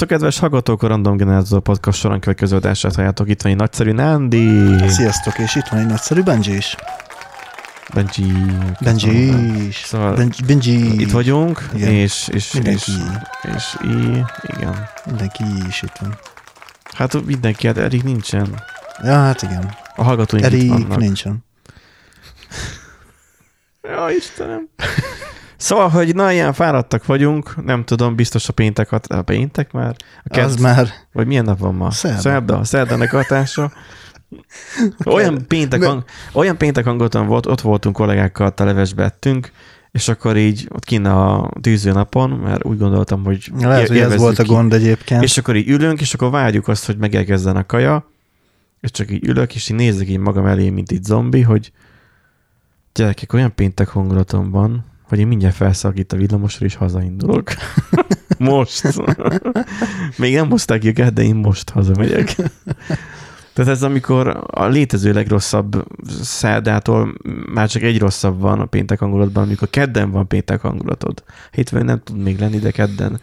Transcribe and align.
Szerbusztok, 0.00 0.30
kedves 0.30 0.38
hallgatók, 0.38 0.82
a 0.82 0.86
Random 0.86 1.16
Generátor 1.16 1.60
Podcast 1.60 1.98
soron 1.98 2.20
következő 2.20 2.56
adását 2.56 2.94
halljátok. 2.94 3.28
Itt 3.28 3.42
van 3.42 3.52
egy 3.52 3.58
nagyszerű 3.58 3.92
Nandi. 3.92 4.88
Sziasztok, 4.88 5.38
és 5.38 5.54
itt 5.54 5.66
van 5.66 5.80
egy 5.80 5.86
nagyszerű 5.86 6.22
Benji 6.22 6.56
is. 6.56 6.76
Benji. 7.94 8.32
Benji 8.80 9.66
is. 9.66 9.76
Szóval 9.76 10.14
Benji. 10.14 10.42
Benji. 10.46 11.00
itt 11.00 11.10
vagyunk, 11.10 11.68
Igen. 11.74 11.88
és, 11.88 12.28
és, 12.32 12.52
Mindenki. 12.52 12.90
és, 13.42 13.56
és 13.56 13.76
í, 13.84 14.22
igen. 14.42 14.88
Mindenki 15.06 15.44
is 15.68 15.82
itt 15.82 15.96
van. 16.00 16.18
Hát 16.92 17.24
mindenki, 17.26 17.66
hát 17.66 17.76
Erik 17.76 18.02
nincsen. 18.02 18.62
Ja, 19.02 19.14
hát 19.14 19.42
igen. 19.42 19.74
A 19.96 20.02
hallgatóink 20.02 20.46
itt 20.46 20.52
Erik 20.52 20.68
vannak. 20.68 20.98
nincsen. 20.98 21.38
Ja, 23.82 24.10
Istenem. 24.16 24.68
Szóval, 25.60 25.88
hogy 25.88 26.14
na, 26.14 26.32
ilyen 26.32 26.52
fáradtak 26.52 27.06
vagyunk, 27.06 27.64
nem 27.64 27.84
tudom, 27.84 28.14
biztos 28.14 28.48
a 28.48 28.52
péntek, 28.52 28.88
hat, 28.88 29.06
a 29.06 29.22
péntek 29.22 29.72
már? 29.72 29.96
A 29.98 30.22
Az 30.24 30.36
kedv, 30.36 30.60
már 30.60 30.88
vagy 31.12 31.26
milyen 31.26 31.44
nap 31.44 31.58
van 31.58 31.74
ma? 31.74 31.90
Szerda. 31.90 32.20
Szerda, 32.20 32.58
a 32.58 32.64
szerdának 32.64 33.10
hatása. 33.10 33.72
Olyan 35.04 35.46
péntek, 35.46 35.82
hang, 35.82 36.04
olyan 36.32 36.56
péntek 36.56 36.84
hangoton 36.84 37.26
volt, 37.26 37.46
ott 37.46 37.60
voltunk 37.60 37.96
kollégákkal, 37.96 38.54
televesbe 38.54 39.04
ettünk, 39.04 39.52
és 39.90 40.08
akkor 40.08 40.36
így 40.36 40.68
ott 40.68 40.84
kint 40.84 41.06
a 41.06 41.50
tűző 41.60 41.92
napon, 41.92 42.30
mert 42.30 42.64
úgy 42.64 42.78
gondoltam, 42.78 43.24
hogy 43.24 43.52
lehet, 43.58 43.88
hogy 43.88 43.98
ez 43.98 44.16
volt 44.16 44.38
a 44.38 44.42
ki. 44.42 44.48
gond 44.48 44.72
egyébként. 44.72 45.22
És 45.22 45.38
akkor 45.38 45.56
így 45.56 45.68
ülünk, 45.68 46.00
és 46.00 46.14
akkor 46.14 46.30
várjuk 46.30 46.68
azt, 46.68 46.86
hogy 46.86 46.96
megelkezzen 46.96 47.56
a 47.56 47.66
kaja, 47.66 48.10
és 48.80 48.90
csak 48.90 49.10
így 49.10 49.28
ülök, 49.28 49.54
és 49.54 49.68
így 49.68 49.76
nézek 49.76 50.08
így 50.08 50.18
magam 50.18 50.46
elé, 50.46 50.70
mint 50.70 50.90
itt 50.92 51.04
zombi, 51.04 51.40
hogy 51.40 51.72
gyerekek, 52.94 53.32
olyan 53.32 53.54
péntek 53.54 53.88
hangulatom 53.88 54.50
van, 54.50 54.89
hogy 55.10 55.18
én 55.18 55.26
mindjárt 55.26 55.54
felszakít 55.54 56.12
a 56.12 56.16
villamosra, 56.16 56.66
és 56.66 56.74
hazaindulok. 56.74 57.50
most. 58.38 59.02
Még 60.16 60.34
nem 60.34 60.50
hozták 60.50 60.84
őket, 60.84 61.12
de 61.12 61.22
én 61.22 61.34
most 61.34 61.70
hazamegyek. 61.70 62.36
Tehát 63.52 63.70
ez 63.70 63.82
amikor 63.82 64.44
a 64.50 64.66
létező 64.66 65.12
legrosszabb 65.12 65.86
szerdától 66.22 67.14
már 67.52 67.68
csak 67.68 67.82
egy 67.82 67.98
rosszabb 67.98 68.40
van 68.40 68.60
a 68.60 68.64
péntek 68.64 68.98
hangulatban, 68.98 69.42
amikor 69.42 69.70
kedden 69.70 70.10
van 70.10 70.28
péntek 70.28 70.60
hangulatod. 70.60 71.22
Hétfőn 71.50 71.84
nem 71.84 72.00
tud 72.04 72.16
még 72.16 72.38
lenni, 72.38 72.58
de 72.58 72.70
kedden 72.70 73.20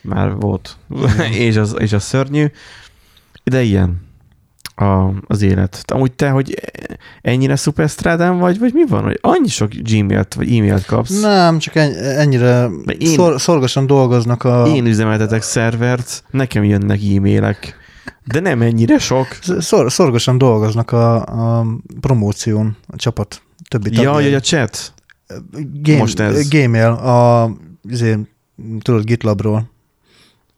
már 0.00 0.34
volt. 0.34 0.76
és, 1.46 1.56
az, 1.56 1.76
és 1.78 1.92
az 1.92 2.02
szörnyű. 2.02 2.46
De 3.44 3.62
ilyen 3.62 4.00
a, 4.76 5.10
az 5.26 5.42
élet. 5.42 5.82
Amúgy 5.86 6.12
te, 6.12 6.28
hogy 6.30 6.54
ennyire 7.22 7.56
szuperstrádán 7.56 8.38
vagy, 8.38 8.58
vagy 8.58 8.72
mi 8.72 8.86
van, 8.88 9.02
hogy 9.02 9.18
annyi 9.20 9.48
sok 9.48 9.68
Gmailt 9.74 10.34
vagy 10.34 10.56
e-mailt 10.56 10.84
kapsz? 10.84 11.20
Nem, 11.20 11.58
csak 11.58 11.74
en- 11.74 11.94
ennyire 11.96 12.68
De 12.84 12.92
én- 12.92 13.08
szor, 13.14 13.40
szorgosan 13.40 13.86
dolgoznak 13.86 14.44
a... 14.44 14.66
Én 14.66 14.86
üzemeltetek 14.86 15.42
szervert, 15.42 16.24
nekem 16.30 16.64
jönnek 16.64 17.00
e-mailek, 17.16 17.76
de 18.24 18.40
nem 18.40 18.62
ennyire 18.62 18.98
sok. 18.98 19.26
Szor, 19.58 19.92
szorgosan 19.92 20.38
dolgoznak 20.38 20.92
a, 20.92 21.14
a 21.60 21.66
promóción 22.00 22.76
a 22.86 22.96
csapat 22.96 23.42
többi 23.68 23.90
Ja, 23.92 24.02
tagjai. 24.02 24.24
hogy 24.24 24.34
a 24.34 24.40
chat. 24.40 24.92
Game, 25.82 25.98
most 25.98 26.20
ez. 26.20 26.48
Gmail, 26.48 26.86
a, 26.86 27.50
azért, 27.92 28.18
tudod, 28.82 29.04
GitLabról 29.04 29.70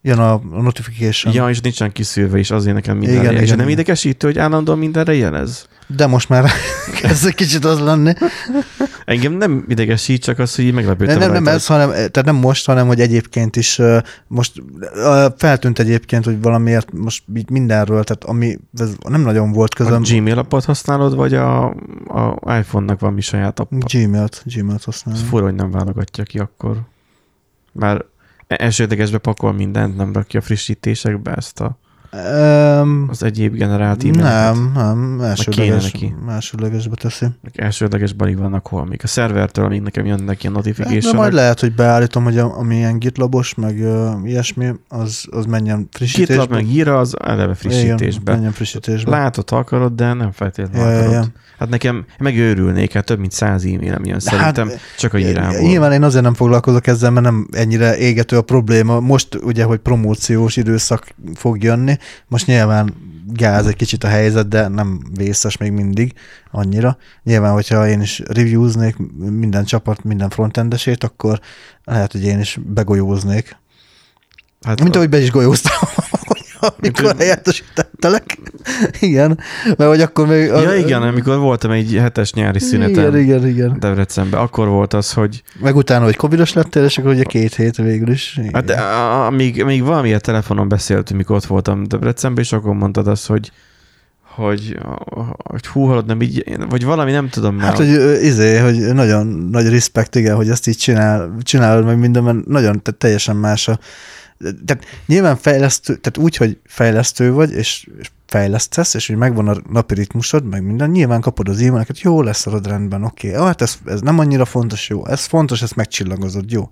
jön 0.09 0.19
a, 0.19 0.33
a 0.33 0.61
notification. 0.63 1.35
Ja, 1.35 1.49
és 1.49 1.61
nincsen 1.61 1.93
kiszűrve, 1.93 2.39
és 2.39 2.51
azért 2.51 2.75
nekem 2.75 2.97
mindenre 2.97 3.21
Igen, 3.23 3.33
jel. 3.33 3.43
És 3.43 3.47
igen, 3.47 3.57
nem 3.59 3.67
igen. 3.69 3.79
idegesítő, 3.79 4.27
hogy 4.27 4.39
állandóan 4.39 4.79
mindenre 4.79 5.15
jelez? 5.15 5.67
De 5.97 6.07
most 6.07 6.29
már 6.29 6.51
kezd 7.03 7.27
egy 7.27 7.35
kicsit 7.35 7.65
az 7.65 7.81
lenni. 7.81 8.13
Engem 9.05 9.33
nem 9.33 9.65
idegesít, 9.69 10.23
csak 10.23 10.39
az, 10.39 10.55
hogy 10.55 10.65
így 10.65 10.73
Nem, 10.75 10.81
meglepődtem 10.81 11.19
nem, 11.19 11.33
nem 11.33 11.45
rajta. 11.45 11.51
ez, 11.59 11.67
hanem, 11.67 11.89
tehát 11.89 12.25
nem 12.25 12.37
most, 12.37 12.67
hanem 12.67 12.87
hogy 12.87 13.01
egyébként 13.01 13.57
is 13.57 13.79
ö, 13.79 13.99
most 14.27 14.63
ö, 14.93 15.27
feltűnt 15.37 15.79
egyébként, 15.79 16.25
hogy 16.25 16.41
valamiért 16.43 16.93
most 16.93 17.23
így 17.35 17.51
mindenről, 17.51 18.05
tehát 18.05 18.25
ami 18.25 18.59
ez 18.79 18.91
nem 19.09 19.21
nagyon 19.21 19.53
volt 19.53 19.75
A 19.75 19.77
közöm. 19.85 20.03
Gmail 20.03 20.39
appot 20.39 20.65
használod, 20.65 21.15
vagy 21.15 21.35
a, 21.35 21.65
a 22.07 22.57
iPhone-nak 22.59 23.01
van 23.01 23.13
mi 23.13 23.21
saját 23.21 23.61
appa? 23.61 23.77
Gmail-t, 23.77 24.43
Gmail-t 24.45 24.77
Ez 24.79 24.85
használom. 24.85 25.23
fura, 25.25 25.45
hogy 25.45 25.55
nem 25.55 25.71
válogatja 25.71 26.25
ki 26.25 26.39
akkor. 26.39 26.77
Már 27.73 28.05
elsődlegesbe 28.57 29.19
pakol 29.19 29.53
mindent, 29.53 29.97
nem 29.97 30.13
rakja 30.13 30.41
frissítésekbe 30.41 31.33
ezt 31.35 31.61
a, 31.61 31.79
Um, 32.13 33.07
az 33.11 33.23
egyéb 33.23 33.55
generált 33.55 34.05
e-maileket. 34.05 34.55
nem, 34.55 34.73
nem, 34.75 35.21
elsődleges, 35.21 35.93
neki. 35.93 36.15
elsődlegesbe 36.29 36.95
teszi. 36.95 37.27
Elsődleges 37.55 38.13
balig 38.13 38.39
vannak 38.39 38.67
hol 38.67 38.87
még. 38.87 39.01
A 39.03 39.07
szervertől, 39.07 39.65
amíg 39.65 39.81
nekem 39.81 40.07
jönnek 40.07 40.43
ilyen 40.43 40.55
Hát, 40.55 40.63
de 40.63 40.71
notification 40.71 41.15
majd 41.15 41.33
lehet, 41.33 41.61
hogy 41.61 41.75
beállítom, 41.75 42.25
hogy 42.25 42.39
a, 42.39 42.59
ami 42.59 42.77
ilyen 42.77 42.99
gitlabos, 42.99 43.55
meg 43.55 43.79
uh, 43.79 44.29
ilyesmi, 44.29 44.73
az, 44.89 45.25
az 45.31 45.45
menjen 45.47 45.89
frissítésbe. 45.93 46.35
GitLab 46.35 46.51
meg 46.51 46.67
írja, 46.67 46.99
az 46.99 47.17
eleve 47.25 47.55
frissítésbe. 47.55 48.21
Igen, 48.23 48.35
menjen 48.35 48.53
frissítésbe. 48.53 49.11
Látod, 49.11 49.45
akarod, 49.51 49.93
de 49.95 50.13
nem 50.13 50.33
feltétlenül 50.33 50.87
Ja, 50.87 50.93
ja, 50.93 50.99
akarod. 50.99 51.13
ja. 51.13 51.25
Hát 51.59 51.69
nekem 51.69 52.05
megőrülnék, 52.19 52.93
hát 52.93 53.05
több 53.05 53.19
mint 53.19 53.33
száz 53.33 53.65
e-mailem 53.65 54.05
jön 54.05 54.21
szerintem, 54.21 54.69
hát, 54.69 54.81
csak 54.99 55.15
a 55.15 55.19
írámból. 55.19 55.61
Nyilván 55.61 55.93
én 55.93 56.03
azért 56.03 56.25
nem 56.25 56.35
foglalkozok 56.35 56.87
ezzel, 56.87 57.11
mert 57.11 57.25
nem 57.25 57.47
ennyire 57.51 57.97
égető 57.97 58.37
a 58.37 58.43
probléma. 58.43 59.01
Most 59.01 59.35
ugye, 59.43 59.65
hogy 59.65 59.79
promóciós 59.79 60.57
időszak 60.57 61.07
fog 61.35 61.63
jönni, 61.63 61.98
most 62.29 62.47
nyilván 62.47 62.95
gáz 63.33 63.67
egy 63.67 63.77
kicsit 63.77 64.05
a 64.05 64.09
helyzet, 64.09 64.49
de 64.49 64.69
nem 64.69 65.01
vészes 65.15 65.57
még 65.57 65.73
mindig 65.73 66.13
annyira. 66.51 66.97
Nyilván, 67.23 67.53
hogyha 67.53 67.89
én 67.89 68.01
is 68.01 68.23
reviewznék 68.27 68.97
minden 69.17 69.65
csapat, 69.65 70.05
minden 70.05 70.29
frontendesét, 70.29 71.05
akkor 71.05 71.41
lehet, 71.85 72.13
hogy 72.13 72.25
én 72.25 72.39
is 72.39 72.59
begolyóznék. 72.67 73.57
Hát 74.61 74.83
Mint 74.83 74.97
ahogy 74.97 75.09
be 75.09 75.19
is 75.19 75.31
golyóztam, 75.31 75.89
amikor 76.61 77.05
hogy- 77.05 77.17
helyettesítettelek. 77.19 78.39
Igen, 79.01 79.39
mert 79.77 79.91
hogy 79.91 80.01
akkor 80.01 80.27
még... 80.27 80.47
Ja 80.47 80.75
igen, 80.75 81.03
amikor 81.03 81.39
voltam 81.39 81.71
egy 81.71 81.97
hetes 82.01 82.33
nyári 82.33 82.59
szüneten 82.59 82.93
Igen, 83.17 83.19
igen, 83.19 83.47
igen. 83.49 83.77
Debrecenben, 83.81 84.41
akkor 84.41 84.69
volt 84.69 84.95
az, 84.95 85.13
hogy 85.13 85.43
Meg 85.61 85.77
utána, 85.77 86.05
hogy 86.05 86.17
covidos 86.17 86.53
lettél, 86.53 86.85
és 86.85 86.99
akkor 86.99 87.11
ugye 87.11 87.23
két 87.25 87.55
hét 87.55 87.77
végül 87.77 88.11
is. 88.11 88.37
Igen. 88.37 88.51
hát, 88.55 88.71
a- 88.71 89.27
a- 89.27 89.31
még, 89.31 89.65
még 89.65 89.83
valamilyen 89.83 90.21
telefonon 90.23 90.69
beszéltünk, 90.69 91.19
mikor 91.19 91.37
ott 91.37 91.47
voltam 91.47 91.85
Debrecenben, 91.85 92.45
és 92.45 92.53
akkor 92.53 92.75
mondtad 92.75 93.07
azt, 93.09 93.27
hogy 93.27 93.51
hogy, 94.35 94.79
hogy 95.45 95.67
hú, 95.67 95.85
hallod, 95.85 96.07
nem 96.07 96.21
így, 96.23 96.45
vagy 96.69 96.85
valami, 96.85 97.11
nem 97.11 97.29
tudom 97.29 97.55
már. 97.55 97.67
Hát, 97.67 97.77
hogy 97.77 97.89
izé, 98.23 98.59
hogy 98.59 98.95
nagyon 98.95 99.27
nagy 99.27 99.69
respekt, 99.69 100.15
igen, 100.17 100.37
hogy 100.37 100.49
ezt 100.49 100.67
így 100.67 100.77
csinál, 100.77 101.37
csinálod 101.43 101.85
meg 101.85 101.99
minden, 101.99 102.23
mert 102.23 102.47
nagyon 102.47 102.83
teljesen 102.99 103.37
más 103.37 103.69
a... 103.69 103.79
Tehát 104.39 104.85
nyilván 105.07 105.37
fejlesztő, 105.37 105.97
tehát 105.97 106.19
úgy, 106.19 106.37
hogy 106.37 106.59
fejlesztő 106.65 107.33
vagy, 107.33 107.53
és, 107.53 107.89
és 107.99 108.11
fejlesztesz, 108.27 108.95
és 108.95 109.07
hogy 109.07 109.17
megvan 109.17 109.49
a 109.49 109.57
napi 109.71 109.95
ritmusod, 109.95 110.45
meg 110.45 110.63
minden, 110.63 110.91
nyilván 110.91 111.21
kapod 111.21 111.49
az 111.49 111.61
e-maileket, 111.61 112.01
jó 112.01 112.23
lesz 112.23 112.47
a 112.47 112.61
rendben, 112.65 113.05
oké, 113.05 113.31
okay. 113.33 113.47
hát 113.47 113.63
ez, 113.63 113.79
ez 113.87 114.01
nem 114.01 114.19
annyira 114.19 114.45
fontos, 114.45 114.89
jó, 114.89 115.07
ez 115.07 115.25
fontos, 115.25 115.63
ezt 115.63 115.77
megcsillagozod, 115.77 116.51
jó. 116.51 116.69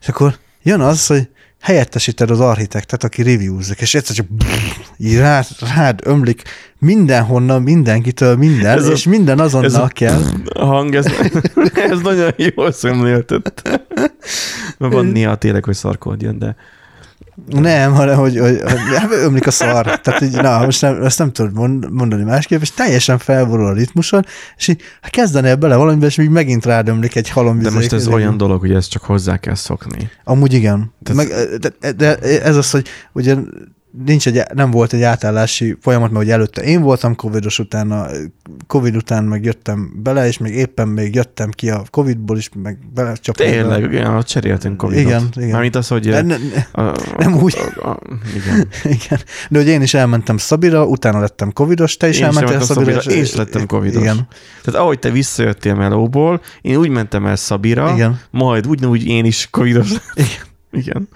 És 0.00 0.08
akkor 0.08 0.38
jön 0.62 0.80
az, 0.80 1.06
hogy 1.06 1.28
helyettesíted 1.60 2.30
az 2.30 2.40
architektet, 2.40 3.04
aki 3.04 3.22
reviewzik, 3.22 3.80
és 3.80 3.94
egyszer 3.94 4.16
csak 4.16 4.26
így 4.96 5.16
rád, 5.16 5.46
rád 5.74 6.00
ömlik 6.04 6.42
mindenhonnan, 6.78 7.62
mindenkitől 7.62 8.36
minden, 8.36 8.78
Ez 8.78 8.86
a- 8.86 8.92
és 8.92 9.04
minden 9.04 9.40
ez 9.40 9.44
azonnal 9.44 9.82
a- 9.82 9.88
kell. 9.88 10.22
A 10.52 10.64
hang, 10.64 10.94
ez, 10.94 11.06
ez 11.74 12.00
nagyon 12.00 12.34
jól 12.36 12.72
szemléltett. 12.72 13.80
Van 14.78 15.06
néha 15.06 15.36
tényleg, 15.36 15.64
hogy 15.64 15.74
szarkód 15.74 16.22
jön, 16.22 16.38
de 16.38 16.56
Nem, 17.46 17.92
hanem 17.92 18.16
hogy, 18.18 18.38
hogy, 18.38 18.60
hogy 18.62 18.96
hát 18.96 19.10
ömlik 19.12 19.46
a 19.46 19.50
szar. 19.50 20.00
Tehát 20.00 20.22
így, 20.22 20.32
na, 20.34 20.64
most 20.64 20.80
nem, 20.82 21.02
ezt 21.02 21.18
nem 21.18 21.32
tudod 21.32 21.52
mond- 21.54 21.90
mondani 21.90 22.22
másképp, 22.22 22.60
és 22.60 22.70
teljesen 22.70 23.18
felborul 23.18 23.66
a 23.66 23.72
ritmusod, 23.72 24.26
és 24.56 24.68
így 24.68 24.80
hát 25.00 25.10
kezdenél 25.10 25.56
bele 25.56 25.76
valamibe, 25.76 26.06
és 26.06 26.14
még 26.16 26.28
megint 26.28 26.64
rád 26.64 26.88
ömlik 26.88 27.16
egy 27.16 27.28
halom 27.28 27.58
de 27.58 27.70
most 27.70 27.92
ez 27.92 28.06
olyan 28.08 28.36
dolog, 28.36 28.60
hogy 28.60 28.72
ezt 28.72 28.90
csak 28.90 29.02
hozzá 29.02 29.36
kell 29.36 29.54
szokni. 29.54 30.10
Amúgy 30.24 30.52
igen. 30.52 30.92
Tehát- 31.02 31.28
Meg, 31.28 31.58
de, 31.80 31.92
de, 31.92 32.18
ez 32.42 32.56
az, 32.56 32.70
hogy 32.70 32.88
ugye 33.12 33.36
nincs 33.90 34.26
egy, 34.26 34.42
nem 34.54 34.70
volt 34.70 34.92
egy 34.92 35.02
átállási 35.02 35.76
folyamat, 35.80 36.10
mert 36.10 36.24
ugye 36.24 36.32
előtte 36.32 36.62
én 36.62 36.82
voltam 36.82 37.16
covidos 37.16 37.58
utána, 37.58 38.06
covid 38.66 38.96
után 38.96 39.24
meg 39.24 39.44
jöttem 39.44 39.92
bele, 40.02 40.26
és 40.26 40.38
még 40.38 40.54
éppen 40.54 40.88
még 40.88 41.14
jöttem 41.14 41.50
ki 41.50 41.70
a 41.70 41.82
covidból 41.90 42.36
is, 42.36 42.48
meg 42.62 42.78
bele 42.94 43.12
csaptam. 43.14 43.46
Tényleg, 43.46 43.82
igen, 43.82 44.14
ott 44.14 44.26
cseréltünk 44.26 44.76
covid 44.76 44.98
Igen, 44.98 45.28
igen. 45.36 45.50
Mármint 45.50 45.76
az, 45.76 45.88
hogy... 45.88 46.08
Ne, 46.08 46.20
ne, 46.20 46.36
a, 46.72 46.80
a, 46.80 46.94
nem 47.18 47.34
úgy. 47.34 47.56
A, 47.80 47.88
a, 47.88 47.98
igen. 48.36 48.68
Igen. 48.98 49.20
De 49.50 49.58
hogy 49.58 49.68
én 49.68 49.82
is 49.82 49.94
elmentem 49.94 50.36
Szabira, 50.36 50.86
utána 50.86 51.20
lettem 51.20 51.52
covidos, 51.52 51.96
te 51.96 52.08
is 52.08 52.18
Én 52.18 52.20
is 52.20 52.26
elmentél 52.26 52.52
elmentem 52.52 52.76
Szabira. 52.76 53.00
Szabira, 53.00 53.16
én 53.16 53.22
is 53.22 53.34
lettem 53.34 53.66
covidos. 53.66 54.02
Igen, 54.02 54.28
Tehát 54.64 54.80
ahogy 54.80 54.98
te 54.98 55.10
visszajöttél 55.10 55.74
Melóból, 55.74 56.40
én 56.60 56.76
úgy 56.76 56.88
mentem 56.88 57.26
el 57.26 57.36
Szabira, 57.36 57.92
igen, 57.94 58.20
majd 58.30 58.66
ugyanúgy 58.66 59.06
én 59.06 59.24
is 59.24 59.48
covidos. 59.50 59.90
Igen. 60.14 60.47
Igen. 60.70 61.08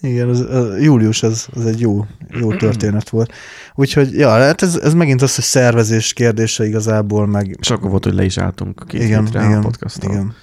igen, 0.00 0.28
az, 0.28 0.40
az, 0.40 0.82
július 0.82 1.22
az, 1.22 1.48
az 1.54 1.66
egy 1.66 1.80
jó, 1.80 2.06
jó 2.40 2.54
történet 2.54 3.08
volt. 3.08 3.32
Úgyhogy, 3.74 4.12
ja, 4.12 4.28
hát 4.28 4.62
ez, 4.62 4.76
ez 4.76 4.94
megint 4.94 5.22
az, 5.22 5.34
hogy 5.34 5.44
szervezés 5.44 6.12
kérdése 6.12 6.66
igazából, 6.66 7.26
meg 7.26 7.56
És 7.60 7.70
akkor 7.70 7.90
volt, 7.90 8.04
hogy 8.04 8.14
le 8.14 8.24
is 8.24 8.38
álltunk 8.38 8.84
két 8.86 9.02
igen, 9.02 9.24
hétre 9.24 9.40
a 9.40 9.44
igen, 9.44 9.60
podcasttal. 9.60 10.10
igen. 10.10 10.34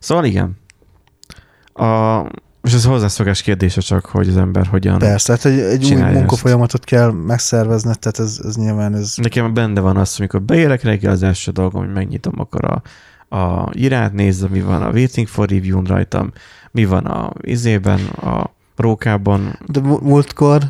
Szóval 0.00 0.24
igen. 0.24 0.56
A 1.74 2.20
És 2.62 2.72
ez 2.72 2.84
hozzászokás 2.84 3.42
kérdése 3.42 3.80
csak, 3.80 4.06
hogy 4.06 4.28
az 4.28 4.36
ember 4.36 4.66
hogyan... 4.66 4.98
Persze, 4.98 5.36
tehát 5.36 5.58
egy, 5.58 5.64
egy 5.64 5.94
új 5.94 6.00
munkafolyamatot 6.00 6.84
kell 6.84 7.10
megszervezned, 7.10 7.98
tehát 7.98 8.18
ez, 8.18 8.40
ez 8.44 8.56
nyilván 8.56 8.94
ez... 8.94 9.14
Nekem 9.16 9.54
benne 9.54 9.80
van 9.80 9.96
az, 9.96 10.14
amikor 10.18 10.42
beérek 10.42 10.82
reggel, 10.82 11.12
az 11.12 11.22
első 11.22 11.50
dolgom, 11.50 11.84
hogy 11.84 11.94
megnyitom 11.94 12.32
akkor 12.36 12.64
a, 12.64 12.82
a 13.36 13.70
irát, 13.72 14.12
nézem, 14.12 14.50
mi 14.50 14.60
van 14.60 14.82
a 14.82 14.90
Waiting 14.90 15.26
for 15.26 15.48
Review-n 15.48 15.84
rajtam, 15.84 16.32
mi 16.76 16.84
van 16.84 17.04
a 17.04 17.32
izében, 17.40 18.00
a 18.06 18.50
rókában. 18.76 19.58
De 19.66 19.80
múltkor, 19.80 20.62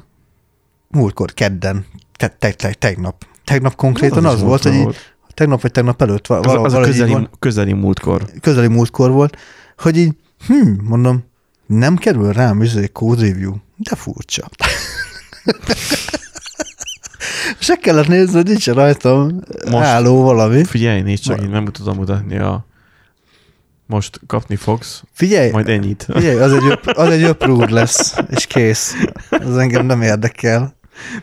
múltkor, 0.90 1.32
kedden, 1.34 1.86
te, 2.16 2.28
te, 2.28 2.52
te, 2.52 2.72
tegnap, 2.72 3.26
tegnap 3.44 3.74
konkrétan 3.74 4.24
az, 4.24 4.34
is 4.34 4.40
volt, 4.40 4.62
hogy 4.62 4.74
így, 4.74 4.96
tegnap 5.34 5.60
vagy 5.60 5.70
tegnap 5.72 6.02
előtt, 6.02 6.26
val- 6.26 6.46
Az, 6.46 6.54
az 6.64 6.72
a 6.72 6.80
közeli, 6.80 7.12
van, 7.12 7.30
közeli 7.38 7.72
múltkor. 7.72 8.24
közeli 8.40 8.68
múltkor 8.68 9.10
volt, 9.10 9.36
hogy 9.78 9.96
így, 9.96 10.16
hm, 10.46 10.68
mondom, 10.82 11.24
nem 11.66 11.96
kerül 11.96 12.32
rám 12.32 12.62
izé 12.62 12.86
code 12.92 13.26
review, 13.26 13.54
de 13.76 13.94
furcsa. 13.96 14.48
Se 17.58 17.76
kellett 17.76 18.06
nézni, 18.06 18.34
hogy 18.34 18.46
nincs 18.46 18.66
rajtam 18.68 19.40
Most- 19.70 19.84
álló 19.86 20.22
valami. 20.22 20.64
Figyelj, 20.64 21.00
nézd 21.00 21.22
csak, 21.22 21.36
Ma- 21.36 21.42
én 21.42 21.48
nem 21.50 21.64
tudom 21.64 21.96
mutatni 21.96 22.38
a... 22.38 22.64
Most 23.86 24.20
kapni 24.26 24.56
fogsz, 24.56 25.02
Figyelj, 25.12 25.50
majd 25.50 25.68
ennyit. 25.68 26.06
figyelj 26.12 26.38
az, 26.40 26.52
egy, 26.52 26.64
öp, 26.70 26.86
az 26.96 27.08
egy 27.08 27.22
öprúd 27.22 27.70
lesz, 27.70 28.16
és 28.30 28.46
kész. 28.46 28.94
Az 29.30 29.56
engem 29.56 29.86
nem 29.86 30.02
érdekel. 30.02 30.76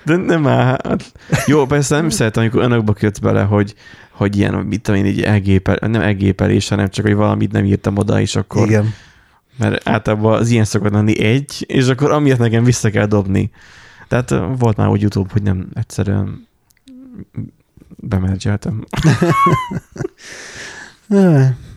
De 0.06 0.16
nem 0.16 0.48
áll. 0.48 0.78
hát- 0.84 1.12
Jó, 1.46 1.66
persze 1.66 1.96
nem 1.96 2.10
szeretem, 2.10 2.42
amikor 2.44 2.62
önökbe 2.62 2.94
kötsz 2.94 3.20
bele, 3.20 3.42
hogy, 3.42 3.76
hogy 4.12 4.38
ilyen, 4.38 4.54
mit 4.54 4.82
tudom 4.82 5.00
én, 5.00 5.06
így 5.06 5.22
elgépel, 5.22 5.78
nem 5.82 6.02
elgépelés, 6.02 6.68
hanem 6.70 6.90
csak, 6.90 7.06
hogy 7.06 7.16
valamit 7.16 7.52
nem 7.52 7.66
írtam 7.66 7.98
oda, 7.98 8.20
és 8.22 8.36
akkor, 8.36 8.68
Igen. 8.68 8.94
mert 9.58 9.90
általában 9.90 10.34
az 10.40 10.50
ilyen 10.50 10.66
szokott 10.66 10.92
lenni 10.92 11.20
egy, 11.20 11.64
és 11.68 11.88
akkor 11.88 12.12
amiatt 12.12 12.40
nekem 12.40 12.64
vissza 12.64 12.90
kell 12.90 13.06
dobni. 13.06 13.52
Tehát 14.08 14.30
volt 14.58 14.78
már 14.78 14.88
úgy 14.88 15.06
utóbb, 15.06 15.32
hogy 15.32 15.42
nem 15.44 15.68
egyszerűen 15.74 16.48
bemergeltem. 17.98 18.84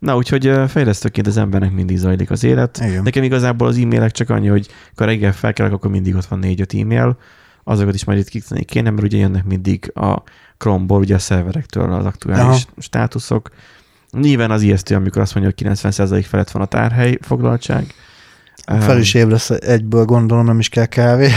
Na, 0.00 0.16
úgyhogy 0.16 0.52
fejlesztőként 0.68 1.26
az 1.26 1.36
embernek 1.36 1.72
mindig 1.72 1.96
zajlik 1.96 2.30
az 2.30 2.44
élet. 2.44 2.80
Igen. 2.84 3.02
Nekem 3.02 3.22
igazából 3.22 3.68
az 3.68 3.76
e-mailek 3.78 4.10
csak 4.10 4.30
annyi, 4.30 4.46
hogy 4.48 4.68
ha 4.96 5.04
reggel 5.04 5.32
felkelek, 5.32 5.72
akkor 5.72 5.90
mindig 5.90 6.14
ott 6.14 6.24
van 6.24 6.38
négy-öt 6.38 6.74
e-mail, 6.74 7.18
azokat 7.64 7.94
is 7.94 8.04
majd 8.04 8.18
ritkítani 8.18 8.64
kéne, 8.64 8.90
mert 8.90 9.02
ugye 9.02 9.18
jönnek 9.18 9.44
mindig 9.44 9.90
a 9.94 10.22
Chrome-ból, 10.58 10.98
ugye 10.98 11.14
a 11.14 11.18
szerverektől 11.18 11.92
az 11.92 12.04
aktuális 12.04 12.40
Aha. 12.40 12.58
Státuszok. 12.78 13.50
Nyilván 14.10 14.50
az 14.50 14.62
ijesztő, 14.62 14.94
amikor 14.94 15.22
azt 15.22 15.34
mondja, 15.34 15.52
hogy 15.56 15.76
90% 15.76 16.24
felett 16.28 16.50
van 16.50 16.62
a 16.62 16.66
tárhely 16.66 17.18
foglaltság. 17.20 17.94
Fel 18.66 18.98
is 18.98 19.14
ébresz 19.14 19.50
egyből, 19.50 20.04
gondolom, 20.04 20.44
nem 20.44 20.58
is 20.58 20.68
kell 20.68 20.86
kávé. 20.86 21.28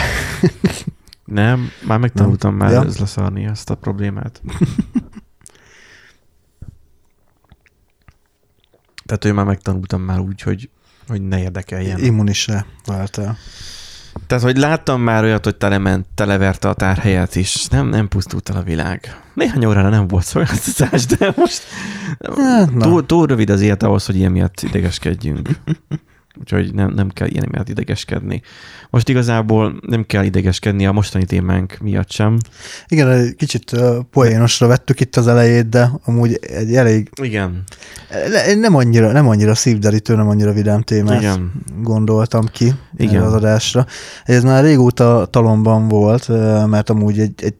Nem, 1.25 1.69
már 1.87 1.99
megtanultam 1.99 2.55
már 2.55 2.71
Ja. 2.71 2.85
leszarni 2.99 3.45
ezt 3.45 3.69
a 3.69 3.75
problémát. 3.75 4.41
Tehát, 9.13 9.27
hogy 9.27 9.45
már 9.45 9.55
megtanultam 9.55 10.01
már 10.01 10.19
úgy, 10.19 10.41
hogy, 10.41 10.69
hogy 11.07 11.21
ne 11.21 11.39
érdekeljen. 11.39 11.99
Immunisre 11.99 12.65
váltál. 12.85 13.37
Tehát, 14.27 14.43
hogy 14.43 14.57
láttam 14.57 15.01
már 15.01 15.23
olyat, 15.23 15.43
hogy 15.43 15.55
telement, 15.55 16.05
televerte 16.15 16.69
a 16.69 16.73
tárhelyet 16.73 17.35
is. 17.35 17.67
Nem, 17.67 17.87
nem 17.87 18.07
pusztult 18.07 18.49
el 18.49 18.55
a 18.55 18.63
világ. 18.63 19.21
Néhány 19.33 19.65
órára 19.65 19.89
nem 19.89 20.07
volt 20.07 20.25
szolgáltatás, 20.25 21.05
de 21.05 21.33
most 21.35 21.63
Hát, 22.37 22.77
túl, 22.77 23.05
túl 23.05 23.27
rövid 23.27 23.49
az 23.49 23.61
élet 23.61 23.83
ahhoz, 23.83 24.05
hogy 24.05 24.15
ilyen 24.15 24.31
miatt 24.31 24.61
idegeskedjünk. 24.61 25.49
Úgyhogy 26.39 26.73
nem, 26.73 26.93
nem 26.93 27.09
kell 27.09 27.27
ilyen 27.27 27.47
miatt 27.51 27.69
idegeskedni. 27.69 28.41
Most 28.89 29.09
igazából 29.09 29.79
nem 29.87 30.05
kell 30.05 30.23
idegeskedni 30.23 30.85
a 30.85 30.91
mostani 30.91 31.25
témánk 31.25 31.77
miatt 31.81 32.11
sem. 32.11 32.37
Igen, 32.87 33.09
egy 33.09 33.35
kicsit 33.35 33.75
poénosra 34.11 34.67
vettük 34.67 34.99
itt 34.99 35.15
az 35.15 35.27
elejét, 35.27 35.69
de 35.69 35.91
amúgy 36.05 36.39
egy 36.41 36.75
elég, 36.75 37.09
Igen, 37.21 37.63
nem 38.55 38.75
annyira, 38.75 39.11
nem 39.11 39.27
annyira 39.27 39.55
szívderítő, 39.55 40.15
nem 40.15 40.27
annyira 40.27 40.53
vidám 40.53 40.81
témát 40.81 41.21
igen. 41.21 41.51
gondoltam 41.81 42.45
ki 42.45 42.73
Igen. 42.97 43.21
az 43.21 43.33
adásra. 43.33 43.85
Ez 44.23 44.43
már 44.43 44.63
régóta 44.63 45.25
talomban 45.25 45.87
volt, 45.87 46.27
mert 46.67 46.89
amúgy 46.89 47.19
egy, 47.19 47.43
egy 47.43 47.55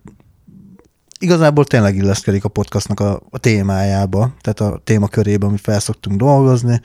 igazából 1.20 1.66
tényleg 1.66 1.96
illeszkedik 1.96 2.44
a 2.44 2.50
podcastnak 2.50 3.00
a, 3.00 3.22
a 3.30 3.38
témájába, 3.38 4.34
tehát 4.42 4.60
a 4.74 4.82
témakörében, 4.84 5.50
amit 5.50 5.62
felszoktunk 5.62 6.18
dolgozni, 6.18 6.82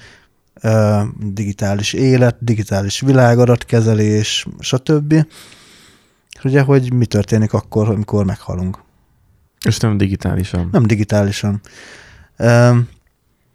digitális 1.19 1.93
élet, 1.93 2.37
digitális 2.40 3.00
világadatkezelés, 3.00 4.46
stb. 4.58 5.26
Ugye, 6.44 6.60
hogy 6.60 6.93
mi 6.93 7.06
történik 7.06 7.52
akkor, 7.52 7.88
amikor 7.88 8.25
meghalunk. 8.25 8.78
És 9.64 9.76
nem 9.78 9.96
digitálisan. 9.96 10.69
Nem 10.72 10.87
digitálisan. 10.87 11.60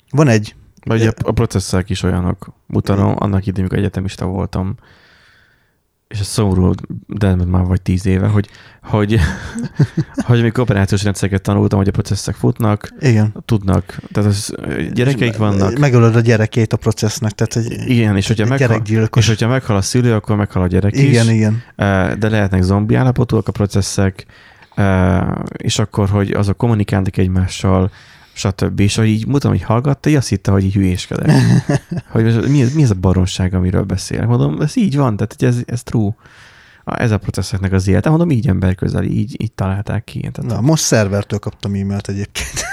Van 0.09 0.27
egy, 0.27 0.55
Vagy 0.85 1.01
ugye 1.01 1.11
a 1.23 1.31
processzorok 1.31 1.89
is 1.89 2.03
olyanok. 2.03 2.53
Mutatom, 2.67 3.15
annak 3.17 3.45
idején, 3.45 3.59
amikor 3.59 3.77
egyetemista 3.77 4.25
voltam, 4.25 4.75
és 6.13 6.19
ez 6.19 6.27
szomorú, 6.27 6.71
de 7.07 7.35
már 7.35 7.63
vagy 7.63 7.81
tíz 7.81 8.05
éve, 8.05 8.27
hogy, 8.27 8.49
hogy, 8.83 9.19
hogy 10.27 10.39
amikor 10.39 10.63
operációs 10.63 11.03
rendszereket 11.03 11.41
tanultam, 11.41 11.79
hogy 11.79 11.87
a 11.87 11.91
processzek 11.91 12.35
futnak, 12.35 12.93
igen, 12.99 13.35
tudnak, 13.45 13.99
tehát 14.11 14.29
az 14.29 14.55
gyerekeik 14.93 15.37
vannak. 15.37 15.77
Megölöd 15.77 16.15
a 16.15 16.19
gyerekét 16.19 16.73
a 16.73 16.77
processznek, 16.77 17.31
tehát 17.31 17.55
egy, 17.55 17.89
Igen, 17.89 18.17
és 18.17 18.27
hogyha, 18.27 18.45
meghal, 18.45 18.81
és 19.15 19.27
hogyha 19.27 19.47
meghal 19.47 19.75
a 19.75 19.81
szülő, 19.81 20.13
akkor 20.13 20.35
meghal 20.35 20.63
a 20.63 20.67
gyerek 20.67 20.97
igen, 20.97 21.25
is. 21.25 21.31
igen. 21.31 21.63
De 22.19 22.29
lehetnek 22.29 22.61
zombi 22.61 22.95
állapotúak 22.95 23.47
a 23.47 23.51
processzek, 23.51 24.25
és 25.57 25.79
akkor, 25.79 26.09
hogy 26.09 26.31
azok 26.31 26.57
kommunikálnak 26.57 27.17
egymással, 27.17 27.91
stb. 28.33 28.79
És 28.79 28.95
hogy 28.95 29.07
így 29.07 29.27
mutatom, 29.27 29.51
hogy 29.51 29.63
hallgatta, 29.63 30.09
így 30.09 30.15
azt 30.15 30.29
hitte, 30.29 30.51
hogy 30.51 30.63
így 30.63 30.73
hülyéskedek. 30.73 31.31
hogy 32.11 32.49
mi, 32.49 32.61
ez, 32.61 32.73
mi 32.73 32.83
ez 32.83 32.89
a 32.89 32.95
baromság, 32.95 33.53
amiről 33.53 33.83
beszél? 33.83 34.25
Mondom, 34.25 34.61
ez 34.61 34.77
így 34.77 34.95
van, 34.95 35.15
tehát 35.15 35.35
hogy 35.37 35.47
ez, 35.47 35.57
ez 35.65 35.83
true. 35.83 36.15
Ez 36.85 37.11
a 37.11 37.17
processzeknek 37.17 37.71
az 37.71 37.87
élete. 37.87 38.09
Mondom, 38.09 38.31
így 38.31 38.47
ember 38.47 38.75
közeli, 38.75 39.17
így, 39.17 39.41
így 39.41 39.51
találták 39.51 40.03
ki. 40.03 40.29
Tehát 40.31 40.51
Na, 40.51 40.61
most 40.61 40.83
szervertől 40.83 41.39
kaptam 41.39 41.73
e-mailt 41.73 42.09
egyébként. 42.09 42.65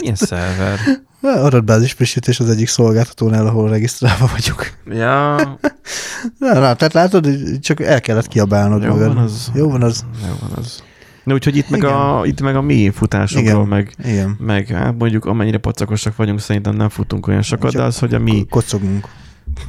Milyen 0.00 0.14
szerver? 0.14 0.78
Adatbázis 1.46 1.92
frissítés 1.92 2.40
az 2.40 2.50
egyik 2.50 2.68
szolgáltatónál, 2.68 3.46
ahol 3.46 3.68
regisztrálva 3.68 4.30
vagyok. 4.32 4.66
Ja, 4.86 5.34
Na, 6.38 6.52
na, 6.52 6.74
tehát 6.74 6.92
látod, 6.92 7.28
csak 7.60 7.80
el 7.80 8.00
kellett 8.00 8.28
kiabálnod 8.28 8.82
jó 8.82 8.88
magad. 8.88 9.06
van 9.06 9.24
az. 9.24 9.50
Jó 9.54 9.70
van 9.70 9.82
az. 9.82 10.04
Jó 10.26 10.34
van 10.40 10.58
az. 10.58 10.82
Na, 11.24 11.32
úgyhogy 11.34 11.56
itt 11.56 11.70
meg, 11.70 11.80
Igen. 11.80 11.92
a, 11.92 12.26
itt 12.26 12.40
meg 12.40 12.56
a 12.56 12.60
mi 12.60 12.90
futásokról, 12.90 13.50
Igen. 13.50 13.66
meg, 13.66 13.92
Igen. 14.04 14.36
meg 14.38 14.66
hát 14.66 14.98
mondjuk 14.98 15.24
amennyire 15.24 15.58
pacakosak 15.58 16.16
vagyunk, 16.16 16.40
szerintem 16.40 16.74
nem 16.74 16.88
futunk 16.88 17.26
olyan 17.26 17.42
sokat, 17.42 17.70
Csak 17.70 17.80
de 17.80 17.86
az, 17.86 17.98
hogy 17.98 18.14
a 18.14 18.18
mi, 18.18 18.46
Kocogunk. 18.50 19.08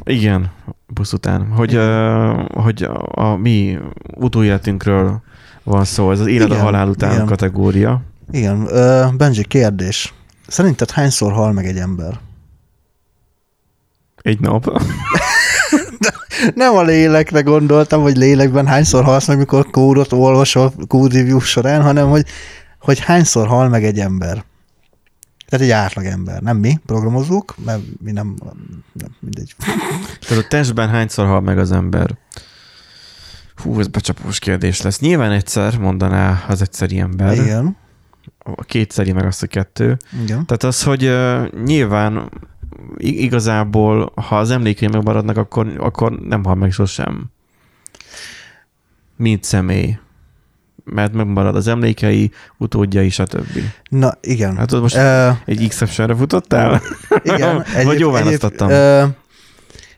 igen, 0.04 0.52
busz 0.88 1.14
után, 1.14 1.48
hogy, 1.48 1.76
uh, 1.76 2.46
hogy 2.64 2.84
a, 2.84 3.06
a 3.32 3.36
mi 3.38 3.78
utóéletünkről 4.16 5.22
van 5.64 5.84
szó, 5.86 6.12
ez 6.12 6.20
az 6.20 6.28
élet 6.28 6.48
Igen, 6.48 6.60
a 6.60 6.64
halál 6.64 6.88
után 6.88 7.14
igen. 7.14 7.26
kategória. 7.26 8.02
Igen. 8.32 8.62
Uh, 8.62 9.14
Benji, 9.16 9.44
kérdés. 9.44 10.14
Szerinted 10.48 10.92
hányszor 10.92 11.32
hal 11.32 11.52
meg 11.52 11.66
egy 11.66 11.78
ember? 11.78 12.20
Egy 14.22 14.40
nap. 14.40 14.66
Nem 16.56 16.76
a 16.76 16.82
lélekre 16.82 17.42
gondoltam, 17.42 18.02
hogy 18.02 18.18
lélekben 18.18 18.68
hányszor 18.68 19.04
halsz 19.04 19.28
meg, 19.28 19.38
mikor 19.38 19.70
kódot 19.70 20.12
olvasol 20.12 20.74
code 20.88 21.18
review 21.18 21.40
során, 21.40 21.82
hanem 21.82 22.10
hogy, 22.10 22.26
hogy 22.80 23.00
hányszor 23.00 23.48
hal 23.48 23.70
meg 23.70 23.84
egy 23.84 24.00
ember. 24.00 24.44
Tehát 25.48 25.66
egy 25.66 25.72
átlag 25.72 26.06
ember, 26.06 26.42
nem 26.42 26.58
mi, 26.58 26.80
programozók, 26.86 27.56
mert 27.66 27.82
mi 28.04 28.12
nem, 28.12 28.36
nem 28.94 29.16
mindegy. 29.20 29.56
Tehát 30.28 30.44
a 30.44 30.48
testben 30.48 30.90
hányszor 30.90 31.26
hal 31.26 31.42
meg 31.42 31.58
az 31.58 31.72
ember? 31.72 32.18
Hú, 33.56 33.80
ez 33.80 33.88
becsapós 33.88 34.40
kérdés 34.40 34.82
lesz. 34.82 35.00
Nyilván 35.00 35.32
egyszer 35.32 35.78
mondaná 35.78 36.44
az 36.48 36.62
egyszeri 36.62 37.00
ember. 37.00 37.34
Igen, 37.34 37.78
A 38.40 38.64
kétszeri 38.64 39.12
meg 39.12 39.26
azt, 39.26 39.40
hogy 39.40 39.50
kettő. 39.50 39.98
igen. 40.24 40.46
Tehát 40.46 40.64
az, 40.64 40.84
hogy 40.84 41.06
uh, 41.06 41.50
nyilván 41.64 42.30
igazából, 42.98 44.12
ha 44.16 44.38
az 44.38 44.52
emlékei 44.52 44.88
megmaradnak, 44.88 45.38
akkor, 45.38 45.74
akkor 45.78 46.12
nem 46.20 46.44
hal 46.44 46.56
meg 46.56 46.72
sosem. 46.72 47.26
Mint 49.16 49.44
személy. 49.44 50.00
Mert 50.84 51.14
megmarad 51.14 51.56
az 51.56 51.68
emlékei, 51.68 52.32
utódjai, 52.58 53.10
stb. 53.10 53.60
Na, 53.90 54.12
igen. 54.22 54.58
Hát 54.58 54.72
ott 54.72 54.82
most 54.82 54.96
Ö, 54.96 55.30
egy 55.46 55.64
Exceptionre 55.64 56.16
futottál? 56.16 56.82
Igen. 57.24 57.66
Vagy 57.86 58.00
jó 58.00 58.12
választottam? 58.12 58.70
ö, 58.70 59.06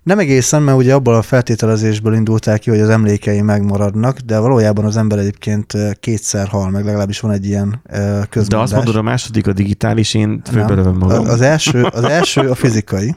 nem 0.04 0.20
egészen, 0.20 0.62
mert 0.62 0.78
ugye 0.78 0.94
abból 0.94 1.16
a 1.16 1.22
feltételezésből 1.22 2.14
indulták 2.16 2.60
ki, 2.60 2.70
hogy 2.70 2.80
az 2.80 2.90
emlékei 2.90 3.42
megmaradnak, 3.42 4.20
de 4.20 4.40
valójában 4.40 4.86
az 4.86 4.98
ember 4.98 5.18
egyébként 5.20 5.74
kétszer 6.00 6.48
hal 6.48 6.70
meg, 6.70 6.86
legalábbis 6.86 7.20
van 7.20 7.32
egy 7.32 7.46
ilyen 7.46 7.82
ö, 7.84 7.98
De 7.98 8.26
közmondás. 8.30 8.62
azt 8.62 8.74
mondod, 8.74 8.96
a 8.96 9.02
második 9.02 9.48
a 9.48 9.54
digitális, 9.54 10.14
én 10.14 10.28
Nem. 10.28 10.42
főbelövöm 10.44 10.98
magam. 10.98 11.26
Az 11.26 11.42
első, 11.42 11.84
az 11.84 12.04
első 12.04 12.50
a 12.50 12.56
fizikai, 12.56 13.14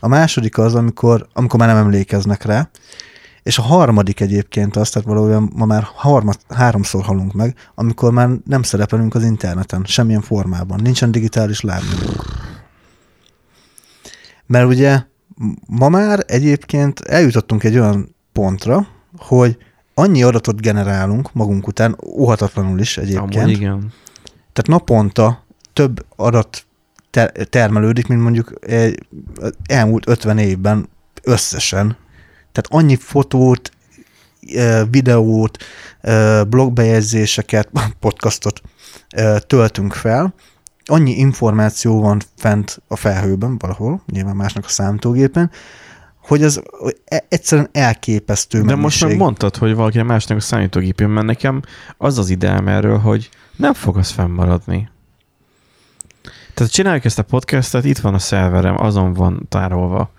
A 0.00 0.08
második 0.08 0.58
az, 0.58 0.74
amikor, 0.74 1.26
amikor 1.32 1.58
már 1.58 1.68
nem 1.68 1.76
emlékeznek 1.76 2.44
rá, 2.44 2.70
és 3.42 3.58
a 3.58 3.62
harmadik 3.62 4.20
egyébként 4.20 4.76
az, 4.76 4.90
tehát 4.90 5.08
valójában 5.08 5.52
ma 5.54 5.64
már 5.64 5.88
harmad, 5.94 6.36
háromszor 6.48 7.04
halunk 7.04 7.32
meg, 7.32 7.54
amikor 7.74 8.12
már 8.12 8.28
nem 8.44 8.62
szerepelünk 8.62 9.14
az 9.14 9.22
interneten, 9.24 9.82
semmilyen 9.84 10.20
formában, 10.20 10.80
nincsen 10.82 11.10
digitális 11.10 11.60
lábnyomunk. 11.60 12.24
Mert 14.46 14.66
ugye 14.66 15.00
ma 15.66 15.88
már 15.88 16.24
egyébként 16.26 17.00
eljutottunk 17.00 17.64
egy 17.64 17.78
olyan 17.78 18.14
pontra, 18.32 18.86
hogy 19.18 19.56
annyi 19.94 20.22
adatot 20.22 20.60
generálunk 20.60 21.32
magunk 21.32 21.66
után, 21.66 21.98
óhatatlanul 22.06 22.80
is 22.80 22.96
egyébként. 22.98 23.34
Amúgy 23.34 23.50
igen. 23.50 23.92
Tehát 24.52 24.66
naponta 24.66 25.44
több 25.72 26.06
adat 26.16 26.66
ter- 27.10 27.48
termelődik, 27.48 28.06
mint 28.06 28.22
mondjuk 28.22 28.52
egy 28.60 29.06
elmúlt 29.66 30.08
50 30.08 30.38
évben 30.38 30.88
összesen. 31.22 31.96
Tehát 32.52 32.84
annyi 32.84 32.96
fotót, 32.96 33.70
videót, 34.90 35.58
blogbejegyzéseket, 36.48 37.68
podcastot 38.00 38.60
töltünk 39.46 39.92
fel, 39.92 40.34
annyi 40.90 41.10
információ 41.18 42.00
van 42.00 42.20
fent 42.36 42.82
a 42.88 42.96
felhőben 42.96 43.58
valahol, 43.58 44.02
nyilván 44.06 44.36
másnak 44.36 44.64
a 44.64 44.68
számítógépen, 44.68 45.50
hogy 46.22 46.42
ez 46.42 46.60
e- 47.04 47.24
egyszerűen 47.28 47.68
elképesztő 47.72 48.58
De 48.58 48.64
mennyiség. 48.64 48.82
most 48.84 49.04
meg 49.04 49.16
mondtad, 49.16 49.56
hogy 49.56 49.74
valaki 49.74 50.02
másnak 50.02 50.36
a 50.36 50.40
számítógépén, 50.40 51.08
mert 51.08 51.26
nekem 51.26 51.62
az 51.96 52.18
az 52.18 52.30
ideám 52.30 52.68
erről, 52.68 52.98
hogy 52.98 53.28
nem 53.56 53.74
fog 53.74 53.96
az 53.96 54.10
fennmaradni. 54.10 54.88
Tehát 56.54 56.72
csináljuk 56.72 57.04
ezt 57.04 57.18
a 57.18 57.22
podcastet, 57.22 57.84
itt 57.84 57.98
van 57.98 58.14
a 58.14 58.18
szerverem, 58.18 58.80
azon 58.80 59.12
van 59.12 59.46
tárolva. 59.48 60.10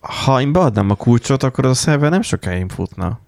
Ha 0.00 0.40
én 0.40 0.52
beadnám 0.52 0.90
a 0.90 0.94
kulcsot, 0.94 1.42
akkor 1.42 1.64
az 1.64 1.70
a 1.70 1.74
szerver 1.74 2.10
nem 2.10 2.22
sokáig 2.22 2.70
futna. 2.70 3.18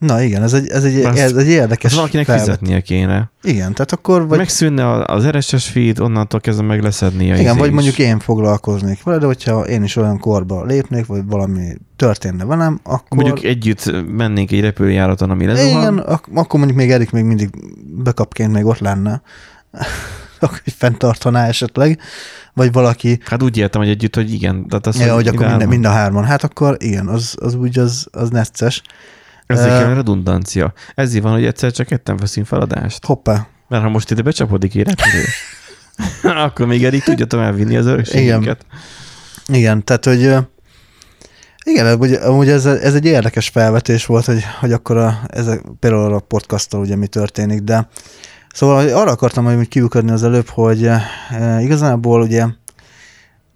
Na 0.00 0.22
igen, 0.22 0.42
ez 0.42 0.52
egy, 0.52 0.68
ez 0.68 0.84
egy, 0.84 1.04
Azt- 1.04 1.18
ez 1.18 1.34
egy 1.36 1.48
érdekes 1.48 1.94
valakinek 1.94 2.24
felvet- 2.26 2.44
fizetnie 2.44 2.80
kéne. 2.80 3.30
Igen, 3.42 3.72
tehát 3.72 3.92
akkor 3.92 4.26
Vagy... 4.28 4.38
Megszűnne 4.38 5.04
az 5.04 5.26
RSS 5.28 5.68
feed, 5.68 5.98
onnantól 6.00 6.40
kezdve 6.40 6.64
meg 6.64 6.82
leszedni 6.82 7.30
a 7.30 7.34
igen, 7.34 7.50
izé 7.50 7.58
vagy 7.58 7.68
is. 7.68 7.74
mondjuk 7.74 7.98
én 7.98 8.18
foglalkoznék 8.18 9.02
vele, 9.02 9.18
de 9.18 9.26
hogyha 9.26 9.66
én 9.66 9.82
is 9.82 9.96
olyan 9.96 10.18
korba 10.18 10.64
lépnék, 10.64 11.06
vagy 11.06 11.26
valami 11.26 11.76
történne 11.96 12.44
velem, 12.44 12.80
akkor... 12.82 13.18
Mondjuk 13.24 13.44
együtt 13.44 13.92
mennénk 14.16 14.50
egy 14.50 14.60
repülőjáraton, 14.60 15.30
ami 15.30 15.46
lezuhan. 15.46 15.80
igen, 15.80 15.98
ak- 15.98 16.28
akkor 16.34 16.58
mondjuk 16.58 16.78
még 16.78 16.90
Erik 16.90 17.10
még 17.10 17.24
mindig 17.24 17.50
bekapként 18.02 18.52
még 18.52 18.64
ott 18.64 18.78
lenne, 18.78 19.22
akkor 20.40 20.60
hogy 20.64 20.72
fenntartaná 20.76 21.46
esetleg, 21.46 21.98
vagy 22.54 22.72
valaki, 22.72 23.18
Hát 23.24 23.42
úgy 23.42 23.56
értem, 23.56 23.80
hogy 23.80 23.90
együtt, 23.90 24.14
hogy 24.14 24.32
igen. 24.32 24.68
Tehát 24.68 24.86
az, 24.86 24.98
ja, 25.00 25.14
hogy 25.14 25.26
akkor 25.26 25.40
ideál 25.40 25.50
mind, 25.56 25.60
van. 25.62 25.70
mind 25.70 25.84
a 25.84 25.90
hárman. 25.90 26.24
Hát 26.24 26.44
akkor 26.44 26.76
igen, 26.78 27.06
az, 27.06 27.34
az 27.40 27.54
úgy 27.54 27.78
az, 27.78 28.06
az 28.10 28.30
necces. 28.30 28.82
Ezért 29.50 29.70
Ö, 29.70 29.78
kell 29.78 29.94
redundancia. 29.94 30.72
Ezért 30.94 31.22
van, 31.22 31.32
hogy 31.32 31.44
egyszer 31.44 31.72
csak 31.72 31.86
ketten 31.86 32.16
veszünk 32.16 32.46
feladást. 32.46 33.04
Hoppá, 33.04 33.46
Mert 33.68 33.82
ha 33.82 33.88
most 33.88 34.10
ide 34.10 34.22
becsapodik 34.22 34.74
egy 34.74 34.86
repülő, 34.86 35.24
akkor 36.44 36.66
még 36.66 36.84
Erik 36.84 37.02
tudja 37.02 37.26
tovább 37.26 37.54
vinni 37.54 37.76
az 37.76 37.86
örökségünket. 37.86 38.66
Igen, 39.46 39.84
tehát, 39.84 40.04
hogy 40.04 40.36
igen, 41.64 41.86
amúgy, 41.86 42.12
amúgy 42.12 42.48
ez, 42.48 42.66
ez, 42.66 42.94
egy 42.94 43.04
érdekes 43.04 43.48
felvetés 43.48 44.06
volt, 44.06 44.24
hogy, 44.24 44.44
hogy 44.60 44.72
akkor 44.72 44.96
a, 44.96 45.20
ez 45.26 45.46
a, 45.46 45.60
például 45.78 46.14
a 46.14 46.20
podcasttal 46.20 46.80
ugye 46.80 46.96
mi 46.96 47.06
történik, 47.06 47.60
de 47.60 47.88
szóval 48.54 48.82
hogy 48.82 48.92
arra 48.92 49.10
akartam 49.10 49.44
hogy 49.44 49.68
kiukadni 49.68 50.10
az 50.10 50.22
előbb, 50.22 50.48
hogy 50.48 50.84
e, 50.84 51.02
igazából 51.60 52.22
ugye 52.22 52.46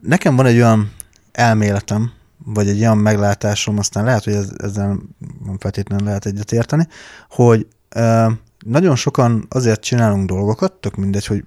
nekem 0.00 0.36
van 0.36 0.46
egy 0.46 0.56
olyan 0.56 0.92
elméletem, 1.32 2.12
vagy 2.44 2.68
egy 2.68 2.80
olyan 2.80 2.98
meglátásom, 2.98 3.78
aztán 3.78 4.04
lehet, 4.04 4.24
hogy 4.24 4.32
ez, 4.34 4.52
ezzel 4.56 4.98
nem 5.44 5.58
feltétlenül 5.58 6.06
lehet 6.06 6.26
egyet 6.26 6.52
érteni, 6.52 6.88
hogy 7.30 7.66
e, 7.88 8.30
nagyon 8.66 8.96
sokan 8.96 9.46
azért 9.48 9.80
csinálunk 9.80 10.28
dolgokat, 10.28 10.72
tök 10.72 10.96
mindegy, 10.96 11.26
hogy 11.26 11.44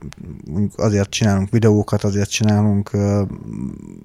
azért 0.76 1.10
csinálunk 1.10 1.50
videókat, 1.50 2.04
azért 2.04 2.30
csinálunk 2.30 2.94
ö, 2.94 3.22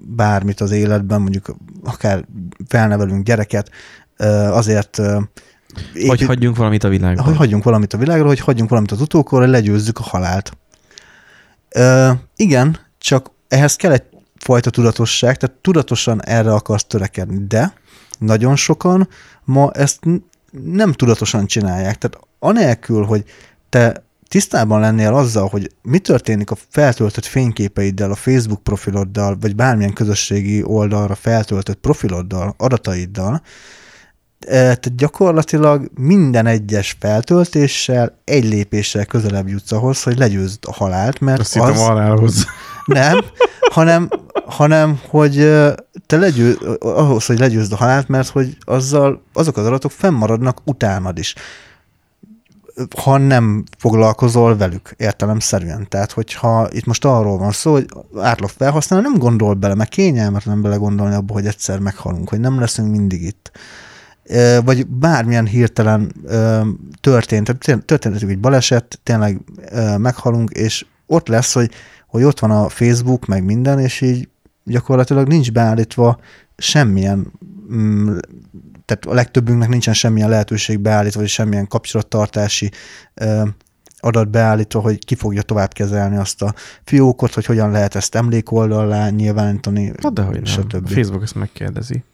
bármit 0.07 0.61
az 0.61 0.71
életben, 0.71 1.21
mondjuk 1.21 1.57
akár 1.85 2.25
felnevelünk 2.69 3.25
gyereket, 3.25 3.71
ö, 4.17 4.25
azért 4.27 4.99
ö, 4.99 5.13
Hogy 5.93 6.03
épít- 6.03 6.27
hagyjunk 6.27 6.57
valamit 6.57 6.85
a 6.85 6.89
világban. 6.89 7.25
hogy 7.25 7.37
hagyjunk 7.37 7.65
valamit 7.65 7.93
a 7.93 7.99
világról, 7.99 8.27
hogy 8.29 8.41
hagyjunk 8.41 8.69
valamit 8.71 8.93
az 8.93 9.01
utókorra, 9.01 9.47
legyőzzük 9.47 9.99
a 9.99 10.03
halált. 10.03 10.57
Ö, 11.69 12.11
igen, 12.37 12.79
csak 12.99 13.31
ehhez 13.49 13.77
kell 13.77 13.93
egy 13.93 14.05
fajta 14.43 14.71
tudatosság, 14.71 15.37
tehát 15.37 15.57
tudatosan 15.57 16.25
erre 16.25 16.53
akarsz 16.53 16.85
törekedni, 16.85 17.47
de 17.47 17.73
nagyon 18.19 18.57
sokan 18.57 19.09
ma 19.45 19.71
ezt 19.71 20.01
nem 20.63 20.93
tudatosan 20.93 21.47
csinálják. 21.47 21.99
Tehát 21.99 22.19
anélkül, 22.39 23.05
hogy 23.05 23.25
te 23.69 24.05
tisztában 24.29 24.81
lennél 24.81 25.15
azzal, 25.15 25.49
hogy 25.49 25.71
mi 25.83 25.99
történik 25.99 26.51
a 26.51 26.57
feltöltött 26.69 27.25
fényképeiddel, 27.25 28.11
a 28.11 28.15
Facebook 28.15 28.63
profiloddal, 28.63 29.37
vagy 29.41 29.55
bármilyen 29.55 29.93
közösségi 29.93 30.63
oldalra 30.63 31.15
feltöltött 31.15 31.79
profiloddal, 31.79 32.55
adataiddal, 32.59 33.43
tehát 34.47 34.97
gyakorlatilag 34.97 35.91
minden 35.95 36.47
egyes 36.47 36.97
feltöltéssel 37.01 38.19
egy 38.25 38.45
lépéssel 38.45 39.05
közelebb 39.05 39.49
jutsz 39.49 39.73
ahhoz, 39.73 40.03
hogy 40.03 40.19
legyőzd 40.19 40.59
a 40.67 40.73
halált, 40.73 41.21
mert 41.21 41.41
Azt 41.41 41.57
az 41.57 41.81
halálhoz. 41.81 42.47
nem, 42.87 43.19
hanem, 43.71 44.09
hanem 44.47 45.01
hogy 45.09 45.35
te 46.07 46.17
legyő, 46.17 46.55
ahhoz, 46.79 47.27
hogy 47.27 47.39
legyőzd 47.39 47.73
a 47.73 47.77
halált, 47.77 48.09
mert 48.09 48.29
hogy 48.29 48.57
azzal 48.61 49.23
azok 49.33 49.57
az 49.57 49.67
adatok 49.67 49.91
fennmaradnak 49.91 50.59
utánad 50.65 51.19
is 51.19 51.35
ha 52.97 53.17
nem 53.17 53.65
foglalkozol 53.79 54.57
velük 54.57 54.95
értelemszerűen. 54.97 55.89
Tehát, 55.89 56.13
hogyha 56.13 56.69
itt 56.71 56.85
most 56.85 57.05
arról 57.05 57.39
van 57.39 57.51
szó, 57.51 57.73
hogy 57.73 57.87
átlag 58.17 58.51
felhasználó 58.51 59.03
nem 59.03 59.19
gondol 59.19 59.55
bele, 59.55 59.75
meg 59.75 59.89
kényelmetlen 59.89 60.63
bele 60.63 60.77
gondolni 60.77 61.15
abba, 61.15 61.33
hogy 61.33 61.47
egyszer 61.47 61.79
meghalunk, 61.79 62.29
hogy 62.29 62.41
nem 62.41 62.61
leszünk 62.61 62.91
mindig 62.91 63.23
itt. 63.23 63.51
Vagy 64.65 64.87
bármilyen 64.87 65.47
hirtelen 65.47 66.13
történt, 67.01 67.47
tehát 67.47 67.59
té- 67.59 67.85
történt 67.85 68.23
egy 68.23 68.39
baleset, 68.39 69.01
tényleg 69.03 69.41
meghalunk, 69.97 70.51
és 70.51 70.87
ott 71.07 71.29
lesz, 71.29 71.53
hogy, 71.53 71.71
hogy 72.07 72.23
ott 72.23 72.39
van 72.39 72.51
a 72.51 72.69
Facebook, 72.69 73.27
meg 73.27 73.45
minden, 73.45 73.79
és 73.79 74.01
így 74.01 74.29
gyakorlatilag 74.65 75.27
nincs 75.27 75.53
beállítva 75.53 76.19
semmilyen 76.57 77.33
mm, 77.73 78.17
tehát 78.85 79.05
a 79.07 79.15
legtöbbünknek 79.15 79.69
nincsen 79.69 79.95
semmilyen 79.95 80.29
lehetőség 80.29 80.81
beállítva, 80.81 81.21
vagy 81.21 81.29
semmilyen 81.29 81.69
kapcsolattartási 81.69 82.71
adat 83.99 84.31
beállítva, 84.31 84.81
hogy 84.81 85.05
ki 85.05 85.15
fogja 85.15 85.43
tovább 85.43 85.73
kezelni 85.73 86.17
azt 86.17 86.43
a 86.43 86.55
fiókot, 86.85 87.35
hogy 87.35 87.45
hogyan 87.45 87.71
lehet 87.71 87.95
ezt 87.95 88.15
emlékoldallá 88.15 89.09
nyilvánítani, 89.09 89.93
Hát 90.03 90.13
dehogy 90.13 90.35
nem. 90.35 90.43
A 90.43 90.47
stb. 90.47 90.89
Facebook 90.89 91.23
ezt 91.23 91.35
megkérdezi. 91.35 92.05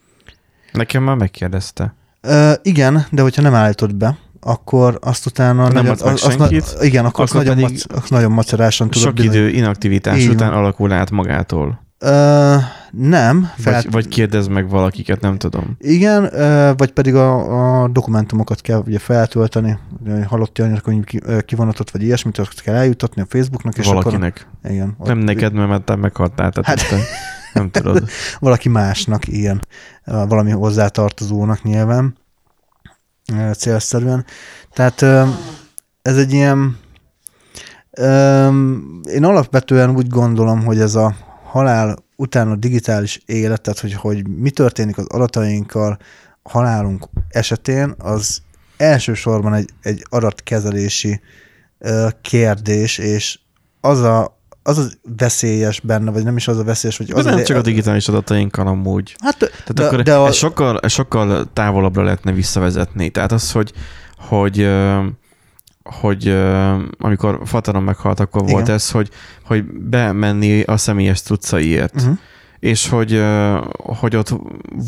Nekem 0.72 1.02
már 1.02 1.16
megkérdezte. 1.16 1.94
Ö, 2.20 2.52
igen, 2.62 3.06
de 3.10 3.22
hogyha 3.22 3.42
nem 3.42 3.54
állítod 3.54 3.94
be, 3.94 4.16
akkor 4.40 4.98
azt 5.02 5.26
utána... 5.26 5.62
Nem 5.62 5.72
nagyon, 5.72 5.90
adsz 5.90 6.02
meg 6.02 6.12
az, 6.12 6.22
az, 6.24 6.32
senkit, 6.32 6.74
na- 6.78 6.84
igen, 6.84 7.04
akkor, 7.04 7.24
akkor 7.24 7.40
az 7.40 7.46
nagyon, 7.46 7.60
mac, 7.60 7.82
az 7.94 8.10
nagyon 8.10 8.32
macerásan 8.32 8.90
tudod 8.90 9.08
Sok 9.08 9.24
idő 9.24 9.48
inaktivitás 9.48 10.18
Így 10.18 10.28
után 10.28 10.52
alakul 10.52 10.92
át 10.92 11.10
magától. 11.10 11.86
Ö, 11.98 12.54
nem. 12.90 13.50
Fel... 13.56 13.72
Vagy, 13.72 13.90
vagy 13.90 14.08
kérdez 14.08 14.46
meg 14.46 14.68
valakiket, 14.68 15.20
nem 15.20 15.38
tudom. 15.38 15.76
Igen, 15.78 16.34
ö, 16.34 16.72
vagy 16.76 16.90
pedig 16.90 17.14
a, 17.14 17.82
a 17.82 17.88
dokumentumokat 17.88 18.60
kell 18.60 18.82
ugye 18.86 18.98
feltölteni, 18.98 19.78
halotti 20.26 20.62
anyakönyv 20.62 21.04
kivonatot, 21.46 21.90
vagy 21.90 22.02
ilyesmit, 22.02 22.38
azt 22.38 22.60
kell 22.60 22.74
eljutatni 22.74 23.22
a 23.22 23.26
Facebooknak, 23.28 23.78
és 23.78 23.86
Valakinek. 23.86 24.46
akkor... 24.62 24.72
Igen. 24.72 24.96
Nem 25.04 25.18
ott- 25.18 25.24
neked, 25.24 25.52
mert 25.52 25.82
te 25.82 25.96
meghaltál, 25.96 26.50
tehát 26.50 26.80
Hát- 26.80 26.88
hát... 26.88 27.00
nem 27.52 27.70
tudod. 27.70 28.08
valaki 28.38 28.68
másnak, 28.68 29.28
igen, 29.28 29.66
valami 30.04 30.50
hozzátartozónak 30.50 31.62
nyilván 31.62 32.16
célszerűen. 33.56 34.24
Tehát 34.72 35.02
ez 36.02 36.16
egy 36.16 36.32
ilyen, 36.32 36.78
én 39.10 39.24
alapvetően 39.24 39.90
úgy 39.90 40.08
gondolom, 40.08 40.64
hogy 40.64 40.80
ez 40.80 40.94
a 40.94 41.14
halál 41.44 41.98
után 42.16 42.50
a 42.50 42.56
digitális 42.56 43.20
élet, 43.26 43.60
tehát 43.60 43.80
hogy, 43.80 43.94
hogy 43.94 44.28
mi 44.28 44.50
történik 44.50 44.98
az 44.98 45.06
adatainkkal 45.06 45.98
halálunk 46.42 47.08
esetén, 47.28 47.94
az 47.98 48.42
elsősorban 48.76 49.54
egy, 49.54 49.70
egy 49.82 50.06
adatkezelési 50.08 51.20
kérdés, 52.20 52.98
és 52.98 53.38
az 53.80 54.00
a 54.00 54.37
az 54.62 54.78
az 54.78 54.98
veszélyes 55.16 55.80
benne, 55.80 56.10
vagy 56.10 56.24
nem 56.24 56.36
is 56.36 56.48
az 56.48 56.58
a 56.58 56.64
veszélyes, 56.64 56.96
hogy 56.96 57.10
Az 57.10 57.18
az 57.18 57.24
nem 57.24 57.34
az 57.34 57.42
csak 57.42 57.56
a 57.56 57.60
digitális 57.60 58.08
adatainkkal 58.08 58.66
amúgy. 58.66 59.16
Hát, 59.18 59.36
Tehát 59.38 59.74
de, 59.74 59.86
akkor 59.86 60.02
de 60.02 60.14
a... 60.14 60.24
a, 60.24 60.26
ez 60.26 60.34
sokkal, 60.34 60.80
sokkal 60.88 61.52
távolabbra 61.52 62.02
lehetne 62.02 62.32
visszavezetni. 62.32 63.10
Tehát 63.10 63.32
az, 63.32 63.52
hogy, 63.52 63.72
hogy 64.18 64.68
hogy 65.88 66.28
amikor 66.98 67.40
Fatanon 67.44 67.82
meghalt, 67.82 68.20
akkor 68.20 68.42
Igen. 68.42 68.54
volt 68.54 68.68
ez, 68.68 68.90
hogy, 68.90 69.10
hogy 69.44 69.64
bemenni 69.64 70.62
a 70.62 70.76
személyes 70.76 71.20
cuccaiért. 71.20 71.94
Uh-huh. 71.94 72.18
És 72.60 72.88
hogy, 72.88 73.22
hogy 73.76 74.16
ott 74.16 74.34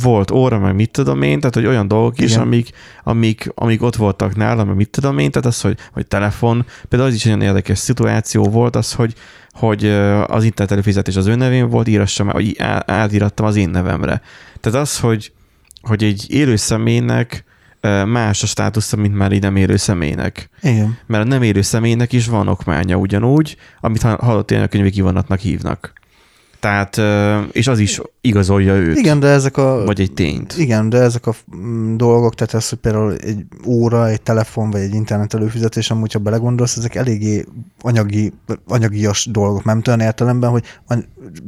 volt 0.02 0.30
óra, 0.30 0.58
meg 0.58 0.74
mit 0.74 0.90
tudom 0.90 1.22
én, 1.22 1.40
tehát 1.40 1.54
hogy 1.54 1.66
olyan 1.66 1.88
dolgok 1.88 2.20
is, 2.20 2.30
Igen. 2.30 2.42
amik, 2.42 2.70
amik, 3.02 3.50
amik 3.54 3.82
ott 3.82 3.96
voltak 3.96 4.36
nálam, 4.36 4.66
meg 4.66 4.76
mit 4.76 4.90
tudom 4.90 5.18
én, 5.18 5.30
tehát 5.30 5.48
az, 5.48 5.60
hogy, 5.60 5.78
hogy 5.92 6.06
telefon, 6.06 6.66
például 6.88 7.10
az 7.10 7.16
is 7.16 7.24
egy 7.24 7.32
olyan 7.32 7.46
érdekes 7.46 7.78
szituáció 7.78 8.44
volt 8.44 8.76
az, 8.76 8.92
hogy, 8.92 9.14
hogy 9.50 9.88
az 10.26 10.44
internet 10.44 10.72
előfizetés 10.72 11.16
az 11.16 11.26
ő 11.26 11.34
nevén 11.34 11.68
volt, 11.68 11.88
írassam, 11.88 12.26
vagy 12.26 12.56
á- 12.58 12.90
átírattam 12.90 13.46
az 13.46 13.56
én 13.56 13.68
nevemre. 13.70 14.22
Tehát 14.60 14.80
az, 14.80 14.98
hogy, 14.98 15.32
hogy 15.82 16.04
egy 16.04 16.24
élő 16.28 16.56
személynek 16.56 17.44
más 18.06 18.42
a 18.42 18.46
státusza, 18.46 18.96
mint 18.96 19.16
már 19.16 19.32
egy 19.32 19.40
nem 19.42 19.56
élő 19.56 19.76
személynek. 19.76 20.50
Igen. 20.62 20.98
Mert 21.06 21.24
a 21.24 21.26
nem 21.26 21.42
élő 21.42 21.62
személynek 21.62 22.12
is 22.12 22.26
van 22.26 22.48
okmánya 22.48 22.96
ugyanúgy, 22.96 23.56
amit 23.80 24.02
ha- 24.02 24.20
halott 24.20 24.50
ilyen 24.50 24.68
könyvi 24.68 24.90
kivonatnak 24.90 25.38
hívnak. 25.38 25.99
Tehát, 26.60 27.00
és 27.52 27.66
az 27.66 27.78
is 27.78 28.00
igazolja 28.20 28.74
őt. 28.74 28.96
Igen, 28.98 29.20
de 29.20 29.26
ezek 29.26 29.56
a... 29.56 29.84
Vagy 29.84 30.00
egy 30.00 30.12
tényt. 30.12 30.54
Igen, 30.58 30.88
de 30.88 30.98
ezek 30.98 31.26
a 31.26 31.34
mm, 31.56 31.96
dolgok, 31.96 32.34
tehát 32.34 32.54
ez, 32.54 32.68
hogy 32.68 32.78
például 32.78 33.14
egy 33.14 33.44
óra, 33.66 34.08
egy 34.08 34.22
telefon, 34.22 34.70
vagy 34.70 34.80
egy 34.80 34.94
internet 34.94 35.34
előfizetés, 35.34 35.90
amúgy, 35.90 36.12
ha 36.12 36.18
belegondolsz, 36.18 36.76
ezek 36.76 36.94
eléggé 36.94 37.44
anyagi, 37.80 38.32
anyagias 38.68 39.26
dolgok, 39.26 39.64
nem 39.64 39.82
olyan 39.86 40.00
értelemben, 40.00 40.50
hogy 40.50 40.64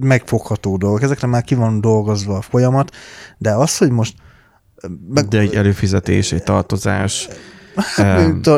megfogható 0.00 0.76
dolgok. 0.76 1.02
Ezekre 1.02 1.26
már 1.26 1.42
ki 1.42 1.54
van 1.54 1.80
dolgozva 1.80 2.36
a 2.36 2.42
folyamat, 2.42 2.94
de 3.38 3.50
az, 3.50 3.78
hogy 3.78 3.90
most 3.90 4.14
meg, 5.08 5.28
De 5.28 5.38
egy 5.38 5.54
előfizetés, 5.54 6.32
egy 6.32 6.42
tartozás. 6.42 7.28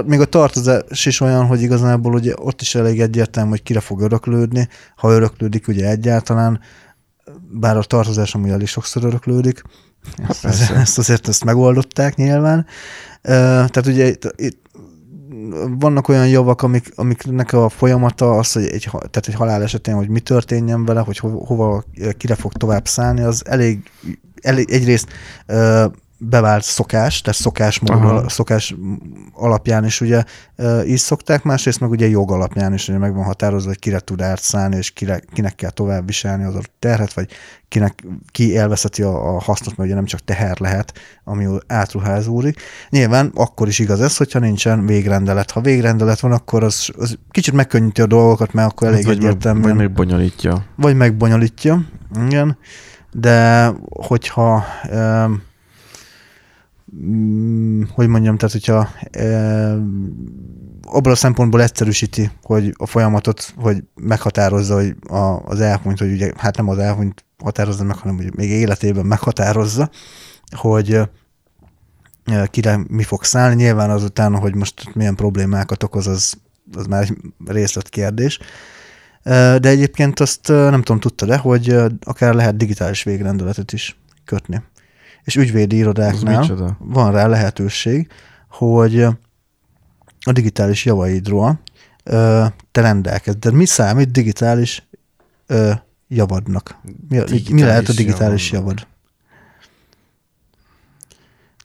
Még, 0.07 0.21
a 0.21 0.25
tartozás 0.25 1.07
is 1.07 1.21
olyan, 1.21 1.47
hogy 1.47 1.63
igazából 1.63 2.15
ugye 2.15 2.33
ott 2.37 2.61
is 2.61 2.75
elég 2.75 3.01
egyértelmű, 3.01 3.51
hogy 3.51 3.63
kire 3.63 3.81
fog 3.81 4.01
öröklődni, 4.01 4.69
ha 4.97 5.11
öröklődik 5.11 5.69
ugye 5.69 5.89
egyáltalán, 5.89 6.61
bár 7.51 7.77
a 7.77 7.83
tartozás 7.83 8.35
amúgy 8.35 8.51
elég 8.51 8.67
sokszor 8.67 9.05
öröklődik, 9.05 9.63
ezt, 10.29 10.41
persze. 10.41 10.75
ezt 10.75 10.99
azért 10.99 11.29
ezt 11.29 11.45
megoldották 11.45 12.17
nyilván. 12.17 12.67
Tehát 13.23 13.87
ugye 13.87 14.07
itt, 14.07 14.35
itt 14.37 14.63
vannak 15.79 16.09
olyan 16.09 16.29
javak, 16.29 16.63
amik, 16.63 16.93
amiknek 16.95 17.53
a 17.53 17.69
folyamata 17.69 18.31
az, 18.31 18.53
hogy 18.53 18.65
egy, 18.65 18.89
tehát 18.91 19.27
egy 19.27 19.35
halál 19.35 19.63
esetén, 19.63 19.95
hogy 19.95 20.09
mi 20.09 20.21
történjen 20.21 20.85
vele, 20.85 21.01
hogy 21.01 21.19
ho, 21.19 21.29
hova, 21.29 21.85
kire 22.17 22.35
fog 22.35 22.53
tovább 22.53 22.87
szállni, 22.87 23.21
az 23.23 23.43
elég, 23.47 23.91
elég 24.43 24.71
egyrészt 24.71 25.09
bevált 26.29 26.63
szokás, 26.63 27.21
tehát 27.21 27.41
szokásmód, 27.41 27.91
Aha. 27.91 28.29
szokás 28.29 28.75
alapján 29.33 29.85
is 29.85 30.01
ugye 30.01 30.25
így 30.87 30.99
szokták, 30.99 31.43
másrészt 31.43 31.81
meg 31.81 31.91
ugye 31.91 32.09
jog 32.09 32.31
alapján 32.31 32.73
is 32.73 32.89
ugye 32.89 32.99
meg 32.99 33.15
van 33.15 33.25
határozva, 33.25 33.69
hogy 33.69 33.79
kire 33.79 33.99
tud 33.99 34.21
árt 34.21 34.43
szállni, 34.43 34.77
és 34.77 34.91
kire, 34.91 35.21
kinek 35.33 35.55
kell 35.55 35.71
tovább 35.71 36.07
viselni 36.07 36.45
az 36.45 36.55
adott 36.55 36.73
terhet, 36.79 37.13
vagy 37.13 37.31
kinek, 37.69 38.05
ki 38.31 38.51
élvezheti 38.51 39.03
a, 39.03 39.35
a 39.35 39.41
hasznot, 39.41 39.77
mert 39.77 39.89
ugye 39.89 39.95
nem 39.95 40.05
csak 40.05 40.21
teher 40.21 40.61
lehet, 40.61 40.93
ami 41.25 41.47
átruházódik. 41.67 42.61
Nyilván 42.91 43.31
akkor 43.35 43.69
is 43.69 43.79
igaz 43.79 44.01
ez, 44.01 44.17
hogyha 44.17 44.39
nincsen 44.39 44.87
végrendelet. 44.87 45.51
Ha 45.51 45.61
végrendelet 45.61 46.21
van, 46.21 46.33
akkor 46.33 46.65
az, 46.65 46.91
az 46.99 47.19
kicsit 47.31 47.55
megkönnyíti 47.55 48.01
a 48.01 48.07
dolgokat, 48.07 48.53
mert 48.53 48.71
akkor 48.71 48.89
elég 48.89 49.05
vagy, 49.05 49.17
meg, 49.17 49.25
egyértelműen 49.25 49.77
vagy 49.77 49.87
megbonyolítja. 49.87 50.65
vagy 50.77 50.97
megbonyolítja, 50.97 51.85
igen, 52.27 52.59
de 53.13 53.71
hogyha 53.89 54.65
um, 54.93 55.43
hogy 57.95 58.09
mondjam, 58.09 58.37
tehát 58.37 58.53
hogyha 58.53 58.89
um, 59.19 60.15
abból 60.83 61.13
a 61.13 61.17
szempontból 61.17 61.63
egyszerűsíti, 61.63 62.31
hogy 62.43 62.75
a 62.77 62.87
folyamatot, 62.87 63.55
hogy 63.57 63.85
meghatározza, 63.95 64.75
hogy 64.75 64.97
a, 65.09 65.43
az 65.45 65.61
elhunyt, 65.61 65.99
hogy 65.99 66.13
ugye, 66.13 66.33
hát 66.37 66.57
nem 66.57 66.69
az 66.69 66.79
elhunyt 66.79 67.25
határozza 67.43 67.85
meg, 67.85 67.97
hanem 67.97 68.17
hogy 68.17 68.35
még 68.37 68.51
életében 68.51 69.07
meghatározza, 69.07 69.91
hogy 70.57 70.93
ö, 72.25 72.45
kire 72.51 72.81
mi 72.89 73.03
fog 73.03 73.25
szállni. 73.25 73.55
Nyilván 73.55 73.91
azután, 73.91 74.37
hogy 74.37 74.55
most 74.55 74.95
milyen 74.95 75.15
problémákat 75.15 75.83
okoz, 75.83 76.07
az, 76.07 76.35
az 76.73 76.87
már 76.87 77.03
egy 77.03 77.17
részletkérdés. 77.47 78.39
Ö, 79.23 79.57
De 79.61 79.69
egyébként 79.69 80.21
azt 80.21 80.49
ö, 80.49 80.71
nem 80.71 80.83
tudom, 80.83 81.01
tudta-e, 81.01 81.37
hogy 81.37 81.71
ö, 81.71 81.87
akár 82.05 82.35
lehet 82.35 82.57
digitális 82.57 83.03
végrendeletet 83.03 83.73
is 83.73 83.99
kötni. 84.25 84.63
És 85.25 85.37
ügyvédi 85.37 85.77
irodáknál 85.77 86.77
van 86.79 87.13
rá 87.13 87.27
lehetőség, 87.27 88.09
hogy 88.49 89.01
a 90.21 90.33
digitális 90.33 90.85
javaidról 90.85 91.61
ö, 92.05 92.45
te 92.73 92.81
rendelkezd. 92.81 93.39
De 93.39 93.51
mi 93.51 93.65
számít 93.65 94.11
digitális 94.11 94.87
ö, 95.47 95.71
javadnak? 96.09 96.77
Mi, 97.09 97.17
mi 97.19 97.25
Digitális 97.25 97.63
lehet 97.63 97.89
a 97.89 97.93
digitális 97.93 98.51
javadnak. 98.51 98.79
javad? 98.79 98.93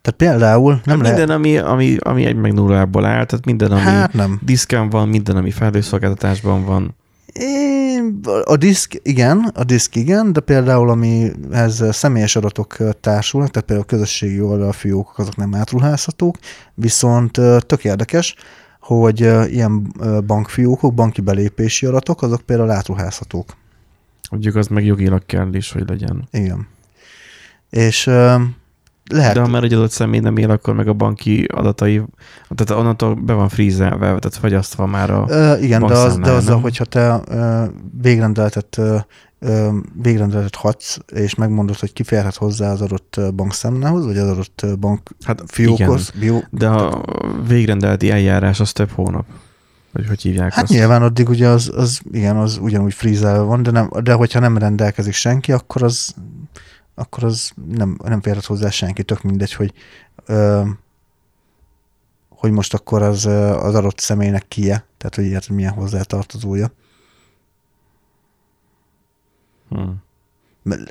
Tehát 0.02 0.20
például 0.20 0.72
nem 0.72 0.82
Nem 0.86 1.02
lehet... 1.02 1.18
minden, 1.18 1.36
ami, 1.36 1.58
ami, 1.58 1.98
ami 2.00 2.26
egy 2.26 2.36
meg 2.36 2.54
nullából 2.54 3.06
áll, 3.06 3.26
tehát 3.26 3.46
minden, 3.46 3.72
ami 3.72 3.82
Hát 3.82 4.14
nem. 4.14 4.40
diszken 4.44 4.90
van, 4.90 5.08
minden, 5.10 5.36
ami 5.36 5.52
felhőszolgáltatásban 5.52 6.66
van. 6.66 6.96
A 8.44 8.58
diszk, 8.58 9.00
igen, 9.02 9.52
a 9.54 9.64
diszk 9.64 9.96
igen, 9.96 10.34
de 10.34 10.40
például 10.40 10.90
amihez 10.90 11.84
személyes 11.92 12.36
adatok 12.36 12.78
társulnak, 13.02 13.50
tehát 13.52 13.68
például 13.68 13.88
a 13.90 13.96
közösségi 13.96 14.42
oldalfiókok, 14.42 15.18
azok 15.18 15.36
nem 15.36 15.56
átruházhatók, 15.56 16.38
viszont 16.74 17.32
tök 17.66 17.84
érdekes, 17.84 18.36
hogy 18.80 19.20
ilyen 19.52 19.94
bankfiókok, 20.26 20.94
banki 20.94 21.22
belépési 21.22 21.86
adatok, 21.86 22.22
azok 22.22 22.42
például 22.42 22.72
átruházhatók. 22.72 23.58
Mondjuk 24.32 24.56
az 24.56 24.68
meg 24.68 24.86
jogilag 24.86 25.26
kell 25.26 25.54
is, 25.54 25.72
hogy 25.72 25.90
legyen. 25.90 26.28
Igen. 26.32 26.68
És 27.70 28.10
lehet... 29.10 29.34
De 29.34 29.42
ha 29.42 29.48
már 29.48 29.64
egy 29.64 29.74
adott 29.74 29.92
személy 29.92 30.20
nem 30.20 30.38
él, 30.38 30.50
akkor 30.50 30.74
meg 30.74 30.88
a 30.88 30.94
banki 30.94 31.48
adatai, 31.54 32.02
tehát 32.56 32.82
onnantól 32.82 33.14
be 33.14 33.34
van 33.34 33.50
frízelve, 33.50 34.06
tehát 34.06 34.36
fagyasztva 34.36 34.86
már 34.86 35.10
a... 35.10 35.26
Ö, 35.28 35.58
igen, 35.58 35.86
de, 35.86 35.94
az, 35.94 36.18
de 36.18 36.32
azzal, 36.32 36.60
hogyha 36.60 36.86
te 36.86 37.22
ö, 37.28 37.64
végrendeletet, 38.02 38.78
ö, 38.78 38.98
végrendeletet 40.02 40.56
hadsz, 40.56 40.98
és 41.14 41.36
megmondod, 41.36 41.80
hogy 41.80 41.94
kiférhet 41.94 42.36
hozzá 42.36 42.72
az 42.72 42.82
adott 42.82 43.20
bankszámlához, 43.36 44.06
vagy 44.06 44.18
az 44.18 44.30
adott 44.30 44.66
bank 44.80 45.10
Hát 45.26 45.44
fiókhoz, 45.48 46.12
bió, 46.20 46.44
De 46.50 46.68
a 46.68 47.04
végrendeleti 47.48 48.12
eljárás 48.12 48.60
az 48.60 48.72
több 48.72 48.90
hónap. 48.90 49.26
Vagy 49.92 50.08
hogy 50.08 50.22
hívják 50.22 50.54
Hát 50.54 50.64
azt? 50.64 50.72
nyilván 50.74 51.02
addig 51.02 51.30
ugye 51.30 51.48
az, 51.48 51.72
az 51.76 52.02
igen, 52.12 52.38
az 52.38 52.60
ugyanúgy 52.62 52.94
frízelve 52.94 53.40
van, 53.40 53.64
de, 53.64 53.72
nem, 53.72 53.90
de 54.04 54.14
hogyha 54.14 54.40
nem 54.40 54.58
rendelkezik 54.58 55.14
senki, 55.14 55.52
akkor 55.52 55.84
az, 55.84 56.14
akkor 57.00 57.24
az 57.24 57.52
nem, 57.68 57.98
nem 58.04 58.22
férhet 58.22 58.46
hozzá 58.46 58.70
senki, 58.70 59.04
tök 59.04 59.22
mindegy, 59.22 59.54
hogy 59.54 59.74
ö, 60.26 60.62
hogy 62.30 62.52
most 62.52 62.74
akkor 62.74 63.02
az, 63.02 63.26
az 63.26 63.76
adott 63.76 64.00
személynek 64.00 64.48
kie, 64.48 64.86
tehát 64.98 65.16
hogy 65.16 65.26
ilyet 65.26 65.50
milyen 65.50 65.74
hozzátartozója. 65.74 66.72
Hm. 69.70 69.90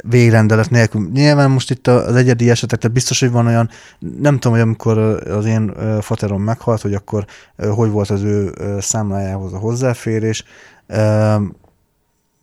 végrendelet 0.03 0.71
nélkül. 0.71 1.11
Nyilván 1.12 1.51
most 1.51 1.71
itt 1.71 1.87
az 1.87 2.14
egyedi 2.14 2.51
esetek, 2.51 2.79
tehát 2.79 2.94
biztos, 2.94 3.21
hogy 3.21 3.31
van 3.31 3.47
olyan, 3.47 3.68
nem 3.99 4.35
tudom, 4.35 4.53
hogy 4.53 4.61
amikor 4.61 4.99
az 4.99 5.44
én 5.44 5.75
faterom 6.01 6.42
meghalt, 6.42 6.81
hogy 6.81 6.94
akkor 6.94 7.25
hogy 7.57 7.90
volt 7.90 8.11
az 8.11 8.23
ő 8.23 8.55
számlájához 8.81 9.53
a 9.53 9.59
hozzáférés. 9.59 10.44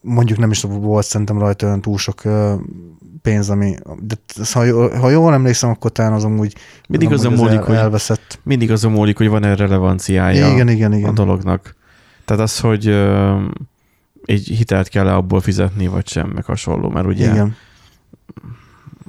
Mondjuk 0.08 0.38
nem 0.38 0.52
is 0.52 0.62
volt 0.62 1.06
szerintem 1.06 1.40
rajta 1.40 1.66
olyan 1.66 1.82
túl 1.82 1.98
sok 1.98 2.22
pénz, 3.22 3.50
ami, 3.50 3.76
de 4.00 4.16
ha, 4.54 4.64
jól- 4.64 4.98
ha 4.98 5.10
jól 5.10 5.34
emlékszem, 5.34 5.70
akkor 5.70 5.92
talán 5.92 6.14
az 6.14 6.24
amúgy, 6.24 6.56
Mindig 6.88 7.12
az 7.12 7.24
múlik, 7.24 7.56
el, 7.58 7.64
hogy 7.64 7.76
elveszett. 7.76 8.40
mindig 8.44 8.72
azon 8.72 8.92
múlik, 8.92 9.18
hogy 9.18 9.28
van-e 9.28 9.56
relevanciája 9.56 10.52
Igen, 10.52 10.70
igen, 10.70 10.92
a 10.92 10.96
igen. 10.96 11.14
dolognak. 11.14 11.76
Tehát 12.26 12.44
az, 12.44 12.60
hogy 12.60 12.88
egy 14.26 14.48
hitelt 14.48 14.88
kell 14.88 15.08
abból 15.08 15.42
fizetni, 15.42 15.88
vagy 15.88 16.08
sem, 16.08 16.30
meg 16.30 16.46
hasonló, 16.46 16.90
mert 16.90 17.08
ugye 17.08 17.32
Igen. 17.32 17.56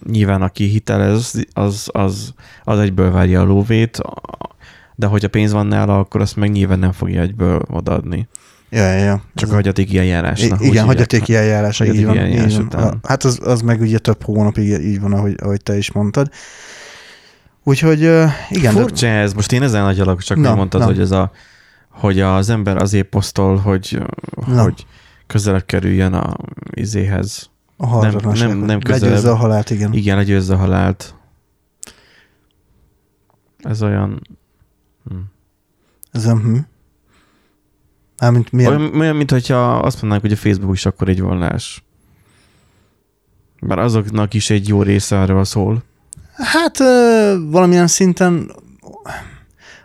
nyilván 0.06 0.42
aki 0.42 0.64
hitelez, 0.64 1.44
az, 1.52 1.88
az, 1.92 2.32
az 2.64 2.78
egyből 2.78 3.11
várja 3.11 3.40
a 3.40 3.44
lóvét, 3.44 3.98
de 4.94 5.06
hogyha 5.06 5.28
pénz 5.28 5.52
van 5.52 5.66
nála, 5.66 5.98
akkor 5.98 6.20
azt 6.20 6.37
meg 6.37 6.50
nyilván 6.50 6.78
nem 6.78 6.92
fogja 6.92 7.20
egyből 7.20 7.62
odaadni. 7.70 8.28
Ja, 8.77 8.93
ja, 8.93 9.05
ja. 9.05 9.23
Csak 9.35 9.45
Ez- 9.49 9.51
a 9.51 9.55
hagyatéki 9.55 9.99
eljárásnak. 9.99 10.61
Igen, 10.61 10.85
hagyatéki 10.85 11.35
eljárás, 11.35 11.81
így 11.81 11.87
Hagyatéki 11.87 12.05
van. 12.07 12.19
eljárás 12.19 12.51
így 12.53 12.57
van. 12.57 12.67
után. 12.67 12.99
Hát 13.03 13.25
az, 13.25 13.41
az 13.43 13.61
meg 13.61 13.81
ugye 13.81 13.99
több 13.99 14.23
hónapig 14.23 14.69
így 14.69 15.01
van, 15.01 15.12
ahogy, 15.12 15.35
ahogy 15.43 15.62
te 15.62 15.77
is 15.77 15.93
mondtad. 15.93 16.31
Úgyhogy 17.65 18.01
igen. 18.01 18.75
de- 18.75 18.81
Furcsa 18.81 19.07
ez, 19.07 19.33
most 19.33 19.53
én 19.53 19.62
ezen 19.62 19.85
agyalak, 19.85 20.23
csak 20.23 20.37
Na, 20.39 20.55
mondtad, 20.55 20.81
na. 20.81 20.87
hogy 20.87 21.01
ez 21.01 21.11
a 21.11 21.31
hogy 21.91 22.21
az 22.21 22.49
ember 22.51 22.77
azért 22.77 23.09
posztol, 23.09 23.57
hogy, 23.57 24.03
Na. 24.47 24.62
hogy 24.62 24.87
közelebb 25.27 25.65
kerüljön 25.67 26.12
a 26.12 26.37
izéhez. 26.71 27.51
A 27.77 27.87
hallatlanság. 27.87 28.49
nem- 28.49 28.59
nem 28.59 28.81
közelebb. 28.81 29.03
Legyőzze 29.09 29.31
a 29.31 29.35
halált, 29.35 29.71
igen. 29.71 29.93
Igen, 29.93 30.17
legyőzze 30.17 30.55
a 30.55 30.57
halált. 30.57 31.15
Ez 33.59 33.83
olyan... 33.83 34.21
Hm. 35.09 35.17
Ez 36.12 36.27
a, 36.27 36.33
hm. 36.37 36.57
Mármint 38.20 38.52
milyen... 38.52 38.76
Olyan, 38.76 39.00
olyan, 39.00 39.16
mint 39.16 39.31
hogyha 39.31 39.79
azt 39.79 39.94
mondanánk, 40.02 40.20
hogy 40.20 40.33
a 40.33 40.37
Facebook 40.37 40.74
is 40.74 40.87
akkor 40.87 41.09
egy 41.09 41.20
vallás. 41.20 41.85
Bár 43.61 43.79
azoknak 43.79 44.35
is 44.35 44.50
egy 44.50 44.68
jó 44.68 44.83
része 44.83 45.20
arról 45.20 45.44
szól. 45.44 45.85
Hát 46.37 46.79
valamilyen 47.50 47.87
szinten, 47.87 48.50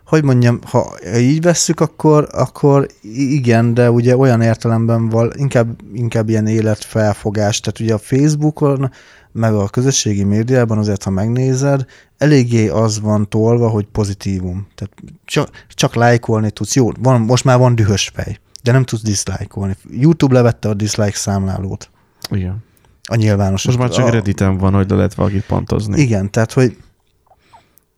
hogy 0.06 0.24
mondjam, 0.24 0.60
ha 0.64 0.94
így 1.18 1.42
vesszük, 1.42 1.80
akkor, 1.80 2.28
akkor 2.32 2.88
igen, 3.14 3.74
de 3.74 3.92
ugye 3.92 4.18
olyan 4.18 4.42
értelemben 4.42 5.10
van, 5.10 5.32
inkább, 5.36 5.80
inkább 5.94 6.30
ilyen 6.30 6.48
életfelfogás. 6.48 7.60
Tehát 7.60 7.80
ugye 7.80 7.94
a 7.94 7.98
Facebookon, 7.98 8.92
meg 9.32 9.54
a 9.54 9.68
közösségi 9.68 10.24
médiában 10.24 10.78
azért, 10.78 11.04
ha 11.04 11.10
megnézed, 11.10 11.86
eléggé 12.18 12.68
az 12.68 13.00
van 13.00 13.30
tolva, 13.30 13.70
hogy 13.70 13.86
pozitívum. 13.86 14.68
Tehát 14.76 14.94
csak, 15.26 15.66
csak 15.68 15.96
lájkolni 15.96 16.52
tudsz. 16.52 16.76
Jó, 16.76 16.92
van, 17.00 17.22
most 17.22 17.44
már 17.44 17.58
van 17.58 17.76
dühös 17.76 18.12
fej, 18.14 18.40
de 18.64 18.72
nem 18.72 18.84
tudsz 18.84 19.02
diszlájkolni. 19.02 19.76
YouTube 19.90 20.34
levette 20.34 20.70
a 20.70 20.74
dislike 20.74 21.18
számlálót. 21.18 21.90
Igen. 22.30 22.64
A 23.04 23.16
nyilvános. 23.16 23.66
Most 23.66 23.78
már 23.78 23.90
csak 23.90 24.06
a, 24.06 24.10
Redditen 24.10 24.58
van, 24.58 24.74
hogy 24.74 24.90
le 24.90 24.96
lehet 24.96 25.14
valakit 25.14 25.46
pontozni. 25.46 26.02
Igen, 26.02 26.32
tehát, 26.32 26.54
hogy 26.54 26.78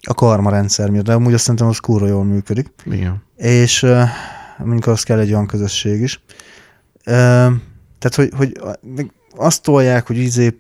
a 0.02 0.14
karma 0.14 0.50
rendszer 0.50 0.90
miatt, 0.90 1.06
de 1.06 1.14
amúgy 1.14 1.34
azt 1.34 1.44
szerintem 1.44 1.68
az 1.68 1.80
kúra 1.80 2.08
jól 2.08 2.24
működik. 2.24 2.74
Igen. 2.86 3.24
És 3.36 3.84
uh, 3.84 4.02
mondjuk 4.58 4.88
az 4.88 5.04
kell 5.04 5.20
egy 5.20 5.32
olyan 5.32 5.48
közösség 5.48 6.02
is. 6.02 6.22
Uh, 6.96 7.04
tehát, 8.00 8.16
hogy, 8.16 8.32
hogy 8.38 8.58
azt 9.36 9.62
tolják, 9.62 10.08
hogy 10.08 10.18
izé 10.18 10.58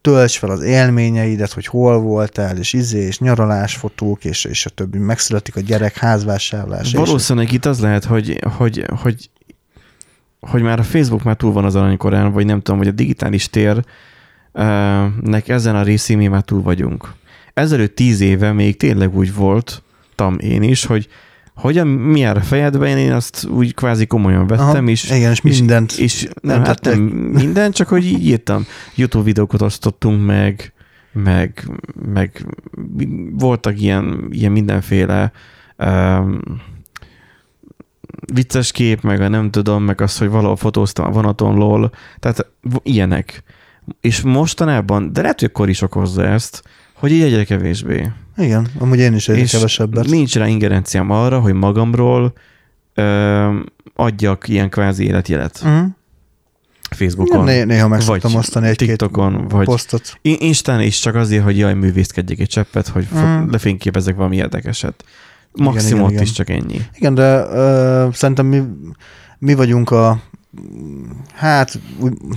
tölts 0.00 0.38
fel 0.38 0.50
az 0.50 0.62
élményeidet, 0.62 1.52
hogy 1.52 1.66
hol 1.66 2.00
voltál, 2.00 2.56
és 2.56 2.72
izé, 2.72 2.98
és 2.98 3.18
nyaralásfotók, 3.18 4.24
és, 4.24 4.44
és 4.44 4.66
a 4.66 4.70
többi. 4.70 4.98
Megszületik 4.98 5.56
a 5.56 5.60
gyerek 5.60 5.96
házvásárlás. 5.96 6.92
Valószínűleg 6.92 7.48
és... 7.48 7.54
itt 7.54 7.64
az 7.64 7.80
lehet, 7.80 8.04
hogy, 8.04 8.38
hogy, 8.56 8.84
hogy, 9.02 9.30
hogy 10.40 10.62
már 10.62 10.78
a 10.78 10.82
Facebook 10.82 11.22
már 11.22 11.36
túl 11.36 11.52
van 11.52 11.64
az 11.64 11.74
aranykorán, 11.74 12.32
vagy 12.32 12.46
nem 12.46 12.60
tudom, 12.60 12.78
hogy 12.78 12.88
a 12.88 12.92
digitális 12.92 13.50
tér 13.50 13.84
nek 15.22 15.48
ezen 15.48 15.76
a 15.76 15.82
részén 15.82 16.16
mi 16.16 16.26
már 16.26 16.42
túl 16.42 16.62
vagyunk. 16.62 17.12
Ezelőtt 17.54 17.94
tíz 17.94 18.20
éve 18.20 18.52
még 18.52 18.76
tényleg 18.76 19.16
úgy 19.16 19.34
volt, 19.34 19.82
tam 20.14 20.38
én 20.38 20.62
is, 20.62 20.84
hogy 20.84 21.08
hogyan, 21.54 21.86
mi 21.86 22.18
jár 22.18 22.36
a 22.36 22.40
fejedben, 22.40 22.98
én 22.98 23.12
azt 23.12 23.46
úgy 23.46 23.74
kvázi 23.74 24.06
komolyan 24.06 24.46
vettem, 24.46 24.66
Aha, 24.66 24.82
és, 24.82 25.10
igen, 25.10 25.30
és 25.30 25.40
mindent. 25.40 25.92
És, 25.92 25.98
és 25.98 26.28
nem, 26.40 26.56
nem, 26.56 26.64
hát 26.64 26.84
nem 26.84 27.00
minden, 27.42 27.70
csak 27.70 27.88
hogy 27.88 28.04
így 28.04 28.26
írtam. 28.26 28.66
YouTube 28.94 29.24
videókat 29.24 29.62
osztottunk 29.62 30.26
meg, 30.26 30.72
meg, 31.12 31.66
meg 32.12 32.46
voltak 33.32 33.80
ilyen, 33.80 34.28
ilyen 34.30 34.52
mindenféle 34.52 35.32
um, 35.78 36.40
vicces 38.32 38.72
kép, 38.72 39.02
meg 39.02 39.20
a 39.20 39.28
nem 39.28 39.50
tudom, 39.50 39.82
meg 39.82 40.00
az, 40.00 40.18
hogy 40.18 40.28
valahol 40.28 40.56
fotóztam 40.56 41.06
a 41.06 41.10
vonaton, 41.10 41.54
lol, 41.54 41.90
tehát 42.18 42.46
ilyenek. 42.82 43.42
És 44.00 44.20
mostanában, 44.20 45.12
de 45.12 45.20
lehet, 45.20 45.40
hogy 45.40 45.48
akkor 45.48 45.68
is 45.68 45.82
okozza 45.82 46.26
ezt, 46.26 46.62
hogy 47.02 47.12
így 47.12 47.22
egyre 47.22 47.44
kevésbé. 47.44 48.10
Igen, 48.36 48.68
amúgy 48.78 48.98
én 48.98 49.14
is 49.14 49.28
egyre 49.28 49.44
kevesebbet. 49.44 50.06
nincs 50.06 50.34
rá 50.34 50.46
ingerenciám 50.46 51.10
arra, 51.10 51.40
hogy 51.40 51.52
magamról 51.52 52.32
ö, 52.94 53.58
adjak 53.94 54.48
ilyen 54.48 54.70
kvázi 54.70 55.04
életjelet. 55.04 55.60
Uh-huh. 55.64 55.86
Facebookon. 56.90 57.44
Né- 57.44 57.66
néha 57.66 57.88
meg 57.88 58.00
szoktam 58.00 58.34
osztani 58.34 58.68
egy 58.68 58.76
TikTokon, 58.76 59.48
vagy 59.48 59.64
posztot. 59.64 60.18
Instán 60.22 60.80
is 60.80 60.98
csak 60.98 61.14
azért, 61.14 61.44
hogy 61.44 61.58
jaj, 61.58 61.74
művészkedjek 61.74 62.38
egy 62.38 62.48
cseppet, 62.48 62.88
hogy 62.88 63.06
uh-huh. 63.12 63.50
lefényképezek 63.50 64.16
valami 64.16 64.36
érdekeset. 64.36 65.04
Maximum 65.52 66.00
igen, 66.00 66.10
igen, 66.10 66.22
is 66.22 66.32
csak 66.32 66.50
ennyi. 66.50 66.80
Igen, 66.94 67.14
de 67.14 67.46
ö, 67.46 68.08
szerintem 68.12 68.46
mi, 68.46 68.62
mi 69.38 69.54
vagyunk 69.54 69.90
a 69.90 70.22
hát 71.34 71.80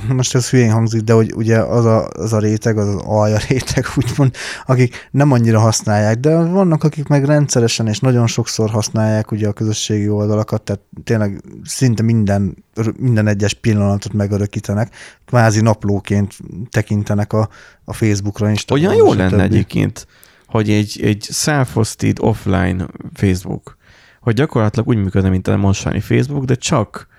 most 0.07 0.35
ez 0.35 0.49
hülyén 0.49 0.71
hangzik, 0.71 1.01
de 1.01 1.13
hogy 1.13 1.33
ugye 1.33 1.59
az 1.59 1.85
a, 1.85 2.07
az 2.07 2.33
a 2.33 2.39
réteg, 2.39 2.77
az 2.77 2.87
az 2.87 3.01
alja 3.05 3.37
réteg, 3.47 3.85
úgymond, 4.03 4.35
akik 4.65 5.07
nem 5.11 5.31
annyira 5.31 5.59
használják, 5.59 6.19
de 6.19 6.35
vannak, 6.35 6.83
akik 6.83 7.07
meg 7.07 7.25
rendszeresen 7.25 7.87
és 7.87 7.99
nagyon 7.99 8.27
sokszor 8.27 8.69
használják 8.69 9.31
ugye 9.31 9.47
a 9.47 9.53
közösségi 9.53 10.09
oldalakat, 10.09 10.61
tehát 10.61 10.81
tényleg 11.03 11.41
szinte 11.63 12.03
minden, 12.03 12.65
minden 12.97 13.27
egyes 13.27 13.53
pillanatot 13.53 14.13
megörökítenek, 14.13 14.95
kvázi 15.25 15.61
naplóként 15.61 16.33
tekintenek 16.69 17.33
a, 17.33 17.49
a 17.83 17.93
Facebookra 17.93 18.51
is. 18.51 18.65
Olyan 18.71 18.95
jó 18.95 19.13
lenne 19.13 19.29
többi. 19.29 19.41
egyébként, 19.41 20.07
hogy 20.47 20.69
egy, 20.69 20.99
egy 21.03 21.27
self-hosted 21.31 22.17
offline 22.19 22.87
Facebook, 23.13 23.77
hogy 24.21 24.33
gyakorlatilag 24.33 24.87
úgy 24.87 24.97
működne, 24.97 25.29
mint 25.29 25.47
a 25.47 25.57
mostani 25.57 25.99
Facebook, 25.99 26.45
de 26.45 26.55
csak 26.55 27.13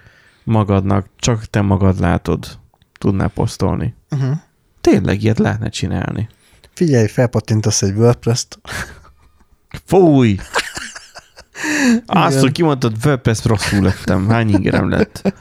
magadnak, 0.46 1.06
csak 1.16 1.44
te 1.44 1.60
magad 1.60 2.00
látod, 2.00 2.58
tudnál 2.98 3.28
posztolni. 3.28 3.94
Uh-huh. 4.10 4.36
Tényleg 4.80 5.22
ilyet 5.22 5.38
lehetne 5.38 5.68
csinálni. 5.68 6.28
Figyelj, 6.74 7.06
felpattintasz 7.06 7.82
egy 7.82 7.96
WordPress-t. 7.96 8.58
Fúj! 9.84 10.36
Azt, 12.06 12.40
hogy 12.40 12.52
kimondtad, 12.52 12.96
WordPress 13.04 13.44
rosszul 13.44 13.82
lettem. 13.82 14.28
Hány 14.28 14.48
ingerem 14.48 14.88
lett? 14.88 15.34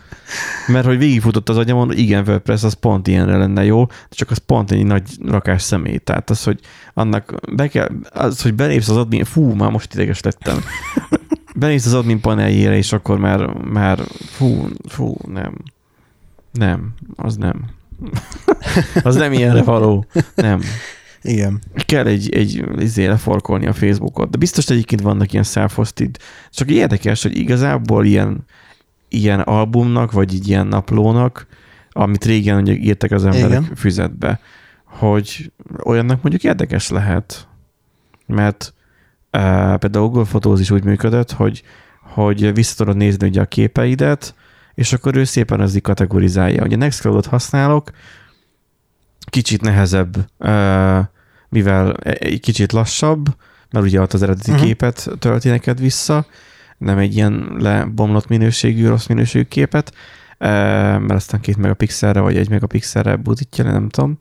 Mert 0.68 0.86
hogy 0.86 0.98
végigfutott 0.98 1.50
az 1.50 1.58
agyamon, 1.58 1.92
igen, 1.92 2.28
WordPress 2.28 2.64
az 2.64 2.74
pont 2.74 3.08
ilyenre 3.08 3.38
lenne 3.38 3.64
jó, 3.64 3.86
de 3.86 3.94
csak 4.10 4.32
az 4.32 4.38
pont 4.38 4.72
egy 4.72 4.86
nagy 4.86 5.10
rakás 5.26 5.62
személy. 5.62 5.98
Tehát 5.98 6.30
az, 6.30 6.44
hogy 6.44 6.60
annak 6.94 7.34
be 7.56 7.68
kell, 7.68 7.90
az, 8.14 8.42
hogy 8.42 8.54
belépsz 8.54 8.90
az 8.90 8.98
admin, 8.98 9.24
fú, 9.24 9.54
már 9.54 9.72
most 9.72 9.94
ideges 9.94 10.22
lettem 10.22 10.64
benéz 11.56 11.86
az 11.86 11.94
admin 11.94 12.22
paneljére, 12.22 12.78
és 12.78 12.94
akkor 12.94 13.20
már, 13.20 13.54
már 13.54 14.00
fú, 14.26 14.68
fú, 14.88 15.16
nem. 15.28 15.54
Nem, 16.52 16.94
az 17.16 17.36
nem. 17.36 17.66
az 19.04 19.16
nem 19.16 19.34
ilyenre 19.34 19.64
való. 19.64 20.06
Nem. 20.36 20.62
Igen. 21.22 21.62
Kell 21.86 22.06
egy, 22.06 22.30
egy 22.30 22.64
izé 22.78 23.06
leforkolni 23.06 23.66
a 23.68 23.74
Facebookot. 23.74 24.30
De 24.30 24.38
biztos 24.38 24.70
egyébként 24.70 25.02
vannak 25.02 25.32
ilyen 25.32 25.44
self. 25.44 25.80
Csak 26.50 26.72
érdekes, 26.72 27.22
hogy 27.22 27.38
igazából 27.38 28.06
ilyen, 28.06 28.46
ilyen 29.10 29.40
albumnak, 29.40 30.12
vagy 30.12 30.34
így 30.34 30.48
ilyen 30.48 30.68
naplónak, 30.68 31.48
amit 31.92 32.26
régen 32.26 32.62
ugye 32.62 32.74
írtak 32.74 33.12
az 33.12 33.26
emberek 33.26 33.62
Igen. 33.62 33.76
füzetbe, 33.76 34.40
hogy 34.86 35.52
olyannak 35.84 36.22
mondjuk 36.22 36.44
érdekes 36.44 36.90
lehet. 36.90 37.48
Mert 38.26 38.74
például 39.78 40.10
Google 40.10 40.60
is 40.60 40.72
úgy 40.72 40.84
működött, 40.84 41.32
hogy, 41.32 41.64
hogy 42.02 42.54
vissza 42.54 42.76
tudod 42.76 42.98
nézni 42.98 43.28
ugye 43.28 43.42
a 43.42 43.46
képeidet, 43.46 44.36
és 44.74 44.94
akkor 44.94 45.16
ő 45.16 45.24
szépen 45.24 45.60
az 45.60 45.80
kategorizálja. 45.82 46.64
Ugye 46.64 46.76
Nextcloud-ot 46.76 47.26
használok, 47.26 47.92
kicsit 49.30 49.62
nehezebb, 49.62 50.30
mivel 51.50 51.94
egy 51.94 52.40
kicsit 52.40 52.72
lassabb, 52.72 53.36
mert 53.72 53.86
ugye 53.86 54.02
ott 54.02 54.14
az 54.14 54.24
eredeti 54.24 54.52
uh-huh. 54.52 54.66
képet 54.66 55.10
tölti 55.20 55.50
neked 55.50 55.80
vissza, 55.80 56.26
nem 56.78 56.98
egy 56.98 57.16
ilyen 57.16 57.56
lebomlott 57.60 58.28
minőségű, 58.28 58.88
rossz 58.88 59.08
minőségű 59.08 59.44
képet, 59.44 59.94
mert 60.38 61.12
aztán 61.12 61.42
két 61.42 61.58
megapixelre 61.58 62.20
vagy 62.20 62.38
egy 62.38 62.50
megapixelre 62.50 63.16
butítja 63.16 63.64
nem 63.64 63.90
tudom. 63.90 64.18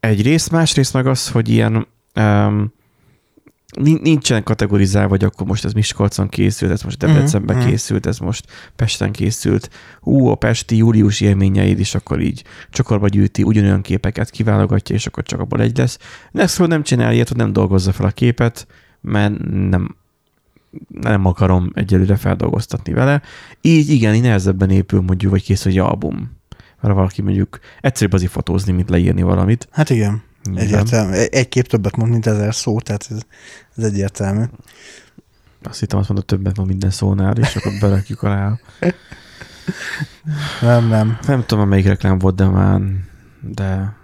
Egyrészt, 0.00 0.50
másrészt 0.50 0.92
meg 0.92 1.06
az, 1.06 1.28
hogy 1.28 1.48
ilyen 1.48 1.86
um, 2.14 2.72
nincsen 3.80 4.42
kategorizálva, 4.42 5.08
vagy 5.08 5.24
akkor 5.24 5.46
most 5.46 5.64
ez 5.64 5.72
Miskolcon 5.72 6.28
készült, 6.28 6.70
ez 6.70 6.82
most 6.82 6.98
Debrecenben 6.98 7.56
mm, 7.56 7.66
készült, 7.66 8.06
ez 8.06 8.18
most 8.18 8.46
Pesten 8.76 9.12
készült. 9.12 9.70
Hú, 10.00 10.26
a 10.26 10.34
pesti 10.34 10.76
július 10.76 11.20
élményeid 11.20 11.78
is 11.78 11.94
akkor 11.94 12.20
így 12.20 12.44
csokorba 12.70 13.08
gyűjti, 13.08 13.42
ugyanolyan 13.42 13.82
képeket 13.82 14.30
kiválogatja, 14.30 14.94
és 14.94 15.06
akkor 15.06 15.22
csak 15.22 15.40
abból 15.40 15.60
egy 15.60 15.76
lesz. 15.76 15.98
Nextflow 16.30 16.68
nem 16.68 16.82
csinál 16.82 17.12
ilyet, 17.12 17.28
hogy 17.28 17.36
nem 17.36 17.52
dolgozza 17.52 17.92
fel 17.92 18.06
a 18.06 18.10
képet, 18.10 18.66
mert 19.00 19.34
nem, 19.50 19.96
nem 20.88 21.24
akarom 21.24 21.70
egyelőre 21.74 22.16
feldolgoztatni 22.16 22.92
vele. 22.92 23.22
Így 23.60 23.90
igen, 23.90 24.14
így 24.14 24.22
nehezebben 24.22 24.70
épül 24.70 25.00
mondjuk, 25.00 25.30
vagy 25.30 25.42
készül 25.42 25.72
egy 25.72 25.78
album. 25.78 26.40
Mert 26.80 26.94
valaki 26.94 27.22
mondjuk 27.22 27.58
egyszerűbb 27.80 28.12
azért 28.12 28.32
fotózni, 28.32 28.72
mint 28.72 28.90
leírni 28.90 29.22
valamit. 29.22 29.68
Hát 29.70 29.90
igen. 29.90 30.22
Egyértelmű. 30.54 31.14
Egy 31.14 31.48
kép 31.48 31.66
többet 31.66 31.96
mond, 31.96 32.10
mint 32.10 32.26
ezer 32.26 32.54
szó, 32.54 32.80
tehát 32.80 33.06
ez, 33.10 33.18
ez 33.76 33.84
egyértelmű. 33.84 34.44
Azt 35.62 35.80
hittem, 35.80 35.98
azt 35.98 36.08
mondta, 36.08 36.36
többet 36.36 36.56
van 36.56 36.66
minden 36.66 36.90
szónál, 36.90 37.36
és 37.36 37.56
akkor 37.56 37.72
berakjuk 37.80 38.22
alá. 38.22 38.58
Nem, 40.60 40.88
nem. 40.88 41.18
Nem 41.26 41.44
tudom, 41.46 41.68
melyik 41.68 41.86
reklám 41.86 42.18
volt, 42.18 42.34
de 42.34 42.46
már, 42.46 42.80
de 43.40 43.96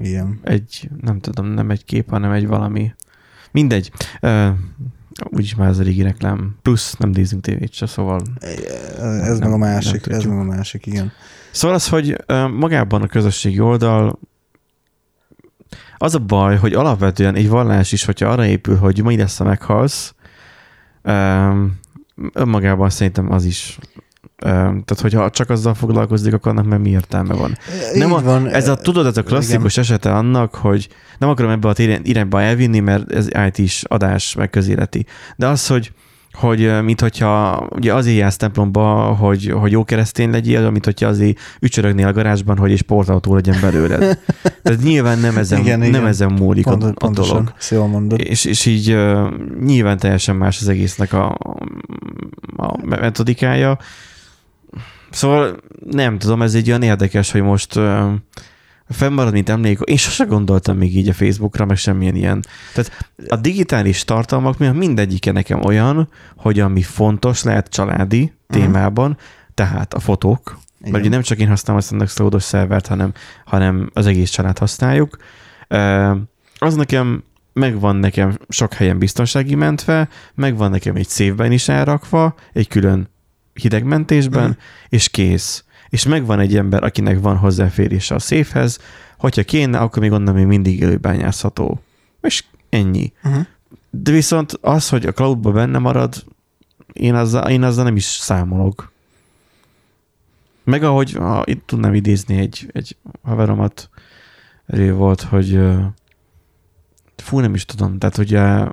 Igen. 0.00 0.40
egy, 0.42 0.90
nem 1.00 1.20
tudom, 1.20 1.46
nem 1.46 1.70
egy 1.70 1.84
kép, 1.84 2.10
hanem 2.10 2.30
egy 2.30 2.46
valami. 2.46 2.94
Mindegy. 3.50 3.92
Uh, 4.22 4.48
úgyis 5.30 5.54
már 5.54 5.68
ez 5.68 5.78
a 5.78 5.82
régi 5.82 6.02
reklám. 6.02 6.56
Plusz 6.62 6.94
nem 6.98 7.10
nézünk 7.10 7.42
tévét 7.42 7.72
se, 7.72 7.86
szóval... 7.86 8.20
Ez 9.00 9.38
nem, 9.38 9.38
meg 9.38 9.52
a 9.52 9.56
másik, 9.56 10.06
ez 10.06 10.24
meg 10.24 10.38
a 10.38 10.42
másik, 10.42 10.86
igen. 10.86 11.12
Szóval 11.50 11.76
az, 11.76 11.88
hogy 11.88 12.24
magában 12.50 13.02
a 13.02 13.06
közösségi 13.06 13.60
oldal 13.60 14.18
az 16.02 16.14
a 16.14 16.18
baj, 16.18 16.56
hogy 16.56 16.72
alapvetően 16.72 17.34
egy 17.34 17.48
vallás 17.48 17.92
is, 17.92 18.04
hogyha 18.04 18.28
arra 18.28 18.46
épül, 18.46 18.76
hogy 18.76 19.02
majd 19.02 19.18
lesz, 19.18 19.40
a 19.40 19.44
meghalsz, 19.44 20.14
um, 21.02 21.78
önmagában 22.32 22.90
szerintem 22.90 23.32
az 23.32 23.44
is 23.44 23.78
tehát, 24.42 25.00
hogyha 25.00 25.30
csak 25.30 25.50
azzal 25.50 25.74
foglalkozik, 25.74 26.32
akkor 26.32 26.50
annak 26.52 26.66
már 26.66 26.78
mi 26.78 26.90
értelme 26.90 27.34
van. 27.34 27.58
Nem 27.94 28.12
a, 28.12 28.20
van. 28.20 28.48
ez 28.48 28.68
a, 28.68 28.76
tudod, 28.76 29.06
ez 29.06 29.16
a 29.16 29.22
klasszikus 29.22 29.72
igen. 29.72 29.84
esete 29.84 30.14
annak, 30.14 30.54
hogy 30.54 30.88
nem 31.18 31.28
akarom 31.28 31.50
ebbe 31.50 31.68
a 31.68 31.74
irányba 32.02 32.42
elvinni, 32.42 32.78
mert 32.78 33.12
ez 33.12 33.28
IT 33.46 33.58
is 33.58 33.84
adás, 33.88 34.34
meg 34.34 34.50
közéleti. 34.50 35.06
De 35.36 35.46
az, 35.46 35.66
hogy 35.66 35.92
hogy 36.32 36.82
mint 36.82 37.00
hogyha 37.00 37.66
ugye 37.70 37.94
azért 37.94 38.16
jársz 38.16 38.36
templomba, 38.36 39.14
hogy, 39.14 39.50
hogy 39.50 39.72
jó 39.72 39.84
keresztény 39.84 40.30
legyél, 40.30 40.70
mint 40.70 40.84
hogyha 40.84 41.06
azért 41.06 41.38
ücsörögnél 41.60 42.06
a 42.06 42.12
garázsban, 42.12 42.58
hogy 42.58 42.72
egy 42.72 42.78
sportautó 42.78 43.34
legyen 43.34 43.60
belőled. 43.60 44.18
Tehát 44.62 44.82
nyilván 44.82 45.18
nem 45.18 45.36
ezen, 45.36 45.60
Igen, 45.60 45.78
nem 45.78 45.88
igen. 45.88 46.06
ezen 46.06 46.32
múlik 46.32 46.64
Pont, 46.64 46.82
a, 46.82 46.92
a 46.94 47.10
dolog. 47.10 47.52
jól 47.70 47.86
mondod. 47.86 48.20
És, 48.20 48.44
és 48.44 48.66
így 48.66 48.92
uh, 48.92 49.30
nyilván 49.64 49.98
teljesen 49.98 50.36
más 50.36 50.60
az 50.60 50.68
egésznek 50.68 51.12
a, 51.12 51.38
a 52.56 52.86
metodikája. 52.86 53.78
Szóval 55.10 55.56
nem 55.90 56.18
tudom, 56.18 56.42
ez 56.42 56.54
egy 56.54 56.68
olyan 56.68 56.82
érdekes, 56.82 57.30
hogy 57.30 57.42
most 57.42 57.76
uh, 57.76 58.12
fennmarad, 58.92 59.32
mint 59.32 59.48
emlék. 59.48 59.78
Én 59.84 59.96
sose 59.96 60.24
gondoltam 60.24 60.76
még 60.76 60.96
így 60.96 61.08
a 61.08 61.12
Facebookra, 61.12 61.64
meg 61.64 61.76
semmilyen 61.76 62.14
ilyen. 62.14 62.44
Tehát 62.74 63.06
a 63.28 63.36
digitális 63.36 64.04
tartalmak 64.04 64.58
miatt 64.58 64.74
mindegyike 64.76 65.32
nekem 65.32 65.64
olyan, 65.64 66.08
hogy 66.36 66.60
ami 66.60 66.82
fontos 66.82 67.42
lehet 67.42 67.68
családi 67.68 68.32
témában, 68.48 69.16
tehát 69.54 69.94
a 69.94 70.00
fotók, 70.00 70.58
Igen. 70.80 70.92
mert 70.92 71.04
ugye 71.04 71.14
nem 71.14 71.22
csak 71.22 71.38
én 71.38 71.48
használom 71.48 71.82
a 71.90 71.94
Nextcloud-os 71.94 72.42
szervert, 72.42 72.86
hanem, 72.86 73.12
hanem 73.44 73.90
az 73.92 74.06
egész 74.06 74.30
család 74.30 74.58
használjuk. 74.58 75.16
Az 76.58 76.74
nekem 76.74 77.24
megvan 77.52 77.96
nekem 77.96 78.38
sok 78.48 78.72
helyen 78.74 78.98
biztonsági 78.98 79.54
mentve, 79.54 80.08
megvan 80.34 80.70
nekem 80.70 80.96
egy 80.96 81.08
szívben 81.08 81.52
is 81.52 81.68
elrakva, 81.68 82.34
egy 82.52 82.68
külön 82.68 83.10
hidegmentésben, 83.54 84.48
Mhm. 84.48 84.58
és 84.88 85.08
kész. 85.08 85.64
És 85.92 86.06
megvan 86.06 86.40
egy 86.40 86.56
ember, 86.56 86.82
akinek 86.82 87.20
van 87.20 87.36
hozzáférése 87.36 88.14
a 88.14 88.18
széfhez, 88.18 88.78
hogyha 89.18 89.42
kéne, 89.42 89.78
akkor 89.78 90.02
még 90.02 90.12
onnan 90.12 90.34
még 90.34 90.46
mindig 90.46 90.82
előbányászható. 90.82 91.80
És 92.20 92.44
ennyi. 92.68 93.12
Uh-huh. 93.24 93.46
De 93.90 94.10
viszont 94.10 94.52
az, 94.60 94.88
hogy 94.88 95.06
a 95.06 95.12
cloudba 95.12 95.50
benne 95.52 95.78
marad, 95.78 96.24
én 96.92 97.14
azzal, 97.14 97.50
én 97.50 97.62
azzal 97.62 97.84
nem 97.84 97.96
is 97.96 98.04
számolok. 98.04 98.92
Meg 100.64 100.82
ahogy, 100.82 101.12
ha 101.12 101.42
itt 101.46 101.66
tudnám 101.66 101.94
idézni 101.94 102.36
egy, 102.36 102.70
egy 102.72 102.96
haveromat, 103.22 103.90
elő 104.66 104.94
volt, 104.94 105.20
hogy 105.20 105.60
fú, 107.16 107.38
nem 107.38 107.54
is 107.54 107.64
tudom, 107.64 107.98
tehát 107.98 108.18
ugye 108.18 108.64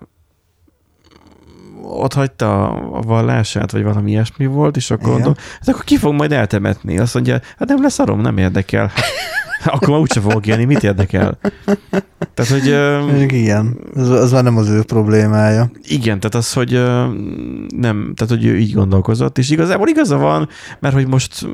ott 1.90 2.14
hagyta 2.14 2.70
a 2.72 3.02
vallását, 3.02 3.72
vagy 3.72 3.84
valami 3.84 4.12
ilyesmi 4.12 4.46
volt, 4.46 4.76
és 4.76 4.92
akkor 4.92 5.20
Igen. 5.20 5.38
hát 5.60 5.68
akkor 5.68 5.84
ki 5.84 5.98
fog 5.98 6.14
majd 6.14 6.32
eltemetni? 6.32 7.00
Azt 7.00 7.14
mondja, 7.14 7.40
hát 7.58 7.68
nem 7.68 7.82
lesz 7.82 8.00
arom, 8.00 8.22
nem 8.22 8.38
érdekel. 8.38 8.92
Akkor 9.66 9.90
már 9.90 10.00
úgyse 10.00 10.20
fogok 10.20 10.48
élni, 10.48 10.66
mit 10.66 10.84
érdekel? 10.84 11.38
Tehát, 12.34 12.52
hogy 12.52 12.76
Mondjuk 13.08 13.32
igen, 13.32 13.78
az, 13.96 14.10
az 14.10 14.32
már 14.32 14.44
nem 14.44 14.58
az 14.58 14.70
ő 14.70 14.84
problémája. 14.84 15.72
igen, 15.84 16.20
tehát 16.20 16.36
az, 16.36 16.54
hogy 16.54 16.72
nem, 17.76 18.14
tehát 18.16 18.28
hogy 18.28 18.46
ő 18.46 18.58
így 18.58 18.74
gondolkozott, 18.74 19.38
és 19.38 19.50
igazából 19.50 19.88
igaza 19.88 20.18
van, 20.18 20.50
mert 20.80 20.94
hogy 20.94 21.08
most 21.08 21.48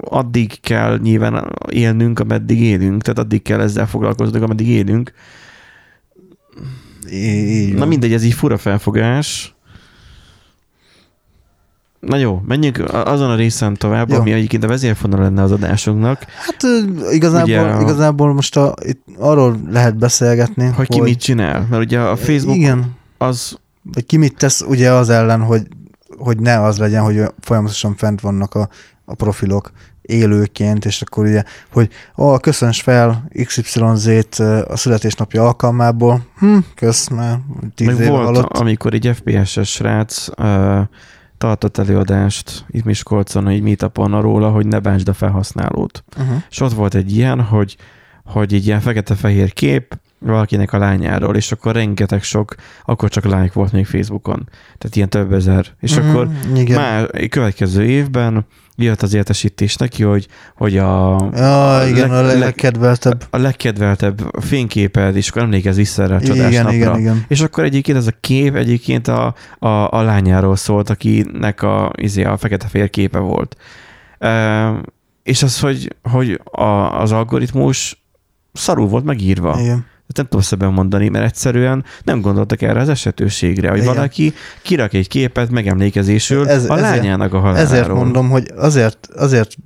addig 0.00 0.60
kell 0.60 0.98
nyilván 1.02 1.52
élnünk, 1.70 2.18
ameddig 2.18 2.60
élünk, 2.60 3.02
tehát 3.02 3.18
addig 3.18 3.42
kell 3.42 3.60
ezzel 3.60 3.86
foglalkoznunk, 3.86 4.44
ameddig 4.44 4.68
élünk. 4.68 5.12
Így 7.10 7.74
Na 7.74 7.84
mindegy, 7.84 8.12
ez 8.12 8.24
így 8.24 8.32
fura 8.34 8.56
felfogás. 8.56 9.56
Na 12.00 12.16
jó, 12.16 12.42
menjünk 12.46 12.84
azon 12.92 13.30
a 13.30 13.34
részen 13.34 13.74
tovább, 13.74 14.10
Jó. 14.10 14.18
ami 14.18 14.32
egyébként 14.32 14.64
a 14.64 14.68
vezérfonal 14.68 15.20
lenne 15.20 15.42
az 15.42 15.52
adásunknak, 15.52 16.24
Hát 16.36 16.62
igazából, 17.12 17.42
Ugye 17.44 17.60
a- 17.60 17.80
igazából 17.80 18.32
most 18.32 18.56
a, 18.56 18.74
itt 18.84 19.02
arról 19.18 19.56
lehet 19.70 19.96
beszélgetni, 19.96 20.66
hogy 20.66 20.88
ki 20.88 21.00
mit 21.00 21.18
csinál. 21.20 21.66
Mert 21.70 21.82
ugye 21.82 22.00
a 22.00 22.16
Facebook 22.16 22.56
Igen, 22.56 22.94
az, 23.18 23.58
vagy 23.92 24.06
ki 24.06 24.16
mit 24.16 24.36
tesz 24.36 24.60
ugye 24.60 24.90
az 24.92 25.10
ellen, 25.10 25.40
hogy, 25.40 25.66
hogy 26.18 26.38
ne 26.40 26.62
az 26.62 26.78
legyen, 26.78 27.02
hogy 27.02 27.22
folyamatosan 27.40 27.94
fent 27.96 28.20
vannak 28.20 28.54
a, 28.54 28.68
a 29.04 29.14
profilok 29.14 29.70
élőként, 30.02 30.84
és 30.84 31.02
akkor 31.02 31.24
ugye, 31.26 31.42
hogy 31.72 31.88
ó, 32.18 32.36
köszönts 32.36 32.82
fel 32.82 33.28
XYZ-t 33.44 34.40
a 34.68 34.76
születésnapja 34.76 35.44
alkalmából, 35.44 36.26
hm, 36.38 36.56
kösz, 36.74 37.08
már 37.08 37.38
tíz 37.74 37.86
meg 37.86 37.96
éve 37.96 38.08
volt, 38.10 38.24
halott. 38.24 38.56
amikor 38.58 38.94
egy 38.94 39.10
FPS-es 39.14 39.70
srác 39.70 40.26
uh, 40.38 40.80
tartott 41.38 41.78
előadást 41.78 42.64
itt 42.70 42.84
Miskolcon, 42.84 43.48
egy 43.48 43.62
meetupon 43.62 44.12
arról, 44.14 44.50
hogy 44.50 44.66
ne 44.66 44.78
bántsd 44.78 45.08
a 45.08 45.12
felhasználót. 45.12 46.04
Uh-huh. 46.18 46.42
És 46.50 46.60
ott 46.60 46.72
volt 46.72 46.94
egy 46.94 47.16
ilyen, 47.16 47.40
hogy, 47.40 47.76
hogy 48.24 48.54
egy 48.54 48.66
ilyen 48.66 48.80
fekete-fehér 48.80 49.52
kép 49.52 49.98
valakinek 50.18 50.72
a 50.72 50.78
lányáról, 50.78 51.36
és 51.36 51.52
akkor 51.52 51.74
rengeteg 51.74 52.22
sok, 52.22 52.54
akkor 52.84 53.08
csak 53.10 53.24
like 53.24 53.50
volt 53.52 53.72
még 53.72 53.86
Facebookon. 53.86 54.48
Tehát 54.78 54.96
ilyen 54.96 55.08
több 55.08 55.32
ezer. 55.32 55.66
És 55.80 55.96
Mhm, 55.96 56.08
akkor 56.08 56.28
igen. 56.54 56.80
már 56.80 57.28
következő 57.28 57.84
évben 57.84 58.46
jött 58.84 59.02
az 59.02 59.14
értesítés 59.14 59.76
neki, 59.76 60.02
hogy, 60.02 60.26
hogy 60.56 60.78
a, 60.78 61.16
Ja, 61.34 61.82
igen, 61.88 62.08
leg- 62.10 62.24
a 62.24 62.26
leg- 62.26 62.38
legkedveltebb. 62.38 63.24
a 63.30 63.36
legkedveltebb 63.36 64.20
fényképed, 64.40 65.16
és 65.16 65.28
akkor 65.28 65.42
emlékezz 65.42 65.76
vissza 65.76 66.02
erre 66.02 66.14
a 66.14 66.20
csodás 66.20 66.50
Igen, 66.50 66.62
napra. 66.62 66.76
igen, 66.78 66.98
igen. 66.98 67.24
És 67.28 67.40
akkor 67.40 67.64
egyébként 67.64 67.98
ez 67.98 68.06
a 68.06 68.12
kép 68.20 68.54
egyébként 68.54 69.08
a, 69.08 69.34
a, 69.58 69.68
a 69.68 70.02
lányáról 70.02 70.56
szólt, 70.56 70.90
akinek 70.90 71.62
a, 71.62 71.92
izé, 71.96 72.24
a 72.24 72.36
fekete-fehér 72.36 72.90
képe 72.90 73.18
volt. 73.18 73.56
E, 74.18 74.70
és 75.22 75.42
az, 75.42 75.60
hogy, 75.60 75.96
hogy 76.02 76.40
a, 76.44 77.00
az 77.00 77.12
algoritmus 77.12 78.02
szarul 78.52 78.86
volt 78.88 79.04
megírva. 79.04 79.56
Igen. 79.60 79.86
Nem 80.14 80.24
tudom 80.26 80.40
szebben 80.40 80.72
mondani, 80.72 81.08
mert 81.08 81.24
egyszerűen 81.24 81.84
nem 82.04 82.20
gondoltak 82.20 82.62
erre 82.62 82.80
az 82.80 82.88
esetőségre, 82.88 83.68
hogy 83.70 83.78
Igen. 83.82 83.94
valaki 83.94 84.34
kirak 84.62 84.92
egy 84.94 85.08
képet 85.08 85.50
megemlékezésül 85.50 86.48
Ez- 86.48 86.64
a 86.70 86.76
ezért- 86.76 86.80
lányának 86.80 87.34
a 87.34 87.38
haláláról. 87.38 87.66
Ezért 87.72 87.88
mondom, 87.92 88.28
hogy 88.30 88.52
azért, 88.56 89.08
azért 89.16 89.56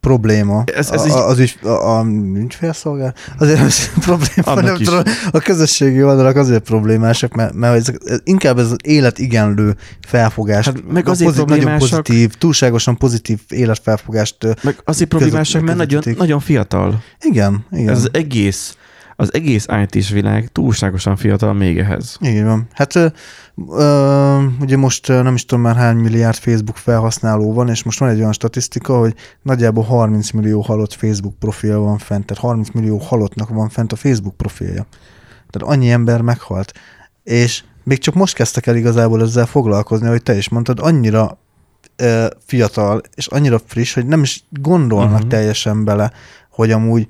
probléma 0.00 0.64
Ez- 0.76 0.90
ez 0.90 1.02
a, 1.02 1.06
így- 1.06 1.12
az 1.12 1.38
ügy, 1.38 1.58
a, 1.62 1.68
a 1.98 2.04
ügyfélszolgál, 2.34 3.14
azért 3.38 3.60
az 3.60 3.90
probléma, 4.06 4.60
nem 4.60 4.74
is. 4.80 4.86
tudom, 4.88 5.02
a 5.30 5.38
közösségi 5.38 6.02
oldalak 6.02 6.36
azért 6.36 6.62
problémásak, 6.62 7.34
mert, 7.34 7.54
mert 7.54 7.74
ezek, 7.76 7.96
ez, 8.04 8.18
inkább 8.24 8.58
ez 8.58 8.70
az 8.70 8.76
életigenlő 8.84 9.76
felfogás, 10.06 10.64
Hát 10.64 10.92
meg 10.92 11.08
azért 11.08 11.30
nagyon 11.30 11.46
problémásak- 11.46 11.78
pozitív, 12.02 12.34
túlságosan 12.34 12.96
pozitív 12.96 13.38
életfelfogást. 13.48 14.36
Meg 14.62 14.76
azért 14.84 15.08
problémásak, 15.08 15.62
mert 15.62 15.76
nagyon, 15.78 16.02
nagyon 16.16 16.40
fiatal. 16.40 17.02
Igen, 17.20 17.64
igen. 17.72 17.88
Ez 17.88 17.98
az 17.98 18.08
egész, 18.12 18.76
az 19.20 19.34
egész 19.34 19.66
IT-s 19.82 20.10
világ 20.10 20.48
túlságosan 20.52 21.16
fiatal 21.16 21.52
még 21.52 21.78
ehhez. 21.78 22.16
Igen, 22.20 22.46
van. 22.46 22.66
Hát 22.72 22.94
ö, 22.94 23.06
ö, 23.68 24.44
ugye 24.60 24.76
most 24.76 25.08
nem 25.08 25.34
is 25.34 25.44
tudom 25.44 25.64
már 25.64 25.76
hány 25.76 25.96
milliárd 25.96 26.36
Facebook 26.36 26.76
felhasználó 26.76 27.52
van, 27.52 27.68
és 27.68 27.82
most 27.82 27.98
van 27.98 28.08
egy 28.08 28.18
olyan 28.18 28.32
statisztika, 28.32 28.98
hogy 28.98 29.14
nagyjából 29.42 29.84
30 29.84 30.30
millió 30.30 30.60
halott 30.60 30.92
Facebook 30.94 31.38
profil 31.38 31.78
van 31.78 31.98
fent, 31.98 32.26
tehát 32.26 32.42
30 32.42 32.70
millió 32.70 32.96
halottnak 32.96 33.48
van 33.48 33.68
fent 33.68 33.92
a 33.92 33.96
Facebook 33.96 34.36
profilja. 34.36 34.86
Tehát 35.50 35.74
annyi 35.74 35.90
ember 35.90 36.20
meghalt. 36.20 36.72
És 37.24 37.64
még 37.84 37.98
csak 37.98 38.14
most 38.14 38.34
kezdtek 38.34 38.66
el 38.66 38.76
igazából 38.76 39.22
ezzel 39.22 39.46
foglalkozni, 39.46 40.08
hogy 40.08 40.22
te 40.22 40.36
is 40.36 40.48
mondtad, 40.48 40.78
annyira 40.80 41.38
ö, 41.96 42.26
fiatal, 42.46 43.00
és 43.14 43.26
annyira 43.26 43.60
friss, 43.66 43.94
hogy 43.94 44.06
nem 44.06 44.22
is 44.22 44.44
gondolnak 44.50 45.14
uh-huh. 45.14 45.28
teljesen 45.28 45.84
bele, 45.84 46.12
hogy 46.50 46.70
amúgy 46.70 47.08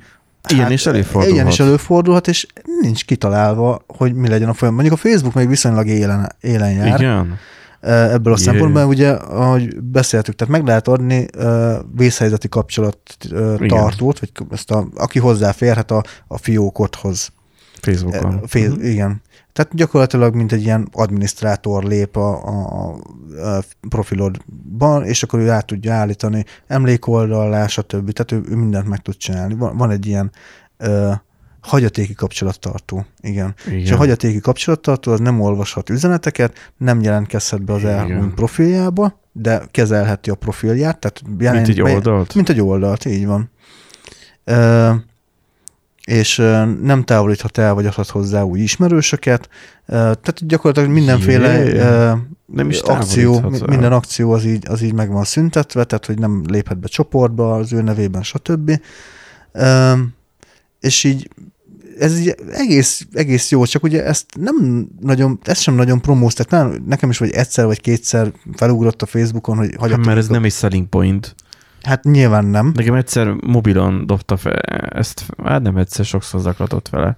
Ilyen 0.52 0.72
is 0.72 0.86
előfordulhat. 0.86 1.32
Ilyen 1.34 1.46
is 1.46 1.60
előfordulhat, 1.60 2.28
és 2.28 2.46
nincs 2.80 3.04
kitalálva, 3.04 3.82
hogy 3.86 4.14
mi 4.14 4.28
legyen 4.28 4.48
a 4.48 4.52
folyamat. 4.54 4.80
Mondjuk 4.82 5.04
a 5.04 5.08
Facebook 5.08 5.34
még 5.34 5.48
viszonylag 5.48 5.86
élen, 5.86 6.32
élen 6.40 6.70
jár 6.72 7.00
Igen. 7.00 7.38
ebből 7.80 8.32
a 8.32 8.36
Jé. 8.38 8.44
szempontból, 8.44 8.84
ugye, 8.84 9.10
ahogy 9.10 9.80
beszéltük, 9.82 10.34
tehát 10.34 10.54
meg 10.54 10.66
lehet 10.66 10.88
adni 10.88 11.26
uh, 11.38 11.72
vészhelyzeti 11.96 12.48
kapcsolat 12.48 12.98
uh, 13.30 13.66
tartót, 13.66 14.18
vagy 14.18 14.30
ezt 14.50 14.70
a, 14.70 14.88
aki 14.96 15.18
hozzáférhet 15.18 15.90
a, 15.90 16.02
a 16.26 16.38
fiókodhoz. 16.38 17.32
Facebookon. 17.80 18.32
Eh, 18.34 18.40
Fél, 18.46 18.68
Mhm. 18.70 18.84
Igen. 18.84 19.22
Tehát 19.58 19.74
gyakorlatilag, 19.74 20.34
mint 20.34 20.52
egy 20.52 20.62
ilyen 20.62 20.88
adminisztrátor 20.92 21.84
lép 21.84 22.16
a, 22.16 22.46
a, 22.46 22.92
a 22.92 23.62
profilodban, 23.88 25.04
és 25.04 25.22
akkor 25.22 25.38
ő 25.38 25.50
át 25.50 25.66
tudja 25.66 25.94
állítani 25.94 26.44
emlékoldallá, 26.66 27.66
stb. 27.66 28.12
Tehát 28.12 28.32
ő, 28.32 28.50
ő 28.52 28.56
mindent 28.56 28.88
meg 28.88 28.98
tud 28.98 29.16
csinálni. 29.16 29.54
Van, 29.54 29.76
van 29.76 29.90
egy 29.90 30.06
ilyen 30.06 30.30
ö, 30.76 31.12
hagyatéki 31.60 32.14
kapcsolattartó. 32.14 33.06
Igen. 33.20 33.54
Igen. 33.66 33.78
És 33.78 33.90
a 33.90 33.96
hagyatéki 33.96 34.40
kapcsolattartó 34.40 35.12
az 35.12 35.20
nem 35.20 35.40
olvashat 35.40 35.90
üzeneteket, 35.90 36.72
nem 36.76 37.00
jelentkezhet 37.00 37.64
be 37.64 37.72
az 37.72 37.84
elhunyt 37.84 38.34
profiljába, 38.34 39.20
de 39.32 39.62
kezelheti 39.70 40.30
a 40.30 40.34
profilját. 40.34 40.98
Tehát 40.98 41.22
Mint 41.54 41.68
egy 41.68 41.80
oldalt? 41.80 42.34
Mint 42.34 42.48
egy 42.48 42.60
oldalt, 42.60 43.04
így 43.04 43.26
van. 43.26 43.50
Ö, 44.44 44.90
és 46.08 46.36
nem 46.82 47.02
távolíthat 47.04 47.58
el, 47.58 47.74
vagy 47.74 47.86
adhat 47.86 48.08
hozzá 48.08 48.42
új 48.42 48.60
ismerősöket. 48.60 49.48
Tehát 49.86 50.46
gyakorlatilag 50.46 50.90
mindenféle 50.90 51.64
Jé. 51.64 51.78
Nem 52.46 52.68
is 52.68 52.80
akció, 52.80 53.52
minden 53.66 53.92
akció 53.92 54.32
az 54.32 54.44
így, 54.44 54.64
az 54.68 54.82
így 54.82 54.92
meg 54.92 55.10
van 55.10 55.24
szüntetve, 55.24 55.84
tehát 55.84 56.06
hogy 56.06 56.18
nem 56.18 56.42
léphet 56.46 56.78
be 56.78 56.86
csoportba 56.86 57.54
az 57.54 57.72
ő 57.72 57.82
nevében, 57.82 58.22
stb. 58.22 58.80
És 60.80 61.04
így 61.04 61.30
ez 61.98 62.18
így 62.18 62.34
egész, 62.50 63.06
egész 63.12 63.50
jó, 63.50 63.64
csak 63.64 63.82
ugye 63.82 64.04
ezt 64.04 64.26
nem 64.40 64.86
nagyon, 65.00 65.38
ezt 65.42 65.62
sem 65.62 65.74
nagyon 65.74 66.00
promóz, 66.00 66.34
tehát 66.34 66.68
nem, 66.68 66.82
nekem 66.86 67.10
is 67.10 67.18
vagy 67.18 67.30
egyszer 67.30 67.64
vagy 67.64 67.80
kétszer 67.80 68.32
felugrott 68.54 69.02
a 69.02 69.06
Facebookon, 69.06 69.56
hogy 69.56 69.70
Hát, 69.70 69.80
hagyjatok. 69.80 70.04
mert 70.04 70.18
ez 70.18 70.28
nem 70.28 70.44
egy 70.44 70.52
selling 70.52 70.88
point. 70.88 71.34
Hát 71.82 72.04
nyilván 72.04 72.44
nem. 72.44 72.72
Nekem 72.74 72.94
egyszer 72.94 73.28
mobilon 73.46 74.06
dobta 74.06 74.36
fel 74.36 74.56
ezt, 74.88 75.24
hát 75.44 75.62
nem 75.62 75.76
egyszer, 75.76 76.04
sokszor 76.04 76.40
zaklatott 76.40 76.88
vele. 76.88 77.16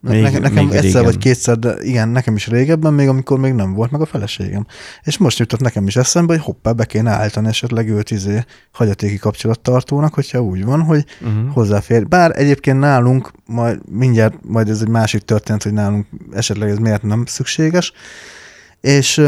Még- 0.00 0.22
Még, 0.22 0.32
nekem 0.32 0.52
még 0.64 0.64
egyszer 0.74 0.82
régen. 0.82 1.02
vagy 1.04 1.18
kétszer, 1.18 1.58
de 1.58 1.74
igen, 1.80 2.08
nekem 2.08 2.34
is 2.34 2.46
régebben, 2.46 2.92
még 2.94 3.08
amikor 3.08 3.38
még 3.38 3.52
nem 3.52 3.72
volt 3.72 3.90
meg 3.90 4.00
a 4.00 4.06
feleségem. 4.06 4.66
És 5.02 5.18
most 5.18 5.38
jutott 5.38 5.60
nekem 5.60 5.86
is 5.86 5.96
eszembe, 5.96 6.32
hogy 6.32 6.42
hoppá, 6.42 6.72
be 6.72 6.84
kéne 6.84 7.10
állítani 7.10 7.48
esetleg 7.48 7.88
őt 7.88 8.10
izé 8.10 8.44
hagyatéki 8.72 9.16
kapcsolattartónak, 9.16 10.14
hogyha 10.14 10.40
úgy 10.42 10.64
van, 10.64 10.80
hogy 10.82 11.04
Uh-huh. 11.20 11.52
hozzáfér. 11.52 12.06
Bár 12.08 12.38
egyébként 12.38 12.78
nálunk, 12.78 13.30
majd 13.46 13.80
mindjárt, 13.90 14.34
majd 14.48 14.68
ez 14.68 14.80
egy 14.80 14.88
másik 14.88 15.22
történet, 15.22 15.62
hogy 15.62 15.72
nálunk 15.72 16.06
esetleg 16.32 16.70
ez 16.70 16.78
miért 16.78 17.02
nem 17.02 17.24
szükséges, 17.26 17.92
és 18.80 19.22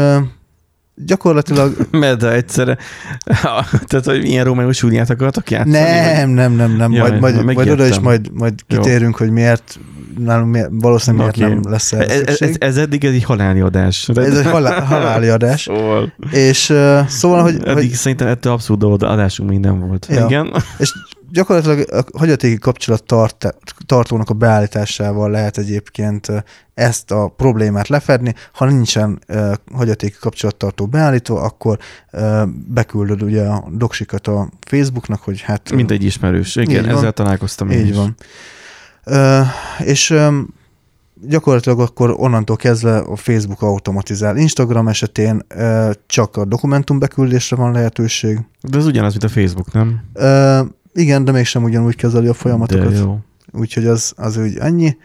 gyakorlatilag 1.05 1.75
Mert 1.91 2.19
de 2.19 2.31
egyszerre, 2.31 2.77
tehát 3.87 4.05
hogy 4.05 4.25
ilyen 4.25 4.45
Rómeus 4.45 4.81
Júliát 4.81 5.09
akartak 5.09 5.51
játszani? 5.51 5.77
vagy? 5.77 6.15
nem, 6.15 6.29
nem, 6.29 6.51
nem, 6.51 6.71
nem, 6.71 6.91
Jaj, 6.91 7.19
majd, 7.19 7.43
majd, 7.43 7.55
majd 7.55 7.69
oda 7.69 7.85
is 7.85 7.99
majd, 7.99 8.31
majd 8.33 8.53
Jó. 8.67 8.79
kitérünk, 8.79 9.15
hogy 9.15 9.29
miért, 9.29 9.79
nálunk 10.17 10.67
valószínűleg 10.71 11.27
Oké. 11.27 11.41
nem 11.41 11.61
lesz 11.63 11.91
Ez, 11.91 12.09
ez, 12.09 12.41
ez, 12.41 12.55
ez 12.59 12.77
eddig 12.77 13.05
ez 13.05 13.13
egy 13.13 13.23
haláli 13.23 13.59
adás. 13.59 14.09
Ez 14.09 14.37
egy 14.37 14.45
halál, 14.45 14.81
haláli 14.81 15.27
adás. 15.27 15.61
Szóval, 15.61 16.13
És 16.31 16.69
uh, 16.69 17.07
szóval, 17.07 17.41
hogy, 17.41 17.55
eddig 17.55 17.73
hogy 17.73 17.89
szerintem 17.89 18.27
ettől 18.27 18.53
abszolút 18.53 19.03
adásunk 19.03 19.59
nem 19.59 19.79
volt. 19.79 20.07
Ja. 20.09 20.25
Igen. 20.25 20.53
és 20.77 20.93
gyakorlatilag 21.31 21.85
a 21.91 22.17
hagyatéki 22.17 22.57
kapcsolat 22.57 23.03
tart, 23.03 23.55
tartónak 23.85 24.29
a 24.29 24.33
beállításával 24.33 25.31
lehet 25.31 25.57
egyébként 25.57 26.27
ezt 26.73 27.11
a 27.11 27.27
problémát 27.27 27.87
lefedni. 27.87 28.33
Ha 28.53 28.65
nincsen 28.65 29.19
uh, 29.27 29.53
hagyatéki 29.73 30.15
kapcsolattartó 30.19 30.85
beállítva, 30.85 31.41
akkor 31.41 31.77
uh, 32.11 32.41
beküldöd 32.67 33.23
ugye 33.23 33.43
a 33.43 33.67
doksikat 33.71 34.27
a 34.27 34.49
Facebooknak, 34.67 35.21
hogy 35.21 35.41
hát... 35.41 35.71
Mint 35.71 35.91
egy 35.91 36.03
ismerős. 36.03 36.55
Igen, 36.55 36.83
Így 36.83 36.89
van. 36.89 36.97
ezzel 36.97 37.11
találkoztam 37.11 37.69
én 37.69 37.79
Így 37.79 37.89
is. 37.89 37.95
van. 37.95 38.15
És 39.85 40.15
gyakorlatilag 41.21 41.79
akkor 41.79 42.13
onnantól 42.17 42.55
kezdve 42.55 42.97
a 42.97 43.15
Facebook 43.15 43.61
automatizál. 43.61 44.37
Instagram 44.37 44.87
esetén 44.87 45.45
csak 46.05 46.37
a 46.37 46.45
dokumentum 46.45 46.99
beküldésre 46.99 47.55
van 47.55 47.71
lehetőség. 47.71 48.39
De 48.61 48.77
ez 48.77 48.85
ugyanaz, 48.85 49.11
mint 49.11 49.23
a 49.23 49.29
Facebook, 49.29 49.71
nem? 49.73 50.01
Igen, 50.93 51.25
de 51.25 51.31
mégsem 51.31 51.63
ugyanúgy 51.63 51.95
kezeli 51.95 52.27
a 52.27 52.33
folyamatokat. 52.33 52.91
De 52.91 52.97
jó. 52.97 53.19
Úgyhogy 53.51 53.85
az, 53.85 54.13
az 54.15 54.37
úgy 54.37 54.57
annyi. 54.59 54.97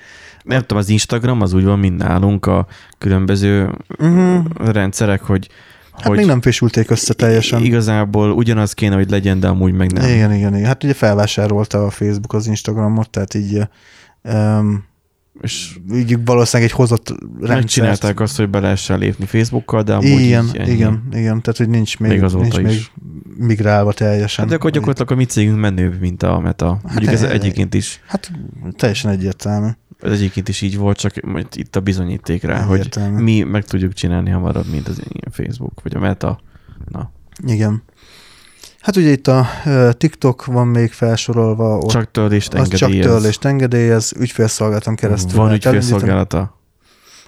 Nem 0.43 0.61
tudom, 0.61 0.79
az 0.79 0.89
Instagram 0.89 1.41
az 1.41 1.53
úgy 1.53 1.65
van, 1.65 1.79
mint 1.79 1.97
nálunk 1.97 2.47
a 2.47 2.67
különböző 2.99 3.71
Uh-huh. 3.99 4.45
rendszerek, 4.55 5.23
hogy, 5.23 5.49
Hát 6.03 6.11
hogy 6.11 6.17
még 6.17 6.27
nem 6.27 6.41
fésülték 6.41 6.91
össze 6.91 7.15
teljesen. 7.15 7.63
igazából 7.63 8.31
ugyanaz 8.31 8.73
kéne, 8.73 8.95
hogy 8.95 9.11
legyen, 9.11 9.41
de 9.41 9.49
amúgy 9.49 9.73
meg 9.73 9.93
nem. 9.93 10.05
Igen, 10.11 10.33
igen, 10.33 10.55
igen. 10.55 10.67
Hát 10.67 10.85
ugye 10.85 10.95
felvásárolta 10.95 11.85
a 11.85 11.91
Facebook 11.91 12.33
az 12.33 12.47
Instagramot, 12.47 13.11
tehát 13.11 13.35
így 13.35 13.61
um, 14.23 14.85
És 15.41 15.77
így 15.95 16.25
valószínűleg 16.25 16.71
egy 16.73 16.77
hozott 16.77 17.09
rendszert. 17.09 17.59
megcsinálták 17.61 18.21
azt, 18.21 18.37
hogy 18.37 18.49
be 18.49 18.61
lehessen 18.61 18.99
lépni 18.99 19.27
Facebookkal, 19.27 19.83
de 19.83 19.93
amúgy 19.95 20.21
Igen, 20.21 20.45
így 20.45 20.57
ennyi. 20.57 20.71
igen, 20.71 21.03
igen, 21.13 21.41
tehát 21.43 21.57
hogy 21.57 21.69
nincs 21.69 21.99
még, 21.99 22.11
Még 22.11 22.23
azóta 22.23 22.43
nincs 22.43 22.57
még 22.57 22.73
is. 22.75 22.93
migrálva 23.37 23.93
teljesen. 23.93 24.39
Hát 24.45 24.49
de 24.49 24.55
akkor 24.55 24.71
gyakorlatilag 24.71 25.11
a 25.13 25.15
mi 25.15 25.25
cégünk 25.25 25.59
menőbb, 25.61 26.01
mint 26.01 26.23
a 26.23 26.39
Meta. 26.41 26.81
Mondjuk 26.83 27.13
ez 27.13 27.23
e- 27.23 27.31
egyébként 27.31 27.75
is, 27.75 28.01
Hát 28.07 28.31
teljesen 28.77 29.11
egyértelmű. 29.11 29.69
Ez 30.03 30.13
egyébként 30.13 30.49
is 30.49 30.61
így 30.61 30.77
volt, 30.77 30.99
csak 30.99 31.21
majd 31.21 31.47
itt 31.53 31.77
a 31.77 31.81
bizonyíték 31.81 32.43
rá, 32.43 32.63
hogy 32.63 32.79
Egyértelmű. 32.79 33.23
mi 33.23 33.43
meg 33.43 33.65
tudjuk 33.65 33.93
csinálni 33.93 34.31
hamarabb, 34.31 34.67
mint 34.71 34.89
az 34.89 35.03
Facebook, 35.31 35.83
vagy 35.83 35.95
a 35.97 35.99
Meta. 35.99 36.41
Na, 36.89 37.11
Igen. 37.47 37.83
Hát 38.81 38.97
ugye 38.97 39.11
itt 39.11 39.27
a 39.27 39.47
TikTok 39.91 40.45
van 40.45 40.67
még 40.67 40.93
felsorolva, 40.93 41.77
ott 41.79 41.91
csak 41.91 42.11
törlést 42.11 42.55
az 42.55 42.69
csak 42.69 42.81
engedélyez. 42.81 43.07
törlést 43.07 43.45
engedélyez, 43.45 44.13
ügyfélszolgálaton 44.19 44.95
keresztül. 44.95 45.39
Van 45.39 45.53
ügyfélszolgálata? 45.53 46.61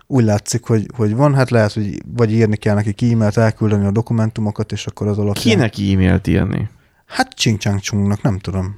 Úgy 0.06 0.24
látszik, 0.24 0.64
hogy, 0.64 0.86
hogy 0.96 1.14
van, 1.14 1.34
hát 1.34 1.50
lehet, 1.50 1.72
hogy 1.72 2.02
vagy 2.16 2.32
írni 2.32 2.56
kell 2.56 2.74
neki 2.74 3.12
e-mailt, 3.12 3.36
elküldeni 3.36 3.86
a 3.86 3.90
dokumentumokat, 3.90 4.72
és 4.72 4.86
akkor 4.86 5.06
az 5.06 5.18
alapján. 5.18 5.44
Kinek 5.44 5.74
e-mailt 5.78 6.26
írni? 6.26 6.68
Hát 7.06 7.32
csing 7.34 7.58
csungnak 7.80 8.22
nem 8.22 8.38
tudom. 8.38 8.76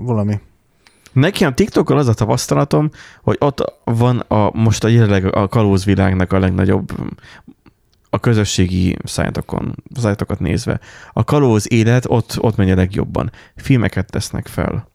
Valami. 0.00 0.40
Nekem 1.12 1.54
TikTokon 1.54 1.96
az 1.96 2.08
a 2.08 2.14
tapasztalatom, 2.14 2.90
hogy 3.22 3.36
ott 3.38 3.80
van 3.84 4.18
a, 4.18 4.50
most 4.56 4.84
a 4.84 4.88
jelenleg 4.88 5.36
a 5.36 5.48
kalózvilágnak 5.48 6.32
a 6.32 6.38
legnagyobb 6.38 6.92
a 8.10 8.18
közösségi 8.18 8.96
szájtokon, 9.04 9.74
szájtokat 9.94 10.40
nézve. 10.40 10.80
A 11.12 11.24
kalóz 11.24 11.72
élet 11.72 12.04
ott, 12.08 12.36
ott 12.40 12.56
megy 12.56 12.70
a 12.70 12.74
legjobban. 12.74 13.30
Filmeket 13.56 14.10
tesznek 14.10 14.46
fel. 14.46 14.88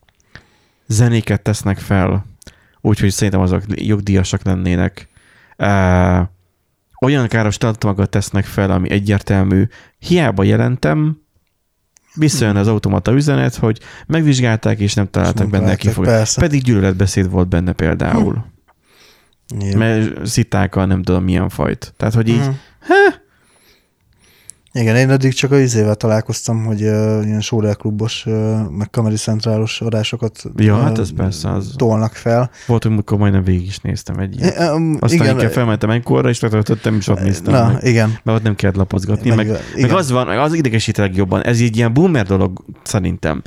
Zenéket 0.87 1.41
tesznek 1.41 1.77
fel. 1.77 2.25
Úgyhogy 2.81 3.11
szerintem 3.11 3.41
azok 3.41 3.63
jogdíjasak 3.67 4.43
lennének. 4.43 5.07
Uh, 5.57 6.27
olyan 7.01 7.27
káros 7.27 7.57
tartalmakat 7.57 8.09
tesznek 8.09 8.45
fel, 8.45 8.71
ami 8.71 8.89
egyértelmű. 8.89 9.67
Hiába 9.99 10.43
jelentem, 10.43 11.24
visszajön 12.15 12.55
az 12.55 12.67
automata 12.67 13.11
üzenet, 13.11 13.55
hogy 13.55 13.79
megvizsgálták, 14.07 14.79
és 14.79 14.93
nem 14.93 15.09
találtak 15.09 15.49
benne 15.49 15.75
kifogást. 15.75 16.39
Pedig 16.39 16.61
gyűlöletbeszéd 16.63 17.29
volt 17.29 17.47
benne 17.47 17.71
például. 17.71 18.45
Igen. 19.59 19.77
Mert 19.77 20.25
szitták 20.25 20.75
nem 20.75 21.03
tudom 21.03 21.23
milyen 21.23 21.49
fajt. 21.49 21.93
Tehát, 21.97 22.13
hogy 22.13 22.27
így, 22.27 22.37
Mhm. 22.39 22.49
Igen, 24.79 24.95
én 24.95 25.09
eddig 25.09 25.33
csak 25.33 25.51
a 25.51 25.59
izével 25.59 25.95
találkoztam, 25.95 26.65
hogy 26.65 26.81
uh, 26.81 27.21
ilyen 27.25 27.41
Sóder 27.41 27.75
klubos, 27.75 28.25
uh, 28.25 28.69
meg 28.69 28.89
Comedy 28.89 29.15
Centrálos 29.15 29.81
adásokat 29.81 30.43
Ja, 30.55 30.77
ö, 30.77 30.81
hát 30.81 30.97
ez 30.99 31.13
persze, 31.13 31.49
az- 31.51 31.73
tolnak 31.77 32.13
fel. 32.13 32.49
volt, 32.67 32.85
amikor 32.85 33.17
majdnem 33.17 33.43
végig 33.43 33.67
is 33.67 33.79
néztem 33.79 34.19
egy 34.19 34.39
ilyet. 34.39 34.55
E, 34.55 34.73
um, 34.73 34.97
Aztán 34.99 35.19
igen, 35.19 35.35
inkább 35.35 35.51
felmentem 35.51 35.89
enkorra, 35.89 36.29
és 36.29 36.39
letöltöttem, 36.39 36.95
és 36.95 37.07
ott 37.07 37.19
néztem 37.19 37.53
Na, 37.53 37.67
meg. 37.71 37.83
igen. 37.83 38.17
Mert 38.23 38.37
ott 38.37 38.43
nem 38.43 38.55
kellett 38.55 38.75
lapozgatni. 38.75 39.29
Meg, 39.29 39.37
meg, 39.37 39.45
igen. 39.75 39.87
meg 39.89 39.97
az 39.97 40.11
van, 40.11 40.27
meg 40.27 40.37
az 40.37 40.53
idegesít 40.53 40.97
a 40.97 41.01
legjobban. 41.01 41.43
Ez 41.43 41.59
egy 41.59 41.77
ilyen 41.77 41.93
boomer 41.93 42.25
dolog, 42.25 42.65
szerintem. 42.83 43.41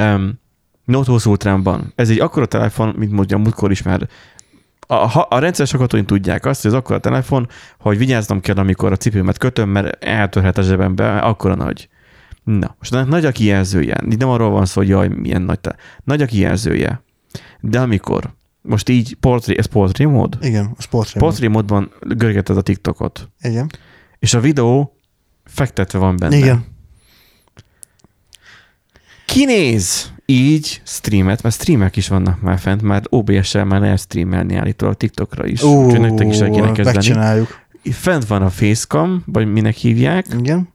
Um, 0.00 0.42
Note 0.84 1.10
20 1.10 1.26
Ultránban. 1.26 1.92
Ez 1.96 2.08
egy 2.10 2.20
akkora 2.20 2.46
telefon, 2.46 2.94
mint 2.98 3.12
mondjam, 3.12 3.40
múltkor 3.40 3.70
is 3.70 3.82
már 3.82 4.08
a, 4.86 4.94
ha, 4.94 5.20
a 5.20 5.38
rendszer 5.38 5.66
sokatóin 5.66 6.06
tudják 6.06 6.44
azt, 6.44 6.62
hogy 6.62 6.70
ez 6.70 6.76
akkora 6.76 6.98
telefon, 6.98 7.48
hogy 7.78 7.98
vigyáznom 7.98 8.40
kell, 8.40 8.56
amikor 8.56 8.92
a 8.92 8.96
cipőmet 8.96 9.38
kötöm, 9.38 9.68
mert 9.68 10.04
eltörhet 10.04 10.58
a 10.58 10.62
zsebembe, 10.62 11.18
akkora 11.18 11.54
nagy. 11.54 11.88
Na, 12.44 12.74
most 12.78 12.94
ennek 12.94 13.06
nagy 13.06 13.24
a 13.24 13.32
kijelzője. 13.32 14.00
Itt 14.08 14.18
nem 14.18 14.28
arról 14.28 14.50
van 14.50 14.66
szó, 14.66 14.80
hogy 14.80 14.88
jaj, 14.88 15.08
milyen 15.08 15.42
nagy. 15.42 15.60
Te. 15.60 15.76
Nagy 16.04 16.22
a 16.22 16.26
kijelzője. 16.26 17.02
De 17.60 17.80
amikor 17.80 18.34
most 18.62 18.88
így 18.88 19.14
portré, 19.14 19.58
ez 19.58 19.66
portré 19.66 20.04
mód? 20.04 20.38
Igen, 20.40 20.74
a 20.76 20.82
sportrém. 20.82 21.22
Portré 21.22 21.46
módban 21.46 21.92
görgeted 22.00 22.56
a 22.56 22.62
TikTokot, 22.62 23.30
Igen. 23.40 23.70
és 24.18 24.34
a 24.34 24.40
videó 24.40 24.98
fektetve 25.44 25.98
van 25.98 26.16
benne. 26.16 26.36
Igen. 26.36 26.64
Kinéz 29.26 30.12
így 30.26 30.80
streamet, 30.84 31.42
mert 31.42 31.54
streamek 31.54 31.96
is 31.96 32.08
vannak 32.08 32.40
már 32.40 32.58
fent, 32.58 32.82
már 32.82 33.02
OBS-sel 33.08 33.64
már 33.64 33.80
lehet 33.80 33.98
streamelni 33.98 34.54
állítólag 34.56 34.94
TikTokra 34.94 35.46
is. 35.46 35.62
Ó, 35.62 35.84
Úgyhogy 35.84 36.00
nektek 36.00 36.28
is 36.28 36.38
el 36.38 36.50
kéne 36.50 36.66
kezdeni. 36.72 36.96
megcsináljuk. 36.96 37.62
Fent 37.90 38.26
van 38.26 38.42
a 38.42 38.50
Facecam, 38.50 39.22
vagy 39.26 39.52
minek 39.52 39.74
hívják, 39.74 40.26
Igen. 40.38 40.68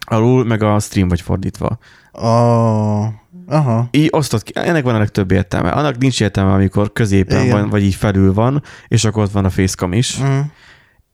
alul 0.00 0.44
meg 0.44 0.62
a 0.62 0.78
stream 0.78 1.08
vagy 1.08 1.20
fordítva. 1.20 1.78
A... 2.12 3.24
Aha. 3.48 3.88
Így 3.90 4.08
osztott 4.10 4.42
ki. 4.42 4.52
Ennek 4.54 4.84
van 4.84 4.94
a 4.94 4.98
legtöbb 4.98 5.30
értelme. 5.30 5.70
Annak 5.70 5.98
nincs 5.98 6.20
értelme, 6.20 6.52
amikor 6.52 6.92
középen 6.92 7.42
Igen. 7.44 7.60
van, 7.60 7.68
vagy 7.68 7.82
így 7.82 7.94
felül 7.94 8.34
van, 8.34 8.62
és 8.88 9.04
akkor 9.04 9.22
ott 9.22 9.32
van 9.32 9.44
a 9.44 9.50
Facecam 9.50 9.92
is. 9.92 10.22
Mm. 10.22 10.38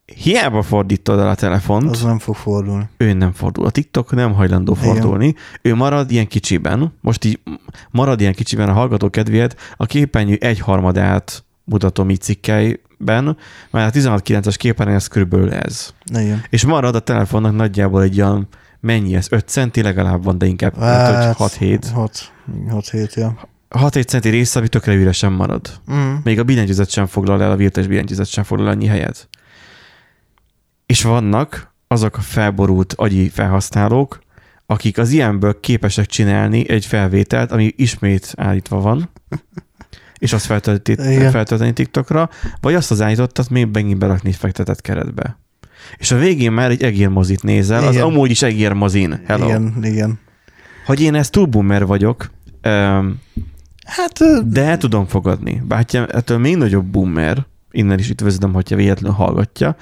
Hiába 0.07 0.63
fordítod 0.63 1.19
el 1.19 1.29
a 1.29 1.35
telefont, 1.35 1.91
Az 1.91 2.03
nem 2.03 2.19
fog 2.19 2.35
fordulni. 2.35 2.89
ő 2.97 3.13
nem 3.13 3.33
fordul. 3.33 3.67
A 3.67 3.71
TikTok 3.71 4.13
nem 4.15 4.33
hajlandó 4.33 4.77
Igen. 4.81 4.85
fordulni. 4.95 5.35
Ő 5.63 5.75
marad 5.75 6.11
ilyen 6.11 6.27
kicsiben, 6.27 6.93
most 7.01 7.25
így 7.25 7.41
marad 7.91 8.21
ilyen 8.21 8.33
kicsiben 8.35 8.69
a 8.69 8.73
hallgató 8.73 9.11
kedvéért, 9.11 9.61
a 9.77 9.87
képernyő 9.87 10.37
egyharmadát 10.41 11.45
mutatom 11.65 12.11
így 12.11 12.21
cikkeiben, 12.21 13.37
mert 13.71 13.97
a 13.97 13.99
16.9-es 13.99 14.55
képernyő 14.57 14.95
ez 14.95 15.07
körülbelül 15.07 15.53
ez. 15.53 15.95
Igen. 16.15 16.43
És 16.51 16.65
marad 16.65 16.95
a 16.95 17.01
telefonnak 17.01 17.55
nagyjából 17.57 18.03
egy 18.03 18.21
olyan, 18.21 18.49
mennyi 18.81 19.15
ez? 19.15 19.27
5 19.31 19.49
centi 19.49 19.83
legalább 19.83 20.25
van, 20.25 20.39
de 20.39 20.47
inkább 20.47 20.79
Hát, 20.79 21.15
hát, 21.15 21.37
6-7. 21.39 21.79
6, 21.95 22.33
6 22.69 22.89
7, 22.91 23.15
ja. 23.15 23.35
6 23.69 23.93
centi 24.03 24.29
része, 24.29 24.59
ami 24.59 24.69
tökre 24.69 24.95
üresen 24.95 25.33
marad. 25.33 25.81
Mm. 25.93 26.15
Még 26.25 26.39
a 26.39 26.45
billentyűzet 26.45 26.91
sem 26.91 27.07
foglal 27.07 27.43
el, 27.43 27.51
a 27.51 27.57
virtuális 27.57 27.91
billentyűzet 27.91 28.27
sem 28.27 28.45
foglal 28.45 28.67
annyi 28.69 28.87
helyet. 28.87 29.29
És 30.93 31.03
vannak 31.03 31.73
azok 31.89 32.17
a 32.17 32.21
felborult 32.21 32.93
agyi 32.97 33.29
felhasználók, 33.29 34.19
akik 34.67 34.99
az 34.99 35.11
ilyenből 35.11 35.61
képesek 35.61 36.07
csinálni 36.07 36.69
egy 36.69 36.87
felvételt, 36.87 37.53
ami 37.53 37.73
ismét 37.77 38.33
állítva 38.37 38.81
van, 38.81 39.11
és 40.19 40.33
azt 40.33 40.47
feltölti, 40.47 40.93
Igen. 40.93 41.31
feltölteni 41.31 41.73
TikTokra, 41.73 42.31
vagy 42.61 42.75
azt 42.75 42.91
az 42.91 43.01
állítottat 43.01 43.51
még 43.51 43.69
megint 43.73 43.99
berakni 43.99 44.33
fektetett 44.33 44.81
keretbe. 44.81 45.39
És 45.97 46.11
a 46.11 46.17
végén 46.17 46.53
már 46.53 46.71
egy 46.71 46.83
egérmozit 46.83 47.43
nézel, 47.43 47.87
az 47.87 47.95
Igen. 47.95 48.07
amúgy 48.07 48.31
is 48.31 48.43
egérmozin. 48.43 49.23
Hello. 49.27 49.47
Igen, 49.47 49.75
igen. 49.83 50.19
Hogy 50.87 51.01
én 51.01 51.15
ezt 51.15 51.33
túl 51.33 51.47
boomer 51.47 51.87
vagyok, 51.87 52.31
öm, 52.61 53.21
Hát 53.85 54.19
de 54.49 54.65
el 54.65 54.77
tudom 54.77 55.07
fogadni. 55.07 55.63
Bátyám 55.67 56.07
ettől 56.11 56.39
még 56.39 56.57
nagyobb 56.57 56.87
boomer, 56.87 57.47
innen 57.71 57.99
is 57.99 58.11
üdvözlöm, 58.11 58.53
hogyha 58.53 58.77
véletlenül 58.77 59.17
hallgatja, 59.17 59.77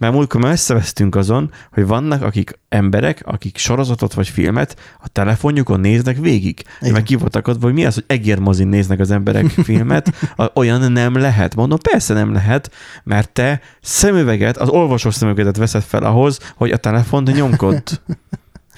mert 0.00 0.12
múltkor 0.12 0.40
már 0.40 0.52
összevesztünk 0.52 1.14
azon, 1.14 1.50
hogy 1.72 1.86
vannak 1.86 2.22
akik 2.22 2.58
emberek, 2.68 3.22
akik 3.24 3.56
sorozatot 3.56 4.14
vagy 4.14 4.28
filmet 4.28 4.76
a 5.00 5.08
telefonjukon 5.08 5.80
néznek 5.80 6.18
végig. 6.18 6.64
Igen. 6.80 6.92
Meg 6.92 7.02
ki 7.02 7.14
voltak 7.14 7.48
adva, 7.48 7.64
hogy 7.64 7.74
mi 7.74 7.84
az, 7.84 7.94
hogy 7.94 8.04
egérmozin 8.06 8.68
néznek 8.68 8.98
az 9.00 9.10
emberek 9.10 9.46
filmet, 9.66 10.12
olyan 10.54 10.92
nem 10.92 11.16
lehet. 11.16 11.54
Mondom, 11.54 11.78
persze 11.90 12.14
nem 12.14 12.32
lehet, 12.32 12.70
mert 13.04 13.30
te 13.30 13.60
szemüveget, 13.80 14.56
az 14.56 14.68
olvasó 14.68 15.10
szemüveget 15.10 15.56
veszed 15.56 15.82
fel 15.82 16.02
ahhoz, 16.02 16.52
hogy 16.56 16.70
a 16.70 16.76
telefont 16.76 17.34
nyomkod. 17.34 17.82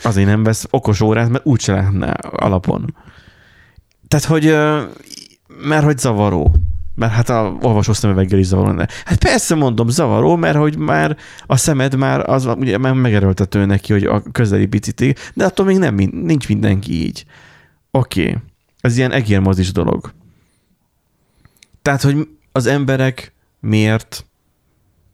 Azért 0.03 0.27
nem 0.27 0.43
vesz 0.43 0.67
okos 0.71 1.01
órát, 1.01 1.29
mert 1.29 1.47
úgyse 1.47 1.73
lehetne 1.73 2.11
alapon. 2.21 2.95
Tehát, 4.09 4.25
hogy 4.25 4.45
mert 5.69 5.85
hogy 5.85 5.99
zavaró. 5.99 6.55
Mert 6.95 7.13
hát 7.13 7.29
a 7.29 7.57
olvasó 7.61 7.93
szemüveggel 7.93 8.39
is 8.39 8.47
zavaró 8.47 8.69
lenne. 8.69 8.89
Hát 9.05 9.19
persze 9.19 9.55
mondom, 9.55 9.89
zavaró, 9.89 10.37
mert 10.37 10.57
hogy 10.57 10.79
már 10.79 11.17
a 11.47 11.57
szemed 11.57 11.97
már 11.97 12.31
az 12.31 12.47
ugye 12.47 12.79
már 12.79 12.93
megerőltető 12.93 13.65
neki, 13.65 13.93
hogy 13.93 14.05
a 14.05 14.23
közeli 14.33 14.67
picit, 14.67 15.33
de 15.35 15.45
attól 15.45 15.67
még 15.67 15.79
nem, 15.79 15.95
nincs 15.95 16.49
mindenki 16.49 17.05
így. 17.05 17.25
Oké. 17.91 18.23
Okay. 18.23 18.37
Ez 18.81 18.97
ilyen 18.97 19.13
egérmozis 19.13 19.73
dolog. 19.73 20.13
Tehát, 21.83 22.03
hogy 22.03 22.29
az 22.53 22.67
emberek 22.67 23.33
miért 23.61 24.27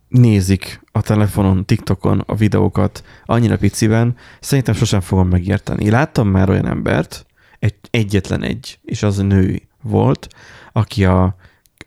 nézik 0.09 0.81
a 0.93 1.03
telefonon, 1.03 1.64
TikTokon 1.64 2.22
a 2.26 2.35
videókat 2.35 3.05
annyira 3.24 3.57
piciben, 3.57 4.16
szerintem 4.41 4.74
sosem 4.74 5.01
fogom 5.01 5.29
megérteni. 5.29 5.91
Láttam 5.91 6.29
már 6.29 6.51
olyan 6.51 6.66
embert, 6.66 7.26
egy, 7.59 7.74
egyetlen 7.91 8.43
egy, 8.43 8.79
és 8.85 9.03
az 9.03 9.16
nő 9.16 9.62
volt, 9.83 10.29
aki 10.72 11.05
a 11.05 11.37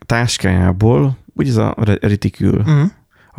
táskájából, 0.06 1.18
úgy 1.34 1.48
ez 1.48 1.56
a 1.56 1.74
re- 1.76 1.98
retikül, 2.00 2.64
mm. 2.70 2.84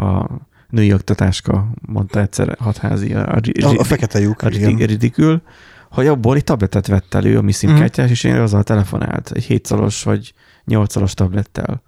a 0.06 0.30
női 0.70 0.94
oktatáska, 0.94 1.68
mondta 1.82 2.20
egyszer 2.20 2.58
hatházi, 2.60 3.14
a, 3.14 3.36
a, 3.36 3.40
a, 3.62 3.78
a 3.78 3.84
fekete 3.84 4.20
lyuk, 4.20 4.42
a 4.42 4.48
ridikül, 4.48 5.42
hogy 5.90 6.08
abból 6.08 6.36
egy 6.36 6.44
tabletet 6.44 6.88
vett 6.88 7.14
elő, 7.14 7.38
ami 7.38 7.52
szimkártyás, 7.52 8.10
és 8.10 8.24
én 8.24 8.36
azzal 8.36 8.64
telefonált, 8.64 9.32
egy 9.32 9.44
7 9.44 9.66
szalos 9.66 10.04
vagy 10.04 10.34
8 10.66 10.92
szalos 10.92 11.14
tablettel. 11.14 11.82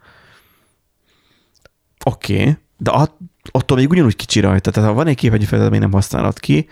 Oké, 2.06 2.40
okay, 2.42 2.58
de 2.78 2.92
att, 2.92 3.12
attól 3.52 3.78
még 3.78 3.90
ugyanúgy 3.90 4.16
kicsi 4.16 4.40
rajta, 4.40 4.72
tehát 4.72 4.90
ha 4.90 4.96
van 4.96 5.08
egy 5.08 5.16
képernyőfelület, 5.16 5.70
ami 5.70 5.78
nem 5.78 5.92
használod 5.92 6.40
ki, 6.40 6.68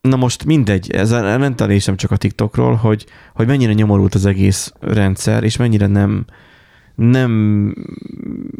na 0.00 0.16
most 0.16 0.44
mindegy, 0.44 0.90
ez 0.90 1.10
a 1.10 1.36
rendelésem 1.36 1.96
csak 1.96 2.10
a 2.10 2.16
TikTokról, 2.16 2.74
hogy, 2.74 3.06
hogy 3.34 3.46
mennyire 3.46 3.72
nyomorult 3.72 4.14
az 4.14 4.26
egész 4.26 4.72
rendszer, 4.80 5.44
és 5.44 5.56
mennyire 5.56 5.86
nem, 5.86 6.24
nem 6.98 7.30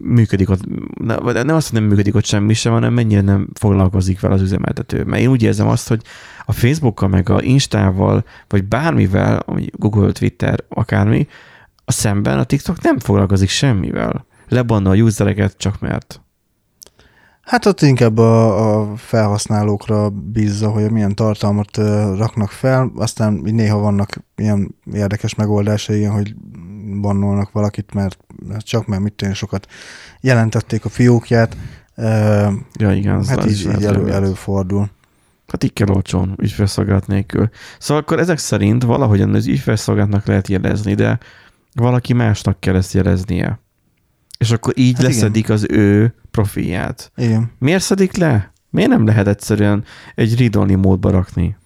működik 0.03 0.51
ott, 0.51 0.61
nem 1.45 1.57
azt, 1.57 1.71
hogy 1.71 1.81
nem 1.81 1.89
működik 1.89 2.15
ott 2.15 2.25
semmi 2.25 2.55
sem, 2.55 2.73
hanem 2.73 2.93
mennyire 2.93 3.21
nem 3.21 3.49
foglalkozik 3.55 4.21
vele 4.21 4.35
az 4.35 4.41
üzemeltető. 4.41 5.05
Mert 5.05 5.23
én 5.23 5.29
úgy 5.29 5.43
érzem 5.43 5.69
azt, 5.69 5.89
hogy 5.89 6.03
a 6.45 6.53
Facebookkal, 6.53 7.09
meg 7.09 7.29
a 7.29 7.43
Instával, 7.43 8.25
vagy 8.49 8.65
bármivel, 8.65 9.45
Google, 9.73 10.13
Twitter, 10.13 10.65
akármi, 10.69 11.27
a 11.85 11.93
szemben 11.93 12.39
a 12.39 12.45
TikTok 12.45 12.83
nem 12.83 12.99
foglalkozik 12.99 13.49
semmivel. 13.49 14.27
Lebanna 14.49 14.91
a 14.91 14.95
usereket 14.97 15.57
csak 15.57 15.81
mert. 15.81 16.21
Hát 17.49 17.67
ott 17.67 17.83
inkább 17.83 18.19
a, 18.19 18.81
a 18.81 18.97
felhasználókra 18.97 20.11
bízza, 20.11 20.69
hogy 20.71 20.91
milyen 20.91 21.15
tartalmat 21.15 21.77
raknak 22.17 22.51
fel, 22.51 22.93
aztán 22.97 23.33
néha 23.33 23.79
vannak 23.79 24.19
ilyen 24.37 24.75
érdekes 24.93 25.35
megoldásai, 25.35 25.99
ilyen, 25.99 26.13
hogy 26.13 26.35
bannolnak 27.01 27.53
valakit, 27.53 27.95
mert 27.95 28.19
csak 28.59 28.87
mert 28.87 29.03
mit 29.03 29.23
én, 29.23 29.35
sokat 29.35 29.67
jelentették 30.21 30.85
a 30.85 30.89
fiókját. 30.89 31.57
Ja, 32.79 32.93
igen, 32.95 33.25
hát 33.25 33.47
így, 33.47 33.71
így 33.77 33.85
elő, 33.85 34.13
előfordul. 34.13 34.91
Hát 35.47 35.65
így 35.65 35.73
kell 35.73 35.89
olcsón, 35.89 36.35
ügyfélszolgálat 36.39 37.07
nélkül. 37.07 37.49
Szóval 37.79 38.03
akkor 38.03 38.19
ezek 38.19 38.39
szerint 38.39 38.83
valahogyan 38.83 39.35
az 39.35 39.47
ügyfélszolgálatnak 39.47 40.27
lehet 40.27 40.49
jelezni, 40.49 40.95
de 40.95 41.19
valaki 41.75 42.13
másnak 42.13 42.61
kell 42.61 42.77
ezt 42.77 42.93
jeleznie. 42.93 43.61
És 44.39 44.51
akkor 44.51 44.73
így 44.77 44.95
Hát 44.95 45.03
hát 45.03 45.11
igen. 45.11 45.21
leszedik 45.21 45.51
az 45.51 45.67
ő 45.71 46.15
profilját. 46.31 47.13
Igen. 47.17 47.51
Miért 47.59 47.83
szedik 47.83 48.17
le? 48.17 48.53
Miért 48.71 48.91
nem 48.91 49.07
lehet 49.07 49.27
egyszerűen 49.27 49.85
egy 50.15 50.39
read-only 50.39 50.75
módba 50.75 51.11
rakni? 51.11 51.57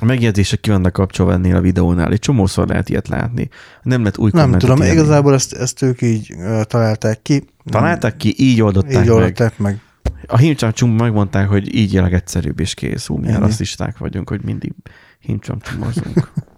A 0.00 0.04
megjegyzések 0.04 0.60
ki 0.60 0.70
vannak 0.70 0.92
kapcsolva 0.92 1.32
ennél 1.32 1.56
a 1.56 1.60
videónál. 1.60 2.12
Egy 2.12 2.18
csomószor 2.18 2.68
lehet 2.68 2.88
ilyet 2.88 3.08
látni. 3.08 3.48
Nem 3.82 3.98
lehet 4.00 4.18
új 4.18 4.30
Nem 4.32 4.58
tudom, 4.58 4.76
írni. 4.82 4.92
igazából 4.92 5.34
ezt, 5.34 5.52
ezt 5.52 5.82
ők 5.82 6.02
így 6.02 6.34
ö, 6.38 6.62
találták 6.64 7.22
ki. 7.22 7.44
Találták 7.64 8.16
ki, 8.16 8.34
így 8.36 8.60
oldották 8.62 8.90
Így 8.92 8.98
meg. 8.98 9.10
oldották 9.10 9.58
meg. 9.58 9.80
A 10.26 10.36
himcsamcsum 10.36 10.90
megmondták, 10.90 11.48
hogy 11.48 11.74
így 11.74 11.96
a 11.96 12.02
legegyszerűbb 12.02 12.60
és 12.60 12.74
kész. 12.74 13.08
Ú, 13.08 13.16
milyen 13.16 13.40
rasszisták 13.40 13.98
vagyunk, 13.98 14.28
hogy 14.28 14.44
mindig 14.44 14.72
himcsamcsumozunk. 15.18 16.32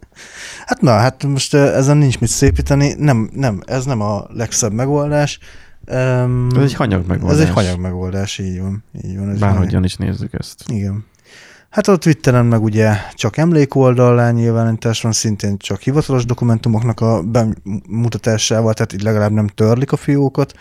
Hát 0.66 0.80
na, 0.80 0.90
hát 0.90 1.24
most 1.24 1.54
ezen 1.54 1.96
nincs 1.96 2.18
mit 2.18 2.30
szépíteni. 2.30 2.94
Nem, 2.98 3.30
nem, 3.32 3.62
ez 3.66 3.84
nem 3.84 4.00
a 4.00 4.26
legszebb 4.28 4.72
megoldás. 4.72 5.38
Um, 5.92 6.48
Ez 6.56 6.62
egy 6.62 6.74
hanyag 6.74 7.06
megoldás. 7.06 7.38
Ez 7.38 7.46
egy 7.46 7.52
hanyag 7.52 7.80
megoldás, 7.80 8.38
így 8.38 8.60
van. 8.60 8.84
Így 9.04 9.18
van 9.18 9.28
ez 9.28 9.34
egy 9.34 9.40
hanyag. 9.40 9.56
Bárhogyan 9.56 9.84
is 9.84 9.96
nézzük 9.96 10.32
ezt. 10.32 10.64
Igen. 10.66 11.04
Hát 11.70 11.88
a 11.88 11.96
Twitteren 11.96 12.46
meg 12.46 12.62
ugye 12.62 12.96
csak 13.14 13.36
emlékoldallá 13.36 14.30
nyilvánítás 14.30 15.02
van, 15.02 15.12
szintén 15.12 15.56
csak 15.56 15.80
hivatalos 15.80 16.24
dokumentumoknak 16.24 17.00
a 17.00 17.22
bemutatásával, 17.22 18.74
tehát 18.74 18.92
így 18.92 19.02
legalább 19.02 19.30
nem 19.30 19.46
törlik 19.46 19.92
a 19.92 19.96
fiókot, 19.96 20.54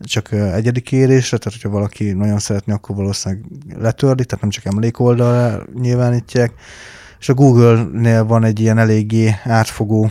csak 0.00 0.32
egyedi 0.32 0.80
kérésre, 0.80 1.36
tehát 1.36 1.60
hogyha 1.60 1.78
valaki 1.78 2.12
nagyon 2.12 2.38
szeretné, 2.38 2.72
akkor 2.72 2.96
valószínűleg 2.96 3.44
letörli, 3.78 4.24
tehát 4.24 4.40
nem 4.40 4.50
csak 4.50 4.64
emlékoldalra 4.64 5.64
nyilvánítják. 5.74 6.52
És 7.18 7.28
a 7.28 7.34
Google-nél 7.34 8.24
van 8.24 8.44
egy 8.44 8.60
ilyen 8.60 8.78
eléggé 8.78 9.34
átfogó 9.44 10.10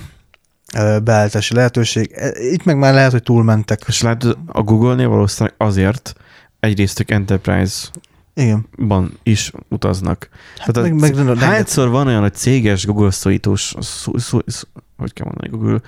beállítási 1.03 1.53
lehetőség. 1.53 2.12
E, 2.16 2.32
Itt 2.51 2.64
meg 2.64 2.78
már 2.78 2.93
lehet, 2.93 3.12
hogy 3.12 3.24
túlmentek. 3.24 3.84
És 3.88 4.01
látod, 4.01 4.38
a 4.45 4.62
Google-nél 4.62 5.08
valószínűleg 5.10 5.56
azért 5.58 6.14
egyrészt 6.60 6.99
ők 6.99 7.12
Enterprise-ban 7.12 9.03
Igen. 9.03 9.12
is 9.24 9.51
utaznak. 9.70 10.30
Hát 10.58 10.74
Tehát 10.74 10.91
meg, 10.91 11.18
a- 11.18 11.24
meg, 11.24 11.38
Hányszor 11.38 11.89
van 11.89 12.08
olyan, 12.08 12.22
hogy 12.22 12.34
céges 12.34 12.86
Google 12.86 13.12
szojítós, 13.12 13.76
szú, 13.80 14.18
szú, 14.18 14.39
szú, 14.45 14.68
hogy 14.97 15.14
kell 15.14 15.26
mondani, 15.26 15.49
Google 15.49 15.82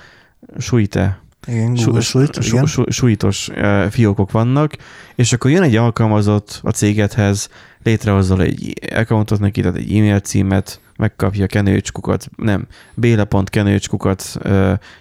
sújte, 0.57 1.19
igen, 1.47 1.73
Google 1.73 2.01
Suite, 2.01 2.39
igen. 2.45 2.65
sújtos 2.89 3.49
eh, 3.49 3.89
fiókok 3.89 4.31
vannak, 4.31 4.75
és 5.15 5.33
akkor 5.33 5.51
jön 5.51 5.61
egy 5.61 5.75
alkalmazott 5.75 6.59
a 6.63 6.71
cégedhez, 6.71 7.49
létrehozol 7.83 8.41
egy 8.41 8.73
accountot 8.95 9.39
neki, 9.39 9.61
tehát 9.61 9.75
egy 9.77 9.95
e-mail 9.97 10.19
címet, 10.19 10.79
megkapja 10.97 11.45
kenőcskukat, 11.45 12.29
nem, 12.35 12.67
béla.kenőcskukat 12.95 14.37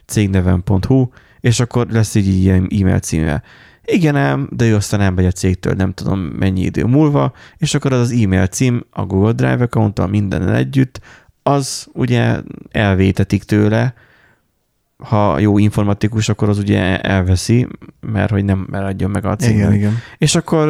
cégnevem.hu, 0.07 1.09
és 1.41 1.61
akkor 1.61 1.87
lesz 1.91 2.15
egy 2.15 2.27
ilyen 2.27 2.69
e-mail 2.81 2.99
címe. 2.99 3.43
Igen 3.85 4.17
ám, 4.17 4.49
de 4.51 4.65
ő 4.65 4.75
aztán 4.75 5.01
elmegy 5.01 5.27
a 5.27 5.31
cégtől 5.31 5.75
nem 5.75 5.93
tudom 5.93 6.19
mennyi 6.19 6.61
idő 6.61 6.85
múlva, 6.85 7.33
és 7.57 7.75
akkor 7.75 7.93
az 7.93 8.01
az 8.01 8.11
e-mail 8.11 8.47
cím 8.47 8.85
a 8.91 9.05
Google 9.05 9.33
Drive 9.33 9.63
accounttal 9.63 10.07
mindenen 10.07 10.55
együtt, 10.55 11.01
az 11.43 11.87
ugye 11.93 12.41
elvétetik 12.71 13.45
tőle, 13.45 13.95
ha 14.97 15.39
jó 15.39 15.59
informatikus, 15.59 16.29
akkor 16.29 16.49
az 16.49 16.59
ugye 16.59 17.01
elveszi, 17.01 17.67
mert 18.01 18.31
hogy 18.31 18.45
nem 18.45 18.69
eladjon 18.73 19.11
meg 19.11 19.25
a 19.25 19.37
cégnek. 19.37 19.59
Igen, 19.59 19.75
igen. 19.75 19.99
És 20.19 20.35
akkor, 20.35 20.69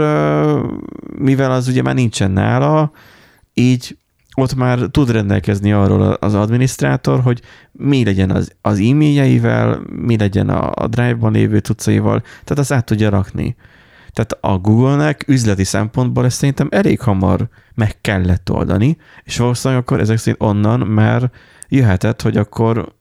mivel 1.18 1.50
az 1.50 1.68
ugye 1.68 1.82
már 1.82 1.94
nincsen 1.94 2.30
nála, 2.30 2.92
így 3.54 3.96
ott 4.38 4.54
már 4.54 4.78
tud 4.78 5.10
rendelkezni 5.10 5.72
arról 5.72 6.02
az 6.02 6.34
adminisztrátor, 6.34 7.20
hogy 7.20 7.40
mi 7.72 8.04
legyen 8.04 8.30
az, 8.30 8.52
az 8.60 8.78
e-mailjeivel, 8.78 9.80
mi 9.86 10.18
legyen 10.18 10.48
a, 10.48 10.72
a 10.74 10.86
Drive-ban 10.86 11.32
lévő 11.32 11.58
cuccaival, 11.58 12.20
tehát 12.20 12.58
azt 12.58 12.72
át 12.72 12.84
tudja 12.84 13.10
rakni. 13.10 13.56
Tehát 14.12 14.38
a 14.40 14.58
Google-nek 14.58 15.24
üzleti 15.28 15.64
szempontból 15.64 16.24
ezt 16.24 16.36
szerintem 16.36 16.68
elég 16.70 17.00
hamar 17.00 17.48
meg 17.74 18.00
kellett 18.00 18.50
oldani, 18.50 18.96
és 19.24 19.36
valószínűleg 19.36 19.82
akkor 19.82 20.00
ezek 20.00 20.18
szerint 20.18 20.42
onnan 20.42 20.80
már 20.80 21.30
jöhetett, 21.68 22.22
hogy 22.22 22.36
akkor 22.36 22.94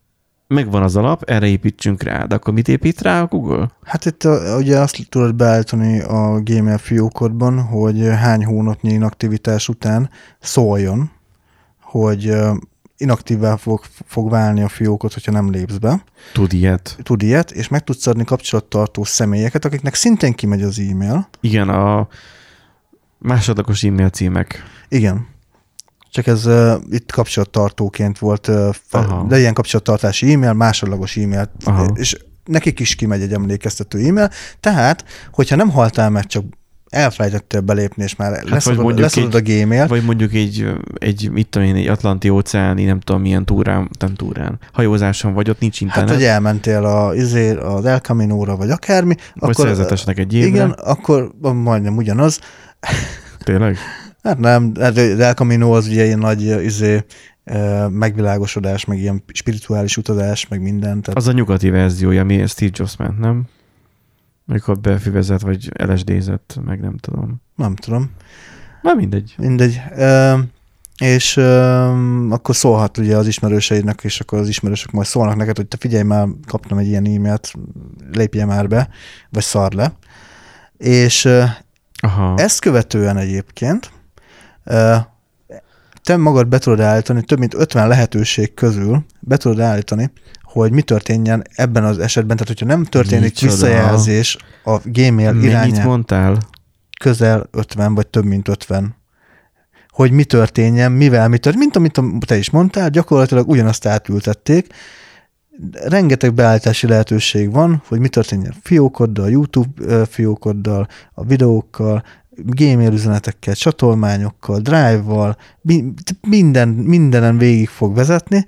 megvan 0.47 0.83
az 0.83 0.95
alap, 0.95 1.23
erre 1.23 1.47
építsünk 1.47 2.03
rá. 2.03 2.25
De 2.25 2.35
akkor 2.35 2.53
mit 2.53 2.67
épít 2.67 3.01
rá 3.01 3.21
a 3.21 3.25
Google? 3.25 3.71
Hát 3.83 4.05
itt 4.05 4.23
a, 4.23 4.57
ugye 4.57 4.79
azt 4.79 5.09
tudod 5.09 5.35
beállítani 5.35 6.01
a 6.01 6.39
Gmail 6.43 6.77
fiókodban, 6.77 7.61
hogy 7.61 8.07
hány 8.15 8.45
hónapnyi 8.45 8.91
inaktivitás 8.93 9.69
után 9.69 10.09
szóljon, 10.39 11.11
hogy 11.85 12.33
inaktívvá 12.97 13.55
fog, 13.55 13.81
fog 14.05 14.29
válni 14.29 14.61
a 14.61 14.67
fiókot, 14.67 15.13
hogyha 15.13 15.31
nem 15.31 15.51
lépsz 15.51 15.77
be. 15.77 16.03
Tud 16.33 16.53
ilyet. 16.53 16.97
Tud 17.03 17.21
ilyet, 17.21 17.51
és 17.51 17.67
meg 17.67 17.83
tudsz 17.83 18.07
adni 18.07 18.23
kapcsolattartó 18.23 19.03
személyeket, 19.03 19.65
akiknek 19.65 19.93
szintén 19.93 20.33
kimegy 20.33 20.61
az 20.61 20.79
e-mail. 20.79 21.27
Igen, 21.39 21.69
a 21.69 22.07
másodlagos 23.17 23.83
e-mail 23.83 24.09
címek. 24.09 24.63
Igen. 24.87 25.27
Csak 26.11 26.27
ez 26.27 26.45
uh, 26.45 26.73
itt 26.89 27.11
kapcsolattartóként 27.11 28.19
volt, 28.19 28.47
uh, 28.47 28.75
Aha. 28.91 29.25
de 29.27 29.39
ilyen 29.39 29.53
kapcsolattartási 29.53 30.33
e-mail, 30.33 30.53
másodlagos 30.53 31.17
e-mail, 31.17 31.51
Aha. 31.63 31.91
és 31.93 32.17
nekik 32.45 32.79
is 32.79 32.95
kimegy 32.95 33.21
egy 33.21 33.33
emlékeztető 33.33 34.07
e-mail. 34.07 34.29
Tehát, 34.59 35.05
hogyha 35.31 35.55
nem 35.55 35.69
haltál 35.69 36.09
meg, 36.09 36.25
csak 36.25 36.43
elfelejtettél 36.89 37.61
belépni, 37.61 38.03
és 38.03 38.15
már 38.15 38.33
hát 38.33 38.49
leszorod, 38.49 38.79
mondjuk 38.79 39.01
leszorod 39.01 39.35
a 39.35 39.41
Gmail, 39.41 39.87
Vagy 39.87 40.03
mondjuk 40.03 40.33
egy, 40.33 40.67
egy 40.97 41.29
mit 41.31 41.47
tudom 41.47 41.67
én, 41.67 41.75
egy 41.75 41.87
atlanti 41.87 42.29
óceáni, 42.29 42.83
nem 42.83 42.99
tudom 42.99 43.21
milyen 43.21 43.45
túrán, 43.45 43.89
nem 43.99 44.13
túrán, 44.13 44.59
hajózáson 44.73 45.33
vagy, 45.33 45.49
ott 45.49 45.59
nincs 45.59 45.79
hát, 45.79 45.81
internet. 45.81 46.13
hogy 46.13 46.23
elmentél 46.23 46.85
a, 46.85 47.15
izé, 47.15 47.55
az 47.55 47.85
El 47.85 47.99
Camino-ra, 47.99 48.55
vagy 48.55 48.69
akármi, 48.69 49.15
vagy 49.33 49.49
akkor, 49.49 49.65
szerzetesnek 49.65 50.19
egy 50.19 50.33
évre. 50.33 50.47
igen, 50.47 50.69
akkor 50.69 51.31
majdnem 51.41 51.97
ugyanaz. 51.97 52.39
Tényleg? 53.43 53.77
Hát 54.23 54.39
nem, 54.39 54.71
hát 54.79 54.97
az 54.97 55.19
El 55.19 55.33
Camino 55.33 55.71
az 55.71 55.87
ugye 55.87 56.05
ilyen 56.05 56.19
nagy 56.19 56.41
izé, 56.41 57.05
megvilágosodás, 57.89 58.85
meg 58.85 58.99
ilyen 58.99 59.23
spirituális 59.33 59.97
utazás, 59.97 60.47
meg 60.47 60.61
minden. 60.61 61.01
Tehát 61.01 61.19
Az 61.19 61.27
a 61.27 61.31
nyugati 61.31 61.69
verziója, 61.69 62.21
ami 62.21 62.47
Steve 62.47 62.71
Jobs 62.73 62.97
ment, 62.97 63.19
nem? 63.19 63.43
Amikor 64.47 64.79
befüvezett, 64.79 65.41
vagy 65.41 65.71
LSD-zett, 65.77 66.59
meg 66.65 66.79
nem 66.79 66.97
tudom. 66.97 67.41
nem 67.55 67.75
tudom. 67.75 68.11
Na 68.81 68.93
mindegy. 68.93 69.35
Mindegy. 69.37 69.81
Ö, 69.95 70.37
és 70.97 71.37
ö, 71.37 71.51
akkor 72.29 72.55
szólhat 72.55 72.97
ugye 72.97 73.17
az 73.17 73.27
ismerőseidnek, 73.27 74.03
és 74.03 74.19
akkor 74.19 74.39
az 74.39 74.47
ismerősök 74.47 74.91
majd 74.91 75.07
szólnak 75.07 75.35
neked, 75.35 75.55
hogy 75.55 75.67
te 75.67 75.77
figyelj 75.77 76.03
már, 76.03 76.27
kaptam 76.47 76.77
egy 76.77 76.87
ilyen 76.87 77.05
e-mailt, 77.05 77.53
lépje 78.11 78.45
már 78.45 78.67
be, 78.67 78.89
vagy 79.29 79.43
szar 79.43 79.73
le. 79.73 79.93
És 80.77 81.25
ö, 81.25 81.43
Aha. 82.01 82.33
ezt 82.37 82.59
követően 82.59 83.17
egyébként 83.17 83.91
ö, 84.63 84.95
te 86.03 86.17
magad 86.17 86.47
be 86.47 86.57
tudod 86.57 86.79
állítani, 86.79 87.23
több 87.23 87.39
mint 87.39 87.53
50 87.53 87.87
lehetőség 87.87 88.53
közül 88.53 89.05
be 89.19 89.37
tudod 89.37 89.59
állítani, 89.59 90.11
hogy 90.61 90.71
mi 90.71 90.81
történjen 90.81 91.43
ebben 91.55 91.83
az 91.83 91.99
esetben, 91.99 92.37
tehát 92.37 92.47
hogyha 92.47 92.65
nem 92.75 92.83
történik 92.85 93.23
Micsoda. 93.23 93.51
visszajelzés 93.51 94.37
a 94.63 94.77
Gmail 94.83 95.31
Mennyit 95.31 95.43
irányába, 95.43 95.89
mondtál? 95.89 96.37
közel 96.99 97.47
50, 97.51 97.93
vagy 97.95 98.07
több 98.07 98.25
mint 98.25 98.47
50 98.47 98.95
hogy 99.89 100.11
mi 100.11 100.23
történjen, 100.23 100.91
mivel 100.91 101.27
mi 101.27 101.37
történt, 101.37 101.75
mint 101.75 101.97
amit 101.97 102.25
te 102.25 102.37
is 102.37 102.49
mondtál, 102.49 102.89
gyakorlatilag 102.89 103.49
ugyanazt 103.49 103.85
átültették. 103.85 104.67
Rengeteg 105.71 106.33
beállítási 106.33 106.87
lehetőség 106.87 107.51
van, 107.51 107.83
hogy 107.87 107.99
mi 107.99 108.07
történjen 108.07 108.53
fiókoddal, 108.61 109.29
YouTube 109.29 110.05
fiókoddal, 110.05 110.87
a 111.13 111.25
videókkal, 111.25 112.03
Gmail 112.35 112.93
üzenetekkel, 112.93 113.53
csatolmányokkal, 113.53 114.59
Drive-val, 114.59 115.37
mi- 115.61 115.93
minden, 116.27 116.67
mindenen 116.67 117.37
végig 117.37 117.67
fog 117.67 117.95
vezetni, 117.95 118.45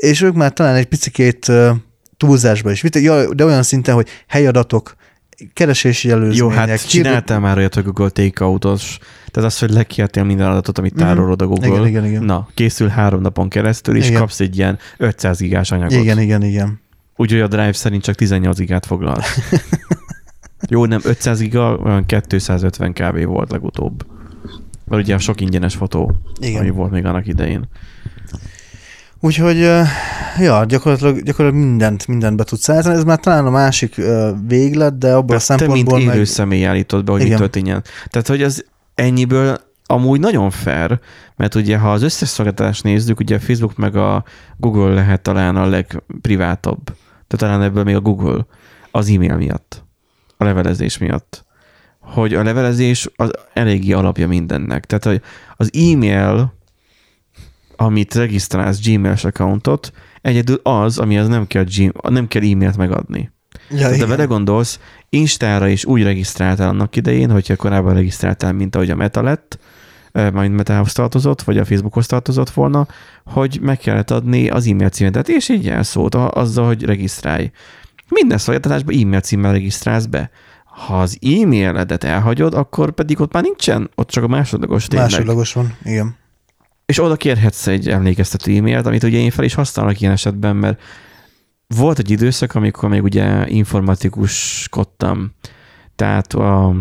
és 0.00 0.20
ők 0.20 0.34
már 0.34 0.52
talán 0.52 0.74
egy 0.74 0.86
picikét 0.86 1.52
túlzásba 2.16 2.70
is 2.70 2.80
vitték, 2.80 3.02
ja, 3.02 3.34
de 3.34 3.44
olyan 3.44 3.62
szinten, 3.62 3.94
hogy 3.94 4.08
helyadatok, 4.26 4.96
keresési 5.52 6.08
Jó, 6.08 6.14
előzmények, 6.14 6.56
hát 6.56 6.88
csináltál 6.88 7.40
már 7.40 7.56
olyat, 7.56 7.74
hogy 7.74 7.84
Google 7.84 8.08
Takeout-os, 8.08 8.98
tehát 9.30 9.50
az, 9.50 9.58
hogy 9.58 9.70
lekértél 9.70 10.24
minden 10.24 10.50
adatot, 10.50 10.78
amit 10.78 10.94
tárolod 10.94 11.42
a 11.42 11.46
Google. 11.46 11.68
Mhm. 11.68 11.76
Igen, 11.76 11.88
igen, 11.88 12.04
igen. 12.04 12.22
Na, 12.22 12.48
készül 12.54 12.88
három 12.88 13.20
napon 13.20 13.48
keresztül, 13.48 13.96
és 13.96 14.06
Igen. 14.06 14.18
kapsz 14.18 14.40
egy 14.40 14.56
ilyen 14.56 14.78
500 14.96 15.38
gigás 15.38 15.70
anyagot. 15.70 15.92
Igen, 15.92 16.20
igen, 16.20 16.42
igen. 16.42 16.80
Úgyhogy 17.16 17.40
a 17.40 17.48
Drive 17.48 17.72
szerint 17.72 18.02
csak 18.02 18.14
18 18.14 18.58
gigát 18.58 18.86
foglal. 18.86 19.22
Jó, 20.70 20.84
nem 20.84 21.00
500 21.04 21.38
giga, 21.38 21.76
olyan 21.76 22.06
250 22.06 22.92
kb. 22.92 23.24
volt 23.24 23.50
legutóbb. 23.50 24.06
Mert 24.84 25.02
ugye 25.02 25.14
a 25.14 25.18
sok 25.18 25.40
ingyenes 25.40 25.74
fotó, 25.74 26.16
Igen. 26.40 26.60
ami 26.60 26.70
volt 26.70 26.90
még 26.90 27.04
annak 27.04 27.26
idején. 27.26 27.68
Úgyhogy, 29.20 29.58
ja, 30.38 30.64
gyakorlatilag, 30.64 31.22
gyakorlatilag 31.22 31.66
mindent, 31.66 32.06
mindent 32.06 32.36
be 32.36 32.44
tudsz 32.44 32.68
állítani. 32.68 32.94
Ez 32.94 33.04
már 33.04 33.18
talán 33.18 33.46
a 33.46 33.50
másik 33.50 34.00
véglet, 34.46 34.98
de 34.98 35.14
abból 35.14 35.36
a 35.36 35.40
Te 35.40 35.54
mint 35.54 35.60
szempontból 35.60 36.00
élő 36.00 36.16
meg... 36.16 36.26
személy 36.26 36.66
állítod 36.66 37.04
be, 37.04 37.10
hogy 37.10 37.20
mi 37.20 37.26
Igen. 37.26 37.38
történjen. 37.38 37.82
Tehát, 38.06 38.28
hogy 38.28 38.42
az 38.42 38.64
ennyiből 38.94 39.60
amúgy 39.86 40.20
nagyon 40.20 40.50
fair, 40.50 41.00
mert 41.36 41.54
ugye 41.54 41.78
ha 41.78 41.92
az 41.92 42.02
összes 42.02 42.28
szolgáltatást 42.28 42.82
nézzük, 42.82 43.20
ugye 43.20 43.36
a 43.36 43.40
Facebook 43.40 43.76
meg 43.76 43.96
a 43.96 44.24
Google 44.56 44.94
lehet 44.94 45.20
talán 45.20 45.56
a 45.56 45.66
legprivátabb. 45.66 46.84
Tehát 46.84 47.36
talán 47.36 47.62
ebből 47.62 47.84
még 47.84 47.94
a 47.94 48.00
Google 48.00 48.46
az 48.90 49.08
e-mail 49.08 49.36
miatt, 49.36 49.84
a 50.36 50.44
levelezés 50.44 50.98
miatt. 50.98 51.46
Hogy 52.00 52.34
a 52.34 52.42
levelezés 52.42 53.08
az 53.16 53.30
eléggé 53.52 53.92
alapja 53.92 54.28
mindennek. 54.28 54.84
Tehát 54.84 55.04
hogy 55.04 55.22
az 55.56 55.70
e-mail, 55.74 56.56
amit 57.80 58.14
regisztrálsz 58.14 58.80
Gmail-es 58.82 59.24
accountot, 59.24 59.92
egyedül 60.22 60.60
az, 60.62 60.98
ami 60.98 61.18
az 61.18 61.28
nem 61.28 61.46
kell, 61.46 61.64
Gmail, 61.64 61.92
nem 62.02 62.28
kell 62.28 62.42
e-mailt 62.42 62.76
megadni. 62.76 63.30
Ja, 63.70 63.76
Tehát 63.76 63.90
ha 63.90 63.96
igen. 63.96 64.08
vele 64.08 64.24
gondolsz, 64.24 64.80
Instára 65.08 65.68
is 65.68 65.84
úgy 65.84 66.02
regisztráltál 66.02 66.68
annak 66.68 66.96
idején, 66.96 67.30
hogyha 67.30 67.56
korábban 67.56 67.94
regisztráltál, 67.94 68.52
mint 68.52 68.74
ahogy 68.74 68.90
a 68.90 68.96
Meta 68.96 69.22
lett, 69.22 69.58
majd 70.12 70.50
Metához 70.50 70.92
tartozott, 70.92 71.42
vagy 71.42 71.58
a 71.58 71.64
Facebookhoz 71.64 72.06
tartozott 72.06 72.50
volna, 72.50 72.86
hogy 73.24 73.58
meg 73.62 73.78
kellett 73.78 74.10
adni 74.10 74.48
az 74.48 74.66
e-mail 74.66 74.88
címedet, 74.88 75.28
és 75.28 75.48
így 75.48 75.68
elszólt 75.68 76.14
azzal, 76.14 76.66
hogy 76.66 76.84
regisztrálj. 76.84 77.50
Minden 78.08 78.38
szolgáltatásban 78.38 78.94
e-mail 79.00 79.20
címmel 79.20 79.52
regisztrálsz 79.52 80.06
be. 80.06 80.30
Ha 80.64 81.00
az 81.00 81.18
e-mailedet 81.20 82.04
elhagyod, 82.04 82.54
akkor 82.54 82.92
pedig 82.92 83.20
ott 83.20 83.32
már 83.32 83.42
nincsen, 83.42 83.90
ott 83.94 84.08
csak 84.08 84.24
a 84.24 84.28
másodlagos 84.28 84.86
tényleg. 84.86 85.10
Másodlagos 85.10 85.52
van, 85.52 85.76
igen. 85.84 86.16
És 86.88 87.00
oda 87.02 87.16
kérhetsz 87.16 87.66
egy 87.66 87.88
emlékeztető 87.88 88.56
e-mailt, 88.56 88.86
amit 88.86 89.02
ugye 89.02 89.18
én 89.18 89.30
fel 89.30 89.44
is 89.44 89.54
használok 89.54 90.00
ilyen 90.00 90.12
esetben, 90.12 90.56
mert 90.56 90.80
volt 91.66 91.98
egy 91.98 92.10
időszak, 92.10 92.54
amikor 92.54 92.88
még 92.88 93.02
ugye 93.02 93.48
informatikuskodtam, 93.48 95.34
tehát 95.96 96.32
a 96.32 96.74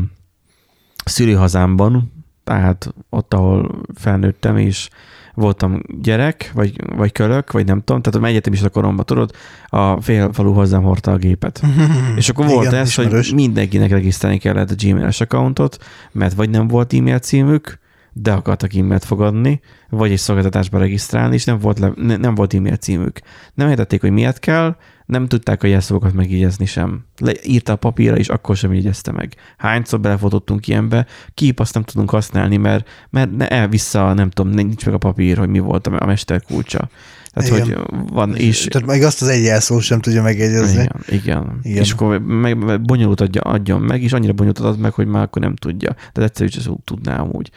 szülőhazámban, 1.05 2.11
tehát 2.43 2.93
ott, 3.09 3.33
ahol 3.33 3.81
felnőttem, 3.95 4.57
és 4.57 4.89
voltam 5.33 5.81
gyerek, 6.01 6.51
vagy, 6.53 6.95
vagy 6.95 7.11
kölök, 7.11 7.51
vagy 7.51 7.65
nem 7.65 7.81
tudom, 7.83 8.01
tehát 8.01 8.23
a 8.23 8.27
egyetemista 8.27 8.69
koromban 8.69 9.05
tudod, 9.05 9.31
a 9.67 10.01
fél 10.01 10.33
falu 10.33 10.53
hozzám 10.53 10.83
hordta 10.83 11.11
a 11.11 11.17
gépet. 11.17 11.61
És 12.15 12.29
akkor 12.29 12.45
volt 12.45 12.65
Igen, 12.65 12.79
ez, 12.79 12.87
ismerős. 12.87 13.27
hogy 13.27 13.35
mindenkinek 13.35 13.89
regisztrálni 13.89 14.37
kellett 14.37 14.71
a 14.71 14.75
Gmail-es 14.77 15.21
accountot, 15.21 15.77
mert 16.11 16.33
vagy 16.33 16.49
nem 16.49 16.67
volt 16.67 16.93
e-mail 16.93 17.19
címük, 17.19 17.79
de 18.21 18.31
akartak 18.31 18.75
e-mailt 18.75 19.05
fogadni, 19.05 19.59
vagy 19.89 20.11
egy 20.11 20.17
szolgáltatásba 20.17 20.77
regisztrálni, 20.77 21.35
és 21.35 21.43
nem 21.43 21.59
volt, 21.59 21.79
le, 21.79 21.91
ne, 21.95 22.17
nem 22.17 22.35
volt 22.35 22.53
e-mail 22.53 22.75
címük. 22.75 23.19
Nem 23.53 23.69
értették, 23.69 24.01
hogy 24.01 24.11
miért 24.11 24.39
kell, 24.39 24.75
nem 25.05 25.27
tudták 25.27 25.63
a 25.63 25.67
jelszavakat 25.67 26.13
megjegyezni 26.13 26.65
sem. 26.65 27.05
Leírta 27.17 27.71
a 27.71 27.75
papírra, 27.75 28.17
és 28.17 28.29
akkor 28.29 28.55
sem 28.55 28.73
jegyezte 28.73 29.11
meg. 29.11 29.35
Hányszor 29.57 29.99
belefotottunk 29.99 30.67
ilyenbe, 30.67 31.05
kép 31.33 31.59
azt 31.59 31.73
nem 31.73 31.83
tudunk 31.83 32.09
használni, 32.09 32.57
mert, 32.57 32.89
mert 33.09 33.35
ne, 33.35 33.47
el 33.47 33.67
vissza, 33.67 34.13
nem 34.13 34.29
tudom, 34.29 34.51
nincs 34.51 34.85
meg 34.85 34.93
a 34.93 34.97
papír, 34.97 35.37
hogy 35.37 35.49
mi 35.49 35.59
volt 35.59 35.87
a 35.87 35.95
a 35.99 36.05
mester 36.05 36.41
kulcsa. 36.41 36.89
Tehát, 37.33 37.67
Igen. 37.67 37.77
hogy 37.77 38.07
van, 38.11 38.35
és 38.35 38.63
Tehát 38.63 38.87
meg 38.87 39.01
azt 39.01 39.21
az 39.21 39.27
egy 39.27 39.43
jelszó 39.43 39.79
sem 39.79 39.99
tudja 39.99 40.21
megjegyezni. 40.21 40.81
igen, 40.81 41.03
igen. 41.07 41.59
Igen. 41.61 41.81
És 41.81 41.91
akkor 41.91 42.19
meg, 42.19 42.57
meg 42.57 42.81
bonyolult 42.81 43.21
adja, 43.21 43.41
adjon 43.41 43.81
meg, 43.81 44.01
és 44.03 44.13
annyira 44.13 44.33
bonyolult 44.33 44.59
ad 44.59 44.79
meg, 44.79 44.93
hogy 44.93 45.07
már 45.07 45.23
akkor 45.23 45.41
nem 45.41 45.55
tudja. 45.55 45.95
De 46.13 46.23
egyszerűen 46.23 46.51
csak 46.51 46.73
úgy 46.73 46.83
tudná 46.83 47.19
amúgy. 47.19 47.49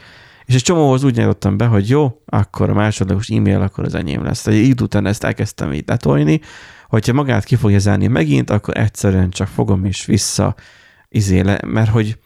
És 0.50 0.56
egy 0.56 0.62
csomóhoz 0.62 1.04
úgy 1.04 1.16
nyitottam 1.16 1.56
be, 1.56 1.66
hogy 1.66 1.88
jó, 1.88 2.22
akkor 2.26 2.70
a 2.70 2.74
másodlagos 2.74 3.28
e-mail, 3.28 3.60
akkor 3.60 3.84
az 3.84 3.94
enyém 3.94 4.24
lesz. 4.24 4.42
Tehát 4.42 4.60
így 4.60 4.82
után 4.82 5.06
ezt 5.06 5.24
elkezdtem 5.24 5.72
így 5.72 5.84
letolni, 5.86 6.40
hogyha 6.88 7.12
magát 7.12 7.44
ki 7.44 7.56
fogja 7.56 7.78
zárni 7.78 8.06
megint, 8.06 8.50
akkor 8.50 8.76
egyszerűen 8.76 9.30
csak 9.30 9.48
fogom 9.48 9.84
és 9.84 10.04
vissza 10.04 10.54
izéle, 11.08 11.60
mert 11.66 11.90
hogy 11.90 12.18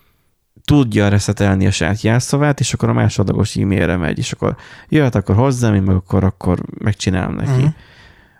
tudja 0.64 1.08
reszetelni 1.08 1.66
a 1.66 1.70
saját 1.70 2.00
jelszavát, 2.00 2.60
és 2.60 2.72
akkor 2.72 2.88
a 2.88 2.92
másodlagos 2.92 3.56
e-mailre 3.56 3.96
megy, 3.96 4.18
és 4.18 4.32
akkor 4.32 4.56
jöhet 4.88 5.14
akkor 5.14 5.34
hozzám, 5.34 5.74
én 5.74 5.82
meg 5.82 5.96
akkor, 5.96 6.24
akkor 6.24 6.58
megcsinálom 6.78 7.34
neki. 7.34 7.60
Mhm. 7.60 7.66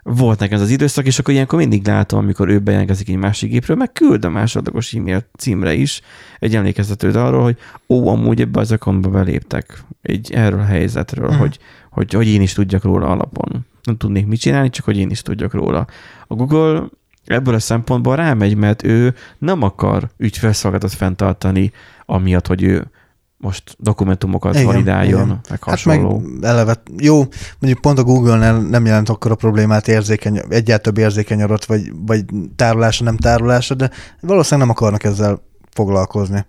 Volt 0.09 0.39
nekem 0.39 0.57
ez 0.57 0.63
az 0.63 0.69
időszak, 0.69 1.05
és 1.05 1.19
akkor 1.19 1.33
ilyenkor 1.33 1.59
mindig 1.59 1.87
látom, 1.87 2.19
amikor 2.19 2.49
ő 2.49 2.59
bejelentkezik 2.59 3.09
egy 3.09 3.15
másik 3.15 3.49
gépről, 3.51 3.77
meg 3.77 3.91
küld 3.91 4.25
a 4.25 4.29
másodlagos 4.29 4.93
e-mail 4.93 5.23
címre 5.37 5.73
is 5.73 6.01
egy 6.39 6.55
emlékeztetőt 6.55 7.15
arról, 7.15 7.43
hogy 7.43 7.57
ó, 7.89 8.07
amúgy 8.07 8.41
ebbe 8.41 8.59
az 8.59 8.71
akontba 8.71 9.09
beléptek 9.09 9.83
egy 10.01 10.31
erről 10.33 10.59
a 10.59 10.63
helyzetről, 10.63 11.25
uh-huh. 11.25 11.41
hogy, 11.41 11.59
hogy, 11.91 12.13
hogy 12.13 12.27
én 12.27 12.41
is 12.41 12.53
tudjak 12.53 12.83
róla 12.83 13.07
alapon. 13.07 13.65
Nem 13.83 13.97
tudnék 13.97 14.25
mit 14.25 14.39
csinálni, 14.39 14.69
csak 14.69 14.85
hogy 14.85 14.97
én 14.97 15.09
is 15.09 15.21
tudjak 15.21 15.53
róla. 15.53 15.87
A 16.27 16.35
Google 16.35 16.83
ebből 17.25 17.53
a 17.53 17.59
szempontból 17.59 18.15
rámegy, 18.15 18.55
mert 18.55 18.83
ő 18.83 19.13
nem 19.37 19.61
akar 19.61 20.09
ügyfelszolgáltat 20.17 20.93
fenntartani, 20.93 21.71
amiatt, 22.05 22.47
hogy 22.47 22.63
ő 22.63 22.91
most 23.37 23.75
dokumentumokat 23.79 24.53
igen, 24.53 24.65
validáljon, 24.65 25.25
igen. 25.25 25.39
meg 25.49 25.63
hasonló. 25.63 26.19
Hát 26.19 26.27
meg 26.31 26.43
eleve, 26.43 26.81
jó, 26.97 27.17
mondjuk 27.59 27.81
pont 27.81 27.99
a 27.99 28.03
Google-nél 28.03 28.61
nem 28.61 28.85
jelent 28.85 29.09
akkor 29.09 29.31
a 29.31 29.35
problémát 29.35 29.87
érzékeny, 29.87 30.37
egyáltalán 30.37 30.81
több 30.81 30.97
érzékeny 30.97 31.41
adat, 31.41 31.65
vagy, 31.65 31.91
vagy 32.05 32.25
tárolása, 32.55 33.03
nem 33.03 33.17
tárolása, 33.17 33.73
de 33.73 33.91
valószínűleg 34.21 34.67
nem 34.67 34.77
akarnak 34.77 35.03
ezzel 35.03 35.41
foglalkozni, 35.71 36.45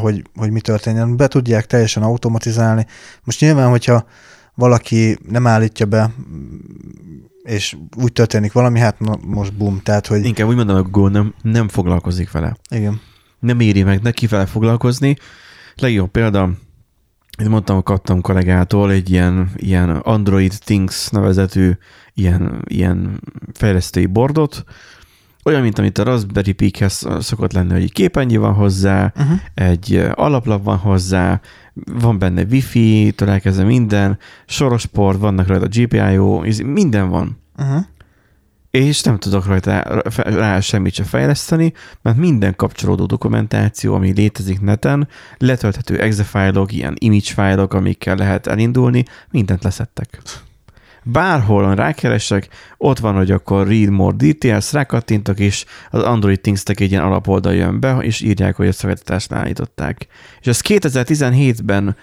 hogy, 0.00 0.22
hogy 0.34 0.50
mi 0.50 0.60
történjen. 0.60 1.16
Be 1.16 1.26
tudják 1.26 1.66
teljesen 1.66 2.02
automatizálni. 2.02 2.86
Most 3.24 3.40
nyilván, 3.40 3.68
hogyha 3.68 4.04
valaki 4.54 5.18
nem 5.28 5.46
állítja 5.46 5.86
be, 5.86 6.10
és 7.42 7.76
úgy 7.96 8.12
történik 8.12 8.52
valami, 8.52 8.78
hát 8.78 9.00
na, 9.00 9.18
most 9.20 9.54
bum, 9.54 9.80
tehát 9.82 10.06
hogy... 10.06 10.24
Inkább 10.24 10.48
úgy 10.48 10.56
mondom, 10.56 10.76
hogy 10.76 10.90
Google 10.90 11.10
nem, 11.10 11.34
nem 11.42 11.68
foglalkozik 11.68 12.30
vele. 12.30 12.56
Igen. 12.70 13.00
Nem 13.40 13.60
éri 13.60 13.82
meg 13.82 14.02
neki 14.02 14.26
vele 14.26 14.46
foglalkozni, 14.46 15.16
Legjobb 15.80 16.10
példa, 16.10 16.50
itt 17.38 17.48
mondtam, 17.48 17.82
kaptam 17.82 18.20
kollégától 18.20 18.90
egy 18.90 19.10
ilyen, 19.10 19.50
ilyen 19.56 19.90
Android 19.90 20.52
Things 20.64 21.08
nevezetű 21.08 21.70
ilyen, 22.14 22.62
ilyen 22.64 23.20
fejlesztői 23.52 24.06
bordot, 24.06 24.64
olyan, 25.44 25.62
mint 25.62 25.78
amit 25.78 25.98
a 25.98 26.02
Raspberry 26.02 26.52
Pi-hez 26.52 27.06
szokott 27.18 27.52
lenni, 27.52 27.72
hogy 27.72 27.82
egy 27.82 27.92
képernyő 27.92 28.38
van 28.38 28.54
hozzá, 28.54 29.12
uh-huh. 29.16 29.38
egy 29.54 30.08
alaplap 30.14 30.64
van 30.64 30.78
hozzá, 30.78 31.40
van 32.00 32.18
benne 32.18 32.42
Wi-Fi, 32.42 33.12
találkezze 33.16 33.64
minden, 33.64 34.18
soros 34.46 34.86
port, 34.86 35.18
vannak 35.18 35.46
rajta 35.46 35.66
GPIO, 35.68 36.42
minden 36.64 37.08
van. 37.08 37.38
Uh-huh 37.58 37.84
és 38.70 39.02
nem 39.02 39.18
tudok 39.18 39.46
rajta 39.46 40.02
rá 40.14 40.60
semmit 40.60 40.94
se 40.94 41.04
fejleszteni, 41.04 41.72
mert 42.02 42.16
minden 42.16 42.56
kapcsolódó 42.56 43.06
dokumentáció, 43.06 43.94
ami 43.94 44.12
létezik 44.12 44.60
neten, 44.60 45.08
letölthető 45.38 46.00
exe 46.00 46.24
fájlok, 46.24 46.72
ilyen 46.72 46.94
image 46.98 47.32
fájlok, 47.34 47.74
amikkel 47.74 48.16
lehet 48.16 48.46
elindulni, 48.46 49.04
mindent 49.30 49.62
leszettek. 49.62 50.22
Bárhol 51.02 51.74
rákeresek, 51.74 52.48
ott 52.76 52.98
van, 52.98 53.14
hogy 53.14 53.30
akkor 53.30 53.66
read 53.66 53.90
more 53.90 54.16
details, 54.16 54.72
rákattintok, 54.72 55.38
és 55.38 55.64
az 55.90 56.02
Android 56.02 56.40
things 56.40 56.62
egy 56.64 56.90
ilyen 56.90 57.02
alapoldal 57.02 57.54
jön 57.54 57.80
be, 57.80 57.96
és 57.96 58.20
írják, 58.20 58.56
hogy 58.56 58.66
a 58.68 58.72
szolgáltatást 58.72 59.32
állították. 59.32 60.06
És 60.40 60.46
ezt 60.46 60.64
2017-ben 60.68 61.96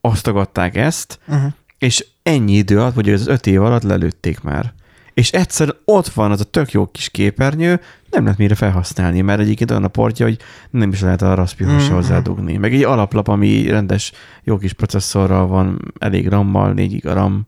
osztogatták 0.00 0.76
ezt, 0.76 1.18
uh-huh. 1.26 1.52
és 1.78 2.06
ennyi 2.22 2.52
idő 2.52 2.80
alatt, 2.80 2.94
vagy 2.94 3.10
az 3.10 3.26
öt 3.26 3.46
év 3.46 3.62
alatt 3.62 3.82
lelőtték 3.82 4.40
már 4.40 4.72
és 5.14 5.30
egyszer 5.30 5.74
ott 5.84 6.08
van 6.08 6.30
az 6.30 6.40
a 6.40 6.44
tök 6.44 6.72
jó 6.72 6.86
kis 6.86 7.08
képernyő, 7.08 7.80
nem 8.10 8.22
lehet 8.22 8.38
mire 8.38 8.54
felhasználni, 8.54 9.20
mert 9.20 9.40
egyébként 9.40 9.70
olyan 9.70 9.84
a 9.84 9.88
portja, 9.88 10.26
hogy 10.26 10.36
nem 10.70 10.90
is 10.90 11.00
lehet 11.00 11.22
a 11.22 11.34
Raspbihoz 11.34 11.82
mm-hmm. 11.82 11.92
hozzádugni. 11.92 12.56
Meg 12.56 12.74
egy 12.74 12.82
alaplap, 12.82 13.28
ami 13.28 13.68
rendes 13.68 14.12
jó 14.42 14.58
kis 14.58 14.72
processzorral 14.72 15.46
van, 15.46 15.92
elég 15.98 16.28
RAM-mal, 16.28 16.72
4 16.72 17.00
GB 17.00 17.12
RAM. 17.12 17.46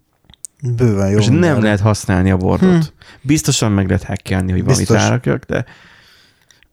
Bőven 0.77 1.11
jó. 1.11 1.19
És 1.19 1.27
nem 1.27 1.63
lehet 1.63 1.81
használni 1.81 2.31
a 2.31 2.37
bordot. 2.37 2.85
Hm. 2.85 2.91
Biztosan 3.23 3.73
meg 3.73 3.87
lehet 3.87 4.05
hackelni, 4.05 4.53
hogy 4.53 4.65
valamit 4.65 4.91
rárakjak, 4.91 5.45
de 5.45 5.65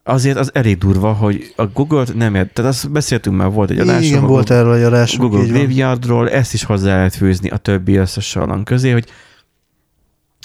azért 0.03 0.37
az 0.37 0.49
elég 0.53 0.77
durva, 0.77 1.13
hogy 1.13 1.53
a 1.55 1.65
Google-t 1.65 2.15
nem 2.15 2.35
ért. 2.35 2.53
Tehát 2.53 2.71
azt 2.71 2.91
beszéltünk 2.91 3.37
már, 3.37 3.51
volt 3.51 3.69
egy 3.69 3.79
adás. 3.79 4.05
Igen, 4.05 4.25
volt 4.25 4.49
erről 4.49 4.73
egy 4.73 4.83
adás. 4.83 5.17
Google 5.17 5.45
Graveyardról, 5.45 6.29
ezt 6.29 6.53
is 6.53 6.63
hozzá 6.63 6.95
lehet 6.95 7.15
fűzni 7.15 7.49
a 7.49 7.57
többi 7.57 7.95
összes 7.95 8.37
közé, 8.63 8.91
hogy 8.91 9.05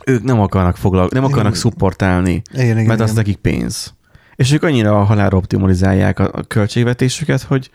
ők 0.09 0.23
nem 0.23 0.41
akarnak 0.41 0.77
foglalkozni, 0.77 1.19
nem 1.19 1.31
akarnak 1.31 1.55
szupportálni, 1.55 2.43
igen, 2.53 2.67
igen, 2.67 2.87
mert 2.87 3.01
az 3.01 3.11
igen. 3.11 3.25
nekik 3.25 3.37
pénz. 3.37 3.95
És 4.35 4.53
ők 4.53 4.63
annyira 4.63 5.01
a 5.01 5.05
halálra 5.05 5.37
optimalizálják 5.37 6.19
a, 6.19 6.31
a 6.33 6.43
költségvetésüket, 6.43 7.43
hogy, 7.43 7.71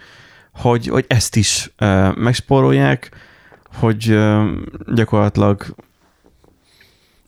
hogy, 0.53 0.87
hogy 0.87 1.05
ezt 1.07 1.35
is 1.35 1.73
uh, 1.79 2.15
megspórolják, 2.15 3.09
hogy 3.73 4.11
uh, 4.11 4.43
gyakorlatilag 4.93 5.75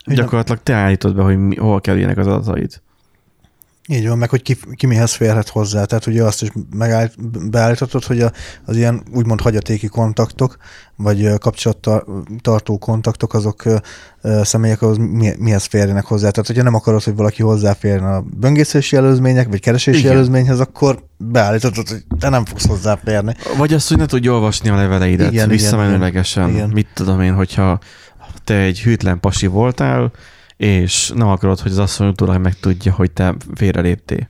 gyakorlatilag 0.06 0.64
te 0.64 0.74
állítod 0.74 1.16
be, 1.16 1.22
hogy 1.22 1.38
mi, 1.38 1.56
hol 1.56 1.82
kerüljenek 1.82 2.18
az 2.18 2.28
adataid. 2.28 2.82
Így 3.88 4.08
van, 4.08 4.18
meg 4.18 4.30
hogy 4.30 4.42
ki, 4.42 4.58
ki 4.76 4.86
mihez 4.86 5.14
férhet 5.14 5.50
hozzá. 5.50 5.84
Tehát 5.84 6.06
ugye 6.06 6.24
azt 6.24 6.42
is 6.42 6.50
megállít, 6.76 7.50
beállíthatod, 7.50 8.04
hogy 8.04 8.22
a, 8.22 8.32
az 8.66 8.76
ilyen 8.76 9.04
úgymond 9.14 9.42
hagyatéki 9.42 9.88
kontaktok, 9.88 10.58
vagy 10.96 11.30
kapcsolattartó 11.40 12.78
kontaktok, 12.78 13.34
azok 13.34 13.64
személyek 14.42 14.82
az 14.82 14.98
mi, 14.98 15.32
mihez 15.38 15.66
férjenek 15.66 16.06
hozzá. 16.06 16.30
Tehát 16.30 16.48
hogyha 16.48 16.64
nem 16.64 16.74
akarod, 16.74 17.04
hogy 17.04 17.16
valaki 17.16 17.42
hozzáférjen 17.42 18.04
a 18.04 18.22
böngészési 18.22 18.96
előzmények, 18.96 19.48
vagy 19.48 19.60
keresési 19.60 20.00
Igen. 20.00 20.12
előzményhez, 20.12 20.60
akkor 20.60 21.04
beállíthatod, 21.18 21.88
hogy 21.88 22.04
te 22.20 22.30
nem 22.30 22.46
fogsz 22.46 22.68
hozzáférni. 22.68 23.36
Vagy 23.58 23.74
azt, 23.74 23.88
hogy 23.88 23.98
ne 23.98 24.06
tudj 24.06 24.28
olvasni 24.28 24.70
a 24.70 24.76
leveleidet 24.76 25.32
igen, 25.32 25.50
visszamenőlegesen. 25.50 26.50
Igen. 26.50 26.70
Mit 26.70 26.88
tudom 26.94 27.22
én, 27.22 27.34
hogyha 27.34 27.80
te 28.44 28.56
egy 28.56 28.82
hűtlen 28.82 29.20
pasi 29.20 29.48
voltál, 29.48 30.12
és 30.58 31.12
nem 31.16 31.28
akarod, 31.28 31.60
hogy 31.60 31.72
az 31.72 31.78
asszony 31.78 32.08
utólag 32.08 32.42
megtudja, 32.42 32.94
hogy 32.94 33.12
te 33.12 33.36
félreléptél. 33.56 34.30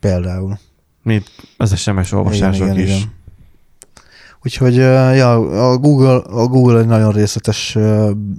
Például. 0.00 0.58
Mint 1.02 1.30
az 1.56 1.78
SMS 1.78 2.12
olvasások 2.12 2.66
igen, 2.66 2.78
igen, 2.78 2.86
is. 2.86 2.96
Igen. 2.96 3.12
Úgyhogy 4.44 4.74
ja, 4.74 5.32
a 5.70 5.78
Google, 5.78 6.16
a 6.16 6.46
Google 6.46 6.78
egy 6.78 6.86
nagyon 6.86 7.12
részletes 7.12 7.78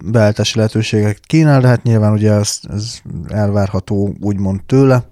beállítási 0.06 0.58
lehetőségeket 0.58 1.20
kínál, 1.26 1.62
de 1.62 1.68
hát 1.68 1.84
nyilván 1.84 2.14
ugye 2.14 2.32
ez, 2.32 2.60
ez 2.70 3.02
elvárható 3.28 4.16
úgymond 4.20 4.64
tőle. 4.64 5.08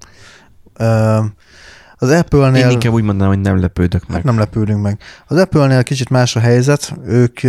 Az 2.04 2.10
Apple-nél... 2.10 2.66
Én 2.66 2.70
inkább 2.70 2.94
úgy 2.94 3.04
mondanám, 3.04 3.34
hogy 3.34 3.42
nem 3.42 3.60
lepődök 3.60 4.08
meg. 4.08 4.16
Hát 4.16 4.24
nem 4.24 4.38
lepődünk 4.38 4.82
meg. 4.82 5.00
Az 5.28 5.38
Apple-nél 5.38 5.84
kicsit 5.84 6.10
más 6.10 6.36
a 6.36 6.40
helyzet. 6.40 6.94
Ők... 7.06 7.44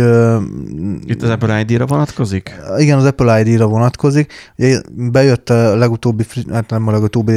Itt 1.05 1.21
az 1.21 1.29
Apple 1.29 1.59
ID-ra 1.59 1.85
vonatkozik? 1.85 2.55
Igen, 2.77 2.97
az 2.97 3.05
Apple 3.05 3.41
ID-ra 3.41 3.67
vonatkozik. 3.67 4.33
Ugye 4.57 4.81
bejött 4.89 5.49
a 5.49 5.75
legutóbbi, 5.75 6.25
hát 6.51 6.69
nem 6.69 6.87
a 6.87 6.91
legutóbbi, 6.91 7.33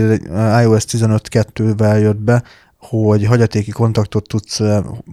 iOS 0.63 0.85
15.2-vel 0.85 2.01
jött 2.01 2.21
be, 2.21 2.43
hogy 2.79 3.27
hagyatéki 3.27 3.71
kontaktot 3.71 4.29
tudsz 4.29 4.61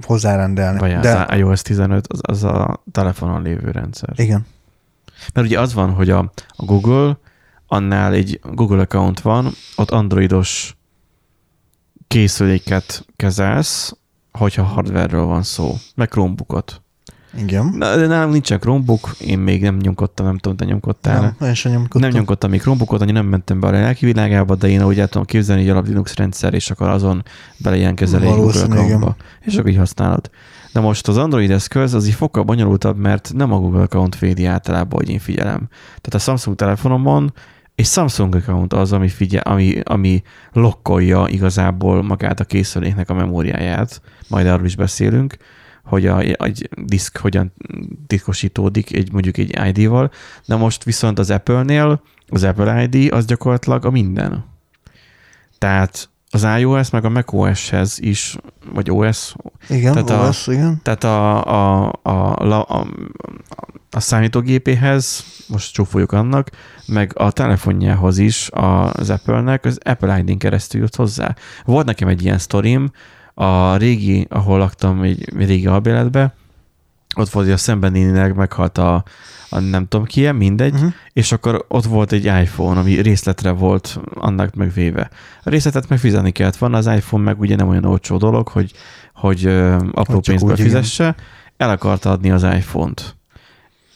hozzárendelni. 0.05 0.79
Vagy 0.79 0.99
De... 0.99 1.25
az 1.29 1.37
iOS 1.37 1.61
15 1.61 2.07
az, 2.07 2.19
az 2.21 2.43
a 2.43 2.83
telefonon 2.91 3.41
lévő 3.41 3.71
rendszer. 3.71 4.13
Igen. 4.15 4.45
Mert 5.33 5.47
ugye 5.47 5.59
az 5.59 5.73
van, 5.73 5.89
hogy 5.89 6.09
a, 6.09 6.31
a 6.47 6.65
Google, 6.65 7.17
annál 7.67 8.13
egy 8.13 8.39
Google 8.53 8.81
account 8.81 9.19
van, 9.19 9.51
ott 9.75 9.91
androidos 9.91 10.75
készüléket 12.07 13.05
kezelsz, 13.15 13.97
hogyha 14.31 14.63
hardware 14.63 15.17
van 15.17 15.43
szó, 15.43 15.75
meg 15.95 16.07
Chromebookot. 16.07 16.81
Igen. 17.37 17.65
Na, 17.77 17.95
de 17.95 18.07
nálam 18.07 18.29
nincsen 18.29 18.59
Chromebook, 18.59 19.15
én 19.19 19.39
még 19.39 19.61
nem 19.61 19.77
nyomkodtam, 19.77 20.25
nem 20.25 20.37
tudom, 20.37 20.57
te 20.57 20.65
nyomkodtál. 20.65 21.21
Nem, 21.21 21.49
én 21.49 21.53
sem 21.53 21.71
nyomkodtam. 21.71 22.01
Nem 22.01 22.11
nyomkodtam 22.11 22.49
még 22.49 22.61
Chromebookot, 22.61 23.01
annyi 23.01 23.11
nem 23.11 23.25
mentem 23.25 23.59
be 23.59 23.67
a 23.67 23.71
lelki 23.71 24.05
világába, 24.05 24.55
de 24.55 24.67
én 24.67 24.83
úgy 24.83 24.99
el 24.99 25.07
tudom 25.07 25.25
képzelni, 25.25 25.61
hogy 25.61 25.71
alap 25.71 25.87
Linux 25.87 26.15
rendszer, 26.15 26.53
és 26.53 26.71
akkor 26.71 26.87
azon 26.87 27.23
bele 27.57 27.77
ilyen 27.77 27.95
kezelé 27.95 28.29
Google 28.29 29.15
és 29.41 29.55
akkor 29.55 29.69
így 29.69 29.77
használod. 29.77 30.29
De 30.73 30.79
most 30.79 31.07
az 31.07 31.17
Android 31.17 31.51
eszköz 31.51 31.93
az 31.93 32.07
így 32.07 32.13
fokkal 32.13 32.43
bonyolultabb, 32.43 32.97
mert 32.97 33.31
nem 33.33 33.51
a 33.51 33.59
Google 33.59 33.81
account 33.81 34.19
védi 34.19 34.45
általában, 34.45 34.99
hogy 34.99 35.09
én 35.09 35.19
figyelem. 35.19 35.67
Tehát 35.85 36.13
a 36.13 36.19
Samsung 36.19 36.55
telefonomon 36.55 37.33
és 37.75 37.87
Samsung 37.87 38.35
account 38.35 38.73
az, 38.73 38.91
ami, 38.91 39.07
figyel, 39.07 39.41
ami, 39.41 39.79
ami 39.83 40.21
lokkolja 40.51 41.25
igazából 41.27 42.03
magát 42.03 42.39
a 42.39 42.45
készüléknek 42.45 43.09
a 43.09 43.13
memóriáját, 43.13 44.01
majd 44.27 44.47
arról 44.47 44.65
is 44.65 44.75
beszélünk, 44.75 45.37
hogy 45.83 46.05
a, 46.05 46.19
egy 46.19 46.69
diszk 46.81 47.17
hogyan 47.17 47.53
titkosítódik 48.07 48.95
egy, 48.95 49.11
mondjuk 49.11 49.37
egy 49.37 49.77
ID-val, 49.77 50.11
de 50.45 50.55
most 50.55 50.83
viszont 50.83 51.19
az 51.19 51.29
Apple-nél 51.29 52.01
az 52.27 52.43
Apple 52.43 52.83
ID 52.83 53.13
az 53.13 53.25
gyakorlatilag 53.25 53.85
a 53.85 53.89
minden. 53.89 54.45
Tehát 55.57 56.09
az 56.35 56.59
iOS 56.59 56.89
meg 56.89 57.05
a 57.05 57.09
macOS-hez 57.09 57.99
is, 57.99 58.37
vagy 58.73 58.91
OS. 58.91 59.35
Igen, 59.69 59.93
tehát 60.05 60.27
OS, 60.29 60.47
a, 60.47 60.51
igen. 60.51 60.79
Tehát 60.83 61.03
a, 61.03 61.45
a, 61.45 61.93
a, 62.01 62.09
a, 62.09 62.59
a, 62.67 62.87
a 63.91 63.99
számítógépéhez, 63.99 65.23
most 65.47 65.73
csúfoljuk 65.73 66.11
annak, 66.11 66.49
meg 66.87 67.11
a 67.15 67.31
telefonjához 67.31 68.17
is 68.17 68.49
az 68.51 69.09
Apple-nek, 69.09 69.65
az 69.65 69.79
Apple 69.83 70.19
ID-n 70.19 70.37
keresztül 70.37 70.81
jut 70.81 70.95
hozzá. 70.95 71.35
Volt 71.65 71.85
nekem 71.85 72.07
egy 72.07 72.23
ilyen 72.23 72.37
sztorim, 72.37 72.91
a 73.33 73.75
régi, 73.75 74.27
ahol 74.29 74.57
laktam 74.57 75.01
egy 75.01 75.33
régi 75.37 75.67
albéletbe, 75.67 76.33
ott 77.15 77.29
volt, 77.29 77.45
hogy 77.45 77.53
a 77.53 77.57
szemben 77.57 77.91
nénileg 77.91 78.35
meghalt 78.35 78.77
a, 78.77 79.03
a 79.49 79.59
nem 79.59 79.87
tudom 79.87 80.05
ki, 80.05 80.31
mindegy, 80.31 80.73
uh-huh. 80.73 80.93
és 81.13 81.31
akkor 81.31 81.65
ott 81.67 81.85
volt 81.85 82.11
egy 82.11 82.25
iPhone, 82.25 82.79
ami 82.79 83.01
részletre 83.01 83.51
volt 83.51 83.99
annak 84.13 84.55
megvéve. 84.55 85.09
A 85.43 85.49
részletet 85.49 85.89
meg 85.89 85.99
fizetni 85.99 86.31
kellett 86.31 86.57
volna, 86.57 86.77
az 86.77 86.87
iPhone 86.87 87.23
meg 87.23 87.39
ugye 87.39 87.55
nem 87.55 87.67
olyan 87.67 87.85
olcsó 87.85 88.17
dolog, 88.17 88.47
hogy, 88.47 88.71
hogy 89.13 89.45
ö, 89.45 89.73
apró 89.91 90.19
csak 90.19 90.35
pénzbe 90.35 90.53
igen. 90.53 90.65
fizesse, 90.65 91.15
el 91.57 91.69
akarta 91.69 92.11
adni 92.11 92.31
az 92.31 92.43
iPhone-t. 92.43 93.15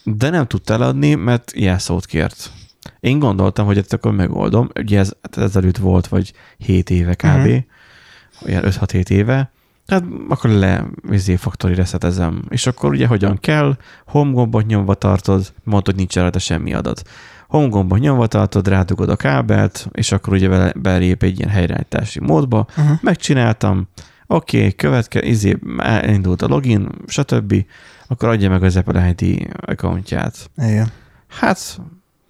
De 0.04 0.30
nem 0.30 0.48
tudta 0.48 0.74
eladni, 0.74 1.14
mert 1.14 1.52
jelszót 1.56 2.06
kért. 2.06 2.52
Én 3.00 3.20
gondoltam, 3.20 3.66
hogy 3.66 3.78
ezt 3.78 3.94
akkor 3.94 4.12
megoldom. 4.12 4.70
Ugye 4.80 5.00
ez 5.00 5.12
hát 5.22 5.38
ezelőtt 5.38 5.78
volt, 5.78 6.08
vagy 6.08 6.34
7 6.58 6.90
éve 6.90 7.14
kb. 7.14 7.26
Uh-huh. 7.26 7.64
Olyan 8.46 8.64
5-6-7 8.66 9.10
éve. 9.10 9.52
Hát 9.90 10.04
akkor 10.30 10.50
le 10.50 10.86
vizé 11.02 11.36
factory 11.36 11.74
resetezem. 11.76 12.42
És 12.50 12.68
akkor 12.68 12.90
ugye 12.90 13.08
hogyan 13.08 13.38
kell, 13.40 13.78
home 14.06 14.32
gombot 14.32 14.66
nyomva 14.66 14.94
tartod, 14.94 15.54
mondod, 15.64 15.86
hogy 15.86 15.96
nincs 15.96 16.16
rajta 16.16 16.40
semmi 16.40 16.74
adat. 16.74 17.02
Home 17.48 17.68
gombot 17.68 18.00
nyomva 18.00 18.28
tartod, 18.28 18.68
rádugod 18.68 19.10
a 19.10 19.16
kábelt, 19.16 19.88
és 19.92 20.12
akkor 20.12 20.34
ugye 20.34 20.50
bele- 20.50 20.82
belép 20.82 21.24
egy 21.24 21.40
ilyen 21.40 21.52
helyreállítási 21.52 22.20
módba. 22.20 22.66
Uh-huh. 22.78 22.98
Megcsináltam, 23.02 23.88
oké, 24.28 24.58
okay, 24.58 24.76
követke, 24.76 25.22
izé, 25.24 25.58
elindult 25.78 26.42
a 26.42 26.48
login, 26.48 26.90
stb. 27.08 27.66
Akkor 28.08 28.30
adja 28.30 28.50
meg 28.50 28.64
az 28.64 28.76
Apple 28.76 29.16
ID 29.18 29.48
accountját. 29.62 30.50
Igen. 30.58 30.92
Hát, 31.28 31.82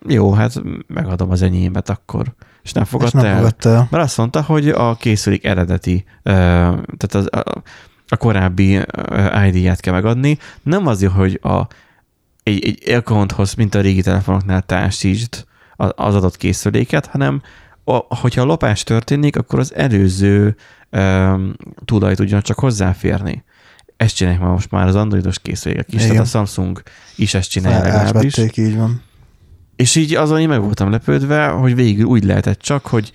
jó, 0.08 0.32
hát 0.32 0.62
megadom 0.88 1.32
az 1.32 1.42
enyémet 1.42 1.90
akkor. 1.90 2.34
És 2.64 2.72
nem 2.72 2.84
És 2.84 2.90
fogadta 2.90 3.18
nem 3.18 3.26
el. 3.26 3.36
fogadta 3.36 3.70
el. 3.70 3.88
Mert 3.92 4.04
azt 4.04 4.18
mondta, 4.18 4.42
hogy 4.42 4.70
a 4.70 4.96
készülék 4.96 5.46
eredeti, 5.46 6.04
tehát 6.24 7.14
az, 7.14 7.28
a, 7.32 7.62
a 8.08 8.18
korábbi 8.18 8.80
ID-ját 9.48 9.80
kell 9.80 9.94
megadni. 9.94 10.38
Nem 10.64 10.88
azért, 10.88 11.12
hogy 11.12 11.40
a, 11.44 11.62
egy, 12.44 12.66
egy 12.66 12.94
accounthoz, 12.94 13.54
mint 13.54 13.76
a 13.76 13.82
régi 13.82 14.02
telefonoknál 14.02 14.62
társítsd 14.62 15.46
az 15.76 16.16
adott 16.16 16.38
készüléket, 16.38 17.06
hanem 17.06 17.42
a, 17.84 18.16
hogyha 18.16 18.42
a 18.42 18.46
lopás 18.46 18.84
történik, 18.84 19.36
akkor 19.36 19.60
az 19.60 19.76
előző 19.76 20.56
ö, 20.90 21.34
tulaj 21.86 22.16
tudjon 22.16 22.42
csak 22.42 22.60
hozzáférni. 22.60 23.44
Ezt 23.98 24.16
csinálják 24.16 24.42
már 24.44 24.52
most 24.52 24.72
már 24.72 24.88
az 24.88 24.96
androidos 24.96 25.40
készülékek 25.40 25.88
is, 25.88 25.96
Igen. 25.96 26.10
tehát 26.10 26.26
a 26.26 26.30
Samsung 26.30 26.82
is 27.16 27.34
ezt 27.34 27.50
csinálja. 27.50 27.94
Átvették, 27.94 28.58
így 28.58 28.76
van. 28.76 29.02
És 29.80 29.96
így 29.96 30.16
azon 30.16 30.40
én 30.40 30.48
meg 30.48 30.62
voltam 30.62 30.92
lepődve, 30.92 31.48
hogy 31.48 31.76
végül 31.76 32.06
úgy 32.06 32.24
lehetett 32.24 32.60
csak, 32.60 32.86
hogy, 32.88 33.12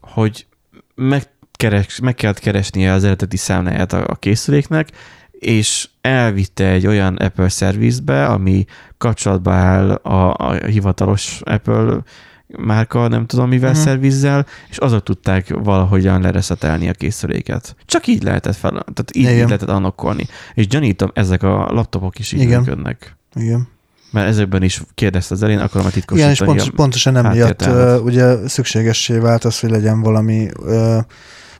hogy 0.00 0.46
megkeres, 0.94 2.00
meg 2.00 2.14
kellett 2.14 2.38
keresnie 2.38 2.92
az 2.92 3.04
eredeti 3.04 3.36
számláját 3.36 3.92
a, 3.92 4.06
a 4.06 4.14
készüléknek, 4.14 4.88
és 5.30 5.88
elvitte 6.00 6.68
egy 6.68 6.86
olyan 6.86 7.16
Apple 7.16 7.48
szervizbe, 7.48 8.26
ami 8.26 8.64
kapcsolatba 8.98 9.52
áll 9.52 9.90
a, 9.90 10.34
a 10.34 10.52
hivatalos 10.52 11.40
Apple 11.44 11.98
márka, 12.46 13.08
nem 13.08 13.26
tudom 13.26 13.48
mivel 13.48 13.70
uh-huh. 13.70 13.84
szervizzel, 13.84 14.46
és 14.68 14.76
azok 14.76 15.02
tudták 15.02 15.48
valahogyan 15.48 16.20
lereszetelni 16.20 16.88
a 16.88 16.92
készüléket. 16.92 17.76
Csak 17.84 18.06
így 18.06 18.22
lehetett 18.22 18.56
fel, 18.56 18.70
tehát 18.70 19.16
így, 19.16 19.30
így 19.30 19.48
lehetett 19.48 19.68
annokkolni. 19.68 20.26
És 20.54 20.66
gyanítom, 20.66 21.10
ezek 21.14 21.42
a 21.42 21.72
laptopok 21.72 22.18
is 22.18 22.32
így 22.32 22.40
Igen. 22.40 22.58
működnek. 22.58 23.16
Igen. 23.34 23.68
Mert 24.10 24.28
ezekben 24.28 24.62
is 24.62 24.82
kérdezte 24.94 25.34
az 25.34 25.42
elén, 25.42 25.58
akarom 25.58 25.86
a 25.86 25.90
titkosítani. 25.90 26.20
Igen, 26.20 26.30
és 26.30 26.38
pontos, 26.52 26.68
a- 26.68 26.72
pontosan 26.76 27.16
emiatt 27.16 27.66
uh, 27.66 28.04
ugye 28.04 28.48
szükségessé 28.48 29.18
vált 29.18 29.44
az, 29.44 29.60
hogy 29.60 29.70
legyen 29.70 30.00
valami 30.00 30.48
uh, 30.58 30.96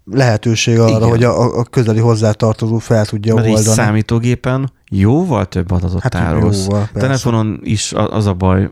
lehetőség 0.04 0.78
arra, 0.78 0.96
Igen. 0.96 1.08
hogy 1.08 1.24
a, 1.24 1.58
a 1.58 1.64
közeli 1.64 1.98
hozzátartozó 1.98 2.78
fel 2.78 3.04
tudja 3.06 3.34
Mert 3.34 3.46
oldani. 3.46 3.66
számítógépen 3.66 4.72
jóval 4.90 5.46
több 5.46 5.70
adatot 5.70 6.02
hát 6.02 6.12
tárolsz. 6.12 6.64
jóval, 6.66 6.88
persze. 6.92 7.06
Telefonon 7.08 7.60
is 7.62 7.92
az 7.92 8.26
a 8.26 8.34
baj, 8.34 8.68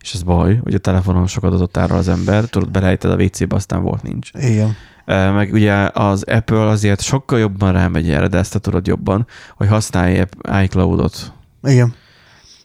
és 0.00 0.12
ez 0.14 0.22
baj, 0.22 0.60
hogy 0.62 0.74
a 0.74 0.78
telefonon 0.78 1.26
sok 1.26 1.44
adatot 1.44 1.70
tárol 1.70 1.96
az 1.98 2.08
ember, 2.08 2.44
tudod, 2.44 2.70
belejted 2.70 3.10
a 3.10 3.14
WC-be, 3.22 3.56
aztán 3.56 3.82
volt 3.82 4.02
nincs. 4.02 4.30
Igen. 4.38 4.74
Meg 5.06 5.52
ugye 5.52 5.90
az 5.92 6.22
Apple 6.22 6.66
azért 6.68 7.00
sokkal 7.00 7.38
jobban 7.38 7.72
rámegy 7.72 8.10
erre, 8.10 8.26
de 8.28 8.38
ezt 8.38 8.52
te 8.52 8.58
tudod 8.58 8.86
jobban, 8.86 9.26
hogy 9.56 9.68
használj 9.68 10.22
iCloud-ot, 10.62 11.32
Igen. 11.62 11.94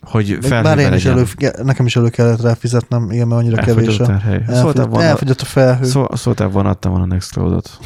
Hogy 0.01 0.37
felhőbe 0.41 0.81
én 0.81 0.93
is 0.93 1.05
elő, 1.05 1.25
nekem 1.63 1.85
is 1.85 1.95
elő 1.95 2.09
kellett 2.09 2.41
rá 2.41 2.53
fizetnem, 2.53 3.11
igen, 3.11 3.27
mert 3.27 3.41
annyira 3.41 3.57
Elfogyott 3.57 3.83
kevés 3.83 3.99
a 3.99 4.03
a... 4.03 4.07
tárhely. 4.07 4.43
Szóltál 4.47 4.55
Elfogyott, 4.55 4.89
volna, 4.89 5.03
elfogyott 5.03 5.41
a 5.41 5.45
felhő. 5.45 5.85
szó, 5.85 6.05
szóltál 6.15 6.47
volna, 6.47 6.69
adtam 6.69 6.91
volna 6.91 7.05
a 7.05 7.07
Nextcloud-ot. 7.07 7.79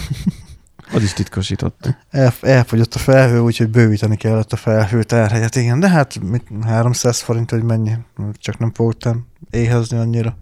Az 0.93 1.03
is 1.03 1.14
titkosított. 1.14 1.97
El, 2.09 2.34
elfogyott 2.41 2.93
a 2.93 2.99
felhő, 2.99 3.39
úgyhogy 3.39 3.70
bővíteni 3.70 4.16
kellett 4.16 4.53
a 4.53 4.55
felhő 4.55 5.03
tárhelyet, 5.03 5.55
igen, 5.55 5.80
de 5.80 5.89
hát 5.89 6.20
mit, 6.20 6.43
300 6.64 7.20
forint, 7.20 7.49
hogy 7.49 7.64
mennyi, 7.64 7.97
csak 8.34 8.57
nem 8.57 8.74
fogtam 8.74 9.28
éhezni 9.49 9.97
annyira. 9.97 10.38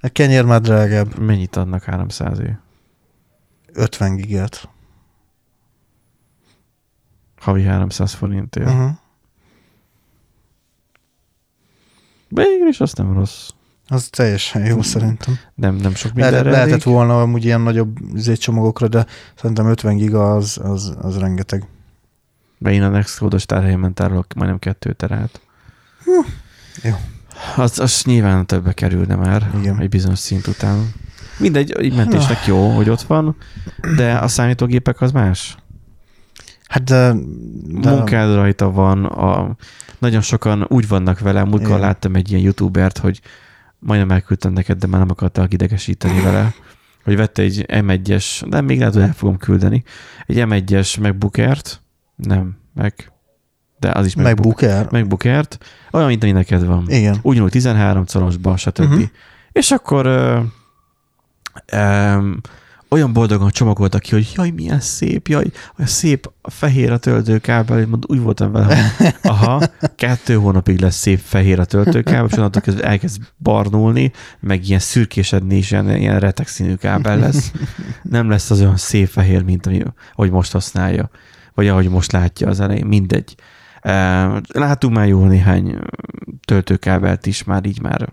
A 0.00 0.08
kenyér 0.08 0.44
már 0.44 0.60
drágább, 0.60 1.18
Mennyit 1.18 1.56
adnak 1.56 1.82
300 1.82 2.38
év? 2.38 2.54
50 3.72 4.16
gigát. 4.16 4.68
Havi 7.40 7.62
300 7.62 8.12
forintért. 8.12 8.66
Uh-huh. 8.66 8.90
Végül 12.28 12.68
is 12.68 12.80
azt 12.80 12.96
nem 12.96 13.12
rossz. 13.12 13.48
Az 13.88 14.08
teljesen 14.08 14.64
jó 14.64 14.82
szerintem. 14.82 15.38
Nem, 15.54 15.74
nem 15.74 15.94
sok 15.94 16.12
mindenre 16.12 16.50
lehetett 16.50 16.82
elég. 16.82 16.94
volna 16.94 17.20
amúgy 17.20 17.44
ilyen 17.44 17.60
nagyobb 17.60 17.96
izé 18.14 18.34
csomagokra, 18.34 18.88
de 18.88 19.06
szerintem 19.34 19.66
50 19.66 19.96
giga 19.96 20.34
az, 20.34 20.58
az, 20.62 20.96
az 21.00 21.18
rengeteg. 21.18 21.68
Mert 22.58 22.76
én 22.76 22.82
a 22.82 22.88
Nextcloud-os 22.88 23.46
tárhelyemen 23.46 23.94
tárolok 23.94 24.34
majdnem 24.34 24.58
kettő 24.58 24.92
terát. 24.92 25.40
jó. 26.82 26.94
Az, 27.56 27.78
az 27.78 28.02
nyilván 28.04 28.46
többe 28.46 28.72
kerülne 28.72 29.14
már 29.14 29.50
Igen. 29.60 29.80
egy 29.80 29.88
bizonyos 29.88 30.18
szint 30.18 30.46
után. 30.46 30.92
Mindegy, 31.38 31.72
egy 31.72 31.94
mentésnek 31.94 32.46
jó, 32.46 32.68
hogy 32.68 32.88
ott 32.90 33.02
van, 33.02 33.36
de 33.96 34.14
a 34.14 34.28
számítógépek 34.28 35.00
az 35.00 35.12
más. 35.12 35.56
Hát 36.68 36.84
de... 36.84 37.14
de 37.80 37.90
Munkád 37.90 38.34
rajta 38.34 38.70
van, 38.70 39.04
a, 39.04 39.56
nagyon 39.98 40.20
sokan 40.20 40.66
úgy 40.68 40.88
vannak 40.88 41.18
vele, 41.18 41.44
múltkor 41.44 41.68
Igen. 41.68 41.80
láttam 41.80 42.14
egy 42.14 42.30
ilyen 42.30 42.42
youtubert, 42.42 42.98
hogy 42.98 43.20
majdnem 43.78 44.10
elküldtem 44.10 44.52
neked, 44.52 44.78
de 44.78 44.86
már 44.86 45.00
nem 45.00 45.10
akartak 45.10 45.52
idegesíteni 45.52 46.20
vele, 46.20 46.54
hogy 47.04 47.16
vette 47.16 47.42
egy 47.42 47.64
M1-es, 47.68 48.42
de 48.48 48.60
még 48.60 48.78
lehet, 48.78 48.94
hogy 48.94 49.02
el 49.02 49.12
fogom 49.12 49.36
küldeni, 49.36 49.82
egy 50.26 50.44
M1-es 50.48 51.00
MacBookert, 51.00 51.82
nem, 52.16 52.56
meg, 52.74 53.12
de 53.78 53.90
az 53.90 54.06
is 54.06 54.14
MacBook, 54.14 54.60
MacBook 54.60 54.62
Air. 54.62 54.86
MacBook 54.90 55.24
Air-t, 55.24 55.58
olyan, 55.90 56.06
mint 56.06 56.22
ami 56.22 56.32
neked 56.32 56.64
van. 56.64 56.84
Igen. 56.88 57.18
Ugyanúgy 57.22 57.50
13 57.50 58.06
szorosba, 58.06 58.56
stb. 58.56 58.80
Uh-huh. 58.80 59.02
És 59.52 59.70
akkor 59.70 60.06
ö, 60.06 60.40
ö, 61.66 62.30
olyan 62.88 63.12
boldogan 63.12 63.50
csomagoltak 63.50 64.00
ki, 64.00 64.10
hogy 64.10 64.32
jaj, 64.34 64.50
milyen 64.50 64.80
szép, 64.80 65.28
jaj, 65.28 65.44
olyan 65.78 65.90
szép 65.90 66.32
fehér 66.42 66.92
a 66.92 66.98
töltőkábel, 66.98 67.86
mond, 67.86 68.04
úgy 68.06 68.20
voltam 68.20 68.52
vele, 68.52 68.92
hogy 68.96 69.14
aha, 69.22 69.62
kettő 69.96 70.34
hónapig 70.34 70.80
lesz 70.80 70.96
szép 70.96 71.18
fehér 71.18 71.60
a 71.60 71.64
töltőkábel, 71.64 72.26
és 72.26 72.36
onnantól 72.36 72.62
kezdve 72.62 72.84
elkezd 72.84 73.22
barnulni, 73.36 74.12
meg 74.40 74.68
ilyen 74.68 74.80
szürkésedni, 74.80 75.56
és 75.56 75.70
ilyen, 75.70 75.96
ilyen 75.96 76.20
retek 76.20 76.48
színű 76.48 76.74
kábel 76.74 77.18
lesz. 77.18 77.52
Nem 78.02 78.28
lesz 78.28 78.50
az 78.50 78.60
olyan 78.60 78.76
szép 78.76 79.08
fehér, 79.08 79.42
mint 79.42 79.66
ami, 79.66 79.82
ahogy 80.12 80.30
most 80.30 80.52
használja, 80.52 81.10
vagy 81.54 81.68
ahogy 81.68 81.88
most 81.88 82.12
látja 82.12 82.48
az 82.48 82.60
elején, 82.60 82.86
mindegy. 82.86 83.34
Ö, 83.82 84.38
Látunk 84.48 84.94
már 84.94 85.08
jó 85.08 85.24
néhány 85.24 85.78
töltőkábelt 86.44 87.26
is, 87.26 87.44
már 87.44 87.66
így 87.66 87.80
már 87.80 88.08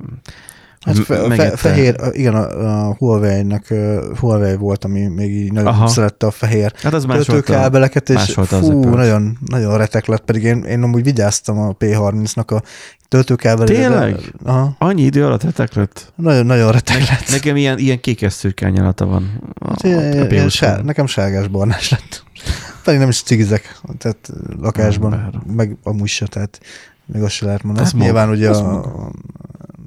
Hát 0.86 0.97
fe, 0.97 1.36
fe, 1.36 1.57
fehér, 1.57 1.95
igen, 2.11 2.36
a, 2.36 2.88
a 2.89 2.95
Huawei-nek 2.97 3.73
Huawei 4.19 4.55
volt, 4.55 4.83
ami 4.86 5.07
még 5.07 5.31
így 5.31 5.51
nagyon 5.51 5.67
Aha. 5.69 5.88
szerette 5.88 6.25
a 6.25 6.31
fehér 6.31 6.73
Hát 6.75 6.93
az 6.93 7.05
töltőkábeleket, 7.09 8.09
és 8.09 8.33
fú, 8.47 8.83
nagyon, 8.89 9.38
nagyon 9.45 9.77
retek 9.77 10.05
lett, 10.05 10.23
pedig 10.23 10.43
én, 10.43 10.63
én 10.63 10.83
amúgy 10.83 11.03
vigyáztam 11.03 11.59
a 11.59 11.75
P30-nak 11.79 12.47
a 12.47 12.61
töltőkábelére. 13.07 13.88
Tényleg? 13.88 14.33
Aha, 14.43 14.75
annyi 14.79 15.01
idő 15.01 15.25
alatt 15.25 15.41
hetek 15.41 15.73
lett. 15.73 16.13
nagyon, 16.15 16.45
nagyon 16.45 16.71
retek 16.71 17.09
lett. 17.09 17.29
Nekem 17.31 17.55
ilyen, 17.55 17.77
ilyen 17.77 17.99
kékes 17.99 18.33
szürke 18.33 18.69
nyalata 18.69 19.05
van. 19.05 19.53
A, 19.59 19.67
Hát, 19.69 19.83
a, 19.83 19.88
a 20.21 20.27
B20-on. 20.27 20.51
sár, 20.51 20.83
nekem 20.83 21.05
sárgás 21.05 21.47
barnás 21.47 21.89
lett. 21.89 22.23
Pedig 22.83 22.99
nem 22.99 23.09
is 23.09 23.21
cigizek, 23.21 23.79
tehát 23.97 24.29
lakásban, 24.61 25.13
Ember. 25.13 25.41
meg 25.55 25.77
amúgy 25.83 26.07
se, 26.07 26.27
tehát 26.27 26.59
még 27.05 27.21
azt 27.21 27.33
se 27.33 27.45
lehet 27.45 27.63
mondani. 27.63 27.86
Az 27.86 27.91
Hát 27.91 28.01
nyilván 28.01 28.29
ugye 28.29 28.49
a 28.49 28.86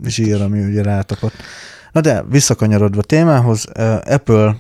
zsír, 0.07 0.42
ami 0.42 0.64
ugye 0.64 0.82
rátapott. 0.82 1.32
Na 1.92 2.01
de 2.01 2.24
visszakanyarodva 2.30 3.01
a 3.01 3.03
témához, 3.03 3.64
Apple 4.05 4.57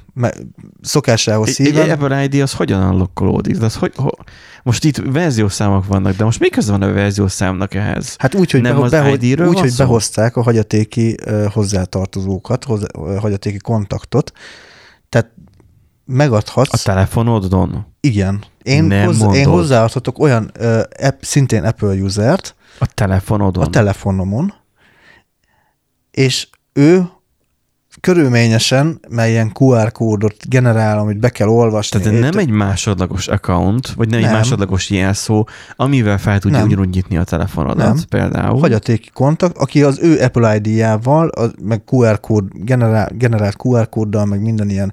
szokásához 0.82 1.48
Egy, 1.48 1.66
egy 1.66 1.72
híven, 1.72 1.90
Apple 1.90 2.24
ID 2.24 2.34
az 2.40 2.52
hogyan 2.52 2.82
unlockolódik? 2.90 3.56
De 3.56 3.64
az 3.64 3.74
hogy, 3.74 3.92
ho, 3.96 4.08
most 4.62 4.84
itt 4.84 4.96
verziószámok 4.96 5.86
vannak, 5.86 6.16
de 6.16 6.24
most 6.24 6.40
mi 6.40 6.48
köze 6.48 6.70
van 6.70 6.82
a 6.82 6.92
verziószámnak 6.92 7.74
ehhez? 7.74 8.14
hát 8.18 8.34
úgy, 8.34 8.50
hogy, 8.50 8.60
nem 8.60 8.70
beho- 8.72 8.84
az 8.84 8.90
beho- 8.90 9.22
ID-ről 9.22 9.48
úgy, 9.48 9.60
hogy 9.60 9.74
behozták 9.76 10.36
a 10.36 10.42
hagyatéki 10.42 11.16
uh, 11.26 11.44
hozzátartozókat, 11.44 12.64
hozzá, 12.64 12.86
uh, 12.98 13.16
hagyatéki 13.18 13.58
kontaktot, 13.58 14.32
tehát 15.08 15.30
A 15.36 15.50
megadhatsz, 16.04 16.82
telefonodon? 16.82 17.86
igen, 18.00 18.44
én, 18.62 18.84
Nem 18.84 19.06
hozzá, 19.06 19.24
én 19.24 19.30
mondod. 19.32 19.52
hozzáadhatok 19.52 20.18
olyan 20.18 20.50
uh, 20.60 20.80
app, 21.02 21.20
szintén 21.22 21.64
Apple 21.64 21.94
usert 21.94 22.54
A 22.78 22.86
telefonodon. 22.94 23.64
a 23.64 23.70
telefonomon, 23.70 24.54
és 26.10 26.48
ő 26.72 27.08
körülményesen, 28.00 29.00
ilyen 29.10 29.52
QR 29.60 29.92
kódot 29.92 30.48
generál, 30.48 30.98
amit 30.98 31.18
be 31.18 31.28
kell 31.28 31.48
olvasni. 31.48 32.00
Tehát 32.00 32.20
nem 32.20 32.38
egy 32.38 32.50
másodlagos 32.50 33.28
account, 33.28 33.88
vagy 33.88 34.08
nem, 34.08 34.20
Nem. 34.20 34.28
egy 34.28 34.34
másodlagos 34.34 34.90
jelszó, 34.90 35.48
amivel 35.76 36.18
fel 36.18 36.38
tudja 36.38 36.58
Nem. 36.58 36.66
ugyanúgy 36.66 36.88
nyitni 36.88 37.16
a 37.16 37.24
telefonodat 37.24 37.94
Nem. 37.94 38.02
például. 38.08 38.60
hagyatéki 38.60 39.10
kontakt, 39.12 39.56
aki 39.56 39.82
az 39.82 39.98
ő 40.02 40.20
Apple 40.20 40.56
ID-jával, 40.56 41.28
az, 41.28 41.50
meg 41.62 41.82
QR 41.86 42.20
kód, 42.20 42.44
generál, 42.52 43.10
generált 43.14 43.56
QR 43.58 43.88
kóddal, 43.88 44.24
meg 44.24 44.40
minden 44.42 44.68
ilyen, 44.68 44.92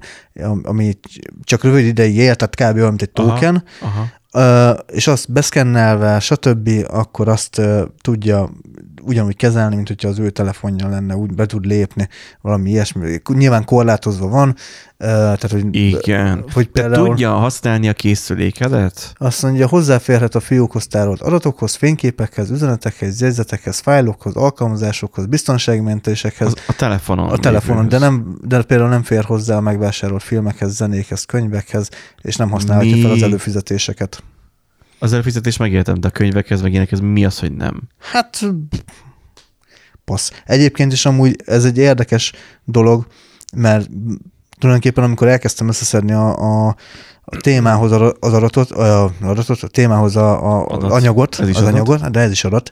ami 0.62 0.98
csak 1.42 1.62
rövid 1.62 1.86
ideig 1.86 2.16
él, 2.16 2.34
tehát 2.34 2.54
kb. 2.72 2.76
olyan, 2.76 2.88
mint 2.88 3.02
egy 3.02 3.10
Aha. 3.12 3.28
token, 3.28 3.64
Aha. 3.80 4.06
Ö, 4.32 4.70
és 4.92 5.06
azt 5.06 5.32
beszkennelve, 5.32 6.20
stb., 6.20 6.70
akkor 6.88 7.28
azt 7.28 7.60
tudja 8.00 8.50
ugyanúgy 9.06 9.36
kezelni, 9.36 9.74
mint 9.74 9.88
hogyha 9.88 10.08
az 10.08 10.18
ő 10.18 10.30
telefonja 10.30 10.88
lenne, 10.88 11.16
úgy 11.16 11.34
be 11.34 11.46
tud 11.46 11.64
lépni, 11.64 12.08
valami 12.40 12.70
ilyesmi. 12.70 13.20
Nyilván 13.34 13.64
korlátozva 13.64 14.28
van, 14.28 14.54
tehát 14.98 15.50
hogy, 15.50 15.66
Igen. 15.70 16.44
hogy 16.52 16.68
például 16.68 17.06
tudja 17.08 17.30
használni 17.30 17.88
a 17.88 17.92
készülékedet? 17.92 19.12
azt 19.14 19.42
mondja, 19.42 19.68
hozzáférhet 19.68 20.34
a 20.34 20.40
fiókhoz 20.40 20.86
tárolt 20.86 21.20
adatokhoz, 21.20 21.74
fényképekhez, 21.74 22.50
üzenetekhez, 22.50 23.20
jegyzetekhez, 23.20 23.78
fájlokhoz, 23.78 24.34
alkalmazásokhoz, 24.36 25.26
biztonságmentésekhez, 25.26 26.46
Az, 26.46 26.54
a 26.66 26.72
telefonon. 26.72 27.28
a 27.28 27.36
telefonon, 27.36 27.88
de, 27.88 27.98
nem, 27.98 28.36
de 28.42 28.62
például 28.62 28.88
nem 28.88 29.02
fér 29.02 29.24
hozzá 29.24 29.56
a 29.56 29.60
megvásárolt 29.60 30.22
filmekhez, 30.22 30.74
zenékhez, 30.74 31.24
könyvekhez, 31.24 31.88
és 32.22 32.36
nem 32.36 32.50
használhatja 32.50 32.96
Mi? 32.96 33.02
fel 33.02 33.10
az 33.10 33.22
előfizetéseket. 33.22 34.22
Az 34.98 35.12
előfizetés 35.12 35.56
megértem, 35.56 36.00
de 36.00 36.08
a 36.08 36.10
könyvekhez, 36.10 36.60
meg 36.62 36.70
ilyenekhez 36.70 37.00
mi 37.00 37.24
az, 37.24 37.38
hogy 37.38 37.52
nem? 37.52 37.82
Hát, 37.98 38.46
passz. 40.04 40.30
Egyébként 40.44 40.92
is 40.92 41.06
amúgy 41.06 41.36
ez 41.44 41.64
egy 41.64 41.78
érdekes 41.78 42.32
dolog, 42.64 43.06
mert 43.56 43.88
tulajdonképpen 44.58 45.04
amikor 45.04 45.28
elkezdtem 45.28 45.68
összeszedni 45.68 46.12
a, 46.12 46.36
a, 46.38 46.76
a 47.24 47.36
témához 47.36 47.92
az 47.92 48.32
adatot, 48.32 48.70
a, 48.70 49.12
adatot, 49.22 49.62
a 49.62 49.68
témához 49.68 50.16
a, 50.16 50.44
a 50.44 50.66
Adat. 50.66 50.90
anyagot, 50.90 51.38
Ez 51.40 51.48
is 51.48 51.54
az 51.56 51.62
adat. 51.62 51.74
anyagot, 51.74 52.10
de 52.10 52.20
ez 52.20 52.30
is 52.30 52.44
adat, 52.44 52.70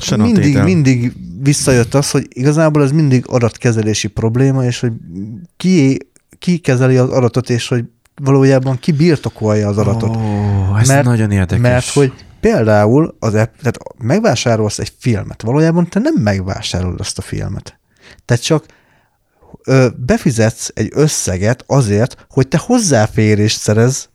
Sharon 0.00 0.24
mindig, 0.26 0.44
tétel. 0.44 0.64
mindig 0.64 1.12
visszajött 1.42 1.94
az, 1.94 2.10
hogy 2.10 2.26
igazából 2.28 2.82
ez 2.82 2.92
mindig 2.92 3.24
adatkezelési 3.28 4.08
probléma, 4.08 4.64
és 4.64 4.80
hogy 4.80 4.92
ki, 5.56 5.98
ki 6.38 6.58
kezeli 6.58 6.96
az 6.96 7.10
adatot, 7.10 7.50
és 7.50 7.68
hogy 7.68 7.84
valójában 8.18 8.78
ki 8.78 8.92
birtokolja 8.92 9.68
az 9.68 9.78
adatot. 9.78 10.16
Ó, 10.16 10.76
ez 10.78 10.88
Mert- 10.88 11.04
nagyon 11.04 11.30
érdekes. 11.30 11.60
Mert 11.62 11.88
hogy 11.88 12.12
például 12.40 13.16
az 13.18 13.34
app, 13.34 13.54
tehát 13.58 13.78
megvásárolsz 13.98 14.78
egy 14.78 14.92
filmet, 14.98 15.42
valójában 15.42 15.88
te 15.88 15.98
nem 16.00 16.14
megvásárolod 16.22 17.00
azt 17.00 17.18
a 17.18 17.22
filmet. 17.22 17.78
Te 18.24 18.36
csak 18.36 18.64
ö, 19.64 19.86
befizetsz 20.06 20.70
egy 20.74 20.90
összeget 20.94 21.64
azért, 21.66 22.26
hogy 22.30 22.48
te 22.48 22.58
hozzáférést 22.58 23.58
szerez, 23.58 24.08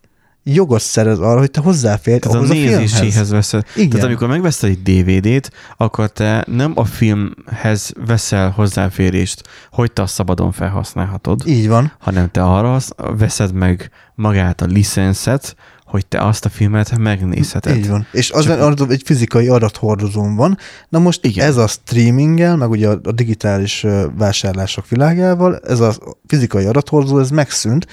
jogot 0.44 0.80
szerez 0.80 1.18
arra, 1.18 1.38
hogy 1.38 1.50
te 1.50 1.60
hozzáférj 1.60 2.18
Tehát 2.18 2.36
a 2.36 2.40
ahhoz 2.40 2.50
a, 2.50 2.54
filmhez. 2.54 3.30
veszed. 3.30 3.64
Igen. 3.76 3.88
Tehát 3.88 4.06
amikor 4.06 4.28
megveszed 4.28 4.70
egy 4.70 4.82
DVD-t, 4.82 5.50
akkor 5.76 6.08
te 6.10 6.44
nem 6.48 6.72
a 6.74 6.84
filmhez 6.84 7.92
veszel 8.06 8.50
hozzáférést, 8.50 9.42
hogy 9.70 9.92
te 9.92 10.02
azt 10.02 10.14
szabadon 10.14 10.52
felhasználhatod, 10.52 11.42
Így 11.46 11.68
van. 11.68 11.92
hanem 11.98 12.30
te 12.30 12.42
arra 12.42 12.78
veszed 12.96 13.52
meg 13.52 13.90
magát 14.14 14.60
a 14.60 14.66
licenszet, 14.66 15.56
hogy 15.84 16.06
te 16.06 16.18
azt 16.26 16.44
a 16.44 16.48
filmet 16.48 16.98
megnézheted. 16.98 17.76
Így 17.76 17.88
van. 17.88 18.06
És 18.12 18.30
az 18.30 18.44
Csak- 18.44 18.90
egy 18.90 19.02
fizikai 19.04 19.48
adathordozón 19.48 20.36
van. 20.36 20.58
Na 20.88 20.98
most 20.98 21.24
Igen. 21.24 21.46
Ez 21.46 21.56
a 21.56 21.66
streaminggel, 21.66 22.56
meg 22.56 22.70
ugye 22.70 22.88
a, 22.88 22.94
digitális 23.12 23.86
vásárlások 24.18 24.88
világával, 24.88 25.58
ez 25.58 25.80
a 25.80 25.94
fizikai 26.26 26.64
adathordozó, 26.64 27.18
ez 27.18 27.30
megszűnt. 27.30 27.86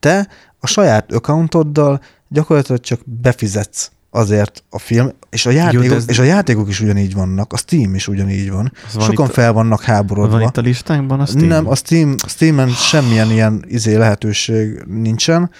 Te 0.00 0.28
a 0.64 0.66
saját 0.66 1.12
accountoddal 1.12 2.00
gyakorlatilag 2.28 2.80
csak 2.80 3.00
befizetsz 3.04 3.90
azért 4.10 4.62
a 4.70 4.78
film, 4.78 5.10
és 5.30 5.46
a, 5.46 5.50
játékok, 5.50 5.86
de 5.86 5.94
ez- 5.94 6.08
és 6.08 6.18
a 6.18 6.22
játékok 6.22 6.68
is 6.68 6.80
ugyanígy 6.80 7.14
vannak, 7.14 7.52
a 7.52 7.56
Steam 7.56 7.94
is 7.94 8.08
ugyanígy 8.08 8.50
van. 8.50 8.72
Az 8.86 8.94
van 8.94 9.04
Sokan 9.04 9.26
itt- 9.26 9.32
fel 9.32 9.52
vannak 9.52 9.86
Van 9.86 9.94
háborodva. 9.94 10.40
itt 10.40 10.56
a 10.56 10.60
listánkban 10.60 11.20
a 11.20 11.26
Steam? 11.26 11.46
Nem, 11.46 11.68
a 11.68 11.74
Steam, 11.74 12.14
Steam-en 12.26 12.68
semmilyen 12.68 13.30
ilyen 13.30 13.64
izé 13.68 13.94
lehetőség 13.94 14.82
nincsen. 14.86 15.50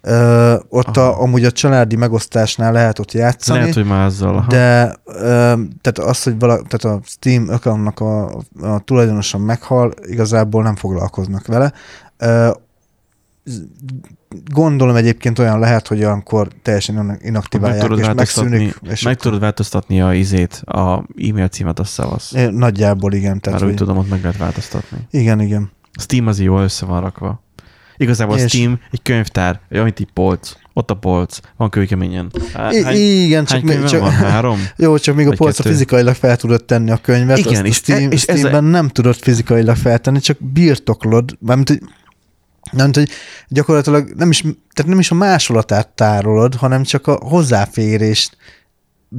Ö, 0.00 0.54
ott 0.68 0.96
a, 0.96 1.20
amúgy 1.20 1.44
a 1.44 1.50
családi 1.52 1.96
megosztásnál 1.96 2.72
lehet 2.72 2.98
ott 2.98 3.12
játszani. 3.12 3.58
Lehet, 3.58 3.74
hogy 3.74 3.84
már 3.86 4.04
azzal. 4.04 4.36
aha. 4.36 4.46
De 4.46 4.94
ö, 5.04 5.20
tehát 5.80 5.98
az, 6.10 6.22
hogy 6.22 6.38
vala, 6.38 6.62
tehát 6.68 6.98
a 6.98 7.00
Steam 7.06 7.48
accountnak 7.48 8.00
a, 8.00 8.26
a 8.60 8.78
tulajdonosa 8.84 9.38
meghal, 9.38 9.92
igazából 10.06 10.62
nem 10.62 10.76
foglalkoznak 10.76 11.46
vele. 11.46 11.72
Ö, 12.18 12.50
gondolom 14.52 14.96
egyébként 14.96 15.38
olyan 15.38 15.58
lehet, 15.58 15.86
hogy 15.88 15.98
olyankor 15.98 16.48
teljesen 16.62 16.94
meg 16.94 17.20
inaktiválják, 17.24 17.80
tudod, 17.82 17.98
és 17.98 18.08
megszűnik. 18.14 18.80
És 18.90 19.02
meg 19.02 19.16
tudod 19.16 19.40
változtatni 19.40 20.00
a 20.00 20.14
izét, 20.14 20.54
a 20.64 21.04
e-mail 21.28 21.48
címet, 21.48 21.78
a 21.78 21.84
szavasz. 21.84 22.34
Nagyjából 22.50 23.12
igen. 23.12 23.40
Tehát, 23.40 23.60
Már 23.60 23.68
úgy 23.68 23.74
tudom, 23.76 23.96
ott 23.96 24.08
meg 24.08 24.22
lehet 24.22 24.36
változtatni. 24.36 24.98
igen, 25.10 25.40
igen. 25.40 25.70
Steam 26.00 26.26
az 26.26 26.40
jól 26.40 26.62
össze 26.62 26.86
van 26.86 27.00
rakva. 27.00 27.42
Igazából 27.96 28.36
És- 28.38 28.48
Steam 28.52 28.80
egy 28.90 29.02
könyvtár, 29.02 29.60
olyan, 29.72 29.84
mint 29.84 29.98
egy 29.98 30.08
polc. 30.12 30.52
Ott 30.72 30.90
a 30.90 30.94
polc. 30.94 31.38
Van 31.56 31.70
kőkeményen. 31.70 32.30
Há- 32.54 32.72
I- 32.72 32.82
Hány, 32.82 32.96
igen, 32.96 33.44
csak, 33.44 33.68
hány 33.68 33.78
még, 33.78 33.88
csak, 33.88 34.00
van? 34.00 34.10
Három? 34.10 34.58
Jó, 34.76 34.98
csak 34.98 35.14
még 35.16 35.26
a 35.26 35.30
polcra 35.36 35.62
kettő. 35.62 35.70
fizikailag 35.74 36.14
fel 36.14 36.36
tudod 36.36 36.64
tenni 36.64 36.90
a 36.90 36.96
könyvet, 36.96 37.38
Igen, 37.38 37.52
azt 37.52 37.62
a 37.62 37.66
és 37.66 37.74
Steam, 37.74 38.02
e- 38.10 38.14
és 38.14 38.24
ez 38.24 38.34
a- 38.34 38.38
Steamben 38.38 38.64
nem 38.64 38.88
tudod 38.88 39.14
fizikailag 39.14 39.76
feltenni, 39.76 40.18
csak 40.20 40.36
birtoklod, 40.52 41.36
mármint, 41.40 41.68
hogy 41.68 41.80
nem, 42.72 42.90
hogy 42.92 43.08
gyakorlatilag 43.48 44.12
nem 44.16 44.30
is, 44.30 44.40
tehát 44.40 44.90
nem 44.90 44.98
is 44.98 45.10
a 45.10 45.14
másolatát 45.14 45.88
tárolod, 45.88 46.54
hanem 46.54 46.82
csak 46.82 47.06
a 47.06 47.18
hozzáférést 47.22 48.36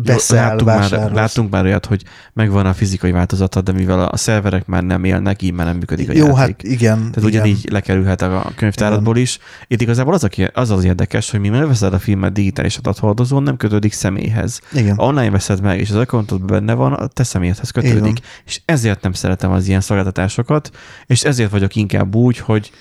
veszel, 0.03 0.55
láttunk, 0.55 0.91
már, 0.91 1.11
láttunk 1.11 1.51
már 1.51 1.65
olyat, 1.65 1.85
hogy 1.85 2.03
megvan 2.33 2.65
a 2.65 2.73
fizikai 2.73 3.11
változata, 3.11 3.61
de 3.61 3.71
mivel 3.71 3.99
a 3.99 4.17
szerverek 4.17 4.65
már 4.65 4.83
nem 4.83 5.03
élnek, 5.03 5.41
így 5.41 5.53
már 5.53 5.65
nem 5.65 5.77
működik 5.77 6.09
a 6.09 6.13
Jó, 6.13 6.25
játék. 6.25 6.37
hát 6.37 6.63
igen. 6.63 6.97
Tehát 6.97 7.15
igen. 7.15 7.25
ugyanígy 7.25 7.67
lekerülhet 7.71 8.21
a 8.21 8.51
könyvtáradból 8.55 9.17
is. 9.17 9.39
Itt 9.67 9.81
igazából 9.81 10.13
az, 10.13 10.23
aki, 10.23 10.43
az 10.53 10.69
az 10.69 10.83
érdekes, 10.83 11.31
hogy 11.31 11.39
mi 11.39 11.49
veszed 11.49 11.93
a 11.93 11.99
filmet 11.99 12.33
digitális 12.33 12.77
adathordozón, 12.77 13.43
nem 13.43 13.57
kötődik 13.57 13.93
személyhez. 13.93 14.61
Igen. 14.73 14.97
Online 14.97 15.29
veszed 15.29 15.61
meg, 15.61 15.79
és 15.79 15.89
az 15.89 15.95
accountodban 15.95 16.47
benne 16.47 16.73
van, 16.73 16.93
a 16.93 17.07
te 17.07 17.23
személyedhez 17.23 17.71
kötődik. 17.71 18.01
van. 18.01 18.17
És 18.45 18.61
ezért 18.65 19.01
nem 19.01 19.13
szeretem 19.13 19.51
az 19.51 19.67
ilyen 19.67 19.81
szolgáltatásokat, 19.81 20.69
és 21.05 21.23
ezért 21.23 21.51
vagyok 21.51 21.75
inkább 21.75 22.15
úgy, 22.15 22.37
hogy, 22.37 22.71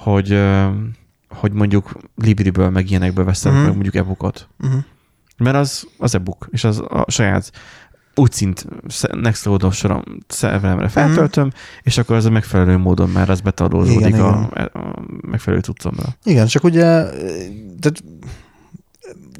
hogy, 0.00 0.40
hogy 1.28 1.52
mondjuk 1.52 1.92
Libriből, 2.16 2.70
meg 2.70 2.90
ilyenekből 2.90 3.24
veszem 3.24 3.52
Mhm. 3.52 3.62
meg 3.62 3.72
mondjuk 3.72 3.94
e-bookot. 3.94 4.48
Uh-huh. 4.60 4.80
Mert 5.36 5.56
az 5.56 5.86
az 5.98 6.14
e-book, 6.14 6.48
és 6.50 6.64
az 6.64 6.78
a 6.88 7.04
saját 7.08 7.52
Nextload 9.12 9.72
sorom 9.72 10.02
szerveremre 10.28 10.88
feltöltöm, 10.88 11.50
és 11.82 11.98
akkor 11.98 12.16
az 12.16 12.24
a 12.24 12.30
megfelelő 12.30 12.76
módon 12.76 13.10
már 13.10 13.30
az 13.30 13.40
betadózódik 13.40 14.06
Igen, 14.06 14.20
a, 14.20 14.38
a 14.78 15.02
megfelelő 15.20 15.62
cuccomra. 15.62 16.02
Igen, 16.24 16.46
csak 16.46 16.64
ugye, 16.64 16.82
tehát 17.80 18.02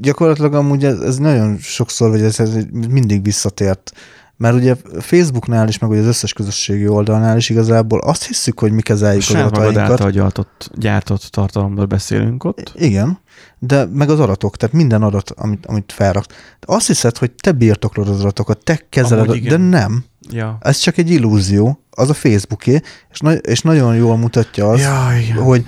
gyakorlatilag 0.00 0.54
amúgy 0.54 0.84
ez, 0.84 1.00
ez 1.00 1.16
nagyon 1.16 1.58
sokszor, 1.58 2.10
vagy 2.10 2.22
ez, 2.22 2.40
ez 2.40 2.56
mindig 2.70 3.22
visszatért. 3.22 3.92
Mert 4.40 4.54
ugye 4.54 4.74
Facebooknál 4.98 5.68
is, 5.68 5.78
meg 5.78 5.90
ugye 5.90 6.00
az 6.00 6.06
összes 6.06 6.32
közösségi 6.32 6.88
oldalnál 6.88 7.36
is 7.36 7.48
igazából 7.48 8.00
azt 8.00 8.26
hiszük, 8.26 8.60
hogy 8.60 8.72
mi 8.72 8.82
kezeljük 8.82 9.20
az 9.22 9.26
saját 9.26 9.50
magad 9.50 9.60
adatainkat. 9.60 9.90
által 9.90 10.10
gyártott, 10.10 10.70
gyártott 10.74 11.22
tartalomról 11.22 11.84
beszélünk 11.84 12.44
ott. 12.44 12.72
Igen, 12.74 13.18
de 13.58 13.86
meg 13.92 14.10
az 14.10 14.20
adatok, 14.20 14.56
tehát 14.56 14.74
minden 14.74 15.02
adat, 15.02 15.30
amit, 15.30 15.66
amit 15.66 15.92
felrak. 15.92 16.26
De 16.26 16.66
azt 16.66 16.86
hiszed, 16.86 17.16
hogy 17.16 17.30
te 17.30 17.52
birtoklod 17.52 18.08
az 18.08 18.20
adatokat, 18.20 18.64
te 18.64 18.80
kezeled, 18.88 19.24
Amúgy 19.24 19.40
de 19.40 19.46
igen. 19.46 19.60
nem. 19.60 20.04
Ja. 20.30 20.58
Ez 20.60 20.76
csak 20.76 20.96
egy 20.96 21.10
illúzió, 21.10 21.84
az 21.90 22.10
a 22.10 22.14
Facebooké, 22.14 22.80
és, 23.10 23.20
na- 23.20 23.32
és 23.32 23.60
nagyon 23.60 23.94
jól 23.94 24.16
mutatja 24.16 24.68
azt, 24.70 24.82
ja, 24.82 25.08
igen. 25.22 25.42
hogy 25.42 25.64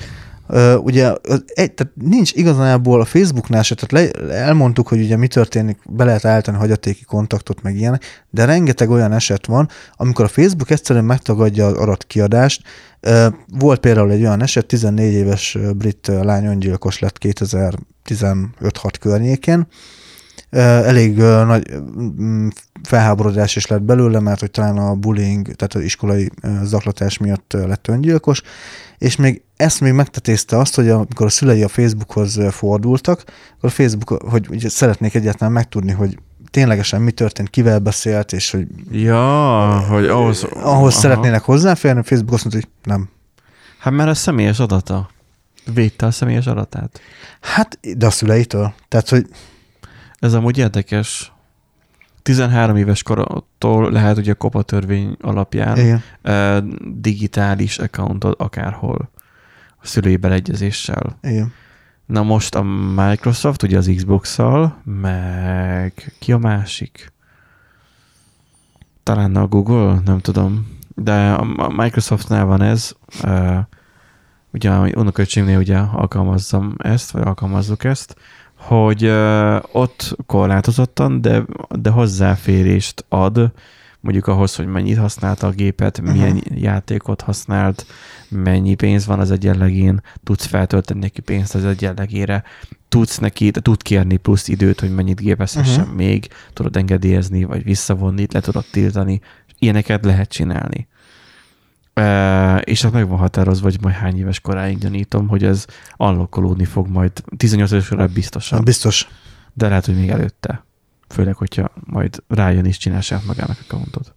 ugye 0.82 1.12
egy, 1.46 1.72
tehát 1.72 1.92
nincs 1.94 2.32
igazából 2.32 3.00
a 3.00 3.04
Facebooknál 3.04 3.62
se, 3.62 3.74
tehát 3.74 4.12
le, 4.12 4.34
elmondtuk, 4.34 4.88
hogy 4.88 5.00
ugye 5.00 5.16
mi 5.16 5.26
történik, 5.26 5.78
be 5.88 6.04
lehet 6.04 6.24
állítani 6.24 6.56
hagyatéki 6.56 7.04
kontaktot, 7.04 7.62
meg 7.62 7.76
ilyenek, 7.76 8.24
de 8.30 8.44
rengeteg 8.44 8.90
olyan 8.90 9.12
eset 9.12 9.46
van, 9.46 9.68
amikor 9.96 10.24
a 10.24 10.28
Facebook 10.28 10.70
egyszerűen 10.70 11.04
megtagadja 11.04 11.66
az 11.66 11.74
adatkiadást. 11.74 12.62
Volt 13.58 13.80
például 13.80 14.10
egy 14.10 14.20
olyan 14.20 14.42
eset, 14.42 14.66
14 14.66 15.12
éves 15.12 15.58
brit 15.76 16.06
lány 16.06 16.44
öngyilkos 16.44 16.98
lett 16.98 17.16
2015-6 17.20 18.94
környékén, 19.00 19.66
Elég 20.60 21.16
nagy 21.16 21.70
felháborodás 22.82 23.56
is 23.56 23.66
lett 23.66 23.82
belőle, 23.82 24.20
mert 24.20 24.40
hogy 24.40 24.50
talán 24.50 24.76
a 24.76 24.94
bullying, 24.94 25.46
tehát 25.46 25.74
az 25.74 25.82
iskolai 25.82 26.30
zaklatás 26.62 27.18
miatt 27.18 27.52
lett 27.52 27.88
öngyilkos, 27.88 28.42
és 29.02 29.16
még 29.16 29.42
ezt 29.56 29.80
még 29.80 29.92
megtetézte 29.92 30.58
azt, 30.58 30.74
hogy 30.74 30.88
amikor 30.88 31.26
a 31.26 31.28
szülei 31.28 31.62
a 31.62 31.68
Facebookhoz 31.68 32.38
fordultak, 32.50 33.24
akkor 33.56 33.68
a 33.68 33.72
Facebook, 33.72 34.08
hogy 34.08 34.48
ugye 34.50 34.68
szeretnék 34.68 35.14
egyáltalán 35.14 35.52
megtudni, 35.52 35.92
hogy 35.92 36.18
ténylegesen 36.50 37.00
mi 37.00 37.10
történt, 37.10 37.50
kivel 37.50 37.78
beszélt, 37.78 38.32
és 38.32 38.50
hogy, 38.50 38.66
ja, 38.90 39.78
hogy 39.78 40.06
ahhoz, 40.06 40.44
ahhoz 40.52 40.94
szeretnének 40.94 41.42
hozzáférni, 41.42 42.00
a 42.00 42.02
Facebook 42.02 42.32
azt 42.32 42.44
mondta, 42.44 42.68
hogy 42.68 42.92
nem. 42.92 43.08
Hát 43.78 43.92
mert 43.92 44.10
a 44.10 44.14
személyes 44.14 44.58
adata. 44.58 45.10
Védte 45.74 46.06
a 46.06 46.10
személyes 46.10 46.46
adatát. 46.46 47.00
Hát, 47.40 47.78
de 47.96 48.06
a 48.06 48.10
szüleitől. 48.10 48.74
Tehát, 48.88 49.08
hogy... 49.08 49.26
Ez 50.18 50.34
amúgy 50.34 50.58
érdekes. 50.58 51.32
13 52.22 52.76
éves 52.76 53.02
kortól 53.02 53.90
lehet 53.90 54.16
ugye 54.16 54.32
a 54.32 54.34
kopa 54.34 54.62
törvény 54.62 55.16
alapján 55.20 55.76
Igen. 55.78 56.02
digitális 56.94 57.78
accountot 57.78 58.40
akárhol 58.40 59.10
a 59.76 59.86
szülői 59.86 60.16
beleegyezéssel. 60.16 61.18
Igen. 61.22 61.52
Na 62.06 62.22
most 62.22 62.54
a 62.54 62.62
Microsoft 62.96 63.62
ugye 63.62 63.76
az 63.76 63.92
Xbox-szal, 63.96 64.80
meg 64.84 66.12
ki 66.18 66.32
a 66.32 66.38
másik? 66.38 67.12
Talán 69.02 69.36
a 69.36 69.46
Google, 69.46 70.00
nem 70.04 70.18
tudom. 70.18 70.78
De 70.94 71.32
a 71.32 71.68
Microsoftnál 71.68 72.44
van 72.44 72.62
ez, 72.62 72.92
ugye 74.52 74.70
a 74.70 74.88
unoköcsémnél 74.94 75.58
ugye 75.58 75.78
alkalmazzam 75.78 76.74
ezt, 76.78 77.10
vagy 77.10 77.22
alkalmazzuk 77.22 77.84
ezt, 77.84 78.16
hogy 78.66 79.04
uh, 79.04 79.56
ott 79.72 80.16
korlátozottan, 80.26 81.20
de, 81.20 81.44
de 81.68 81.90
hozzáférést 81.90 83.04
ad 83.08 83.52
mondjuk 84.02 84.26
ahhoz, 84.26 84.54
hogy 84.54 84.66
mennyit 84.66 84.98
használta 84.98 85.46
a 85.46 85.50
gépet, 85.50 85.98
uh-huh. 85.98 86.14
milyen 86.14 86.42
játékot 86.54 87.20
használt, 87.20 87.86
mennyi 88.28 88.74
pénz 88.74 89.06
van 89.06 89.20
az 89.20 89.30
egyenlegén, 89.30 90.02
tudsz 90.24 90.44
feltölteni 90.44 91.00
neki 91.00 91.20
pénzt 91.20 91.54
az 91.54 91.64
egyenlegére, 91.64 92.44
tudsz 92.88 93.18
neki, 93.18 93.50
tud 93.50 93.82
kérni 93.82 94.16
plusz 94.16 94.48
időt, 94.48 94.80
hogy 94.80 94.94
mennyit 94.94 95.20
gépezhessen 95.20 95.82
uh-huh. 95.82 95.96
még, 95.96 96.28
tudod 96.52 96.76
engedélyezni, 96.76 97.44
vagy 97.44 97.64
visszavonni, 97.64 98.26
le 98.32 98.40
tudod 98.40 98.64
tiltani, 98.70 99.20
ilyeneket 99.58 100.04
lehet 100.04 100.28
csinálni. 100.28 100.88
És 102.64 102.84
az 102.84 102.92
meg 102.92 103.08
van 103.08 103.18
határozva, 103.18 103.64
hogy 103.64 103.78
majd 103.80 103.94
hány 103.94 104.18
éves 104.18 104.40
koráig 104.40 104.78
gyanítom, 104.78 105.28
hogy 105.28 105.44
ez 105.44 105.66
allokkolódni 105.96 106.64
fog 106.64 106.88
majd 106.88 107.12
18 107.36 107.70
évesre 107.70 108.06
biztosan. 108.06 108.64
Biztos. 108.64 109.08
De 109.52 109.68
lehet, 109.68 109.86
hogy 109.86 109.96
még 109.96 110.08
előtte. 110.08 110.64
Főleg, 111.08 111.36
hogyha 111.36 111.70
majd 111.84 112.22
rájön 112.28 112.64
és 112.64 112.76
csinál 112.76 113.00
saját 113.00 113.24
magának 113.24 113.58
accountot. 113.60 114.14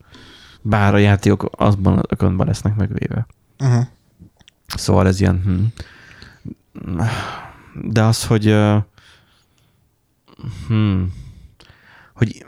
Bár 0.61 0.93
a 0.93 0.97
játékok 0.97 1.49
azban 1.57 1.97
az 1.97 2.03
accountban 2.07 2.47
lesznek 2.47 2.76
megvéve. 2.76 3.28
Uh-huh. 3.59 3.86
Szóval 4.67 5.07
ez 5.07 5.19
ilyen... 5.19 5.41
Hm. 5.43 5.63
De 7.84 8.03
az, 8.03 8.26
hogy... 8.26 8.47
Uh, 8.47 8.84
hm, 10.67 11.03
hogy 12.13 12.45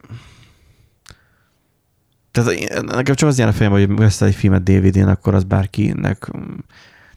tehát 2.43 2.85
nekem 2.85 3.15
csak 3.15 3.29
az 3.29 3.37
jár 3.37 3.47
a 3.47 3.53
fejembe, 3.53 3.79
hogy 3.79 3.99
lesz 3.99 4.21
egy 4.21 4.35
filmet 4.35 4.63
DVD-n, 4.63 5.07
akkor 5.07 5.33
az 5.33 5.43
bárkinek... 5.43 6.29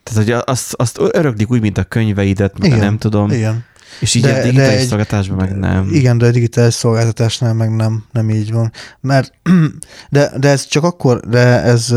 Tehát, 0.03 0.23
hogy 0.23 0.43
azt, 0.45 0.73
azt 0.73 0.99
öröklik 0.99 1.51
úgy, 1.51 1.61
mint 1.61 1.77
a 1.77 1.83
könyveidet, 1.83 2.59
meg 2.59 2.69
igen, 2.69 2.79
nem 2.79 2.97
tudom. 2.97 3.31
Igen. 3.31 3.65
És 3.99 4.15
így 4.15 4.21
de, 4.21 4.39
a 4.39 4.41
digitális 4.41 4.79
egy, 4.79 4.87
szolgáltatásban 4.87 5.37
meg 5.37 5.55
nem. 5.57 5.89
Igen, 5.91 6.17
de 6.17 6.25
a 6.25 6.31
digitális 6.31 6.73
szolgáltatásnál 6.73 7.53
meg 7.53 7.75
nem, 7.75 8.03
nem 8.11 8.29
így 8.29 8.51
van. 8.51 8.71
Mert, 8.99 9.33
de, 10.09 10.31
de 10.37 10.49
ez 10.49 10.65
csak 10.65 10.83
akkor, 10.83 11.19
de 11.19 11.61
ez 11.61 11.87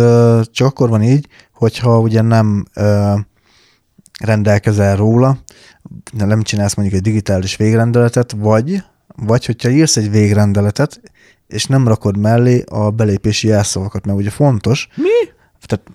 csak 0.50 0.66
akkor 0.66 0.88
van 0.88 1.02
így, 1.02 1.28
hogyha 1.52 1.98
ugye 1.98 2.22
nem 2.22 2.66
rendelkezel 4.20 4.96
róla, 4.96 5.38
nem 6.12 6.42
csinálsz 6.42 6.74
mondjuk 6.74 6.98
egy 6.98 7.04
digitális 7.04 7.56
végrendeletet, 7.56 8.34
vagy, 8.36 8.82
vagy 9.16 9.46
hogyha 9.46 9.70
írsz 9.70 9.96
egy 9.96 10.10
végrendeletet, 10.10 11.00
és 11.46 11.66
nem 11.66 11.88
rakod 11.88 12.16
mellé 12.16 12.64
a 12.70 12.90
belépési 12.90 13.48
jelszavakat, 13.48 14.06
mert 14.06 14.18
ugye 14.18 14.30
fontos. 14.30 14.88
Mi? 14.94 15.32
Tehát 15.66 15.86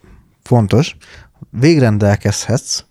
fontos, 0.44 0.96
végrendelkezhetsz, 1.50 2.84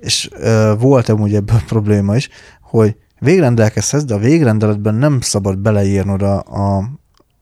és 0.00 0.30
volt 0.78 1.08
amúgy 1.08 1.34
ebből 1.34 1.60
probléma 1.68 2.16
is, 2.16 2.28
hogy 2.60 2.96
végrendelkezhetsz, 3.18 4.04
de 4.04 4.14
a 4.14 4.18
végrendeletben 4.18 4.94
nem 4.94 5.20
szabad 5.20 5.58
beleírnod 5.58 6.22
a, 6.22 6.42
a, 6.42 6.90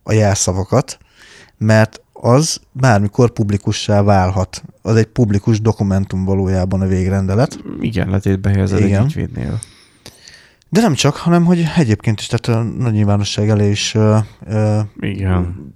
a 0.03 0.13
jelszavakat, 0.13 0.99
mert 1.59 2.03
az 2.13 2.61
bármikor 2.73 3.31
publikussá 3.31 4.03
válhat. 4.03 4.63
Az 4.83 4.97
egy 4.97 5.07
publikus 5.07 5.61
dokumentum 5.61 6.25
valójában 6.25 6.81
a 6.81 6.87
végrendelet. 6.87 7.59
Igen, 7.81 8.11
letétbe 8.11 8.51
helyezed 8.51 8.83
egy 8.83 9.01
ügyvédnél. 9.05 9.59
De 10.69 10.81
nem 10.81 10.95
csak, 10.95 11.17
hanem 11.17 11.45
hogy 11.45 11.65
egyébként 11.77 12.21
is, 12.21 12.27
tehát 12.27 12.61
a 12.61 12.63
nagy 12.63 12.93
nyilvánosság 12.93 13.49
elé 13.49 13.71
is 13.71 13.95
uh, 13.95 14.79
Igen. 15.01 15.73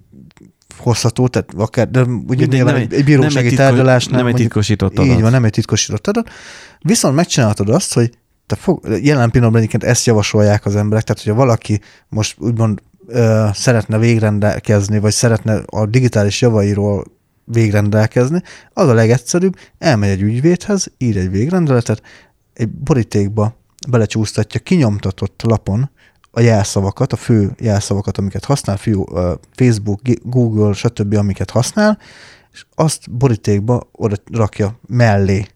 hozható, 0.78 1.28
tehát 1.28 1.54
akár, 1.56 1.90
de 1.90 2.02
ugye 2.02 2.46
de 2.46 2.56
nyilván 2.56 2.74
egy, 2.74 2.92
egy 2.92 3.04
bírósági 3.04 3.34
nem 3.34 3.46
egy 3.46 3.54
tárgyalásnál. 3.54 4.18
Nem 4.18 4.26
egy 4.26 4.34
titkosított 4.34 4.98
adat. 4.98 5.14
Így 5.14 5.20
van, 5.20 5.30
nem 5.30 5.44
egy 5.44 5.50
titkosított 5.50 6.06
adat. 6.06 6.30
Viszont 6.80 7.14
megcsinálhatod 7.14 7.68
azt, 7.68 7.94
hogy 7.94 8.10
te 8.46 8.54
fog, 8.54 8.86
jelen 9.02 9.30
pillanatban 9.30 9.56
egyébként 9.60 9.84
ezt 9.84 10.06
javasolják 10.06 10.66
az 10.66 10.76
emberek, 10.76 11.04
tehát 11.04 11.22
hogyha 11.22 11.38
valaki 11.38 11.80
most 12.08 12.40
úgymond 12.40 12.82
ö, 13.06 13.46
szeretne 13.52 13.98
végrendelkezni, 13.98 14.98
vagy 14.98 15.12
szeretne 15.12 15.62
a 15.66 15.86
digitális 15.86 16.40
javairól 16.40 17.04
végrendelkezni, 17.44 18.42
az 18.72 18.88
a 18.88 18.94
legegyszerűbb, 18.94 19.56
elmegy 19.78 20.08
egy 20.08 20.22
ügyvédhez, 20.22 20.92
ír 20.98 21.16
egy 21.16 21.30
végrendeletet, 21.30 22.02
egy 22.52 22.68
borítékba 22.68 23.60
belecsúsztatja 23.88 24.60
kinyomtatott 24.60 25.42
lapon 25.42 25.90
a 26.30 26.40
jelszavakat, 26.40 27.12
a 27.12 27.16
fő 27.16 27.54
jelszavakat, 27.58 28.18
amiket 28.18 28.44
használ, 28.44 28.76
fiú, 28.76 29.04
Facebook, 29.54 30.00
Google, 30.22 30.72
stb., 30.72 31.14
amiket 31.14 31.50
használ, 31.50 31.98
és 32.52 32.64
azt 32.74 33.10
borítékba 33.10 33.88
oda 33.92 34.16
rakja 34.32 34.78
mellé. 34.86 35.46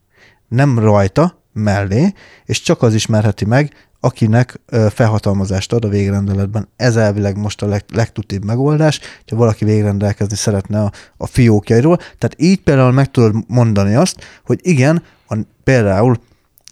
Nem 0.49 0.79
rajta, 0.79 1.45
mellé, 1.57 2.13
és 2.45 2.61
csak 2.63 2.83
az 2.83 2.95
ismerheti 2.95 3.45
meg, 3.45 3.89
akinek 4.01 4.61
felhatalmazást 4.91 5.73
ad 5.73 5.85
a 5.85 5.89
végrendeletben. 5.89 6.69
Ez 6.77 6.97
elvileg 6.97 7.37
most 7.37 7.63
a 7.63 7.67
leg, 7.67 7.85
legtutibb 7.93 8.45
megoldás, 8.45 9.01
ha 9.27 9.37
valaki 9.37 9.65
végrendelkezni 9.65 10.37
szeretne 10.37 10.83
a, 10.83 10.93
a 11.17 11.27
fiókjairól. 11.27 11.97
Tehát 11.97 12.35
így 12.37 12.61
például 12.61 12.93
meg 12.93 13.11
tudod 13.11 13.35
mondani 13.47 13.95
azt, 13.95 14.41
hogy 14.45 14.61
igen, 14.63 15.03
a, 15.29 15.39
például 15.65 16.19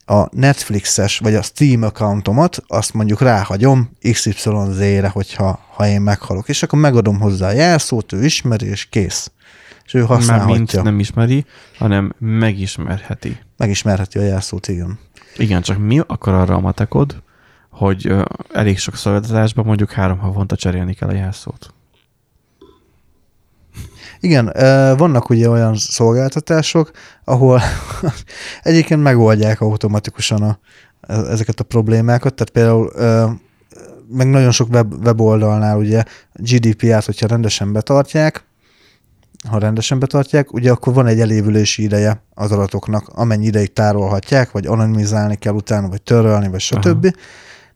a 0.06 0.36
Netflixes 0.36 1.18
vagy 1.18 1.34
a 1.34 1.42
Steam 1.42 1.82
accountomat, 1.82 2.62
azt 2.66 2.94
mondjuk 2.94 3.20
ráhagyom 3.20 3.90
XYZ-re, 4.12 5.08
hogyha 5.08 5.60
ha 5.74 5.86
én 5.86 6.00
meghalok, 6.00 6.48
és 6.48 6.62
akkor 6.62 6.78
megadom 6.78 7.20
hozzá 7.20 7.48
a 7.48 7.52
jelszót, 7.52 8.12
ő 8.12 8.24
ismeri, 8.24 8.66
és 8.66 8.84
kész. 8.84 9.30
És 9.84 9.94
ő 9.94 10.00
használhatja. 10.00 10.46
Már 10.46 10.56
mint 10.56 10.82
nem 10.82 10.98
ismeri, 10.98 11.44
hanem 11.78 12.14
megismerheti. 12.18 13.38
Megismerheti 13.56 14.18
a 14.18 14.22
jelszót, 14.22 14.68
igen. 14.68 14.98
Igen, 15.36 15.62
csak 15.62 15.78
mi 15.78 16.00
akkor 16.06 16.32
arra 16.32 16.54
a 16.54 16.60
matekod, 16.60 17.22
hogy 17.70 18.14
elég 18.52 18.78
sok 18.78 18.96
szolgáltatásban 18.96 19.64
mondjuk 19.64 19.90
három 19.90 20.18
havonta 20.18 20.56
cserélni 20.56 20.94
kell 20.94 21.08
a 21.08 21.12
jelszót. 21.12 21.73
Igen, 24.24 24.52
vannak 24.96 25.28
ugye 25.30 25.48
olyan 25.48 25.76
szolgáltatások, 25.76 26.90
ahol 27.24 27.60
egyébként 28.62 29.02
megoldják 29.02 29.60
automatikusan 29.60 30.42
a, 30.42 30.58
ezeket 31.06 31.60
a 31.60 31.64
problémákat, 31.64 32.34
tehát 32.34 32.50
például 32.50 32.92
meg 34.08 34.30
nagyon 34.30 34.50
sok 34.50 34.68
web, 34.72 35.04
weboldalnál 35.04 35.78
ugye 35.78 36.02
GDPR-t, 36.32 37.04
hogyha 37.04 37.26
rendesen 37.26 37.72
betartják, 37.72 38.44
ha 39.48 39.58
rendesen 39.58 39.98
betartják, 39.98 40.52
ugye 40.52 40.70
akkor 40.70 40.94
van 40.94 41.06
egy 41.06 41.20
elévülési 41.20 41.82
ideje 41.82 42.22
az 42.34 42.52
adatoknak, 42.52 43.08
amennyi 43.08 43.46
ideig 43.46 43.72
tárolhatják, 43.72 44.50
vagy 44.50 44.66
anonimizálni 44.66 45.36
kell 45.36 45.54
utána, 45.54 45.88
vagy 45.88 46.02
törölni, 46.02 46.48
vagy 46.48 46.60
stb. 46.60 47.04
Aha. 47.04 47.14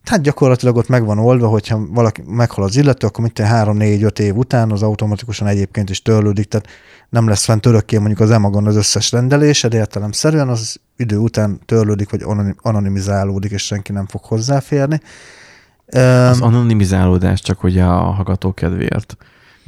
Tehát 0.08 0.22
gyakorlatilag 0.22 0.76
ott 0.76 0.88
meg 0.88 1.04
van 1.04 1.18
oldva, 1.18 1.48
hogyha 1.48 1.86
valaki 1.90 2.22
meghal 2.26 2.64
az 2.64 2.76
illető, 2.76 3.06
akkor 3.06 3.20
mint 3.20 3.38
3-4-5 3.42 4.18
év 4.18 4.36
után 4.36 4.70
az 4.70 4.82
automatikusan 4.82 5.46
egyébként 5.46 5.90
is 5.90 6.02
törlődik, 6.02 6.48
tehát 6.48 6.66
nem 7.08 7.28
lesz 7.28 7.44
fent 7.44 7.66
örökké 7.66 7.96
mondjuk 7.98 8.20
az 8.20 8.30
emagon 8.30 8.66
az 8.66 8.76
összes 8.76 9.12
rendelésed, 9.12 9.72
értelemszerűen 9.72 10.48
az 10.48 10.80
idő 10.96 11.16
után 11.16 11.60
törlődik, 11.66 12.10
vagy 12.10 12.24
anonimizálódik, 12.62 13.50
és 13.50 13.64
senki 13.64 13.92
nem 13.92 14.06
fog 14.06 14.24
hozzáférni. 14.24 15.00
Az 16.30 16.40
anonimizálódás 16.40 17.40
csak 17.40 17.62
ugye 17.62 17.84
a 17.84 18.00
hallgató 18.00 18.54
kedvéért 18.54 19.16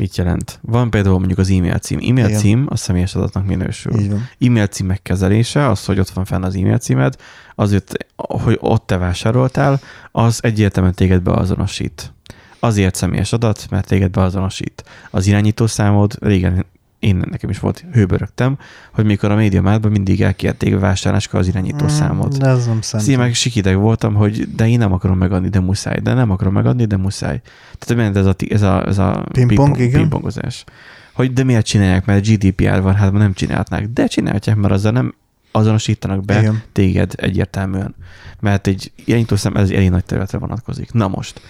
Mit 0.00 0.16
jelent? 0.16 0.58
Van 0.62 0.90
például 0.90 1.18
mondjuk 1.18 1.38
az 1.38 1.50
e-mail 1.50 1.78
cím. 1.78 1.98
E-mail 1.98 2.26
Igen. 2.26 2.38
cím 2.38 2.66
a 2.68 2.76
személyes 2.76 3.14
adatnak 3.14 3.46
minősül. 3.46 3.92
E-mail 4.38 4.66
cím 4.66 4.86
megkezelése, 4.86 5.68
az, 5.68 5.84
hogy 5.84 5.98
ott 5.98 6.08
van 6.08 6.24
fenn 6.24 6.42
az 6.42 6.54
e-mail 6.54 6.78
címed, 6.78 7.16
azért, 7.54 7.92
hogy 8.16 8.58
ott 8.60 8.86
te 8.86 8.96
vásároltál, 8.96 9.80
az 10.12 10.38
egyértelműen 10.42 10.94
téged 10.94 11.22
beazonosít. 11.22 12.12
Azért 12.58 12.94
személyes 12.94 13.32
adat, 13.32 13.66
mert 13.70 13.86
téged 13.86 14.10
beazonosít. 14.10 14.84
Az 15.10 15.26
irányítószámod, 15.26 16.16
régen 16.20 16.66
én 17.00 17.22
nekem 17.30 17.50
is 17.50 17.58
volt 17.58 17.84
hőbörögtem, 17.92 18.58
hogy 18.92 19.04
mikor 19.04 19.30
a 19.30 19.34
médiamátban 19.34 19.90
mindig 19.90 20.22
elkérték 20.22 20.78
vásárláskor 20.78 21.40
az 21.40 21.48
irányítószámot. 21.48 22.34
Mm, 22.34 22.38
De 22.38 22.48
ez 22.48 22.66
nem 22.66 22.80
szerintem. 22.80 23.20
meg 23.20 23.34
sikideg 23.34 23.76
voltam, 23.76 24.14
hogy 24.14 24.54
de 24.54 24.68
én 24.68 24.78
nem 24.78 24.92
akarom 24.92 25.18
megadni, 25.18 25.48
de 25.48 25.60
muszáj, 25.60 25.98
de 25.98 26.14
nem 26.14 26.30
akarom 26.30 26.52
megadni, 26.52 26.84
de 26.84 26.96
muszáj. 26.96 27.40
Tehát 27.78 28.16
ez 28.16 28.26
a, 28.26 28.34
ez 28.48 28.62
a, 28.62 28.86
ez 28.86 28.98
a 28.98 29.24
Pingpong, 29.32 29.76
pingpongozás. 29.76 30.64
Hogy 31.12 31.32
de 31.32 31.44
miért 31.44 31.66
csinálják, 31.66 32.04
mert 32.04 32.26
GDPR 32.26 32.80
van, 32.80 32.94
hát 32.94 33.12
nem 33.12 33.32
csinálhatnák. 33.32 33.88
De 33.88 34.06
csinálhatják, 34.06 34.56
mert 34.56 34.72
azzal 34.72 34.92
nem 34.92 35.14
azonosítanak 35.52 36.24
be 36.24 36.38
Igen. 36.40 36.62
téged 36.72 37.12
egyértelműen. 37.16 37.94
Mert 38.40 38.66
egy 38.66 38.92
irányítószám, 39.04 39.56
ez 39.56 39.68
egy 39.68 39.74
elég 39.74 39.90
nagy 39.90 40.04
területre 40.04 40.38
vonatkozik. 40.38 40.92
Na 40.92 41.08
most, 41.08 41.40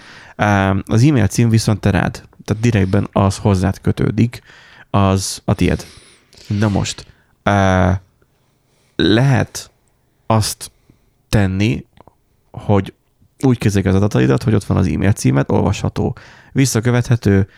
az 0.84 1.02
e-mail 1.02 1.26
cím 1.26 1.48
viszont 1.48 1.80
te 1.80 1.90
rád, 1.90 2.22
tehát 2.44 2.62
direktben 2.62 3.08
az 3.12 3.36
hozzád 3.36 3.80
kötődik, 3.80 4.42
az 4.90 5.42
a 5.44 5.54
tied. 5.54 5.86
Na 6.46 6.68
most, 6.68 7.06
á, 7.42 8.00
lehet 8.96 9.70
azt 10.26 10.70
tenni, 11.28 11.86
hogy 12.50 12.94
úgy 13.40 13.58
kezelik 13.58 13.86
az 13.86 13.94
adataidat, 13.94 14.42
hogy 14.42 14.54
ott 14.54 14.64
van 14.64 14.76
az 14.76 14.86
e-mail 14.86 15.12
címed, 15.12 15.50
olvasható, 15.50 16.16
visszakövethető, 16.52 17.48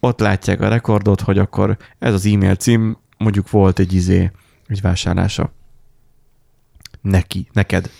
ott 0.00 0.20
látják 0.20 0.60
a 0.60 0.68
rekordot, 0.68 1.20
hogy 1.20 1.38
akkor 1.38 1.76
ez 1.98 2.14
az 2.14 2.26
e-mail 2.26 2.54
cím, 2.54 2.96
mondjuk 3.18 3.50
volt 3.50 3.78
egy 3.78 3.92
izé, 3.92 4.30
egy 4.66 4.80
vásárlása. 4.80 5.52
Neki, 7.00 7.48
neked. 7.52 7.90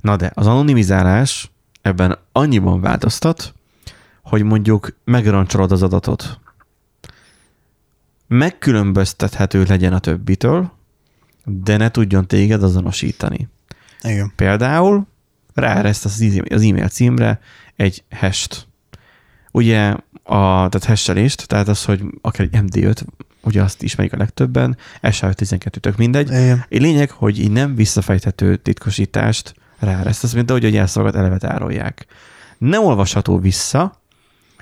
Na 0.00 0.16
de, 0.16 0.30
az 0.34 0.46
anonimizálás 0.46 1.50
ebben 1.82 2.18
annyiban 2.32 2.80
változtat, 2.80 3.54
hogy 4.22 4.42
mondjuk 4.42 4.96
megrancsolod 5.04 5.72
az 5.72 5.82
adatot. 5.82 6.40
Megkülönböztethető 8.26 9.64
legyen 9.68 9.92
a 9.92 9.98
többitől, 9.98 10.72
de 11.44 11.76
ne 11.76 11.90
tudjon 11.90 12.26
téged 12.26 12.62
azonosítani. 12.62 13.48
Igen. 14.02 14.32
Például 14.36 15.06
ráeresztesz 15.54 16.20
az 16.48 16.62
e-mail 16.62 16.88
címre 16.88 17.40
egy 17.76 18.04
hash-t. 18.10 18.66
Ugye 19.50 19.94
a 20.22 20.68
tehát 20.68 20.84
hashelést, 20.84 21.48
tehát 21.48 21.68
az, 21.68 21.84
hogy 21.84 22.02
akár 22.20 22.48
egy 22.50 22.62
MD5, 22.62 23.02
ugye 23.42 23.62
azt 23.62 23.82
ismerik 23.82 24.12
a 24.12 24.16
legtöbben, 24.16 24.76
SH12 25.02 25.68
tök 25.68 25.96
mindegy. 25.96 26.28
Igen. 26.28 26.58
A 26.58 26.66
lényeg, 26.68 27.10
hogy 27.10 27.38
így 27.38 27.50
nem 27.50 27.74
visszafejthető 27.74 28.56
titkosítást 28.56 29.54
ráeresztesz, 29.78 30.32
mint 30.32 30.50
ahogy 30.50 30.64
a 30.64 30.68
jelszolgat 30.68 31.14
eleve 31.14 31.38
tárolják. 31.38 32.06
Nem 32.58 32.84
olvasható 32.84 33.38
vissza, 33.38 34.00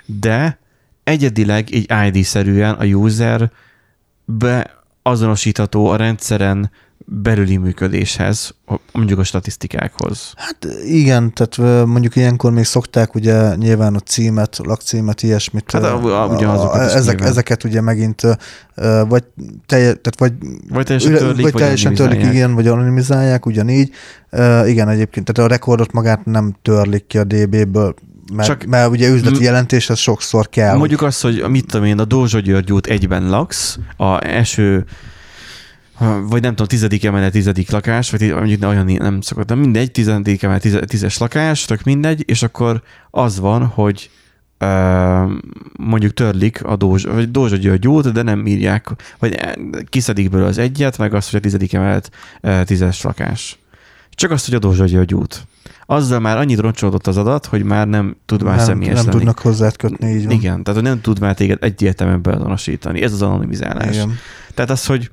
de 0.05 0.59
egyedileg 1.05 1.69
egy 1.71 1.93
ID-szerűen 2.15 2.75
a 2.75 2.85
user 2.85 3.51
beazonosítható 4.25 5.87
a 5.87 5.97
rendszeren 5.97 6.71
belüli 7.07 7.57
működéshez, 7.57 8.55
mondjuk 8.93 9.19
a 9.19 9.25
statisztikákhoz. 9.25 10.33
Hát 10.37 10.67
igen, 10.85 11.33
tehát 11.35 11.87
mondjuk 11.87 12.17
ilyenkor 12.17 12.53
még 12.53 12.65
szokták 12.65 13.15
ugye 13.15 13.55
nyilván 13.55 13.95
a 13.95 13.99
címet, 13.99 14.59
lakcímet, 14.63 15.23
ilyesmit. 15.23 15.71
Hát 15.73 15.83
a- 15.83 16.23
a- 16.23 16.27
ugyanazokat 16.27 16.87
is 16.87 16.93
ezek, 16.93 17.21
ezeket 17.21 17.65
ugye 17.65 17.81
megint 17.81 18.21
vagy, 19.09 19.25
telje, 19.67 19.95
tehát 19.95 20.19
vagy, 20.19 20.33
Vagy 20.69 20.85
teljesen 20.85 21.13
törlik, 21.15 21.43
vagy 21.43 21.53
vagy 21.53 21.61
teljesen 21.63 21.95
törlik, 21.95 22.23
igen, 22.33 22.55
vagy 22.55 22.67
anonimizálják, 22.67 23.47
ugyanígy. 23.47 23.91
Uh, 24.33 24.69
igen, 24.69 24.89
egyébként, 24.89 25.33
tehát 25.33 25.51
a 25.51 25.55
rekordot 25.55 25.93
magát 25.93 26.25
nem 26.25 26.57
törlik 26.63 27.07
ki 27.07 27.19
a 27.19 27.25
DB-ből, 27.25 27.95
mert, 28.33 28.49
Csak- 28.49 28.65
mert 28.65 28.91
ugye 28.91 29.09
üzleti 29.09 29.43
jelentés 29.43 29.91
az 29.91 29.99
sokszor 29.99 30.49
kell. 30.49 30.77
Mondjuk 30.77 31.03
azt, 31.03 31.23
hogy 31.23 31.45
mit 31.49 31.67
tudom 31.67 31.87
én, 31.87 31.99
a 31.99 32.05
Dózsa 32.05 32.41
György 32.41 32.73
út 32.73 32.87
egyben 32.87 33.29
laksz, 33.29 33.79
a 33.97 34.27
első 34.27 34.85
vagy 36.29 36.43
nem 36.43 36.51
tudom, 36.51 36.67
tizedik 36.67 37.05
emelet, 37.05 37.33
tizedik 37.33 37.71
lakás, 37.71 38.11
vagy 38.11 38.33
mondjuk 38.33 38.65
olyan 38.65 38.85
nem 38.87 39.21
szokott, 39.21 39.47
de 39.47 39.55
mindegy, 39.55 39.91
tizedik 39.91 40.43
emelet, 40.43 40.63
tize, 40.63 40.81
tízes 40.81 41.19
lakás, 41.19 41.65
tök 41.65 41.83
mindegy, 41.83 42.23
és 42.27 42.43
akkor 42.43 42.83
az 43.11 43.39
van, 43.39 43.67
hogy 43.67 44.11
ö, 44.59 45.33
mondjuk 45.79 46.13
törlik 46.13 46.65
a 46.65 46.77
Dózsa, 46.77 47.13
vagy 47.13 47.31
Dózsa 47.31 47.57
György 47.57 47.89
út, 47.89 48.13
de 48.13 48.23
nem 48.23 48.47
írják, 48.47 48.91
vagy 49.19 49.39
kiszedik 49.89 50.31
belőle 50.31 50.49
az 50.49 50.59
egyet, 50.59 50.99
meg 50.99 51.15
azt, 51.15 51.31
hogy 51.31 51.39
a 51.39 51.43
tizedik 51.43 51.73
emelet 51.73 52.11
tízes 52.65 53.03
lakás. 53.03 53.59
Csak 54.15 54.31
azt, 54.31 54.45
hogy 54.45 54.55
a 54.55 54.59
Dózsa 54.59 54.85
György 54.85 55.15
út. 55.15 55.47
Azzal 55.87 56.21
már 56.21 56.37
annyit 56.37 56.59
roncsolódott 56.59 57.07
az 57.07 57.17
adat, 57.17 57.47
hogy 57.47 57.63
már 57.63 57.89
nem 57.89 58.17
tud 58.27 58.43
már 58.43 58.57
nem, 58.57 58.65
személyes 58.65 58.95
nem 58.95 59.05
lenni. 59.05 59.17
tudnak 59.17 59.39
hozzád 59.39 59.77
kötni, 59.77 60.11
így 60.11 60.27
van. 60.27 60.35
Igen, 60.35 60.63
tehát 60.63 60.81
hogy 60.81 60.91
nem 60.91 61.01
tud 61.01 61.21
már 61.21 61.35
téged 61.35 61.59
egyértelműen 61.61 62.23
beazonosítani. 62.23 63.03
Ez 63.03 63.13
az 63.13 63.23
anonimizálás. 63.23 63.95
Igen. 63.95 64.17
Tehát 64.55 64.71
az, 64.71 64.87
hogy 64.87 65.11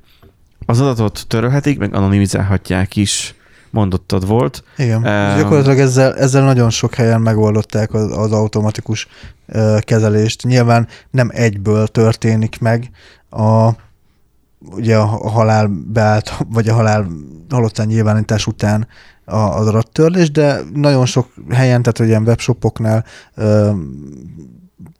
az 0.66 0.80
adatot 0.80 1.24
törölhetik, 1.28 1.78
meg 1.78 1.94
anonimizálhatják 1.94 2.96
is, 2.96 3.34
mondottad 3.70 4.26
volt. 4.26 4.64
Igen. 4.76 4.96
Um, 4.96 5.36
gyakorlatilag 5.36 5.78
ezzel, 5.78 6.14
ezzel 6.14 6.44
nagyon 6.44 6.70
sok 6.70 6.94
helyen 6.94 7.20
megoldották 7.20 7.94
az, 7.94 8.18
az 8.18 8.32
automatikus 8.32 9.08
uh, 9.46 9.78
kezelést. 9.78 10.42
Nyilván 10.42 10.88
nem 11.10 11.30
egyből 11.32 11.86
történik 11.86 12.60
meg 12.60 12.90
a 13.30 13.70
ugye 14.70 14.96
a, 14.96 15.04
halál 15.06 15.70
beállt, 15.86 16.32
vagy 16.48 16.68
a 16.68 16.74
halál 16.74 17.06
halottán 17.48 17.86
nyilvánítás 17.86 18.46
után 18.46 18.88
az 19.24 19.66
adattörlés, 19.66 20.30
de 20.30 20.60
nagyon 20.74 21.06
sok 21.06 21.28
helyen, 21.50 21.82
tehát 21.82 22.10
ilyen 22.10 22.22
webshopoknál, 22.22 23.04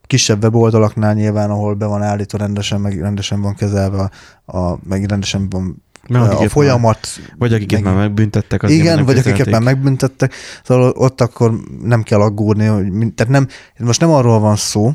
kisebb 0.07 0.43
weboldalaknál 0.43 1.15
nyilván, 1.15 1.51
ahol 1.51 1.75
be 1.75 1.87
van 1.87 2.03
állítva 2.03 2.39
rendesen, 2.39 2.81
meg 2.81 3.01
rendesen 3.01 3.41
van 3.41 3.55
kezelve, 3.55 4.11
a, 4.45 4.59
a, 4.59 4.79
meg 4.89 5.05
rendesen 5.05 5.49
van 5.49 5.83
Mert 6.09 6.33
a 6.33 6.49
folyamat. 6.49 7.09
Már, 7.19 7.35
vagy 7.39 7.53
akiket 7.53 7.83
meg- 7.83 7.93
már 7.93 8.03
megbüntettek. 8.03 8.63
az 8.63 8.71
Igen, 8.71 9.05
vagy 9.05 9.19
akiket 9.19 9.51
már 9.51 9.61
megbüntettek, 9.61 10.35
szóval 10.65 10.91
ott 10.97 11.21
akkor 11.21 11.61
nem 11.83 12.03
kell 12.03 12.21
aggódni, 12.21 12.67
hogy, 12.67 13.15
tehát 13.15 13.33
nem, 13.33 13.47
most 13.79 14.01
nem 14.01 14.11
arról 14.11 14.39
van 14.39 14.57
szó, 14.57 14.93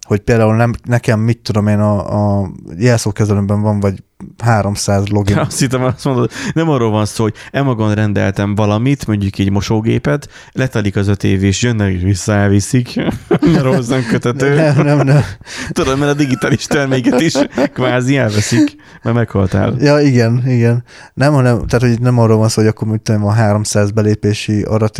hogy 0.00 0.20
például 0.20 0.56
nem, 0.56 0.72
nekem, 0.84 1.20
mit 1.20 1.38
tudom 1.38 1.66
én, 1.66 1.78
a, 1.78 2.40
a 2.40 2.50
jelszókezelőmben 2.76 3.60
van, 3.60 3.80
vagy 3.80 4.02
300 4.38 5.08
login. 5.08 5.36
Azt 5.48 5.58
hittem, 5.58 5.82
azt 5.82 6.04
mondod, 6.04 6.30
nem 6.54 6.68
arról 6.68 6.90
van 6.90 7.06
szó, 7.06 7.22
hogy 7.22 7.34
Emagon 7.50 7.94
rendeltem 7.94 8.54
valamit, 8.54 9.06
mondjuk 9.06 9.38
egy 9.38 9.50
mosógépet, 9.50 10.28
letelik 10.52 10.96
az 10.96 11.08
öt 11.08 11.24
év, 11.24 11.44
és 11.44 11.62
jönnek 11.62 11.92
és 11.92 12.02
vissza 12.02 12.32
elviszik, 12.32 12.94
mert 13.52 13.64
hozzám 13.64 14.04
kötető. 14.10 14.54
Nem, 14.54 14.82
nem, 14.82 15.06
nem. 15.06 15.22
Tudod, 15.70 15.98
mert 15.98 16.10
a 16.10 16.14
digitális 16.14 16.66
terméket 16.66 17.20
is 17.20 17.34
kvázi 17.72 18.16
elveszik, 18.16 18.76
mert 19.02 19.16
meghaltál. 19.16 19.74
Ja, 19.78 20.00
igen, 20.00 20.42
igen. 20.46 20.84
Nem, 21.14 21.32
hanem, 21.32 21.66
tehát 21.66 21.86
hogy 21.86 22.00
nem 22.00 22.18
arról 22.18 22.38
van 22.38 22.48
szó, 22.48 22.60
hogy 22.60 22.70
akkor 22.70 22.88
mit 22.88 23.00
tudom, 23.00 23.20
van 23.20 23.34
300 23.34 23.90
belépési 23.90 24.62
adat 24.62 24.98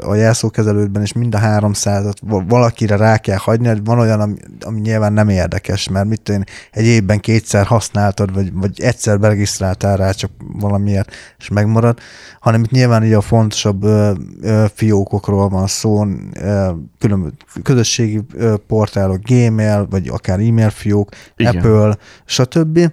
a 0.00 0.14
jelszókezelődben, 0.14 1.02
és 1.02 1.12
mind 1.12 1.34
a 1.34 1.38
300-at 1.38 2.14
val- 2.22 2.48
valakire 2.48 2.96
rá 2.96 3.16
kell 3.16 3.38
hagyni, 3.38 3.80
van 3.84 3.98
olyan, 3.98 4.20
ami, 4.20 4.34
ami 4.60 4.80
nyilván 4.80 5.12
nem 5.12 5.28
érdekes, 5.28 5.88
mert 5.88 6.08
mit 6.08 6.20
tudom, 6.22 6.42
egy 6.70 6.86
évben 6.86 7.20
kétszer 7.20 7.66
használtad, 7.66 8.34
vagy, 8.34 8.49
vagy 8.52 8.80
egyszer 8.80 9.20
beregisztráltál 9.20 9.96
rá, 9.96 10.10
csak 10.10 10.30
valamiért, 10.38 11.14
és 11.38 11.48
megmarad, 11.48 11.98
hanem 12.40 12.62
itt 12.62 12.70
nyilván 12.70 13.04
így 13.04 13.12
a 13.12 13.20
fontosabb 13.20 13.84
ö, 13.84 14.12
ö, 14.40 14.64
fiókokról 14.74 15.48
van 15.48 15.66
szó, 15.66 16.06
ö, 16.32 16.70
külön, 16.98 17.36
közösségi 17.62 18.20
ö, 18.34 18.54
portálok, 18.66 19.20
Gmail, 19.22 19.86
vagy 19.90 20.08
akár 20.08 20.38
e-mail 20.38 20.70
fiók, 20.70 21.08
Igen. 21.36 21.56
Apple, 21.56 21.98
stb. 22.24 22.92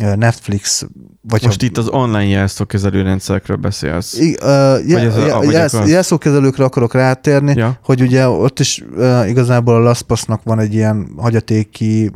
Netflix, 0.00 0.86
vagy 1.20 1.42
Most 1.44 1.60
ha, 1.60 1.66
itt 1.66 1.76
az 1.78 1.88
online 1.88 2.24
jelszókezelő 2.26 3.02
rendszerekről 3.02 3.56
beszélsz. 3.56 4.18
I, 4.18 4.30
uh, 4.30 4.46
Vagy 4.92 5.04
ez 5.04 5.16
a- 5.16 5.50
jelsz, 5.50 5.74
akkor- 5.74 5.88
jelszókezelőkre 5.88 6.64
akarok 6.64 6.94
rátérni, 6.94 7.54
Ja. 7.56 7.78
hogy 7.84 8.00
ugye 8.00 8.28
ott 8.28 8.60
is 8.60 8.84
uh, 8.96 9.28
igazából 9.28 9.74
a 9.74 9.78
LastPass-nak 9.78 10.40
van 10.44 10.58
egy 10.58 10.74
ilyen 10.74 11.08
hagyatéki 11.16 12.10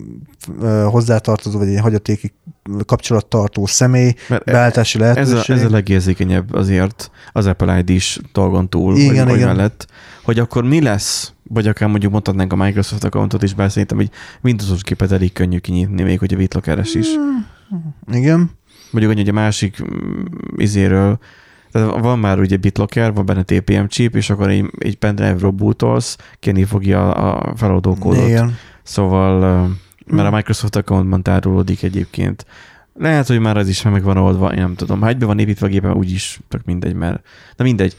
uh, 0.61 0.83
hozzátartozó, 0.83 1.59
vagy 1.59 1.69
egy 1.69 1.81
hagyatéki 1.81 2.33
kapcsolattartó 2.87 3.67
személy, 3.67 4.15
Mert 4.29 4.45
beállítási 4.45 4.99
ez 5.01 5.05
a, 5.05 5.13
lehetőség. 5.15 5.57
ez 5.57 5.65
a 5.65 5.71
legérzékenyebb 5.71 6.55
azért 6.55 7.11
az 7.33 7.47
Apple 7.47 7.79
ID-s 7.87 8.21
dolgon 8.33 8.69
túl, 8.69 8.97
Igen, 8.97 9.27
vagy, 9.27 9.37
igen. 9.37 9.47
mellett, 9.57 9.87
hogy 10.23 10.39
akkor 10.39 10.65
mi 10.65 10.81
lesz, 10.83 11.33
vagy 11.49 11.67
akár 11.67 11.89
mondjuk 11.89 12.13
mondhatnánk 12.13 12.53
a 12.53 12.57
Microsoft 12.57 13.05
accountot 13.05 13.43
is, 13.43 13.55
bár 13.55 13.71
szerintem 13.71 13.99
egy 13.99 14.11
Windows-os 14.43 14.83
képet 14.83 15.13
elég 15.13 15.33
könnyű 15.33 15.59
kinyitni, 15.59 16.03
még 16.03 16.19
hogy 16.19 16.35
a 16.35 16.37
BitLocker-es 16.37 16.95
is. 16.95 17.07
Igen. 18.13 18.51
Mondjuk 18.91 19.13
annyi, 19.13 19.21
hogy 19.21 19.29
a 19.29 19.41
másik 19.41 19.83
mm, 19.83 20.25
izéről, 20.57 21.19
tehát 21.71 22.01
van 22.01 22.19
már 22.19 22.41
ugye 22.41 22.57
BitLocker, 22.57 23.13
van 23.13 23.27
benne 23.27 23.43
TPM 23.43 23.85
chip, 23.87 24.15
és 24.15 24.31
akkor 24.31 24.49
egy, 24.49 24.71
egy 24.79 24.97
pendrive-ról 24.97 25.51
bootolsz, 25.51 26.17
kérni 26.41 26.65
fogja 26.65 27.13
a 27.13 27.57
feloldó 27.57 27.95
kódot. 27.95 28.27
Igen. 28.27 28.55
Szóval 28.83 29.69
mert 30.07 30.29
a 30.29 30.37
Microsoft 30.37 30.77
accountban 30.77 31.23
tárolódik 31.23 31.83
egyébként. 31.83 32.47
Lehet, 32.95 33.27
hogy 33.27 33.39
már 33.39 33.57
ez 33.57 33.69
is 33.69 33.83
meg 33.83 34.03
van 34.03 34.17
oldva, 34.17 34.53
én 34.53 34.61
nem 34.61 34.75
tudom. 34.75 35.01
Ha 35.01 35.09
egybe 35.09 35.27
van 35.27 35.39
építve 35.39 35.67
a 35.67 35.71
gépen, 35.71 35.93
úgyis 35.93 36.41
tök 36.49 36.65
mindegy, 36.65 36.95
mert... 36.95 37.27
Na 37.57 37.65
mindegy. 37.65 37.97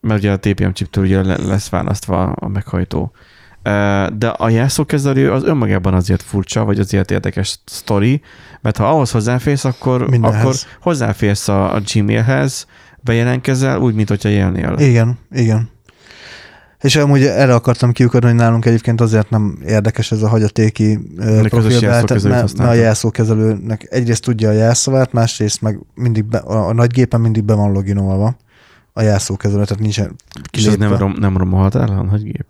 Mert 0.00 0.18
ugye 0.18 0.32
a 0.32 0.38
TPM 0.38 0.70
chiptől 0.70 1.04
ugye 1.04 1.22
lesz 1.22 1.68
választva 1.68 2.22
a 2.22 2.48
meghajtó. 2.48 3.12
De 4.16 4.28
a 4.28 4.48
jelszókezelő 4.48 5.32
az 5.32 5.44
önmagában 5.44 5.94
azért 5.94 6.22
furcsa, 6.22 6.64
vagy 6.64 6.78
azért 6.78 7.10
érdekes 7.10 7.58
sztori, 7.64 8.20
mert 8.60 8.76
ha 8.76 8.88
ahhoz 8.88 9.10
hozzáférsz, 9.10 9.64
akkor, 9.64 10.08
akkor 10.20 10.54
hozzáférsz 10.80 11.48
a, 11.48 11.74
a 11.74 11.80
Gmailhez, 11.92 12.66
bejelentkezel, 13.00 13.80
úgy, 13.80 13.94
mint 13.94 14.08
hogyha 14.08 14.28
élnél. 14.28 14.74
Igen, 14.78 15.18
igen. 15.30 15.70
És 16.80 16.96
amúgy 16.96 17.22
erre 17.22 17.54
akartam 17.54 17.92
kiukadni, 17.92 18.28
hogy 18.28 18.36
nálunk 18.36 18.64
egyébként 18.64 19.00
azért 19.00 19.30
nem 19.30 19.58
érdekes 19.66 20.12
ez 20.12 20.22
a 20.22 20.28
hagyatéki 20.28 20.98
profil, 21.48 21.88
mert, 21.88 22.08
mert 22.08 22.58
a 22.58 22.72
jelszókezelőnek 22.72 23.86
egyrészt 23.90 24.22
tudja 24.22 24.48
a 24.48 24.52
jelszavát, 24.52 25.12
másrészt 25.12 25.62
meg 25.62 25.78
mindig 25.94 26.24
be, 26.24 26.38
a, 26.38 26.68
a 26.68 26.72
nagy 26.72 26.90
gépen 26.90 27.20
mindig 27.20 27.44
be 27.44 27.54
van 27.54 27.72
loginolva 27.72 28.36
a 28.92 29.02
jelszókezelő, 29.02 29.64
tehát 29.64 29.82
nincsen 29.82 30.14
kilépve. 30.50 30.74
És 30.74 30.80
ez 30.82 30.90
nem, 30.90 30.98
rom, 30.98 31.14
nem 31.18 31.36
romolhat 31.36 31.74
el 31.74 31.88
a 31.88 32.02
nagy 32.02 32.22
gép? 32.22 32.46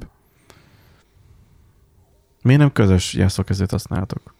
Miért 2.48 2.62
nem 2.62 2.72
közös 2.72 3.14
jelszókezőt 3.14 3.70
használtok? 3.70 4.34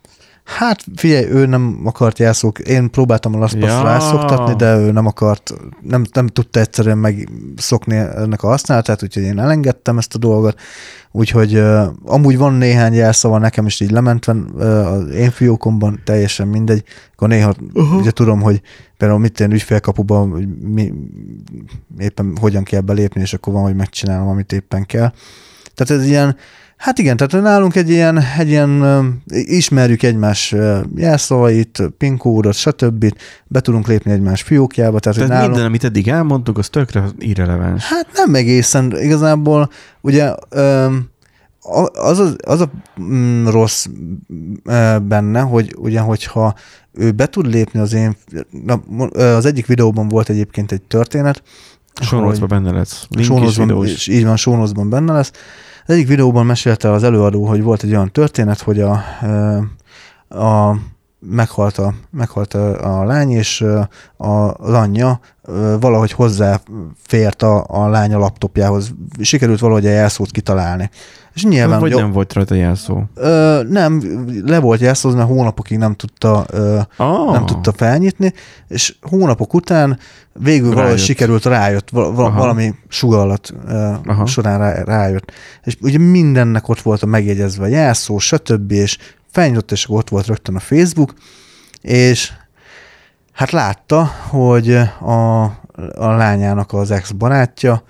Hát 0.44 0.85
figyelj, 0.97 1.26
ő 1.30 1.47
nem 1.47 1.80
akart 1.85 2.18
jelszók, 2.18 2.59
én 2.59 2.90
próbáltam 2.90 3.35
a 3.35 3.39
laszpaszt 3.39 3.72
ja. 3.72 3.82
rászoktatni, 3.82 4.55
de 4.55 4.76
ő 4.76 4.93
nem 4.93 5.06
akart, 5.06 5.55
nem, 5.82 6.05
nem 6.12 6.26
tudta 6.26 6.60
egyszerűen 6.60 6.98
megszokni 6.98 7.97
ennek 7.97 8.43
a 8.43 8.47
használatát, 8.47 9.02
úgyhogy 9.02 9.22
én 9.22 9.39
elengedtem 9.39 9.98
ezt 9.98 10.14
a 10.14 10.18
dolgot. 10.18 10.60
Úgyhogy 11.10 11.56
uh, 11.56 11.86
amúgy 12.05 12.39
van 12.39 12.52
néhány 12.52 12.94
jelszava 12.94 13.39
nekem 13.39 13.66
is 13.66 13.80
így 13.80 13.90
lementve 13.90 14.32
uh, 14.32 14.93
az 14.93 15.10
én 15.10 15.30
fiókomban, 15.30 16.01
teljesen 16.05 16.48
mindegy. 16.48 16.85
Akkor 17.12 17.28
néha 17.28 17.55
uh-huh. 17.74 17.97
ugye 17.97 18.10
tudom, 18.10 18.40
hogy 18.40 18.60
például 18.97 19.20
mit 19.20 19.40
én 19.40 19.52
ügyfélkapuban 19.52 20.28
mi, 20.62 20.93
éppen 21.98 22.36
hogyan 22.40 22.62
kell 22.62 22.80
belépni, 22.80 23.20
és 23.20 23.35
akkor 23.35 23.52
van, 23.52 23.62
hogy 23.62 23.76
megcsinálom, 23.76 24.28
amit 24.28 24.52
éppen 24.52 24.86
kell. 24.86 25.12
Tehát 25.74 26.02
ez 26.02 26.09
ilyen, 26.09 26.36
Hát 26.78 26.98
igen, 26.98 27.16
tehát 27.16 27.44
nálunk 27.44 27.76
egy 27.76 27.90
ilyen, 27.90 28.18
egy 28.38 28.48
ilyen 28.48 29.22
ismerjük 29.26 30.02
egymás 30.02 30.55
jelszavait, 30.96 31.82
PIN 31.98 32.16
kódot, 32.16 32.55
stb. 32.55 33.14
Be 33.46 33.60
tudunk 33.60 33.86
lépni 33.86 34.12
egymás 34.12 34.42
fiókjába. 34.42 35.00
Tehát, 35.00 35.18
tehát 35.18 35.32
nálunk... 35.32 35.50
minden, 35.50 35.68
amit 35.68 35.84
eddig 35.84 36.09
elmondtuk, 36.09 36.59
az 36.59 36.68
tökre 36.68 37.05
irreleváns. 37.18 37.84
Hát 37.84 38.06
nem 38.14 38.34
egészen. 38.34 38.96
Igazából 39.00 39.70
ugye 40.00 40.34
az 41.92 42.18
a, 42.18 42.28
az 42.46 42.60
a 42.60 42.70
mm, 43.00 43.46
rossz 43.46 43.86
benne, 45.02 45.40
hogy 45.40 45.74
ugye, 45.78 46.00
hogyha 46.00 46.55
ő 46.92 47.10
be 47.10 47.26
tud 47.26 47.46
lépni 47.46 47.80
az 47.80 47.92
én, 47.92 48.16
az 49.12 49.44
egyik 49.44 49.66
videóban 49.66 50.09
volt 50.09 50.28
egyébként 50.28 50.72
egy 50.72 50.82
történet. 50.82 51.42
Sónozban 52.00 52.48
benne 52.48 52.70
lesz. 52.70 53.06
Sónozban, 53.20 53.86
így 54.06 54.24
van, 54.24 54.36
sónozban 54.36 54.90
benne 54.90 55.12
lesz 55.12 55.32
az 55.89 55.94
egyik 55.94 56.09
videóban 56.09 56.47
mesélte 56.47 56.90
az 56.90 57.02
előadó, 57.02 57.47
hogy 57.47 57.62
volt 57.62 57.82
egy 57.82 57.90
olyan 57.90 58.12
történet, 58.12 58.60
hogy 58.60 58.81
a, 58.81 58.93
a 60.28 60.77
meghalt 61.19 61.78
a, 61.78 61.94
meghalt 62.10 62.55
a, 62.55 63.01
a 63.01 63.05
lány, 63.05 63.31
és 63.31 63.60
a 64.16 64.62
anyja 64.74 65.20
valahogy 65.81 66.12
hozzáfért 66.12 67.43
a, 67.43 67.65
a 67.69 67.89
lánya 67.89 68.19
laptopjához. 68.19 68.94
Sikerült 69.20 69.60
valahogy 69.60 69.86
a 69.86 69.90
jelszót 69.90 70.31
kitalálni. 70.31 70.90
És 71.39 71.44
nyilván... 71.44 71.81
Vagy 71.81 71.94
nem 71.94 72.12
volt 72.12 72.32
rajta 72.32 72.55
jelszó? 72.55 73.02
Ö, 73.15 73.62
nem, 73.69 74.02
le 74.44 74.59
volt 74.59 74.81
jelszó, 74.81 75.10
mert 75.10 75.28
hónapokig 75.28 75.78
nem 75.78 75.94
tudta, 75.94 76.44
ö, 76.51 76.78
oh. 76.97 77.32
nem 77.32 77.47
tudta 77.47 77.73
felnyitni, 77.73 78.32
és 78.69 78.94
hónapok 79.01 79.55
után 79.55 79.98
végül 80.32 80.60
rájött. 80.60 80.77
valahogy 80.77 80.98
sikerült, 80.98 81.44
rájött, 81.44 81.90
val- 81.90 82.15
valami 82.15 82.74
sugallat 82.89 83.55
ö, 83.69 83.93
során 84.27 84.59
rá, 84.59 84.82
rájött. 84.82 85.32
És 85.65 85.77
ugye 85.81 85.98
mindennek 85.98 86.69
ott 86.69 86.81
volt 86.81 87.02
a 87.02 87.06
megjegyezve 87.06 87.65
a 87.65 87.69
jelszó, 87.69 88.19
stb., 88.19 88.73
és 88.73 88.98
felnyitott, 89.31 89.73
és 89.73 89.90
ott 89.90 90.09
volt 90.09 90.27
rögtön 90.27 90.56
a 90.56 90.60
Facebook, 90.60 91.15
és 91.81 92.32
hát 93.32 93.51
látta, 93.51 94.10
hogy 94.28 94.74
a, 95.01 95.43
a 95.94 96.10
lányának 96.16 96.73
az 96.73 96.90
ex-barátja 96.90 97.82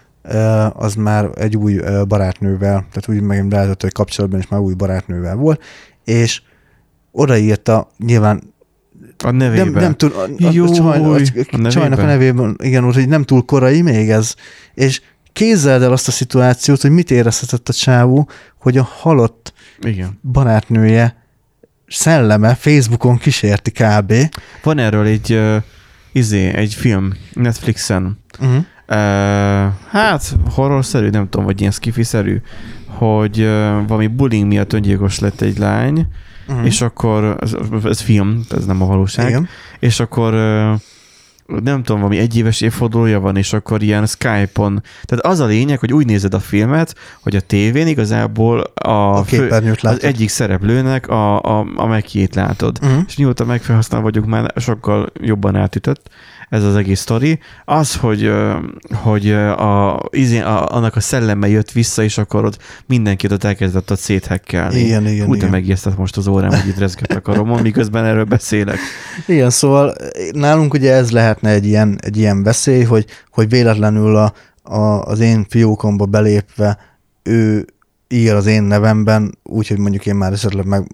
az 0.73 0.95
már 0.95 1.31
egy 1.35 1.57
új 1.57 1.81
barátnővel, 2.09 2.87
tehát 2.93 3.09
úgy 3.09 3.21
megint 3.21 3.53
lehetett, 3.53 3.83
hogy 3.83 3.93
kapcsolatban 3.93 4.41
is 4.41 4.49
már 4.49 4.61
új 4.61 4.75
barátnővel 4.75 5.37
volt, 5.37 5.63
és 6.05 6.43
odaírta 7.11 7.89
nyilván 7.99 8.55
a 9.25 9.31
nevében. 9.31 9.69
Nem, 9.69 9.83
nem 9.83 9.95
túl, 9.95 10.13
a, 10.13 10.51
Jó, 10.51 10.65
a, 10.65 10.75
csaj, 10.75 10.99
a, 10.99 11.67
a 11.67 11.71
csajnak 11.71 11.99
a 11.99 12.05
nevében, 12.05 12.57
igen, 12.63 12.87
úgy, 12.87 12.95
hogy 12.95 13.09
nem 13.09 13.23
túl 13.23 13.45
korai 13.45 13.83
még 13.83 14.11
ez, 14.11 14.35
és 14.75 15.01
kézzeld 15.33 15.83
el 15.83 15.93
azt 15.93 16.09
a 16.09 16.11
szituációt, 16.11 16.81
hogy 16.81 16.91
mit 16.91 17.11
érezhetett 17.11 17.69
a 17.69 17.73
csávó, 17.73 18.29
hogy 18.59 18.77
a 18.77 18.83
halott 18.83 19.53
igen. 19.81 20.19
barátnője 20.33 21.17
szelleme 21.87 22.55
Facebookon 22.55 23.19
kísérti 23.19 23.71
kb. 23.71 24.15
Van 24.63 24.79
erről 24.79 25.07
egy, 25.07 25.33
uh, 25.33 25.57
izé, 26.13 26.49
egy 26.55 26.75
film 26.75 27.13
Netflixen, 27.33 28.19
uh-huh. 28.41 28.65
Uh, 28.91 28.95
hát 29.89 30.37
horrorszerű, 30.51 31.09
nem 31.09 31.29
tudom, 31.29 31.47
vagy 31.47 31.61
ilyen 31.61 31.73
skifiszerű, 31.73 32.41
hogy 32.87 33.41
uh, 33.41 33.87
valami 33.87 34.07
bullying 34.07 34.47
miatt 34.47 34.73
öngyilkos 34.73 35.19
lett 35.19 35.41
egy 35.41 35.59
lány, 35.59 36.07
uh-huh. 36.49 36.67
és 36.67 36.81
akkor, 36.81 37.37
ez, 37.41 37.57
ez 37.85 38.01
film, 38.01 38.41
ez 38.51 38.65
nem 38.65 38.83
a 38.83 38.87
valóság, 38.87 39.29
Igen. 39.29 39.49
és 39.79 40.01
akkor 40.01 40.35
uh, 40.35 40.81
nem 41.63 41.83
tudom, 41.83 42.01
valami 42.01 42.19
egyéves 42.19 42.61
évfordulója 42.61 43.21
van, 43.21 43.37
és 43.37 43.53
akkor 43.53 43.83
ilyen 43.83 44.07
Skype-on. 44.07 44.83
Tehát 45.05 45.25
az 45.25 45.41
a 45.41 45.47
lényeg, 45.47 45.79
hogy 45.79 45.93
úgy 45.93 46.07
nézed 46.07 46.35
a 46.35 46.41
filmet, 46.41 46.95
hogy 47.21 47.37
a 47.37 47.41
tévén 47.41 47.87
igazából 47.87 48.61
a, 48.75 48.91
a 48.91 49.25
fő, 49.25 49.49
az 49.81 50.03
egyik 50.03 50.29
szereplőnek 50.29 51.09
a, 51.09 51.41
a, 51.41 51.67
a 51.77 51.87
megkét 51.87 52.35
látod. 52.35 52.79
Uh-huh. 52.83 53.03
És 53.07 53.17
mióta 53.17 53.45
megfelhasznál 53.45 54.01
vagyok, 54.01 54.27
már 54.27 54.53
sokkal 54.57 55.13
jobban 55.21 55.57
átütött 55.57 56.11
ez 56.49 56.65
az 56.65 56.77
egész 56.77 57.01
sztori. 57.01 57.39
Az, 57.65 57.95
hogy, 57.95 58.31
hogy 58.93 59.31
a, 59.33 60.01
izé, 60.11 60.41
a, 60.41 60.67
annak 60.69 60.97
a 60.97 61.01
szelleme 61.01 61.49
jött 61.49 61.71
vissza, 61.71 62.03
és 62.03 62.19
akkor 62.19 62.45
ott 62.45 62.59
mindenkit 62.87 63.33
ott 63.33 63.45
elkezdett 63.45 63.91
ott 63.91 63.99
széthekkelni. 63.99 64.79
Igen, 64.79 65.07
igen, 65.07 65.29
Úgy, 65.29 65.37
igen. 65.37 65.51
megijesztett 65.51 65.97
most 65.97 66.17
az 66.17 66.27
órám, 66.27 66.51
hogy 66.51 66.69
itt 66.69 66.79
rezgett 66.79 67.13
a 67.13 67.21
karomon, 67.21 67.63
miközben 67.63 68.05
erről 68.05 68.25
beszélek. 68.25 68.79
Igen, 69.27 69.51
szóval 69.51 69.95
nálunk 70.33 70.75
ugye 70.75 70.93
ez 70.93 71.11
lehetne 71.11 71.51
egy 71.51 71.67
ilyen, 71.67 71.99
egy 72.03 72.17
ilyen 72.17 72.43
veszély, 72.43 72.83
hogy, 72.83 73.07
hogy 73.31 73.49
véletlenül 73.49 74.17
a, 74.17 74.33
a, 74.63 75.03
az 75.03 75.21
én 75.21 75.47
fiókomba 75.49 76.07
belépve 76.07 76.79
ő 77.23 77.67
ír 78.09 78.33
az 78.35 78.47
én 78.47 78.63
nevemben, 78.63 79.39
úgyhogy 79.43 79.79
mondjuk 79.79 80.07
én 80.07 80.15
már 80.15 80.33
esetleg 80.33 80.67
meg, 80.67 80.87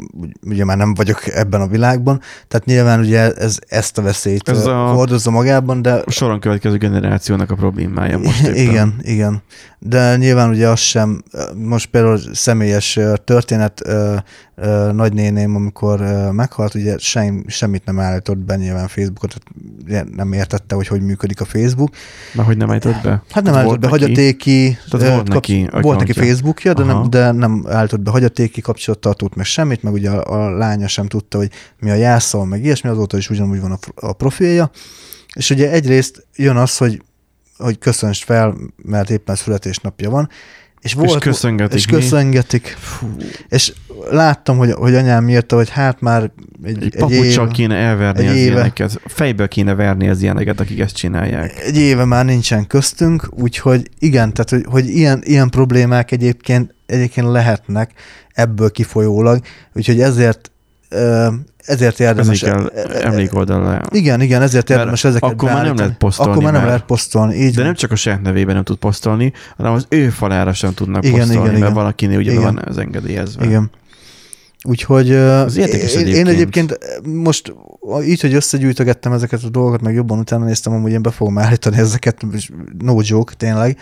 ugye 0.47 0.65
már 0.65 0.77
nem 0.77 0.95
vagyok 0.95 1.27
ebben 1.27 1.61
a 1.61 1.67
világban, 1.67 2.21
tehát 2.49 2.67
nyilván 2.67 3.01
ugye 3.01 3.33
ez 3.33 3.59
ezt 3.69 3.99
a 3.99 4.03
veszélyt 4.03 4.49
ez 4.49 4.67
a 4.67 4.87
hordozza 4.87 5.31
magában, 5.31 5.83
de... 5.83 5.93
A 5.93 6.11
soron 6.11 6.41
következő 6.41 6.77
generációnak 6.77 7.51
a 7.51 7.55
problémája 7.55 8.19
most 8.19 8.47
éppen. 8.47 8.57
Igen, 8.57 8.95
igen. 9.03 9.43
De 9.79 10.17
nyilván 10.17 10.51
ugye 10.51 10.69
az 10.69 10.79
sem, 10.79 11.23
most 11.55 11.91
például 11.91 12.19
személyes 12.33 12.99
történet, 13.25 13.83
nagynéném, 14.93 15.55
amikor 15.55 16.01
meghalt, 16.33 16.75
ugye 16.75 16.99
sem, 16.99 17.45
semmit 17.47 17.85
nem 17.85 18.01
állított 18.01 18.39
be 18.39 18.57
nyilván 18.57 18.89
Facebookot, 18.89 19.35
nem 20.17 20.33
értette, 20.33 20.75
hogy 20.75 20.87
hogy 20.87 21.01
működik 21.01 21.41
a 21.41 21.45
Facebook. 21.45 21.95
Mert 22.35 22.49
hogy 22.49 22.57
nem 22.57 22.71
állított 22.71 23.01
be? 23.03 23.23
Hát 23.31 23.45
nem 23.45 23.55
állított 23.55 23.79
be, 23.79 23.89
hagyatéki, 23.89 24.79
volt, 24.91 25.29
neki, 25.29 25.69
volt 25.81 25.99
neki 25.99 26.13
Facebookja, 26.13 26.73
de 26.73 26.85
nem, 26.85 27.04
de 27.09 27.31
nem 27.31 27.65
állított 27.69 28.01
be 28.01 28.11
hagyatéki 28.11 28.61
kapcsolattartót, 28.61 29.35
meg 29.35 29.45
semmit, 29.47 29.83
meg 29.83 29.93
ugye 29.93 30.11
a, 30.11 30.45
a 30.45 30.57
lánya 30.57 30.89
sem 30.89 31.07
tudta, 31.07 31.39
hogy 31.39 31.51
mi 31.79 31.91
a 31.91 31.95
jelszava, 31.95 32.45
meg 32.45 32.65
ilyesmi, 32.65 32.91
azóta 32.91 33.17
is 33.17 33.31
ugyanúgy 33.31 33.61
van 33.61 33.73
a, 33.73 34.07
a 34.07 34.13
profilja. 34.13 34.71
És 35.35 35.51
ugye 35.51 35.71
egyrészt 35.71 36.27
jön 36.37 36.57
az, 36.57 36.77
hogy 36.77 37.03
hogy 37.57 37.79
köszönts 37.79 38.25
fel, 38.25 38.57
mert 38.77 39.11
éppen 39.11 39.35
születésnapja 39.35 40.11
van, 40.11 40.29
és, 40.85 40.93
volt, 40.93 41.11
és 41.11 41.19
köszöngetik. 41.19 41.79
És 41.79 41.87
köszöngetik. 41.87 42.77
És 43.49 43.73
láttam, 44.11 44.57
hogy, 44.57 44.73
hogy 44.73 44.95
anyám 44.95 45.29
írta, 45.29 45.57
hogy 45.57 45.71
hát 45.71 46.01
már 46.01 46.31
egy, 46.65 46.83
egy, 46.83 46.95
egy 47.03 47.11
éve, 47.11 47.49
kéne 47.49 47.75
elverni 47.75 48.21
egy 48.21 48.29
az 48.29 48.37
éve, 48.37 48.51
ilyeneket. 48.51 49.01
Fejből 49.07 49.49
kéne 49.49 49.75
verni 49.75 50.09
az 50.09 50.23
ilyeneket, 50.23 50.61
akik 50.61 50.79
ezt 50.79 50.97
csinálják. 50.97 51.59
Egy 51.59 51.77
éve 51.77 52.05
már 52.05 52.25
nincsen 52.25 52.67
köztünk, 52.67 53.29
úgyhogy 53.31 53.89
igen, 53.99 54.33
tehát 54.33 54.51
hogy, 54.51 54.65
hogy 54.73 54.89
ilyen, 54.89 55.21
ilyen 55.25 55.51
problémák 55.51 56.11
egyébként, 56.11 56.75
egyébként 56.87 57.27
lehetnek 57.27 57.91
ebből 58.33 58.71
kifolyólag, 58.71 59.41
úgyhogy 59.75 60.01
ezért 60.01 60.51
ezért 61.65 62.01
érdemes... 62.01 62.43
Emlékoldalra. 63.03 63.81
Igen, 63.91 64.21
igen, 64.21 64.43
ezért 64.43 64.71
érdemes 64.71 65.03
Mert 65.03 65.17
ezeket 65.17 65.35
Akkor 65.35 65.53
már 65.53 65.65
nem 65.65 65.77
lehet 65.77 65.97
posztolni. 65.97 66.33
Akkor 66.33 66.43
már 66.45 66.53
nem 66.53 66.65
lehet 66.65 66.83
posztolni, 66.83 67.35
így 67.35 67.51
De 67.51 67.57
van. 67.57 67.65
nem 67.65 67.75
csak 67.75 67.91
a 67.91 67.97
saját 67.97 68.23
nevében 68.23 68.55
nem 68.55 68.65
tud 68.65 68.77
posztolni, 68.77 69.33
hanem 69.57 69.73
az 69.73 69.87
ő 69.89 70.09
falára 70.09 70.53
sem 70.53 70.75
tudnak 70.75 71.05
igen, 71.05 71.19
posztolni, 71.19 71.41
igen, 71.41 71.53
mert 71.53 71.63
igen. 71.63 71.75
valakinél 71.75 72.19
ugye 72.19 72.31
igen. 72.31 72.43
van 72.43 72.63
az 72.67 72.79
engedélyezve. 72.79 73.45
Igen. 73.45 73.71
Úgyhogy 74.67 75.13
Az 75.13 75.57
én, 75.57 75.67
én 75.67 75.73
egyébként. 75.73 76.29
egyébként 76.29 76.79
most 77.05 77.55
így, 78.05 78.21
hogy 78.21 78.35
összegyűjtögettem 78.35 79.13
ezeket 79.13 79.43
a 79.43 79.49
dolgokat, 79.49 79.81
meg 79.81 79.95
jobban 79.95 80.19
utána 80.19 80.45
néztem, 80.45 80.73
amúgy 80.73 80.93
én 80.93 81.03
be 81.03 81.11
fogom 81.11 81.39
állítani 81.39 81.77
ezeket, 81.77 82.23
no 82.79 82.99
joke, 83.03 83.35
tényleg, 83.35 83.79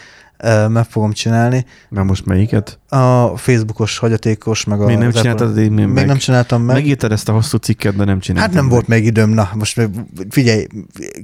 meg 0.69 0.85
fogom 0.85 1.13
csinálni. 1.13 1.65
Mert 1.89 2.07
most 2.07 2.27
melyiket? 2.27 2.79
A 2.89 3.37
Facebookos, 3.37 3.99
hagyatékos, 3.99 4.65
meg 4.65 4.81
a... 4.81 4.87
Még 4.87 4.97
nem 4.97 5.09
az 5.09 5.17
Apple- 5.17 5.33
csináltad 5.33 5.59
én 5.59 5.73
még, 5.73 5.87
Még 5.87 6.07
nem 6.07 6.17
csináltam 6.17 6.63
meg. 6.63 6.77
Megírtad 6.77 7.13
ezt 7.13 7.29
a 7.29 7.33
hosszú 7.33 7.57
cikket, 7.57 7.97
de 7.97 8.05
nem 8.05 8.21
csináltad 8.21 8.47
Hát 8.47 8.55
nem 8.55 8.65
meg. 8.65 8.73
volt 8.73 8.87
még 8.89 9.05
időm, 9.05 9.31
na 9.31 9.51
most 9.55 9.77
meg 9.77 9.91
figyelj, 10.29 10.67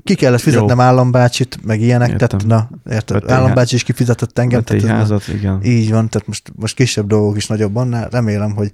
ki 0.04 0.14
kellett 0.14 0.40
fizetnem 0.40 0.80
állambácsit, 0.80 1.58
meg 1.64 1.80
ilyenek, 1.80 2.10
Értem. 2.10 2.28
tehát 2.28 2.46
na, 2.46 2.92
érted, 2.92 3.20
Vettél 3.20 3.36
állambácsi 3.36 3.74
is 3.74 3.82
kifizetett 3.82 4.38
engem, 4.38 4.62
tehát 4.62 4.82
ez 4.82 4.88
na- 4.88 4.96
házat, 4.96 5.28
igen. 5.28 5.60
így 5.64 5.90
van, 5.90 6.08
tehát 6.08 6.26
most, 6.26 6.52
most 6.56 6.74
kisebb 6.74 7.06
dolgok 7.06 7.36
is 7.36 7.46
nagyobb 7.46 7.76
annál, 7.76 8.08
remélem, 8.08 8.54
hogy 8.54 8.72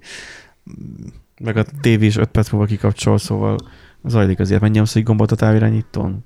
Meg 1.40 1.56
a 1.56 1.64
tévé 1.80 2.06
is 2.06 2.16
5 2.16 2.28
perc 2.28 2.50
múlva 2.50 2.66
kikapcsol, 2.66 3.18
szóval 3.18 3.58
zajlik 4.04 4.38
azért. 4.40 4.60
Menj 4.60 4.72
nyomsz 4.72 4.94
egy 4.96 5.02
gombot 5.02 5.32
a 5.32 5.36
távirányítón? 5.36 6.22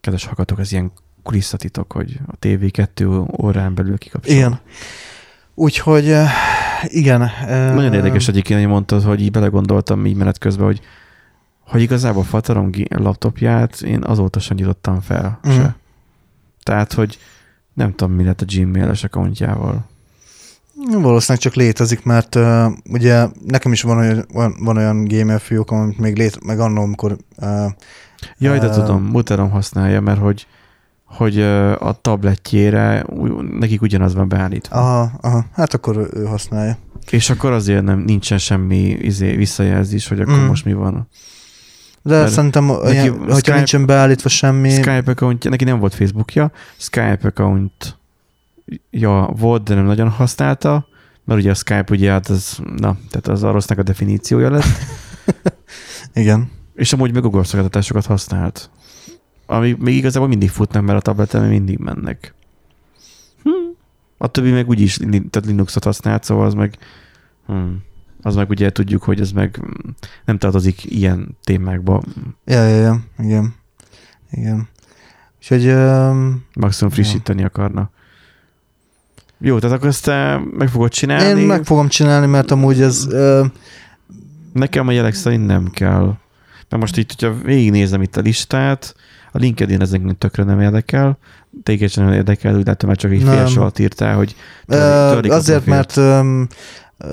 Kedves 0.00 0.24
hallgatók, 0.24 0.60
ez 0.60 0.72
ilyen 0.72 0.92
kulisszatitok, 1.24 1.92
hogy 1.92 2.18
a 2.26 2.36
tévé 2.36 2.68
kettő 2.68 3.22
órán 3.42 3.74
belül 3.74 3.98
kikapcsol. 3.98 4.34
igen. 4.34 4.58
Úgyhogy 5.54 6.08
eh, 6.10 6.30
igen. 6.84 7.22
eh, 7.22 7.74
Nagyon 7.74 7.92
érdekes 7.92 8.28
egyébként, 8.28 8.60
hogy 8.60 8.68
mondtad, 8.68 9.02
hogy 9.02 9.20
így 9.20 9.30
belegondoltam 9.30 10.06
így 10.06 10.16
menet 10.16 10.38
közben, 10.38 10.66
hogy, 10.66 10.80
hogy 11.60 11.80
igazából 11.82 12.22
Fatarom 12.22 12.70
laptopját 12.88 13.80
én 13.80 14.02
azóta 14.04 14.40
sem 14.40 14.56
nyitottam 14.56 15.00
fel 15.00 15.38
Mhm. 15.42 15.52
se. 15.54 15.76
Tehát, 16.62 16.92
hogy 16.92 17.18
nem 17.74 17.94
tudom, 17.94 18.14
mi 18.14 18.24
lett 18.24 18.40
a 18.40 18.44
Gmail-es 18.48 19.04
accountjával. 19.04 19.84
Valószínűleg 20.90 21.42
csak 21.42 21.54
létezik, 21.54 22.04
mert 22.04 22.34
uh, 22.34 22.72
ugye 22.90 23.26
nekem 23.46 23.72
is 23.72 23.82
van 23.82 23.96
olyan, 23.98 24.24
van, 24.32 24.54
van 24.60 24.76
olyan 24.76 25.04
gamer 25.04 25.40
fiók, 25.40 25.70
amit 25.70 25.98
még 25.98 26.16
lét, 26.16 26.44
meg 26.44 26.60
annól, 26.60 26.84
amikor 26.84 27.16
uh, 27.36 27.70
Jaj, 28.38 28.58
de 28.58 28.66
Ö, 28.66 28.70
tudom, 28.72 29.02
muterom 29.04 29.50
használja, 29.50 30.00
mert 30.00 30.20
hogy, 30.20 30.46
hogy 31.16 31.40
a 31.78 31.98
tabletjére 32.00 33.04
nekik 33.58 33.82
ugyanaz 33.82 34.14
van 34.14 34.28
beállítva. 34.28 34.76
aha, 34.76 35.10
aha, 35.20 35.44
hát 35.52 35.74
akkor 35.74 35.96
ő- 35.96 36.24
használja. 36.24 36.76
És 37.10 37.30
akkor 37.30 37.52
azért 37.52 37.82
nem 37.82 37.98
nincsen 37.98 38.38
semmi 38.38 38.76
izé, 38.88 39.36
visszajelzés, 39.36 40.08
hogy 40.08 40.20
akkor 40.20 40.38
Mm. 40.38 40.46
most 40.46 40.64
mi 40.64 40.72
van. 40.72 41.08
De 42.02 42.18
Mert 42.18 42.32
szerintem, 42.32 42.64
neki 42.64 43.08
hogyha 43.08 43.34
Skype- 43.34 43.54
nincsen 43.56 43.86
beállítva 43.86 44.28
semmi, 44.28 44.70
Skype 44.70 45.02
account, 45.10 45.48
neki 45.48 45.64
nem 45.64 45.78
volt 45.78 45.94
Facebookja, 45.94 46.50
Skype 46.76 47.18
account 47.22 47.98
ja, 48.90 49.30
volt, 49.36 49.62
de 49.62 49.74
nem 49.74 49.84
nagyon 49.84 50.08
használta, 50.08 50.86
mert 51.24 51.40
ugye 51.40 51.50
a 51.50 51.54
Skype 51.54 51.84
ugye 51.90 52.10
hát 52.10 52.28
az, 52.28 52.58
na, 52.76 52.96
tehát 53.10 53.28
az 53.28 53.42
a 53.42 53.50
rossznak 53.50 53.78
a 53.78 53.82
definíciója 53.82 54.50
lett, 54.50 54.64
igen. 56.14 56.50
és 56.74 56.92
amúgy 56.92 57.12
meg 57.12 57.22
Google 57.22 57.44
szolgáltatásokat 57.44 58.06
használt. 58.06 58.70
Ami 59.46 59.76
még 59.78 59.96
igazából 59.96 60.28
mindig 60.28 60.50
futnak, 60.50 60.82
mert 60.82 60.98
a 60.98 61.02
tableten 61.02 61.40
még 61.40 61.50
mindig 61.50 61.78
mennek. 61.78 62.34
Hm. 63.42 63.50
A 64.18 64.26
többi 64.26 64.50
meg 64.50 64.68
úgyis 64.68 64.96
tehát 64.96 65.44
Linuxot 65.44 65.84
használt, 65.84 66.24
szóval 66.24 66.46
az 66.46 66.54
meg 66.54 66.76
hm. 67.46 67.54
az 68.22 68.34
meg 68.34 68.50
ugye 68.50 68.70
tudjuk, 68.70 69.02
hogy 69.02 69.20
ez 69.20 69.32
meg 69.32 69.56
hm, 69.56 69.88
nem 70.24 70.38
tartozik 70.38 70.84
ilyen 70.84 71.36
témákba. 71.42 72.02
Ja, 72.44 72.62
ja, 72.64 72.76
ja, 72.76 73.00
igen. 73.18 73.54
Igen. 74.30 74.68
Úgyhogy 75.38 75.66
um, 75.66 76.44
Maximum 76.54 76.92
frissíteni 76.92 77.44
akarna. 77.44 77.90
Jó, 79.38 79.58
tehát 79.58 79.76
akkor 79.76 79.88
ezt 79.88 80.04
te 80.04 80.40
meg 80.52 80.68
fogod 80.68 80.90
csinálni. 80.90 81.40
én 81.40 81.46
meg 81.46 81.64
fogom 81.64 81.88
csinálni, 81.88 82.26
mert 82.26 82.50
amúgy 82.50 82.80
ez 82.80 83.06
uh, 83.10 83.46
Nekem 84.54 84.88
a 84.88 84.92
jelek 84.92 85.14
szerint 85.14 85.46
nem 85.46 85.70
kell. 85.70 86.04
Mert 86.68 86.82
most 86.82 86.96
itt, 86.96 87.12
hogyha 87.12 87.42
végignézem 87.42 88.02
itt 88.02 88.16
a 88.16 88.20
listát, 88.20 88.94
a 89.34 89.38
LinkedIn 89.38 89.80
ez 89.80 89.92
engem 89.92 90.18
tökre 90.18 90.44
nem 90.44 90.60
érdekel, 90.60 91.18
téged 91.62 91.90
sem 91.90 92.12
érdekel, 92.12 92.56
úgy 92.56 92.66
látom, 92.66 92.88
mert 92.88 93.00
csak 93.00 93.12
egy 93.12 93.22
fél 93.22 93.46
sort 93.46 93.78
írtál, 93.78 94.16
hogy 94.16 94.34
uh, 94.66 94.76
törlik 94.76 95.32
a 95.32 95.34
azért, 95.34 95.66
mert 95.66 95.96
um, 95.96 96.46
uh, 96.98 97.08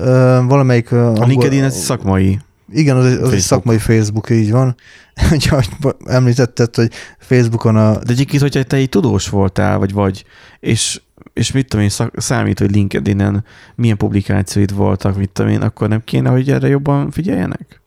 valamelyik... 0.46 0.90
Uh, 0.90 1.20
a 1.20 1.24
LinkedIn 1.24 1.64
ez 1.64 1.76
szakmai. 1.76 2.38
Igen, 2.72 2.96
az, 2.96 3.04
egy- 3.06 3.18
az 3.18 3.32
egy 3.32 3.38
szakmai 3.38 3.78
Facebook, 3.78 4.30
így 4.30 4.50
van. 4.50 4.74
Ugye, 5.32 5.50
ahogy 5.50 5.68
említetted, 6.04 6.74
hogy 6.74 6.90
Facebookon 7.18 7.76
a... 7.76 7.90
De 7.98 8.12
egyébként, 8.12 8.42
hogyha 8.42 8.62
te 8.62 8.78
így 8.80 8.88
tudós 8.88 9.28
voltál, 9.28 9.78
vagy 9.78 9.92
vagy, 9.92 10.24
és, 10.60 11.00
és 11.32 11.52
mit 11.52 11.68
tudom 11.68 11.84
én, 11.84 11.90
szak, 11.90 12.20
számít, 12.20 12.58
hogy 12.58 12.70
LinkedIn-en 12.70 13.44
milyen 13.74 13.96
publikációid 13.96 14.74
voltak, 14.74 15.16
mit 15.16 15.30
tudom 15.30 15.50
én, 15.50 15.60
akkor 15.60 15.88
nem 15.88 16.02
kéne, 16.04 16.30
hogy 16.30 16.50
erre 16.50 16.68
jobban 16.68 17.10
figyeljenek? 17.10 17.80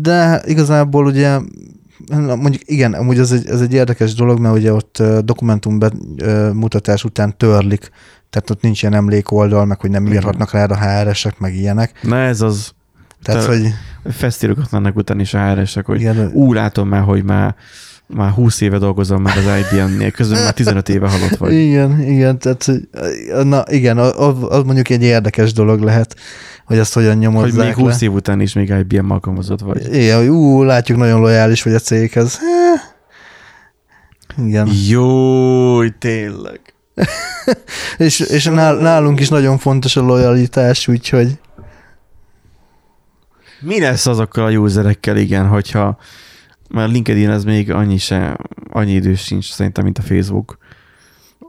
De 0.00 0.42
igazából 0.44 1.06
ugye 1.06 1.38
mondjuk 2.16 2.62
igen, 2.64 2.94
amúgy 2.94 3.18
ez 3.18 3.32
egy, 3.32 3.46
ez 3.46 3.60
egy 3.60 3.72
érdekes 3.72 4.14
dolog, 4.14 4.38
mert 4.38 4.56
ugye 4.56 4.72
ott 4.72 5.02
dokumentum 5.24 5.78
bemutatás 5.78 7.04
után 7.04 7.36
törlik, 7.36 7.90
tehát 8.30 8.50
ott 8.50 8.62
nincs 8.62 8.82
ilyen 8.82 8.94
emlékoldal, 8.94 9.64
meg 9.64 9.80
hogy 9.80 9.90
nem 9.90 10.02
Igen. 10.02 10.14
írhatnak 10.14 10.52
rád 10.52 10.70
a 10.70 10.78
HR-esek, 10.78 11.38
meg 11.38 11.54
ilyenek. 11.54 12.02
Na 12.02 12.16
ez 12.16 12.40
az, 12.40 12.72
Tehát, 13.22 13.46
Te- 13.46 13.46
hogy 13.46 13.72
fesztirokat 14.12 14.70
lennek 14.70 14.96
után 14.96 15.20
is 15.20 15.34
a 15.34 15.50
HR-esek, 15.50 15.86
hogy 15.86 16.00
igen, 16.00 16.30
ú, 16.32 16.52
látom 16.52 16.88
már, 16.88 17.02
hogy 17.02 17.24
már, 17.24 17.54
már 18.14 18.30
20 18.30 18.60
éve 18.60 18.78
dolgozom 18.78 19.22
már 19.22 19.36
az 19.36 19.44
IBM-nél, 19.44 20.10
közben 20.10 20.42
már 20.42 20.52
15 20.52 20.88
éve 20.88 21.08
halott 21.08 21.36
vagy. 21.36 21.52
igen, 21.52 22.00
igen, 22.00 22.38
tehát 22.38 22.64
hogy, 22.64 22.88
na 23.44 23.62
igen, 23.68 23.98
az, 23.98 24.62
mondjuk 24.64 24.88
egy 24.88 25.02
érdekes 25.02 25.52
dolog 25.52 25.80
lehet, 25.80 26.16
hogy 26.64 26.78
ezt 26.78 26.94
hogyan 26.94 27.10
Hogy 27.10 27.18
nyomozzák 27.18 27.66
még 27.76 27.84
le. 27.84 27.90
20 27.90 28.00
év 28.00 28.12
után 28.12 28.40
is 28.40 28.52
még 28.52 28.68
IBM 28.68 29.10
alkalmazott 29.10 29.60
vagy. 29.60 29.94
Igen, 29.94 30.18
hogy 30.18 30.28
ú, 30.28 30.62
látjuk, 30.62 30.98
nagyon 30.98 31.20
lojális 31.20 31.62
vagy 31.62 31.74
a 31.74 31.78
céghez. 31.78 32.38
Igen. 34.46 34.68
Jó, 34.88 35.88
tényleg. 35.88 36.60
És, 37.98 38.20
és 38.20 38.44
nál- 38.44 38.80
nálunk 38.80 39.20
is 39.20 39.28
nagyon 39.28 39.58
fontos 39.58 39.96
a 39.96 40.00
lojalitás, 40.00 40.88
úgyhogy 40.88 41.38
Mi 43.60 43.80
lesz 43.80 44.06
azokkal 44.06 44.46
a 44.46 44.50
userekkel, 44.50 45.16
igen, 45.16 45.46
hogyha 45.46 45.98
mert 46.74 46.90
LinkedIn 46.92 47.30
ez 47.30 47.44
még 47.44 47.70
annyi 47.70 47.98
se, 47.98 48.36
annyi 48.70 48.92
idős 48.92 49.20
sincs 49.20 49.52
szerintem, 49.52 49.84
mint 49.84 49.98
a 49.98 50.02
Facebook. 50.02 50.58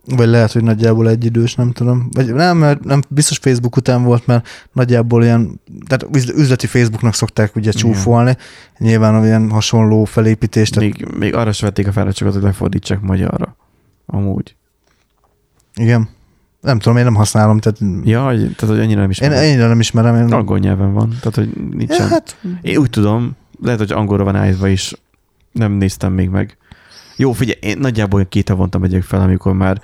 vagy 0.06 0.28
lehet, 0.28 0.52
hogy 0.52 0.64
nagyjából 0.64 1.10
egy 1.10 1.26
idős, 1.26 1.56
nem 1.56 1.72
tudom. 1.72 2.08
Vagy 2.12 2.34
nem, 2.34 2.58
mert 2.58 2.84
nem 2.84 3.02
biztos 3.10 3.38
Facebook 3.38 3.76
után 3.76 4.04
volt, 4.04 4.26
mert 4.26 4.48
nagyjából 4.72 5.24
ilyen, 5.24 5.62
tehát 5.88 6.16
üzl- 6.16 6.38
üzleti 6.38 6.68
Facebooknak 6.68 7.14
szokták 7.14 7.56
ugye 7.56 7.70
Igen. 7.70 7.82
csúfolni, 7.82 8.38
nyilván 8.78 9.16
olyan 9.16 9.50
hasonló 9.50 10.04
felépítést, 10.04 10.74
tehát, 10.74 10.90
Még, 10.90 11.08
még 11.18 11.36
arra 11.36 11.52
se 11.52 11.66
vették 11.66 11.88
a 11.88 11.92
fáradtságot, 11.92 12.34
hogy 12.34 12.44
lefordítsák 12.44 13.02
magyarra. 13.02 13.56
Amúgy. 14.06 14.56
igen. 15.76 16.10
Nem 16.62 16.80
tudom, 16.80 16.98
én 16.98 17.04
nem 17.04 17.16
használom, 17.16 17.60
tehát 17.60 17.80
Ja, 18.04 18.26
hogy, 18.26 18.38
tehát, 18.40 18.76
hogy 18.76 18.80
annyira 18.80 18.96
nem 18.96 19.04
én 19.04 19.10
ismerem. 19.10 19.38
ennyire 19.38 19.68
nem 19.68 19.80
ismerem. 19.80 20.16
Én, 20.16 20.34
Angol 20.34 20.60
nyelven 20.60 20.94
van, 20.94 21.10
tehát 21.10 21.36
hogy 21.36 21.50
nincsen. 21.72 21.98
ja, 22.02 22.08
hát, 22.08 22.38
Én 22.62 22.78
úgy 22.78 22.90
tudom, 22.90 23.36
lehet, 23.62 23.80
hogy 23.80 23.92
angolra 23.92 24.24
van 24.24 24.36
állítva 24.36 24.68
is, 24.68 24.94
nem 25.54 25.72
néztem 25.72 26.14
még 26.14 26.30
meg. 26.30 26.58
Jó, 27.16 27.32
figyelj, 27.32 27.60
én 27.62 27.78
nagyjából 27.78 28.26
két 28.26 28.50
havonta 28.50 28.78
megyek 28.78 29.04
fel, 29.04 29.22
amikor 29.22 29.54
már 29.54 29.82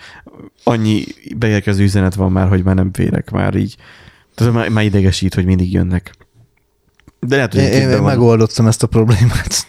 annyi 0.63 1.03
beérkező 1.37 1.83
üzenet 1.83 2.15
van 2.15 2.31
már, 2.31 2.47
hogy 2.47 2.63
már 2.63 2.75
nem 2.75 2.93
férek 2.93 3.31
már 3.31 3.55
így. 3.55 3.75
Tehát 4.35 4.53
már, 4.53 4.69
már 4.69 4.83
idegesít, 4.83 5.33
hogy 5.33 5.45
mindig 5.45 5.73
jönnek. 5.73 6.15
De 7.19 7.35
lehet, 7.35 7.53
hogy 7.53 7.61
én, 7.61 7.89
én, 7.89 8.01
megoldottam 8.01 8.67
ezt 8.67 8.83
a 8.83 8.87
problémát. 8.87 9.67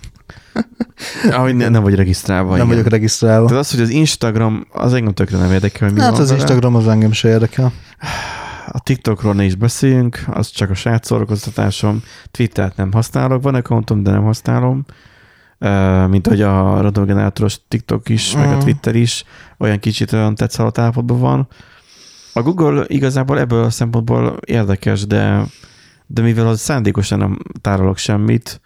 ahogy 1.31 1.56
ne, 1.56 1.68
nem 1.68 1.82
vagy 1.82 1.94
regisztrálva. 1.94 2.48
nem 2.48 2.56
igen. 2.56 2.68
vagyok 2.68 2.86
regisztrálva. 2.86 3.47
Tehát 3.47 3.62
az, 3.62 3.70
hogy 3.70 3.81
az 3.81 3.89
Instagram, 3.89 4.66
az 4.72 4.94
engem 4.94 5.14
tökre 5.14 5.39
nem 5.39 5.52
érdekel, 5.52 5.89
hogy 5.89 5.97
mi 5.97 6.02
hát 6.02 6.10
van 6.10 6.20
az 6.20 6.28
vele. 6.28 6.40
Instagram 6.40 6.74
az 6.74 6.89
engem 6.89 7.12
se 7.12 7.28
érdekel. 7.28 7.72
A 8.66 8.81
TikTokról 8.81 9.35
ne 9.35 9.44
is 9.44 9.55
beszéljünk, 9.55 10.24
az 10.27 10.51
csak 10.51 10.70
a 10.70 10.74
saját 10.74 11.05
szórakoztatásom. 11.05 12.02
Twittert 12.31 12.77
nem 12.77 12.93
használok, 12.93 13.43
van 13.43 13.55
accountom, 13.55 14.02
de 14.02 14.10
nem 14.10 14.22
használom. 14.22 14.85
Mint 16.09 16.27
hogy 16.27 16.43
a 16.43 16.81
radiogenerátoros 16.81 17.59
TikTok 17.69 18.09
is, 18.09 18.35
meg 18.35 18.47
a 18.47 18.51
Mhm. 18.51 18.59
Twitter 18.59 18.95
is 18.95 19.24
olyan 19.59 19.78
kicsit 19.78 20.12
olyan 20.12 20.35
tetszalott 20.35 20.78
állapotban 20.78 21.20
van. 21.20 21.49
A 22.32 22.43
Google 22.43 22.85
igazából 22.87 23.39
ebből 23.39 23.65
a 23.65 23.70
szempontból 23.70 24.37
érdekes, 24.47 25.07
de, 25.07 25.45
de 26.07 26.23
mivel 26.23 26.49
az 26.49 26.61
szándékosan 26.61 27.19
nem 27.19 27.39
tárolok 27.61 27.97
semmit, 27.97 28.61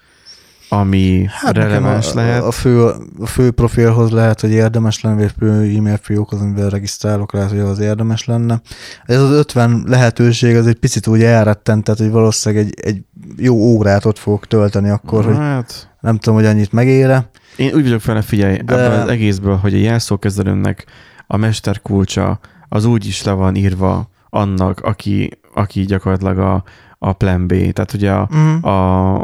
ami 0.69 1.27
hát 1.29 1.55
releváns 1.55 2.13
a, 2.13 2.15
lehet. 2.15 2.43
A 2.43 2.51
fő, 2.51 2.85
a 3.19 3.27
fő 3.27 3.51
profilhoz 3.51 4.11
lehet, 4.11 4.41
hogy 4.41 4.51
érdemes 4.51 5.01
lenne, 5.01 5.17
vagy 5.17 5.35
fő 5.39 5.77
e-mail 5.77 5.99
fiókhoz, 6.03 6.41
amivel 6.41 6.69
regisztrálok, 6.69 7.33
lehet, 7.33 7.51
hogy 7.51 7.59
az 7.59 7.79
érdemes 7.79 8.25
lenne. 8.25 8.61
Ez 9.05 9.21
az 9.21 9.31
50 9.31 9.83
lehetőség, 9.87 10.57
az 10.57 10.67
egy 10.67 10.79
picit 10.79 11.07
úgy 11.07 11.23
elrettent, 11.23 11.85
tehát 11.85 12.01
hogy 12.01 12.11
valószínűleg 12.11 12.65
egy, 12.65 12.75
egy 12.81 13.03
jó 13.37 13.55
órát 13.55 14.05
ott 14.05 14.19
fogok 14.19 14.47
tölteni 14.47 14.89
akkor, 14.89 15.25
hogy 15.25 15.37
hát, 15.37 15.97
nem 16.01 16.19
tudom, 16.19 16.39
hogy 16.39 16.49
annyit 16.49 16.73
megére. 16.73 17.31
Én 17.57 17.75
úgy 17.75 17.83
vagyok 17.83 18.01
fel, 18.01 18.23
figyelj, 18.23 18.57
De- 18.57 18.75
ebből 18.75 19.01
az 19.01 19.09
egészből, 19.09 19.57
hogy 19.57 19.75
a 19.75 19.79
jelszókezelőnek 19.79 20.87
a 21.27 21.37
mesterkulcsa 21.37 22.39
az 22.69 22.85
úgy 22.85 23.07
is 23.07 23.23
le 23.23 23.33
van 23.33 23.55
írva 23.55 24.11
annak, 24.31 24.81
aki, 24.81 25.39
aki 25.55 25.85
gyakorlatilag 25.85 26.39
a, 26.39 26.65
a 27.09 27.13
plan 27.13 27.47
B, 27.47 27.73
tehát 27.73 27.93
ugye 27.93 28.13
a, 28.13 28.29
Mm. 28.37 28.63
a, 28.63 29.15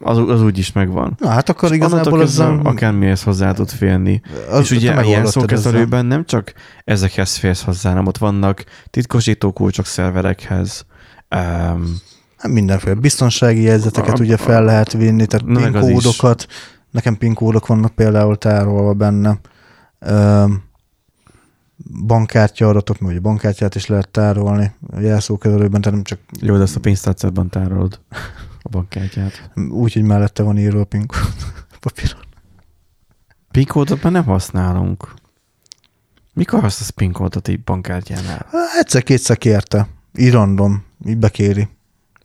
az, 0.00 0.18
az 0.28 0.42
úgy 0.42 0.58
is 0.58 0.72
megvan. 0.72 1.14
Na 1.18 1.28
hát 1.28 1.48
akkor 1.48 1.68
És 1.70 1.76
igazából 1.76 2.20
az, 2.20 2.36
kezdve 2.36 2.68
akármihez 2.70 3.22
hozzá 3.22 3.52
tud 3.52 3.68
férni. 3.70 4.22
az, 4.50 4.60
és 4.60 4.70
ugye 4.70 4.90
a 4.90 4.94
megoldottad 4.94 5.22
jelszókezelőben 5.22 6.06
nem 6.06 6.24
csak 6.24 6.52
ezekhez 6.84 7.36
férsz 7.36 7.62
hozzá, 7.62 7.88
hanem 7.90 8.06
ott 8.06 8.18
vannak 8.18 8.64
titkosító 8.90 9.52
kulcsok 9.52 9.86
szerverekhez. 9.86 10.86
Um, 11.36 11.96
Mindenféle 12.48 12.94
biztonsági 12.94 13.62
jegyzeteket 13.62 14.18
A- 14.18 14.22
ugye 14.22 14.36
fel 14.36 14.64
lehet 14.64 14.92
vinni, 14.92 15.26
tehát 15.26 15.46
Na, 15.46 15.60
meg 15.60 15.76
az 15.76 15.86
PIN 15.86 15.96
is. 15.96 16.02
kódokat, 16.04 16.46
nekem 16.90 17.16
PIN 17.16 17.34
kódok 17.34 17.66
vannak 17.66 17.94
például 17.94 18.36
tárolva 18.36 18.92
benne. 18.92 19.38
Öm, 19.98 20.62
bankkártya 22.06 22.68
adatok, 22.68 22.98
mert 22.98 23.12
ugye 23.12 23.20
bankkártyát 23.20 23.74
is 23.74 23.86
lehet 23.86 24.08
tárolni 24.08 24.72
a 24.92 24.98
jelszókezelőben, 25.00 25.80
tehát 25.80 25.94
nem 25.96 26.02
csak 26.04 26.18
jó, 26.40 26.56
de 26.56 26.62
ezt 26.62 26.76
a 26.76 26.80
pénztárcádban 26.80 27.48
tárolod 27.48 28.00
a 28.62 28.68
bankkártyát. 28.68 29.50
úgy, 29.70 29.92
hogy 29.92 30.02
mellette 30.02 30.42
van 30.42 30.58
írva 30.58 30.80
a 30.80 30.84
PIN 30.84 31.06
papíron. 31.80 32.20
PIN 33.50 33.66
kódot 33.66 34.02
már 34.02 34.12
nem 34.12 34.24
használunk. 34.24 35.14
Mikor 36.34 36.60
használsz 36.60 36.90
PIN 36.90 37.12
kódot 37.12 37.48
egy 37.48 37.60
bankkártyánál? 37.62 38.46
Hát 38.50 38.78
Egyszer-kétszer 38.78 39.38
kérte, 39.38 39.88
így 40.18 40.30
random, 40.32 40.82
így 41.06 41.18
bekéri. 41.18 41.68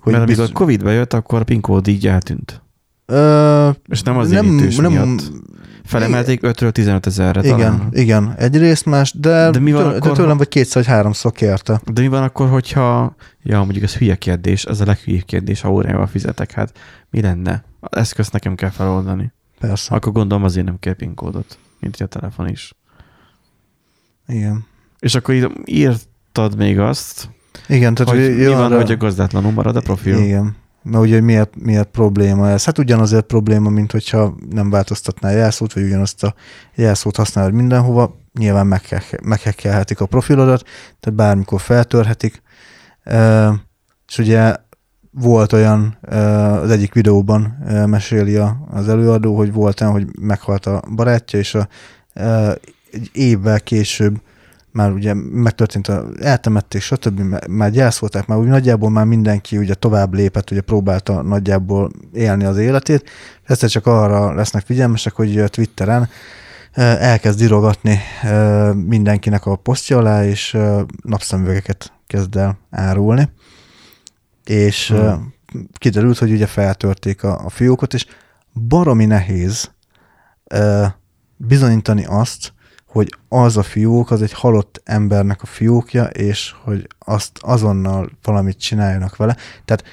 Hogy 0.02 0.12
Mert 0.14 0.24
amikor 0.24 0.26
biztos- 0.28 0.52
Covid 0.52 0.84
bejött, 0.84 1.14
akkor 1.14 1.40
a 1.42 1.44
PIN 1.44 1.62
kód 1.62 1.88
így 1.88 2.08
eltűnt. 2.08 2.62
Ö, 3.06 3.70
És 3.88 4.02
nem 4.02 4.18
az 4.18 4.32
érintős 4.32 4.76
miatt. 4.76 5.32
Felemelték 5.86 6.40
5-ről 6.44 6.72
15 6.72 7.06
ezerre 7.06 7.42
igen, 7.44 7.58
talán. 7.58 7.88
igen, 7.92 8.34
egyrészt 8.38 8.86
más, 8.86 9.14
de, 9.14 9.50
De 9.52 9.60
mi 9.60 9.72
van 9.72 9.82
tőle- 9.84 9.96
akkor, 9.98 10.12
de 10.12 10.18
tőlem 10.22 10.38
vagy 10.38 10.48
kétszer 10.48 10.84
vagy 10.84 10.92
háromszor 10.94 11.32
kérte. 11.32 11.82
De 11.92 12.02
mi 12.02 12.08
van 12.08 12.24
akkor, 12.24 12.50
hogyha, 12.50 13.16
ja, 13.44 13.58
mondjuk 13.64 13.84
ez 13.84 13.96
hülye 13.96 14.16
kérdés, 14.16 14.64
ez 14.66 14.82
a 14.82 14.86
leghülyébb 14.86 15.26
kérdés, 15.26 15.62
ha 15.62 15.72
órával 15.72 16.08
fizetek, 16.08 16.52
hát 16.52 16.78
mi 17.10 17.22
lenne? 17.22 17.64
Az 17.80 17.98
eszközt 17.98 18.32
nekem 18.32 18.56
kell 18.56 18.70
feloldani. 18.70 19.32
Persze, 19.60 19.96
Akkor 19.96 20.12
gondolom 20.14 20.44
azért 20.44 20.66
nem 20.66 20.80
kell 20.80 20.94
PIN 20.94 21.14
kódot, 21.16 21.58
mint 21.80 21.96
a 21.96 22.06
telefon 22.06 22.48
is. 22.48 22.74
igen. 24.28 24.66
És 25.00 25.16
akkor 25.16 25.52
írtad 25.66 26.58
még 26.58 26.80
azt, 26.80 27.30
Igen, 27.68 27.94
tehát 27.94 28.14
hogy 28.14 28.24
hogy 28.26 28.38
mi 28.38 28.46
van, 28.46 28.72
arra- 28.72 28.82
hogy 28.82 28.92
a 28.92 28.98
gazdátlanul 28.98 29.52
marad 29.52 29.76
a 29.76 29.82
profil. 29.82 30.18
Igen. 30.18 30.56
Mert 30.84 31.04
ugye 31.04 31.22
miért, 31.22 31.56
miért 31.56 31.88
probléma 31.88 32.50
ez? 32.50 32.66
Hát 32.66 32.78
ugyanazért 32.78 33.26
probléma, 33.26 33.70
mint 33.70 33.92
hogyha 33.92 34.36
nem 34.50 34.70
változtatnál 34.70 35.34
jelszót, 35.34 35.74
vagy 35.74 35.84
ugyanazt 35.84 36.24
a 36.24 36.34
jelszót 36.76 37.16
használod 37.16 37.54
mindenhova, 37.54 38.16
nyilván 38.40 38.68
meghe- 38.68 39.24
meghekkelhetik 39.24 40.00
a 40.00 40.06
profilodat, 40.06 40.64
tehát 41.00 41.20
bármikor 41.20 41.62
feltörhetik. 41.62 42.42
És 44.08 44.18
ugye 44.18 44.56
volt 45.12 45.54
olyan, 45.54 45.98
az 46.62 46.70
egyik 46.70 46.94
videóban 46.94 47.42
meséli 47.86 48.36
az 48.72 48.90
előadó, 48.90 49.36
hogy 49.38 49.54
volt 49.54 49.82
olyan, 49.82 49.94
hogy 49.94 50.08
meghalt 50.20 50.66
a 50.66 50.82
barátja, 50.96 51.40
és 51.40 51.56
a, 51.56 51.68
egy 52.92 53.10
évvel 53.14 53.60
később 53.60 54.22
már 54.74 54.92
ugye 54.92 55.14
megtörtént, 55.14 55.88
a, 55.88 56.06
eltemették, 56.22 56.82
stb. 56.82 57.20
már- 57.50 57.72
gyászolták, 57.72 58.28
már 58.28 58.38
úgy 58.38 58.48
nagyjából 58.48 58.90
már 58.90 59.06
mindenki 59.06 59.58
ugye 59.58 59.74
tovább 59.74 60.14
lépett, 60.14 60.52
ugye 60.52 60.62
próbálta 60.62 61.22
nagyjából 61.22 61.92
élni 62.14 62.44
az 62.44 62.58
életét. 62.58 63.10
Egyszer 63.44 63.70
csak 63.70 63.86
arra 63.88 64.34
lesznek 64.34 64.66
figyelmesek, 64.66 65.14
hogy 65.14 65.44
Twitteren 65.48 66.10
elkezd 67.00 67.42
irogatni 67.42 68.00
eh, 68.22 68.74
mindenkinek 68.74 69.46
a 69.46 69.56
posztja 69.56 69.98
alá, 69.98 70.26
és 70.26 70.58
napszemüvegeket 71.04 71.92
kezd 72.08 72.36
el 72.36 72.58
árulni. 72.72 73.30
És 74.46 74.88
Hmm. 74.88 75.34
kiderült, 75.78 76.18
hogy 76.18 76.32
ugye 76.32 76.48
feltörték 76.48 77.24
a, 77.24 77.46
a 77.46 77.50
fiókot, 77.50 77.94
és 77.94 78.06
baromi 78.68 79.06
nehéz 79.06 79.72
eh, 80.46 80.92
bizonyítani 81.38 82.06
azt, 82.06 82.53
hogy 82.94 83.16
az 83.30 83.58
a 83.58 83.64
fiók, 83.64 84.12
az 84.12 84.22
egy 84.22 84.34
halott 84.34 84.82
embernek 84.84 85.42
a 85.42 85.46
fiókja, 85.46 86.04
és 86.04 86.54
hogy 86.64 86.88
azt 87.00 87.32
azonnal 87.42 88.10
valamit 88.24 88.60
csináljanak 88.60 89.16
vele. 89.16 89.36
Tehát 89.66 89.84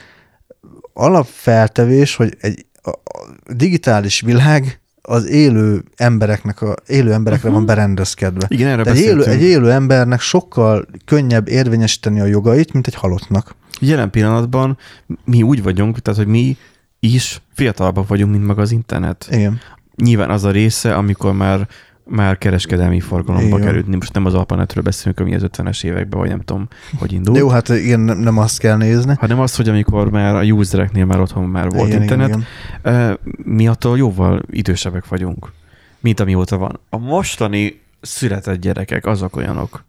alapfeltevés, 0.93 2.17
hogy 2.17 2.37
egy 2.41 2.67
a, 2.83 2.91
a 2.91 3.29
digitális 3.55 4.21
világ 4.21 4.81
az 5.03 5.29
élő 5.29 5.85
embereknek 5.97 6.63
a, 6.63 6.75
élő 6.87 7.13
emberekre 7.13 7.49
Mhm. 7.49 7.57
van 7.57 7.67
berendezkedve. 7.67 8.47
Igen, 8.49 8.69
erre 8.69 8.91
egy 8.91 8.99
élő, 8.99 9.25
egy 9.25 9.43
élő 9.43 9.71
embernek 9.71 10.21
sokkal 10.21 10.87
könnyebb 11.05 11.49
érvényesíteni 11.49 12.21
a 12.21 12.25
jogait, 12.25 12.73
mint 12.73 12.87
egy 12.87 12.95
halottnak. 12.95 13.55
Jelen 13.81 14.11
pillanatban 14.11 14.79
mi 15.25 15.43
úgy 15.43 15.63
vagyunk, 15.63 15.99
tehát 15.99 16.19
hogy 16.19 16.29
mi 16.29 16.57
is 16.99 17.43
fiatalabbak 17.55 18.09
vagyunk, 18.09 18.33
mint 18.33 18.47
maga 18.47 18.63
az 18.63 18.71
internet. 18.71 19.29
Igen. 19.31 19.61
Nyilván 19.97 20.31
az 20.31 20.45
a 20.45 20.51
része, 20.51 20.95
amikor 20.95 21.33
már 21.33 21.69
már 22.11 22.39
kereskedelmi 22.39 23.01
forgalomba 23.01 23.57
Igen. 23.57 23.67
került. 23.67 23.87
Most 23.87 24.13
nem 24.13 24.25
az 24.27 24.35
Alpanetről 24.35 24.83
beszélünk, 24.85 25.21
ami 25.21 25.35
az 25.35 25.43
50-es 25.53 25.85
években, 25.85 26.21
vagy 26.21 26.29
nem 26.29 26.41
tudom, 26.41 26.69
hogy 26.99 27.13
indult. 27.13 27.37
De 27.37 27.43
jó, 27.43 27.49
hát 27.49 27.69
igen, 27.69 28.01
nem, 28.01 28.19
nem 28.19 28.39
azt 28.39 28.59
kell 28.59 28.77
nézni. 28.77 29.15
hanem 29.19 29.41
az, 29.41 29.57
hogy 29.57 29.69
amikor 29.69 30.11
már 30.11 30.35
a 30.35 30.43
usereknél 30.43 31.05
már 31.05 31.21
otthon 31.21 31.45
már 31.45 31.71
volt 31.71 31.89
igen, 31.89 32.01
internet, 32.03 32.29
Igen, 32.29 32.45
Ö, 32.83 33.13
mi 33.45 33.69
attól 33.69 33.99
jóval 33.99 34.43
idősebbek 34.51 35.09
vagyunk, 35.09 35.53
mint 36.01 36.21
amióta 36.21 36.59
van. 36.59 36.81
A 36.91 36.99
mostani 36.99 37.81
született 38.01 38.61
gyerekek 38.61 39.07
azok 39.07 39.37
olyanok, 39.37 39.85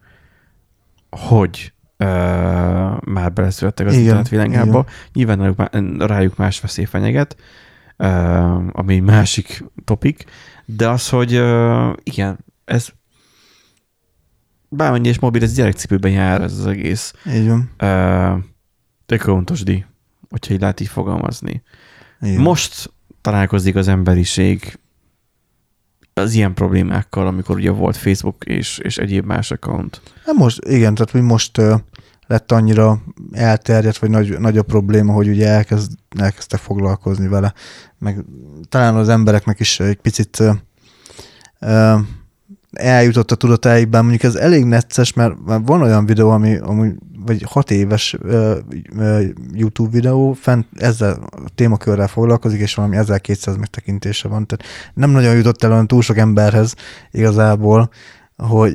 hogy 1.09 1.73
ö, 1.97 2.05
már 3.05 3.31
beleszülettek 3.33 3.85
az 3.87 3.93
Igen, 3.93 4.03
internet 4.03 4.29
világába. 4.29 4.85
Nyilván 5.13 5.37
rájuk, 5.37 5.57
má- 5.57 5.75
rájuk 6.09 6.37
más 6.37 6.59
veszély 6.59 6.85
fenyeget, 6.85 7.35
ö, 7.97 8.07
ami 8.71 8.99
másik 8.99 9.63
topik, 9.85 10.25
de 10.75 10.89
az, 10.89 11.09
hogy 11.09 11.33
ö, 11.33 11.91
igen, 12.03 12.45
ez 12.65 12.87
bármennyi 14.69 15.07
és 15.07 15.19
mobil, 15.19 15.43
ez 15.43 15.53
gyerekcipőben 15.53 16.11
jár 16.11 16.41
ez 16.41 16.57
az 16.57 16.65
egész 16.65 17.13
így 17.27 17.47
van. 17.47 17.69
ö, 17.77 18.35
ökontosdi, 19.05 19.85
hogyha 20.29 20.53
így 20.53 20.59
lehet 20.59 20.79
így 20.79 20.87
fogalmazni. 20.87 21.63
Igen. 22.21 22.41
Most 22.41 22.93
találkozik 23.21 23.75
az 23.75 23.87
emberiség 23.87 24.79
az 26.13 26.33
ilyen 26.33 26.53
problémákkal, 26.53 27.27
amikor 27.27 27.55
ugye 27.55 27.71
volt 27.71 27.97
Facebook 27.97 28.43
és, 28.43 28.77
és 28.77 28.97
egyéb 28.97 29.25
más 29.25 29.51
account. 29.51 30.01
Hát 30.25 30.35
most, 30.35 30.59
igen, 30.65 30.93
tehát 30.93 31.11
hogy 31.11 31.21
most 31.21 31.57
ö, 31.57 31.75
lett 32.31 32.51
annyira 32.51 33.01
elterjedt, 33.31 33.97
vagy 33.97 34.09
nagy, 34.09 34.39
nagy 34.39 34.57
a 34.57 34.63
probléma, 34.63 35.13
hogy 35.13 35.27
ugye 35.27 35.47
elkezd, 35.47 35.91
elkezdtek 36.19 36.59
foglalkozni 36.59 37.27
vele. 37.27 37.53
Meg 37.97 38.25
talán 38.69 38.95
az 38.95 39.09
embereknek 39.09 39.59
is 39.59 39.79
egy 39.79 39.95
picit 40.01 40.39
ö, 40.39 40.51
ö, 41.59 41.95
eljutott 42.71 43.31
a 43.31 43.35
tudatáikban. 43.35 44.01
Mondjuk 44.01 44.23
ez 44.23 44.35
elég 44.35 44.65
necces, 44.65 45.13
mert, 45.13 45.45
mert 45.45 45.67
van 45.67 45.81
olyan 45.81 46.05
videó, 46.05 46.29
ami, 46.29 46.57
ami 46.57 46.93
vagy 47.25 47.43
hat 47.47 47.71
éves 47.71 48.15
ö, 48.21 48.57
ö, 48.97 49.23
YouTube 49.53 49.89
videó, 49.89 50.33
fent 50.33 50.67
ezzel 50.77 51.19
a 51.31 51.49
témakörrel 51.55 52.07
foglalkozik, 52.07 52.59
és 52.59 52.75
valami 52.75 52.97
1200 52.97 53.57
megtekintése 53.57 54.27
van. 54.27 54.47
Tehát 54.47 54.65
nem 54.93 55.09
nagyon 55.09 55.35
jutott 55.35 55.63
el 55.63 55.71
olyan 55.71 55.87
túl 55.87 56.01
sok 56.01 56.17
emberhez 56.17 56.75
igazából, 57.11 57.89
hogy 58.47 58.73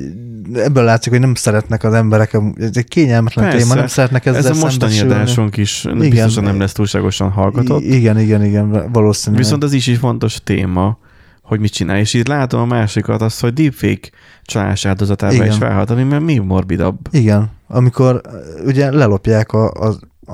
ebből 0.53 0.83
látszik, 0.83 1.11
hogy 1.11 1.21
nem 1.21 1.35
szeretnek 1.35 1.83
az 1.83 1.93
emberek, 1.93 2.33
ez 2.55 2.71
egy 2.73 2.87
kényelmetlen 2.87 3.45
Persze. 3.45 3.63
téma, 3.63 3.75
nem 3.75 3.87
szeretnek 3.87 4.25
ezzel 4.25 4.51
Ez 4.51 4.57
a 4.57 4.63
mostani 4.63 4.99
adásunk 4.99 5.57
is 5.57 5.83
Igen. 5.83 5.97
biztosan 5.97 6.43
nem 6.43 6.59
lesz 6.59 6.71
túlságosan 6.71 7.29
hallgatott. 7.29 7.81
Igen, 7.81 8.19
igen, 8.19 8.43
igen, 8.43 8.91
valószínűleg. 8.91 9.43
Viszont 9.43 9.63
az 9.63 9.73
is 9.73 9.87
egy 9.87 9.97
fontos 9.97 10.37
téma, 10.43 10.97
hogy 11.41 11.59
mit 11.59 11.71
csinál. 11.71 11.97
És 11.97 12.13
itt 12.13 12.27
látom 12.27 12.61
a 12.61 12.65
másikat, 12.65 13.21
azt, 13.21 13.39
hogy 13.39 13.53
deepfake 13.53 14.09
csalás 14.43 14.85
áldozatává 14.85 15.33
Igen. 15.33 15.47
is 15.47 15.57
válhat, 15.57 15.89
ami 15.89 16.03
már 16.03 16.19
még 16.19 16.41
morbidabb. 16.41 16.97
Igen, 17.11 17.49
amikor 17.67 18.21
ugye 18.65 18.91
lelopják 18.91 19.51
a, 19.51 19.71
a, 19.71 19.87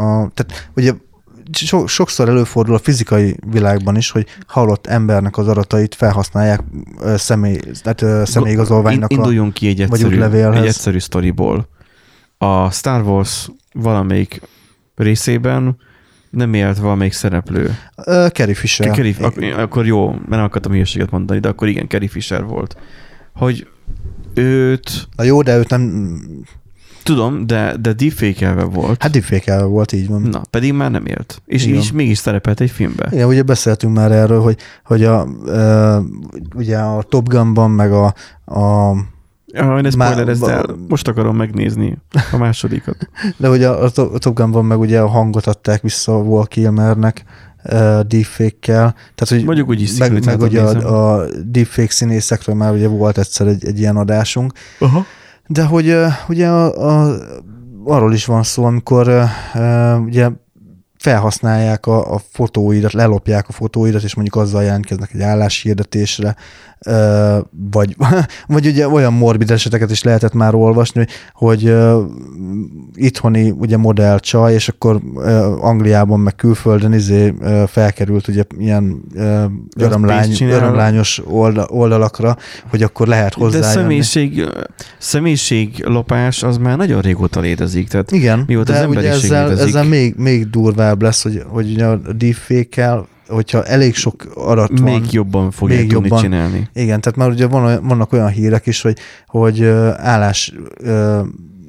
a 0.04 0.32
tehát 0.34 0.70
ugye 0.76 0.94
so, 1.52 1.88
sokszor 1.88 2.30
előfordul 2.30 2.76
a 2.76 2.80
fizikai 2.80 3.36
világban 3.50 3.96
is, 3.96 4.12
hogy 4.12 4.28
halott 4.48 4.88
embernek 4.88 5.38
az 5.38 5.48
adatait 5.48 5.96
felhasználják 5.96 6.64
ö, 7.02 7.18
személy, 7.18 7.60
tehát 7.82 8.02
ö, 8.02 8.22
személyigazolványnak 8.26 9.12
In- 9.12 9.18
a... 9.18 9.22
Induljunk 9.22 9.54
ki 9.54 9.68
egy 9.68 9.82
egyszerű, 9.82 10.22
egy 10.22 10.66
egyszerű 10.66 11.00
sztoriból. 11.00 11.68
A 12.38 12.72
Star 12.72 13.02
Wars 13.02 13.50
valamelyik 13.74 14.42
részében 14.96 15.78
nem 16.30 16.54
élt 16.54 16.78
valamelyik 16.78 17.14
szereplő. 17.14 17.78
Ö, 18.06 18.28
Carrie 18.34 18.56
Fisher. 18.56 18.96
Carrie, 18.96 19.16
ak- 19.22 19.58
akkor 19.58 19.86
jó, 19.86 20.10
mert 20.10 20.30
nem 20.30 20.44
akartam 20.44 20.72
hülyeséget 20.72 21.12
mondani, 21.12 21.40
de 21.40 21.48
akkor 21.48 21.68
igen, 21.68 21.88
Carrie 21.88 22.10
Fisher 22.10 22.44
volt. 22.44 22.78
Hogy 23.34 23.68
őt, 24.34 25.08
Na 25.16 25.24
jó, 25.24 25.42
de 25.42 25.58
őt 25.58 25.70
nem... 25.70 26.18
tudom, 27.04 27.48
de, 27.48 27.76
de 27.82 27.94
deepfake 27.94 28.54
volt. 28.54 29.02
Hát 29.04 29.12
deepfake 29.12 29.64
volt, 29.64 29.92
így 29.92 30.08
van. 30.08 30.22
Na, 30.22 30.42
pedig 30.50 30.74
már 30.74 30.92
nem 30.92 31.06
élt. 31.06 31.42
És 31.46 31.66
Igen. 31.66 31.80
így 31.80 31.92
mégis 31.94 32.18
szerepelt 32.18 32.62
egy 32.62 32.72
filmbe. 32.72 33.08
Igen, 33.12 33.28
ugye 33.28 33.44
beszéltünk 33.44 33.94
már 33.96 34.12
erről, 34.12 34.42
hogy, 34.42 34.58
hogy 34.86 35.04
a, 35.04 35.28
ö, 35.46 35.98
ugye 36.56 36.78
a 36.78 37.04
Top 37.04 37.28
Gunban, 37.30 37.72
meg 37.72 37.92
a, 37.92 38.06
a 38.46 38.96
Ja, 39.56 39.66
ne 39.66 39.72
Már- 39.82 39.92
spoilerezd 39.92 40.44
el. 40.44 40.66
Most 40.88 41.08
akarom 41.08 41.36
megnézni 41.36 41.98
a 42.32 42.38
másodikat. 42.38 43.10
De 43.38 43.50
ugye 43.50 43.70
a, 43.70 43.84
a 43.84 43.90
To- 43.90 44.14
a 44.14 44.18
Top 44.18 44.36
Gunban 44.36 44.66
meg 44.66 44.80
ugye 44.80 45.00
a 45.00 45.08
hangot 45.08 45.46
adták 45.48 45.82
vissza 45.82 46.16
a 46.16 46.22
Wall 46.22 46.46
Kilmernek 46.48 47.24
uh, 47.64 48.00
deepfake-kel. 48.00 48.94
Tehát, 49.16 49.28
hogy 49.28 49.44
Mondjuk 49.44 49.70
úgy 49.70 49.82
is 49.82 49.98
meg, 49.98 50.26
meg 50.26 50.42
ugye 50.42 50.62
nézem. 50.64 50.86
a, 50.86 51.14
a 51.20 51.26
deepfake 51.46 51.92
színészekről 51.92 52.56
már 52.56 52.74
ugye 52.74 52.88
volt 52.88 53.18
egyszer 53.18 53.48
egy, 53.48 53.66
egy 53.66 53.80
ilyen 53.80 53.98
adásunk, 53.98 54.54
Aha. 54.80 55.06
De 55.48 55.66
hogy 55.66 55.96
ugye 56.28 56.48
a, 56.48 56.90
a, 56.90 57.16
arról 57.86 58.14
is 58.14 58.26
van 58.26 58.44
szó, 58.44 58.66
amikor 58.66 59.30
ugye 60.06 60.30
felhasználják 61.04 61.86
a, 61.86 62.14
a 62.14 62.22
fotóidat, 62.32 62.94
lelopják 62.94 63.48
a 63.50 63.52
fotóidat, 63.52 64.04
és 64.04 64.16
mondjuk 64.16 64.36
azzal 64.44 64.64
jelentkeznek 64.64 65.10
egy 65.14 65.22
álláshirdetésre, 65.22 66.36
ö, 66.86 67.38
vagy, 67.72 67.96
vagy 68.48 68.66
ugye 68.68 68.88
olyan 68.88 69.14
morbid 69.14 69.52
eseteket 69.52 69.92
is 69.92 70.04
lehetett 70.04 70.34
már 70.34 70.56
olvasni, 70.56 71.08
hogy, 71.34 71.66
ö, 71.68 72.04
itthoni 72.94 73.52
ugye 73.52 73.78
modell 73.78 74.20
csaj, 74.20 74.54
és 74.54 74.68
akkor 74.70 75.02
ö, 75.16 75.30
Angliában 75.60 76.20
meg 76.20 76.36
külföldön 76.36 76.94
izé 76.94 77.34
ö, 77.42 77.64
felkerült 77.68 78.28
ugye 78.28 78.44
ilyen 78.58 79.04
ö, 79.16 79.44
örömlány, 79.78 80.38
örömlányos 80.42 81.22
olda, 81.28 81.66
oldalakra, 81.70 82.38
hogy 82.70 82.84
akkor 82.84 83.08
lehet 83.08 83.36
De 83.38 83.44
hozzá. 83.44 83.62
személyiség, 83.62 84.46
személyiséglopás 84.98 86.44
az 86.44 86.58
már 86.58 86.78
nagyon 86.78 87.02
régóta 87.02 87.40
létezik. 87.40 87.88
Tehát 87.88 88.12
Igen, 88.12 88.44
Mióta 88.48 88.74
az 88.74 88.80
de 88.80 88.88
ugye 88.88 88.98
emberiség 89.00 89.24
ezzel, 89.32 89.48
létezik. 89.48 89.68
ezzel 89.68 89.84
még, 89.84 90.14
még 90.18 90.50
durvább 90.50 90.93
lesz, 91.02 91.24
hogy, 91.24 91.44
hogy 91.48 91.72
ugye 91.72 91.86
a 91.86 91.96
deepfake-kel, 91.96 93.08
hogyha 93.28 93.64
elég 93.64 93.96
sok 93.96 94.32
adat 94.36 94.80
van, 94.80 94.92
még 94.92 95.12
jobban 95.12 95.52
fogják 95.52 95.80
még 95.80 95.90
tudni 95.90 96.08
jobban. 96.08 96.24
csinálni. 96.24 96.70
Igen, 96.74 97.02
tehát 97.02 97.18
már 97.18 97.30
ugye 97.30 97.48
van, 97.48 97.88
vannak 97.88 98.14
olyan 98.14 98.30
hírek 98.30 98.66
is, 98.66 98.82
hogy, 98.82 98.98
hogy 99.28 99.64
állás 99.98 100.54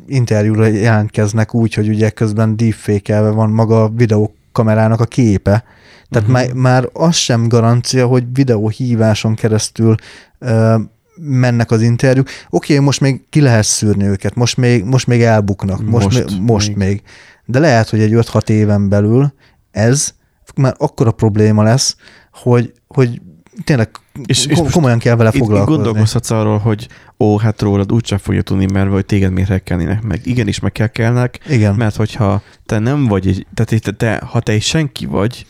interjúra 0.06 0.66
jelentkeznek 0.66 1.54
úgy, 1.54 1.74
hogy 1.74 1.88
ugye 1.88 2.10
közben 2.10 2.56
deepfake 2.56 3.20
van 3.20 3.50
maga 3.50 3.82
a 3.82 3.88
videókamerának 3.88 5.00
a 5.00 5.04
képe. 5.04 5.64
Tehát 6.10 6.28
uh-huh. 6.28 6.44
már, 6.44 6.52
már 6.52 6.88
az 6.92 7.14
sem 7.14 7.48
garancia, 7.48 8.06
hogy 8.06 8.24
videóhíváson 8.32 9.34
keresztül 9.34 9.94
ö, 10.38 10.74
mennek 11.16 11.70
az 11.70 11.82
interjúk. 11.82 12.28
Oké, 12.50 12.78
most 12.78 13.00
még 13.00 13.24
ki 13.30 13.40
lehet 13.40 13.64
szűrni 13.64 14.04
őket, 14.04 14.34
most 14.34 14.56
még, 14.56 14.84
most 14.84 15.06
még 15.06 15.22
elbuknak, 15.22 15.84
most, 15.84 16.04
Most 16.04 16.22
most, 16.22 16.30
még, 16.30 16.40
most 16.40 16.68
még. 16.68 16.76
még. 16.76 17.02
De 17.46 17.58
lehet, 17.58 17.88
hogy 17.88 18.00
egy 18.00 18.12
5-6 18.14 18.48
éven 18.48 18.88
belül 18.88 19.34
ez 19.70 20.14
már 20.56 20.74
akkora 20.78 21.10
probléma 21.12 21.62
lesz, 21.62 21.96
hogy, 22.32 22.72
hogy 22.86 23.20
tényleg 23.64 23.90
És- 24.26 24.46
és, 24.46 24.60
komolyan 24.72 24.98
kell 24.98 25.16
vele 25.16 25.28
Itt, 25.28 25.34
itt 25.34 25.40
foglalkozni. 25.40 25.74
gondolkozhatsz 25.74 26.30
arról, 26.30 26.58
hogy 26.58 26.88
ó, 27.18 27.38
hát 27.38 27.62
rólad 27.62 27.92
úgysem 27.92 28.18
fogja 28.18 28.42
tudni, 28.42 28.66
mert 28.72 28.90
vagy 28.90 29.06
téged 29.06 29.32
miért 29.32 29.48
hekkelnének 29.48 30.02
meg. 30.02 30.20
Igenis 30.26 30.60
meg 30.60 30.72
kell 30.72 30.86
kellnek, 30.86 31.38
Igen. 31.48 31.74
mert 31.74 31.96
hogyha 31.96 32.42
te 32.66 32.78
nem 32.78 33.06
vagy, 33.06 33.26
egy, 33.26 33.46
tehát 33.54 33.70
itt 33.70 33.96
te, 33.98 34.22
ha 34.30 34.40
te 34.40 34.52
egy 34.52 34.62
senki 34.62 35.06
vagy, 35.06 35.46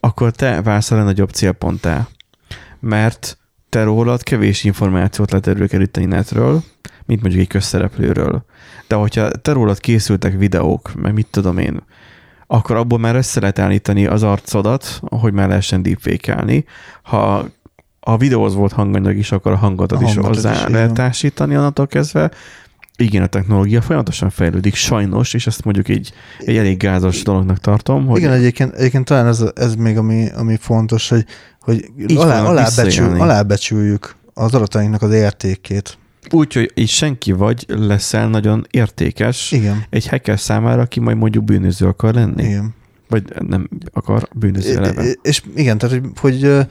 akkor 0.00 0.30
te 0.30 0.62
válsz 0.62 0.90
a 0.90 0.96
legnagyobb 0.96 1.30
célponttá. 1.30 2.08
Mert 2.80 3.38
te 3.68 3.82
rólad 3.84 4.22
kevés 4.22 4.64
információt 4.64 5.30
lehet 5.30 5.46
előkeríteni 5.46 6.06
netről, 6.06 6.62
mint 7.06 7.20
mondjuk 7.20 7.42
egy 7.42 7.48
közszereplőről. 7.48 8.44
De 8.88 8.94
hogyha 8.94 9.30
te 9.30 9.52
rólad 9.52 9.80
készültek 9.80 10.38
videók, 10.38 10.94
meg 10.94 11.12
mit 11.14 11.26
tudom 11.30 11.58
én, 11.58 11.82
akkor 12.46 12.76
abból 12.76 12.98
már 12.98 13.16
össze 13.16 13.40
lehet 13.40 13.58
állítani 13.58 14.06
az 14.06 14.22
arcodat, 14.22 15.00
hogy 15.00 15.32
már 15.32 15.48
lehessen 15.48 15.82
deepfake 15.82 16.62
Ha 17.02 17.48
a 18.00 18.16
videóhoz 18.16 18.54
volt 18.54 18.72
hanganyag 18.72 19.16
is, 19.16 19.32
akkor 19.32 19.52
a 19.52 19.56
hangodat 19.56 20.02
A 20.02 20.04
is 20.04 20.16
hozzá 20.16 20.52
is, 20.52 20.72
lehet 20.72 20.92
társítani 20.92 21.56
onnantól 21.56 21.86
kezdve. 21.86 22.30
Igen, 22.96 23.22
a 23.22 23.26
technológia 23.26 23.80
folyamatosan 23.80 24.30
fejlődik, 24.30 24.74
sajnos, 24.74 25.34
és 25.34 25.46
ezt 25.46 25.64
mondjuk 25.64 25.88
egy, 25.88 26.12
egy 26.38 26.56
elég 26.56 26.76
gázos 26.76 27.22
dolognak 27.22 27.58
tartom, 27.58 28.06
hogy 28.06 28.18
Igen, 28.18 28.32
egyébként, 28.32 28.74
egyébként 28.74 29.04
talán 29.04 29.26
ez, 29.26 29.44
ez 29.54 29.74
még 29.74 29.98
ami, 29.98 30.28
ami 30.36 30.56
fontos, 30.56 31.08
hogy, 31.08 31.24
hogy 31.60 31.84
Így 31.96 32.16
alá, 32.16 32.62
visszaélni. 32.64 33.20
alábecsüljük 33.20 34.16
az 34.34 34.54
adatainknak 34.54 35.02
az 35.02 35.12
értékét. 35.12 35.98
Úgy, 36.30 36.52
hogy 36.52 36.72
így 36.74 36.88
senki 36.88 37.32
vagy 37.32 37.64
leszel 37.68 38.28
nagyon 38.28 38.66
értékes 38.70 39.52
Igen. 39.52 39.84
egy 39.90 40.08
hacker 40.08 40.40
számára, 40.40 40.82
aki 40.82 41.00
majd 41.00 41.16
mondjuk 41.16 41.44
bűnöző 41.44 41.86
akar 41.86 42.14
lenni. 42.14 42.42
Igen. 42.44 42.74
Vagy 43.08 43.22
nem 43.48 43.68
akar 43.92 44.28
bűnöző 44.34 44.76
eleve. 44.76 45.04
És, 45.22 45.42
igen, 45.54 45.78
tehát 45.78 46.00
hogy, 46.00 46.10
hogy 46.20 46.66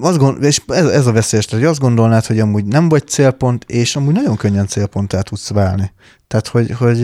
azt 0.00 0.18
gond, 0.18 0.42
és 0.42 0.60
ez, 0.66 0.86
ez 0.86 1.06
a 1.06 1.12
veszélyes, 1.12 1.50
hogy 1.50 1.64
azt 1.64 1.80
gondolnád, 1.80 2.24
hogy 2.24 2.40
amúgy 2.40 2.64
nem 2.64 2.88
vagy 2.88 3.06
célpont, 3.06 3.64
és 3.68 3.96
amúgy 3.96 4.14
nagyon 4.14 4.36
könnyen 4.36 4.66
célponttá 4.66 5.20
tudsz 5.20 5.50
válni. 5.50 5.92
Tehát, 6.26 6.48
hogy, 6.48 6.70
hogy 6.70 7.00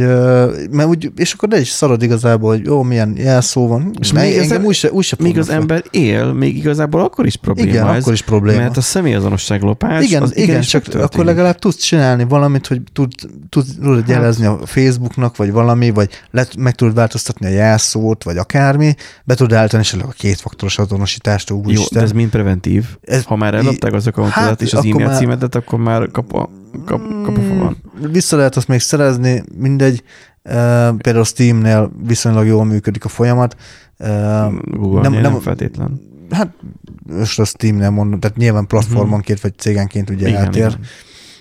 mert 0.70 0.88
úgy, 0.88 1.12
és 1.16 1.32
akkor 1.32 1.48
de 1.48 1.60
is 1.60 1.68
szarad 1.68 2.02
igazából, 2.02 2.50
hogy 2.56 2.64
jó, 2.66 2.82
milyen 2.82 3.14
jelszó 3.16 3.66
van, 3.68 3.94
És 4.00 4.12
még 4.12 4.22
még 4.24 4.36
az 4.36 4.42
engem 4.42 4.56
em- 4.56 4.66
úgy 4.66 4.74
se, 4.74 4.90
úgy 4.92 5.04
se 5.04 5.16
fognak 5.16 5.36
az 5.36 5.46
fel. 5.46 5.56
ember 5.56 5.82
él, 5.90 6.32
még 6.32 6.56
igazából 6.56 7.00
akkor 7.00 7.26
is 7.26 7.36
probléma 7.36 7.68
Igen, 7.68 7.88
ez, 7.88 8.00
akkor 8.00 8.12
is 8.12 8.22
probléma. 8.22 8.58
mert 8.60 8.76
a 8.76 8.80
személyazonosság 8.80 9.62
lopás 9.62 10.04
igen, 10.04 10.22
az 10.22 10.36
igen, 10.36 10.60
csak 10.60 10.72
megtörténik. 10.72 11.06
akkor 11.06 11.24
legalább 11.24 11.58
tudsz 11.58 11.76
csinálni 11.82 12.24
valamit, 12.24 12.66
hogy 12.66 12.80
tud, 12.92 13.12
tud, 13.48 13.64
tudod 13.80 14.08
jelezni 14.08 14.46
a 14.46 14.58
Facebooknak, 14.64 15.36
vagy 15.36 15.52
valami, 15.52 15.90
vagy 15.90 16.10
let, 16.30 16.56
meg 16.56 16.74
tudod 16.74 16.94
változtatni 16.94 17.46
a 17.46 17.50
jelszót, 17.50 18.24
vagy 18.24 18.36
akármi, 18.36 18.94
be 19.24 19.34
tudod 19.34 19.52
állítani 19.58 19.82
esetleg 19.82 20.08
a 20.08 20.12
kétfaktoros 20.18 20.78
azonosítást, 20.78 21.50
Jó, 21.50 21.56
úristen. 21.56 21.86
de 21.98 22.00
ez 22.00 22.12
mind 22.12 22.30
preventív. 22.30 22.84
Ez- 23.02 23.24
ha 23.24 23.36
már 23.36 23.54
ellopták 23.54 23.92
az 23.92 24.06
accountodat 24.06 24.48
Hát, 24.48 24.62
és 24.62 24.72
az 24.72 24.84
e-mail 24.84 25.06
már- 25.06 25.18
címedet, 25.18 25.54
akkor 25.54 25.78
már 25.78 26.10
kap, 26.10 26.48
kap, 26.84 27.00
kapufa 27.22 27.54
van. 27.54 27.76
Mm, 28.00 28.10
Vissza 28.12 28.36
lehet 28.36 28.56
azt 28.56 28.68
még 28.68 28.80
szerezni, 28.80 29.42
mindegy. 29.58 30.02
Uh, 30.44 30.52
például 30.96 31.24
Steamnél 31.24 31.92
viszonylag 32.02 32.46
jól 32.46 32.64
működik 32.64 33.04
a 33.04 33.08
folyamat. 33.08 33.56
Uh, 33.98 34.06
Google 34.64 35.00
nem, 35.00 35.12
nem- 35.12 35.22
nem 35.22 35.40
feltétlen. 35.40 36.00
hát 36.30 36.54
most 37.06 37.38
a 37.38 37.44
Steamnél 37.44 37.90
mondom, 37.90 38.20
tehát 38.20 38.36
nyilván 38.36 38.66
platformonként 38.66 39.40
vagy 39.40 39.58
cégenként 39.58 40.10
ugye 40.10 40.18
Mhm. 40.26 40.28
Igen, 40.28 40.44
eltér, 40.44 40.66
igen. 40.66 40.80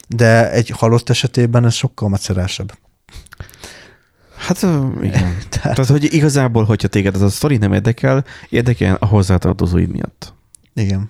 de 0.07 0.51
egy 0.51 0.69
halott 0.69 1.09
esetében 1.09 1.65
ez 1.65 1.73
sokkal 1.73 2.09
macerásebb. 2.09 2.73
Hát 4.37 4.57
igen. 5.01 5.11
Tehát, 5.49 5.75
Tehát, 5.75 5.85
hogy 5.85 6.13
igazából, 6.13 6.63
hogyha 6.63 6.87
téged 6.87 7.15
ez 7.15 7.21
a 7.21 7.29
sztori 7.29 7.57
nem 7.57 7.73
érdekel, 7.73 8.25
érdekel 8.49 8.97
a 8.99 9.05
hozzátartozóid 9.05 9.89
miatt. 9.89 10.33
igen. 10.73 11.09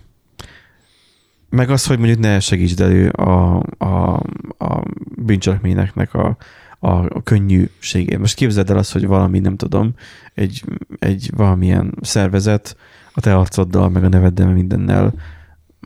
Meg 1.49 1.69
az, 1.69 1.85
hogy 1.85 1.97
mondjuk 1.97 2.19
ne 2.19 2.39
segítsd 2.39 2.81
elő 2.81 3.09
a, 3.09 3.63
a, 3.77 4.13
a 4.57 4.83
bűncselekményeknek 5.15 6.13
a, 6.13 6.37
a, 6.79 6.89
a 6.89 7.21
könnyűségét. 7.23 8.19
Most 8.19 8.35
képzeld 8.35 8.69
el 8.69 8.77
azt, 8.77 8.91
hogy 8.91 9.05
valami, 9.05 9.39
nem 9.39 9.55
tudom, 9.55 9.93
egy, 10.33 10.63
egy 10.99 11.31
valamilyen 11.35 11.93
szervezet 12.01 12.75
a 13.13 13.21
te 13.21 13.35
arcoddal, 13.35 13.89
meg 13.89 14.03
a 14.03 14.09
neveddel, 14.09 14.47
mindennel, 14.47 15.13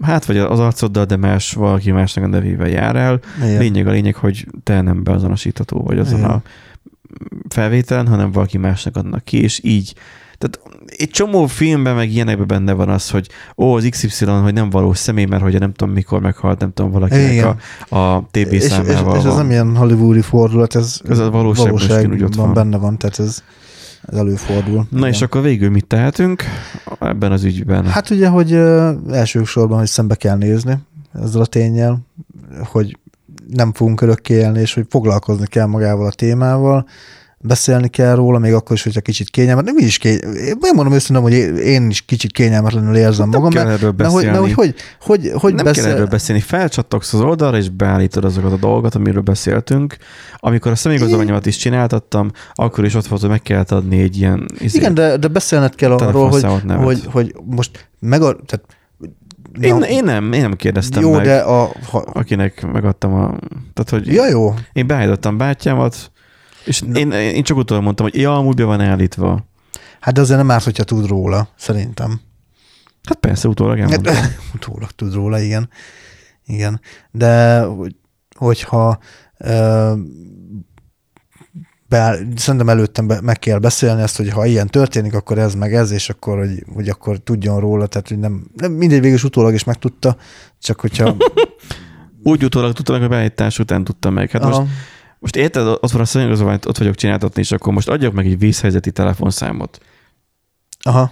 hát 0.02 0.26
vagy 0.26 0.38
az 0.38 0.60
arcoddal, 0.60 1.06
de 1.06 1.16
más, 1.16 1.54
valaki 1.54 1.92
másnak 1.92 2.24
a 2.24 2.28
nevével 2.28 2.70
jár 2.70 2.96
el. 2.96 3.20
igen. 3.38 3.60
Lényeg 3.60 3.88
a 3.88 3.92
lényeg, 3.92 4.16
hogy 4.16 4.48
te 4.64 4.82
nem 4.82 5.04
beazonosítható 5.04 5.82
vagy 5.82 6.00
azon 6.00 6.20
Igen. 6.20 6.30
a 6.30 6.42
felvételen, 7.48 8.08
hanem 8.08 8.32
valaki 8.32 8.58
másnak 8.58 8.96
adnak 8.96 9.24
ki, 9.24 9.42
és 9.42 9.60
így 9.64 9.94
tehát 10.44 10.78
egy 10.98 11.10
csomó 11.10 11.46
filmben, 11.46 11.96
meg 11.96 12.12
ilyenekben 12.12 12.48
benne 12.48 12.74
van 12.74 12.90
az, 12.90 13.10
hogy 13.10 13.30
ó, 13.58 13.76
az 13.76 13.88
XY, 13.90 14.26
hogy 14.26 14.54
nem 14.54 14.70
valós 14.70 14.98
személy, 14.98 15.26
mert 15.26 15.44
hogy 15.44 15.60
nem 15.60 15.74
tudom 15.74 15.94
mikor 15.94 16.22
meghalt, 16.22 16.60
nem 16.60 16.74
tudom 16.74 16.92
valakinek 16.92 17.32
Igen. 17.32 17.56
a, 17.90 17.98
a 17.98 18.28
TB 18.32 18.38
és, 18.38 18.64
és, 18.64 18.64
számával 18.64 19.14
és 19.18 19.24
ez 19.24 19.26
van. 19.26 19.36
nem 19.36 19.50
ilyen 19.52 19.76
hollywoodi 19.76 20.22
fordulat, 20.22 20.76
ez, 20.76 21.00
Ez 21.10 21.20
a 21.20 21.30
valóságban 21.32 21.76
is 21.76 21.86
ugyanúgy 21.86 22.24
ott 22.24 22.36
van. 22.36 22.54
benne 22.54 22.78
van, 22.78 22.98
tehát 22.98 23.20
ez, 23.20 23.44
ez 24.02 24.18
előfordul. 24.18 24.86
Na 24.90 25.08
és 25.08 25.22
akkor 25.22 25.42
végül 25.42 25.70
mit 25.70 25.88
tehetünk 25.88 26.44
ebben 27.00 27.32
az 27.32 27.44
ügyben? 27.44 27.86
Hát 27.86 28.10
ugye, 28.10 28.28
hogy 28.28 28.54
elsősorban, 29.12 29.78
hogy 29.78 29.88
szembe 29.88 30.16
kell 30.16 30.38
nézni 30.38 30.78
ezzel 31.14 31.42
a 31.42 31.46
tényel, 31.46 32.00
hogy 32.64 32.98
nem 33.48 33.74
fogunk 33.74 34.02
örökké 34.02 34.34
élni, 34.34 34.60
és 34.60 34.74
hogy 34.74 34.86
foglalkozni 34.90 35.48
kell 35.48 35.66
magával 35.66 36.06
a 36.06 36.12
témával, 36.12 36.86
beszélni 37.44 37.88
kell 37.88 38.16
róla, 38.16 38.40
még 38.40 38.54
akkor 38.54 38.76
is, 38.76 38.84
hogyha 38.84 39.02
kicsit 39.02 39.30
kényelmet. 39.30 39.66
Nem 39.66 39.78
is 39.78 39.98
kény... 39.98 40.20
Én 40.48 40.58
megmondom 40.60 40.94
őszintén, 40.94 41.24
hogy 41.24 41.34
én- 41.34 41.56
én 41.56 41.90
is 41.90 42.02
kicsit 42.02 42.32
kényelmetlenül 42.32 42.96
érzem 42.96 43.30
nem 43.30 43.42
magam, 43.42 43.54
kell 43.54 43.64
mert, 43.64 43.78
erről 43.78 43.94
mert, 43.98 44.12
beszélni. 44.12 44.38
mert 44.38 44.54
hogy, 44.54 44.54
hogy, 44.54 44.76
hogy, 45.02 45.32
hogy 45.42 45.54
nem 45.54 45.66
beszél... 45.66 45.84
kell 45.84 45.94
erről 45.94 46.06
beszélni. 46.06 46.42
Felcsattogsz 46.42 47.14
az 47.14 47.22
oldalra, 47.22 47.58
és 47.58 47.70
beállítod 47.70 48.26
azokat 48.26 48.52
a 48.52 48.58
dolgokat, 48.58 48.96
amiről 48.96 49.22
beszéltünk. 49.22 49.98
Amikor 50.38 50.72
a 50.72 50.76
személyigazolványomat 50.76 51.46
is 51.46 51.58
csináltattam, 51.58 52.32
akkor 52.54 52.86
is 52.86 52.94
ott 52.96 53.08
volt, 53.08 53.22
hogy 53.22 53.30
meg 53.30 53.42
kellett 53.42 53.72
adni 53.72 54.02
egy 54.02 54.18
ilyen 54.18 54.46
izé, 54.60 54.78
Igen, 54.78 54.94
de, 54.94 55.18
de 55.18 55.28
beszélned 55.28 55.76
kell 55.76 55.92
arról, 55.92 56.30
hogy, 56.30 56.46
nevet. 56.64 56.86
hogy, 56.86 57.04
hogy 57.12 57.36
most 57.46 57.90
meg 58.00 58.22
a, 58.22 58.36
tehát, 58.46 58.66
Én, 59.62 59.76
Na, 59.76 59.88
én, 59.88 60.04
nem, 60.04 60.32
én 60.32 60.42
nem 60.42 60.56
kérdeztem 60.56 61.02
jó, 61.02 61.12
meg, 61.12 61.26
de 61.26 61.38
a, 61.38 61.72
ha, 61.90 61.98
akinek 61.98 62.72
megadtam 62.72 63.14
a... 63.14 63.38
Tehát, 63.74 63.90
hogy 63.90 64.14
ja, 64.14 64.28
jó, 64.30 64.54
én 64.74 64.88
beállítottam 64.88 65.38
bátyámat, 65.38 66.12
és 66.66 66.84
én, 66.94 67.12
én 67.12 67.44
csak 67.44 67.58
utólag 67.58 67.84
mondtam, 67.84 68.06
hogy 68.06 68.22
ja, 68.22 68.38
amúgy 68.38 68.56
be 68.56 68.64
van 68.64 68.82
állítva. 68.82 69.46
hát 70.00 70.14
de 70.14 70.22
azért 70.22 70.38
nem 70.38 70.52
árt, 70.52 70.64
hogyha 70.64 70.84
tud 70.84 71.08
róla, 71.08 71.48
szerintem. 71.56 72.22
Hát 73.04 73.18
persze, 73.18 73.48
utólag 73.48 73.80
elmondtam. 73.80 74.16
Utólag 74.56 74.92
tud 74.92 75.14
róla, 75.14 75.40
igen. 75.40 75.70
Igen. 76.46 76.82
De 77.12 77.62
hogy, 77.62 77.96
hogyha 78.36 79.00
ö, 79.38 79.94
be, 81.88 82.18
szerintem 82.36 82.70
előttem 82.70 83.08
be, 83.08 83.22
meg 83.22 83.40
kell 83.40 83.60
beszélni 83.60 84.02
ezt, 84.02 84.18
hogy 84.18 84.30
ha 84.30 84.46
ilyen 84.46 84.68
történik, 84.68 85.14
akkor 85.14 85.38
ez 85.38 85.56
meg 85.56 85.74
ez, 85.74 85.92
és 85.92 86.10
akkor, 86.10 86.38
hogy, 86.38 86.64
hogy 86.74 86.90
akkor 86.90 87.18
tudjon 87.18 87.60
róla, 87.60 87.88
tehát 87.88 88.08
hogy 88.08 88.20
nem, 88.20 88.48
nem 88.56 88.72
mindegy, 88.72 89.00
végül 89.00 89.16
is 89.16 89.24
utólag 89.24 89.54
is 89.54 89.64
megtudta, 89.64 90.18
csak 90.60 90.80
hogyha... 90.80 91.16
Úgy 92.26 92.44
utólag 92.44 92.74
tudta 92.74 92.92
meg, 92.92 93.02
hogy 93.02 93.10
beállítás 93.10 93.60
után 93.60 93.84
tudta 93.84 94.10
meg. 94.10 94.32
Hát 94.32 94.44
Aha, 94.44 94.60
most 94.60 94.72
érted, 95.32 95.68
ott 95.68 95.92
van 95.92 96.02
a 96.02 96.06
szanyagozóványt, 96.06 96.66
ott 96.66 96.78
vagyok 96.78 96.96
csináltatni, 96.96 97.42
és 97.42 97.52
akkor 97.52 97.74
most 97.74 97.90
adjak 97.90 98.14
meg 98.14 98.26
egy 98.26 98.40
vízhelyzeti 98.40 98.92
telefonszámot. 98.92 99.82
aha, 100.80 101.12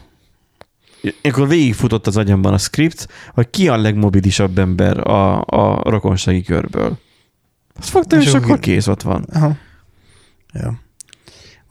Akkor 1.24 1.48
végigfutott 1.48 2.08
az 2.08 2.18
agyamban 2.18 2.54
a 2.54 2.58
script, 2.58 3.08
hogy 3.34 3.50
ki 3.50 3.68
a 3.68 3.78
legmobilisabb 3.78 4.58
ember 4.58 5.08
a, 5.08 5.42
a 5.42 5.90
rokonsági 5.90 6.44
körből. 6.44 6.98
Azt 7.76 7.90
fogtam, 7.90 8.20
és, 8.20 8.26
És 8.26 8.34
akkor 8.34 8.60
kész 8.60 8.88
ott 8.88 9.02
van. 9.02 9.26
aha. 9.34 9.56
Ja. 10.54 10.80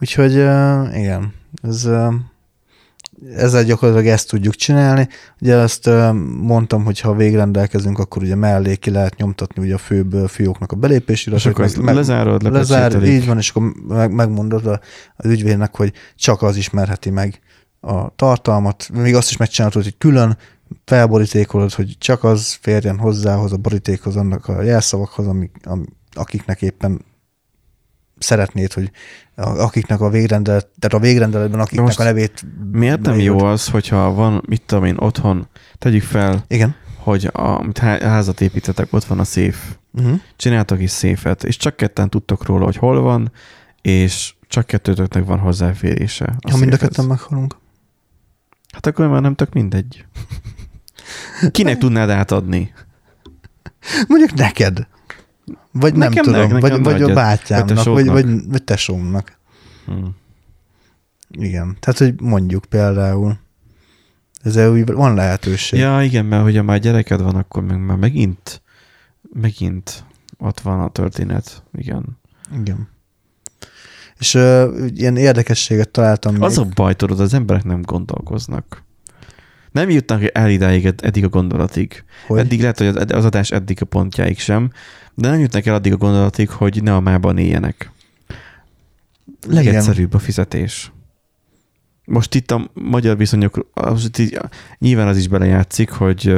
Úgyhogy 0.01 0.37
uh, 0.37 0.99
igen, 0.99 1.35
ez, 1.63 1.87
uh, 1.87 2.15
ezzel 3.37 3.65
gyakorlatilag 3.65 4.13
ezt 4.13 4.29
tudjuk 4.29 4.55
csinálni. 4.55 5.09
Ugye 5.41 5.57
ezt 5.57 5.91
mondtam, 6.41 6.85
hogy 6.85 7.01
ha 7.01 7.15
végrendelkezünk, 7.15 7.99
akkor 7.99 8.23
ugye 8.23 8.35
mellé 8.35 8.77
ki 8.77 8.91
lehet 8.91 9.17
nyomtatni 9.17 9.63
ugye 9.63 9.75
a 9.75 9.79
főbb 9.79 10.29
fióknak 10.29 10.73
a 10.73 10.77
belépési 10.77 11.33
És 11.33 11.47
akkor 11.47 11.65
ezt 11.65 11.77
lezárod, 11.77 12.53
lezár, 12.53 13.03
így 13.03 13.27
van, 13.27 13.39
és 13.39 13.51
akkor 13.51 13.73
meg, 13.89 14.13
megmondod 14.13 14.81
az 15.17 15.31
ügyvédnek, 15.31 15.77
hogy 15.77 15.93
csak 16.17 16.43
az 16.43 16.57
ismerheti 16.57 17.11
meg 17.11 17.41
a 17.81 18.15
tartalmat, 18.17 18.91
még 18.93 19.15
azt 19.15 19.31
is 19.31 19.37
megcsinálhatod, 19.37 19.85
hogy 19.85 19.99
külön 19.99 20.37
felborítékolod, 20.85 21.73
hogy 21.73 21.95
csak 21.99 22.25
az 22.25 22.59
férjen 22.61 22.99
hozzához 22.99 23.53
a 23.53 23.57
borítékhoz, 23.57 24.17
annak 24.17 24.49
a 24.49 24.63
jelszavakhoz, 24.63 25.27
amik, 25.27 25.57
am, 25.65 25.87
akiknek 26.13 26.63
éppen 26.63 27.05
szeretnéd, 28.23 28.73
hogy 28.73 28.91
akiknek 29.35 30.01
a 30.01 30.11
végrendelet, 30.11 30.69
tehát 30.79 30.97
a 30.97 31.09
végrendeletben 31.09 31.61
akiknek 31.61 31.85
most 31.85 32.01
a 32.01 32.05
nevét 32.05 32.45
Miért 32.73 33.01
nem 33.01 33.19
jó 33.19 33.45
az, 33.45 33.69
hogyha 33.69 34.13
van, 34.13 34.43
mit 34.49 34.63
tudom 34.67 34.85
én, 34.85 34.97
otthon, 34.99 35.49
tegyük 35.79 36.03
fel, 36.03 36.45
Igen. 36.49 36.75
hogy 36.97 37.31
amit 37.33 37.79
há- 37.79 38.03
házat 38.03 38.41
építetek, 38.41 38.93
ott 38.93 39.05
van 39.05 39.19
a 39.19 39.25
széf. 39.25 39.77
Uh-huh. 39.93 40.21
Csináltak 40.37 40.81
is 40.81 40.91
széfet, 40.91 41.45
és 41.45 41.57
csak 41.57 41.77
ketten 41.77 42.11
tudtok 42.11 42.47
róla, 42.47 42.65
hogy 42.65 42.77
hol 42.77 43.01
van, 43.01 43.33
és 43.83 44.35
csak 44.49 44.67
kettőtöknek 44.67 45.25
van 45.25 45.39
hozzáférése. 45.39 46.25
Ha 46.25 46.57
mind 46.57 46.73
a 46.73 46.77
széfhez. 46.77 46.79
ketten 46.79 47.05
meghalunk. 47.05 47.57
Hát 48.73 48.87
akkor 48.87 49.09
már 49.09 49.21
nem 49.21 49.35
tök 49.35 49.53
mindegy. 49.53 50.05
Kinek 51.51 51.79
tudnád 51.79 52.11
átadni? 52.11 52.73
Mondjuk 54.09 54.35
neked. 54.35 54.87
Vagy 55.73 55.95
nem 55.95 56.09
Nekem 56.09 56.25
tudom, 56.25 56.41
ne, 56.41 56.47
nekem 56.47 56.83
vagy, 56.83 56.93
vagy 56.93 57.03
a 57.11 57.15
bátyámnak, 57.15 57.85
Vagy 57.85 58.07
vagy, 58.07 58.49
vagy, 58.49 58.63
tesómnak. 58.63 59.39
Hm. 59.87 60.07
Igen. 61.31 61.77
Tehát, 61.81 61.99
hogy 61.99 62.21
mondjuk 62.21 62.65
például. 62.65 63.39
Ezzel 64.43 64.71
úgy 64.71 64.93
van 64.93 65.15
lehetőség. 65.15 65.79
Ja, 65.79 66.03
igen, 66.03 66.25
mert 66.25 66.43
hogyha 66.43 66.63
már 66.63 66.79
gyereked 66.79 67.23
van, 67.23 67.37
akkor 67.37 67.63
meg 67.63 67.85
már 67.85 67.97
megint, 67.97 68.63
megint 69.33 70.05
ott 70.39 70.61
van 70.61 70.81
a 70.81 70.91
történet. 70.91 71.63
Igen. 71.73 72.19
Igen. 72.61 72.89
És 74.19 74.35
uh, 74.35 74.89
ilyen 74.95 75.17
érdekességet 75.17 75.89
találtam 75.89 76.43
Az 76.43 76.57
még. 76.57 76.67
a 76.67 76.69
baj, 76.75 76.95
tudod, 76.95 77.21
az 77.21 77.35
emberek 77.35 77.65
nem 77.65 77.83
gondolkoznak. 77.83 78.85
Nem 79.73 79.91
jutnak 79.91 80.37
el 80.37 80.51
idáig, 80.51 80.87
ed- 80.87 81.05
eddig 81.05 81.25
a 81.25 81.29
gondolatig. 81.29 82.05
hogy 82.27 82.39
Eddig 82.39 82.61
lehet, 82.61 82.79
hogy 82.79 82.87
az, 82.87 83.25
adás 83.25 83.51
eddig 83.51 83.79
a 83.81 83.85
pontjáig 83.85 84.39
sem, 84.39 84.71
de 85.15 85.29
nem 85.29 85.41
jutnak 85.41 85.67
el 85.67 85.75
addig 85.75 85.93
a 85.93 85.97
gondolatig, 85.97 86.51
hogy 86.51 86.83
ne 86.83 86.95
a 86.95 87.01
mában 87.01 87.39
éljenek. 87.39 87.91
Legegyszerűbb 89.49 90.15
a 90.15 90.19
fizetés. 90.19 90.93
Most 92.05 92.35
itt 92.35 92.51
a 92.51 92.71
magyar 92.75 93.17
viszonyok, 93.17 93.69
az, 93.73 94.11
itt 94.17 94.49
nyilván 94.79 95.09
az 95.09 95.17
is 95.17 95.29
belejátszik, 95.29 95.91
hogy, 95.91 96.37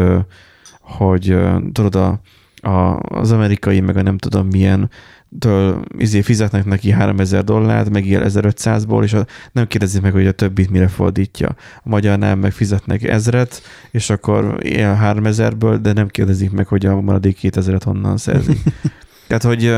hogy 0.81 1.37
tudod, 1.73 1.95
a, 1.95 2.21
a, 2.69 2.99
az 2.99 3.31
amerikai, 3.31 3.81
meg 3.81 3.97
a 3.97 4.03
nem 4.03 4.19
tudom 4.19 4.47
milyen 4.47 4.91
től 5.39 5.85
izé 5.99 6.21
fizetnek 6.21 6.65
neki 6.65 6.91
3000 6.91 7.45
dollárt, 7.45 7.91
megél 7.91 8.23
1500-ból, 8.27 9.03
és 9.03 9.13
a, 9.13 9.27
nem 9.53 9.67
kérdezik 9.67 10.03
meg, 10.03 10.13
hogy 10.13 10.27
a 10.27 10.33
többit 10.33 10.71
mire 10.71 10.89
fordítja. 10.89 11.49
A 11.77 11.89
magyarnál 11.89 12.37
meg 12.37 12.53
fizetnek 12.53 13.03
ezret, 13.03 13.63
és 13.91 14.11
akkor 14.11 14.59
él 14.63 14.99
3000-ből, 15.03 15.79
de 15.83 15.93
nem 15.93 16.09
kérdezik 16.09 16.51
meg, 16.51 16.67
hogy 16.67 16.87
a 16.87 17.01
maradék 17.01 17.39
2000-et 17.43 17.81
honnan 17.85 18.17
szerzik. 18.17 18.59
Tehát, 19.29 19.43
hogy 19.43 19.75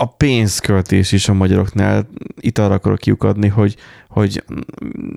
a 0.00 0.06
pénzköltés 0.06 1.12
is 1.12 1.28
a 1.28 1.32
magyaroknál 1.32 2.08
itt 2.40 2.58
arra 2.58 2.74
akarok 2.74 2.98
kiukadni, 2.98 3.48
hogy, 3.48 3.76
hogy 4.08 4.44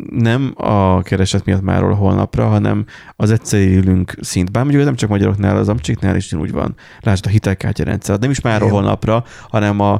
nem 0.09 0.53
a 0.55 1.01
kereset 1.01 1.45
miatt 1.45 1.61
máról 1.61 1.93
holnapra, 1.93 2.47
hanem 2.47 2.85
az 3.15 3.31
egyszerűlünk 3.31 4.13
szint. 4.21 4.51
Bár 4.51 4.63
mondjuk 4.63 4.85
nem 4.85 4.95
csak 4.95 5.09
magyaroknál, 5.09 5.57
az 5.57 5.69
amcsiknál 5.69 6.15
is 6.15 6.33
úgy 6.33 6.51
van. 6.51 6.75
Lásd 6.99 7.25
a 7.25 7.29
hitelkártya 7.29 7.83
rendszer. 7.83 8.19
Nem 8.19 8.29
is 8.29 8.41
máról 8.41 8.69
holnapra, 8.69 9.23
hanem 9.49 9.79
a, 9.79 9.99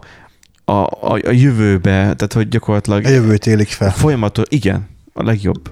a, 0.66 0.72
a, 0.72 1.20
a 1.24 1.32
jövőbe, 1.32 1.92
tehát 1.92 2.34
hogy 2.34 2.48
gyakorlatilag 2.48 3.06
a 3.06 3.10
jövőt 3.10 3.48
élik 3.48 3.70
fel. 3.70 3.92
Folyamatos, 3.92 4.46
igen, 4.50 4.88
a 5.14 5.24
legjobb. 5.24 5.72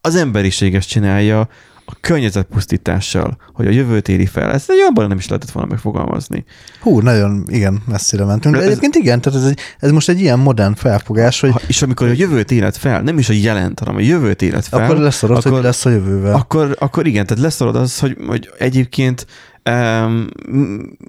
Az 0.00 0.14
emberiség 0.14 0.74
ezt 0.74 0.88
csinálja 0.88 1.48
a 1.88 1.96
környezetpusztítással, 2.00 3.36
hogy 3.52 3.66
a 3.66 3.70
jövőt 3.70 4.08
éri 4.08 4.26
fel. 4.26 4.52
Ezt 4.52 4.70
egy 4.70 4.76
jobban 4.78 5.08
nem 5.08 5.16
is 5.18 5.28
lehetett 5.28 5.50
volna 5.50 5.68
megfogalmazni. 5.70 6.44
Hú, 6.80 7.00
nagyon, 7.00 7.44
igen, 7.48 7.82
messzire 7.88 8.24
mentünk. 8.24 8.54
De 8.54 8.60
Ez- 8.60 8.66
egyébként 8.66 8.94
igen, 8.94 9.20
tehát 9.20 9.38
ez, 9.38 9.44
egy, 9.46 9.58
ez 9.78 9.90
most 9.90 10.08
egy 10.08 10.20
ilyen 10.20 10.38
modern 10.38 10.74
felfogás, 10.74 11.40
hogy 11.40 11.50
Ha, 11.50 11.60
és 11.66 11.82
amikor 11.82 12.08
a 12.08 12.12
jövőt 12.12 12.50
élet 12.50 12.76
fel, 12.76 13.02
nem 13.02 13.18
is 13.18 13.28
a 13.28 13.32
jelent, 13.32 13.78
hanem 13.78 13.96
a 13.96 14.00
jövőt 14.00 14.42
élet 14.42 14.66
fel, 14.66 14.84
akkor 14.84 14.96
leszorod, 14.96 15.36
hogy 15.36 15.46
akkor- 15.46 15.58
mi 15.60 15.66
lesz 15.66 15.84
a 15.84 15.90
jövővel. 15.90 16.34
akkor, 16.34 16.76
akkor 16.78 17.06
igen, 17.06 17.26
tehát 17.26 17.42
leszorod 17.42 17.76
az, 17.76 17.98
hogy, 17.98 18.16
hogy 18.26 18.50
egyébként 18.58 19.26
um, 19.70 20.26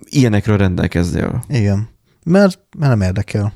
ilyenekről 0.10 0.58
rendelkezzél. 0.58 1.44
Igen. 1.50 1.90
Mert, 2.24 2.60
mert 2.78 2.92
nem 2.92 3.02
érdekel. 3.02 3.54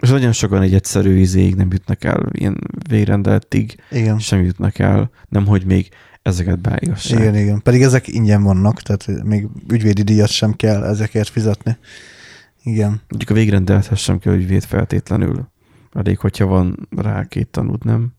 És 0.00 0.08
nagyon 0.08 0.32
sokan 0.32 0.62
egy 0.62 0.74
egyszerű 0.74 1.18
izéig 1.18 1.54
nem 1.54 1.68
jutnak 1.72 2.04
el, 2.04 2.26
ilyen 2.32 2.56
végrendeletig 2.88 3.76
Igen. 3.90 4.18
sem 4.18 4.42
jutnak 4.44 4.78
el, 4.78 5.10
nem 5.28 5.46
hogy 5.46 5.64
még 5.64 5.88
ezeket 6.26 6.58
beállítassák. 6.58 7.20
Igen, 7.20 7.34
igen. 7.36 7.62
Pedig 7.62 7.82
ezek 7.82 8.08
ingyen 8.08 8.42
vannak, 8.42 8.82
tehát 8.82 9.22
még 9.24 9.48
ügyvédi 9.68 10.02
díjat 10.02 10.28
sem 10.28 10.52
kell 10.52 10.82
ezekért 10.84 11.28
fizetni. 11.28 11.76
Igen. 12.62 13.00
Mondjuk 13.08 13.30
a 13.30 13.34
végrendelethez 13.34 13.98
sem 13.98 14.18
kell 14.18 14.34
ügyvéd 14.34 14.64
feltétlenül. 14.64 15.48
Elég, 15.92 16.18
hogyha 16.18 16.46
van 16.46 16.88
rá 16.96 17.24
két 17.24 17.48
tanúd, 17.48 17.84
nem? 17.84 18.12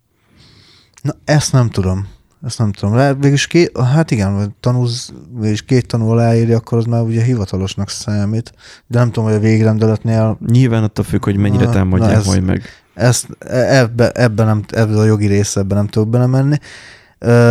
Na, 1.02 1.14
ezt 1.26 1.52
nem 1.52 1.70
tudom. 1.70 2.08
Ezt 2.44 2.58
nem 2.60 2.72
tudom. 2.72 2.96
Lehet, 2.96 3.16
végülis 3.16 3.48
két, 3.48 3.78
hát 3.78 4.12
igen, 4.12 4.56
tanúz, 4.60 5.14
végülis 5.34 5.62
két 5.66 5.88
tanú 5.88 6.08
aláírja, 6.10 6.58
akkor 6.58 6.78
az 6.78 6.86
már 6.86 7.02
ugye 7.02 7.24
hivatalosnak 7.24 7.90
számít. 7.90 8.54
De 8.88 9.00
nem 9.00 9.08
tudom, 9.08 9.24
hogy 9.30 9.38
a 9.38 9.40
végrendeletnél 9.40 10.38
Nyilván 10.48 10.84
attól 10.84 11.06
függ, 11.06 11.24
hogy 11.24 11.38
mennyire 11.38 11.66
Na, 11.66 11.72
támadják 11.72 12.12
na 12.12 12.18
ez- 12.18 12.26
majd 12.26 12.44
meg. 12.44 12.64
ezt, 12.94 13.28
ebbe, 13.50 14.12
ebbe 14.12 14.44
nem, 14.44 14.64
ebbe 14.68 14.98
a 15.00 15.04
jogi 15.06 15.28
része, 15.28 15.60
ebbe 15.60 15.76
nem 15.76 15.88
tudok 15.88 16.10
belemenni. 16.10 16.58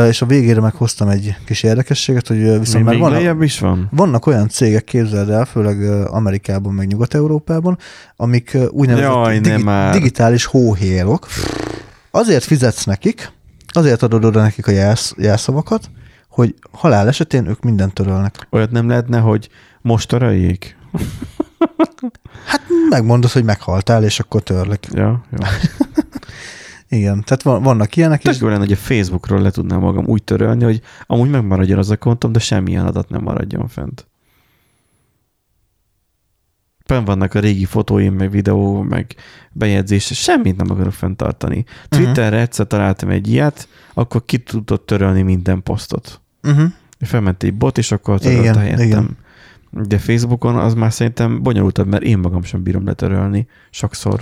És 0.09 0.23
a 0.23 0.27
végére 0.27 0.61
meghoztam 0.61 1.09
egy 1.09 1.37
kis 1.45 1.63
érdekességet, 1.63 2.27
hogy 2.27 2.59
viszont 2.59 2.85
már 2.85 2.99
vannak, 2.99 3.43
is 3.43 3.59
van? 3.59 3.89
vannak 3.91 4.27
olyan 4.27 4.49
cégek, 4.49 4.85
képzeld 4.85 5.31
el, 5.31 5.45
főleg 5.45 5.83
Amerikában, 6.07 6.75
meg 6.75 6.87
Nyugat-Európában, 6.87 7.79
amik 8.17 8.57
úgynevezett 8.71 9.45
Jaj, 9.45 9.63
már. 9.63 9.93
digitális 9.93 10.45
hóhérok. 10.45 11.27
Azért 12.11 12.45
fizetsz 12.45 12.85
nekik, 12.85 13.33
azért 13.67 14.03
adod 14.03 14.25
oda 14.25 14.41
nekik 14.41 14.67
a 14.67 14.71
jelsz, 14.71 15.15
jelszavakat, 15.19 15.91
hogy 16.29 16.55
halál 16.73 17.09
esetén 17.09 17.47
ők 17.47 17.63
mindent 17.63 17.93
törölnek. 17.95 18.47
Olyat 18.51 18.71
nem 18.71 18.89
lehetne, 18.89 19.19
hogy 19.19 19.49
most 19.81 20.09
töröljék? 20.09 20.77
Hát 22.47 22.61
megmondod, 22.89 23.31
hogy 23.31 23.45
meghaltál, 23.45 24.05
és 24.05 24.21
akkor 24.21 24.43
törlek. 24.43 24.87
Ja, 24.93 25.25
jó. 25.31 25.39
Igen, 26.89 27.23
tehát 27.25 27.43
van, 27.43 27.63
vannak 27.63 27.97
ilyenek, 27.97 28.23
Tök 28.23 28.33
és 28.35 28.41
jó 28.41 28.49
lenne, 28.49 28.59
hogy 28.59 28.73
a 28.73 28.77
Facebookról 28.77 29.41
le 29.41 29.51
tudnám 29.51 29.81
magam 29.81 30.07
úgy 30.07 30.23
törölni, 30.23 30.65
hogy 30.65 30.81
amúgy 31.07 31.31
megmaradjon 31.31 31.79
az 31.79 31.91
a 31.91 31.97
kontom, 31.97 32.33
de 32.33 32.39
semmilyen 32.39 32.87
adat 32.87 33.09
nem 33.09 33.23
maradjon 33.23 33.69
fent. 33.69 34.07
Fenn 36.85 37.05
vannak 37.05 37.35
a 37.35 37.41
régi 37.41 37.65
fotóim, 37.65 38.15
meg 38.15 38.31
videó, 38.31 38.83
meg 38.83 39.15
bejegyzés, 39.53 40.05
semmit 40.05 40.57
nem 40.57 40.71
akarok 40.71 40.93
fenntartani. 40.93 41.65
Twitterre 41.89 42.41
egyszer 42.41 42.67
találtam 42.67 43.09
egy 43.09 43.29
ilyet, 43.29 43.69
akkor 43.95 44.25
ki 44.25 44.39
tudott 44.39 44.87
törölni 44.87 45.23
minden 45.23 45.63
posztot. 45.63 46.21
uh-huh. 46.43 46.73
Felment 47.01 47.43
egy 47.43 47.55
bot, 47.55 47.79
és 47.79 47.93
akkor 47.93 48.19
Igen, 48.21 48.37
törölt 48.37 48.57
helyettem. 48.57 48.87
igen. 48.87 49.17
De 49.71 49.99
Facebookon 49.99 50.57
az 50.57 50.75
már 50.75 50.93
szerintem 50.93 51.43
bonyolultabb, 51.43 51.87
mert 51.87 52.03
én 52.03 52.19
magam 52.19 52.43
sem 52.43 52.63
bírom 52.63 52.85
letörölni 52.87 53.47
sokszor. 53.71 54.21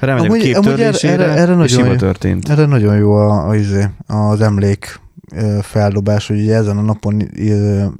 Remélem 0.00 0.30
Amúgy- 0.30 0.42
kép 0.42 0.54
amúgy 0.56 0.80
erre- 0.80 1.04
erre- 1.04 1.36
erre 1.36 1.62
és 1.62 1.74
nagyon 1.74 1.90
jó. 1.92 1.96
történt. 1.96 2.48
Erre 2.48 2.66
nagyon 2.66 2.96
jó 2.96 3.12
a, 3.12 3.48
a, 3.48 3.54
izé, 3.54 3.84
az 4.06 4.40
emlék 4.40 5.00
feldobás, 5.62 6.26
hogy 6.26 6.40
ugye 6.40 6.54
ezen 6.54 6.78
a 6.78 6.82
napon 6.82 7.30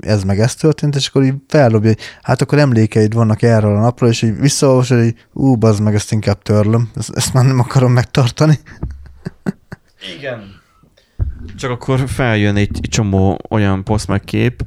ez 0.01 0.25
meg 0.25 0.41
ez 0.41 0.55
történt, 0.55 0.95
és 0.95 1.09
akkor 1.09 1.25
így 1.25 1.35
feldobja, 1.49 1.89
hogy 1.89 1.99
hát 2.23 2.43
akkor 2.43 2.59
emlékeid 2.59 3.15
vannak 3.15 3.43
erről 3.43 3.77
a 3.77 3.81
napról, 3.81 4.09
és 4.11 4.23
így 4.23 4.41
visszaolvasod, 4.41 4.99
hogy 4.99 5.15
ú, 5.33 5.57
bazd 5.57 5.83
meg, 5.83 5.95
ezt 5.95 6.13
inkább 6.13 6.43
törlöm, 6.43 6.89
ezt, 6.97 7.11
ezt 7.15 7.33
már 7.33 7.45
nem 7.45 7.59
akarom 7.59 7.93
megtartani. 7.93 8.59
Igen. 10.19 10.41
Csak 11.57 11.71
akkor 11.71 12.01
feljön 12.09 12.57
egy, 12.57 12.79
egy 12.83 12.89
csomó 12.89 13.39
olyan 13.51 13.85
poszt 13.85 14.09
meg 14.09 14.21
kép, 14.21 14.63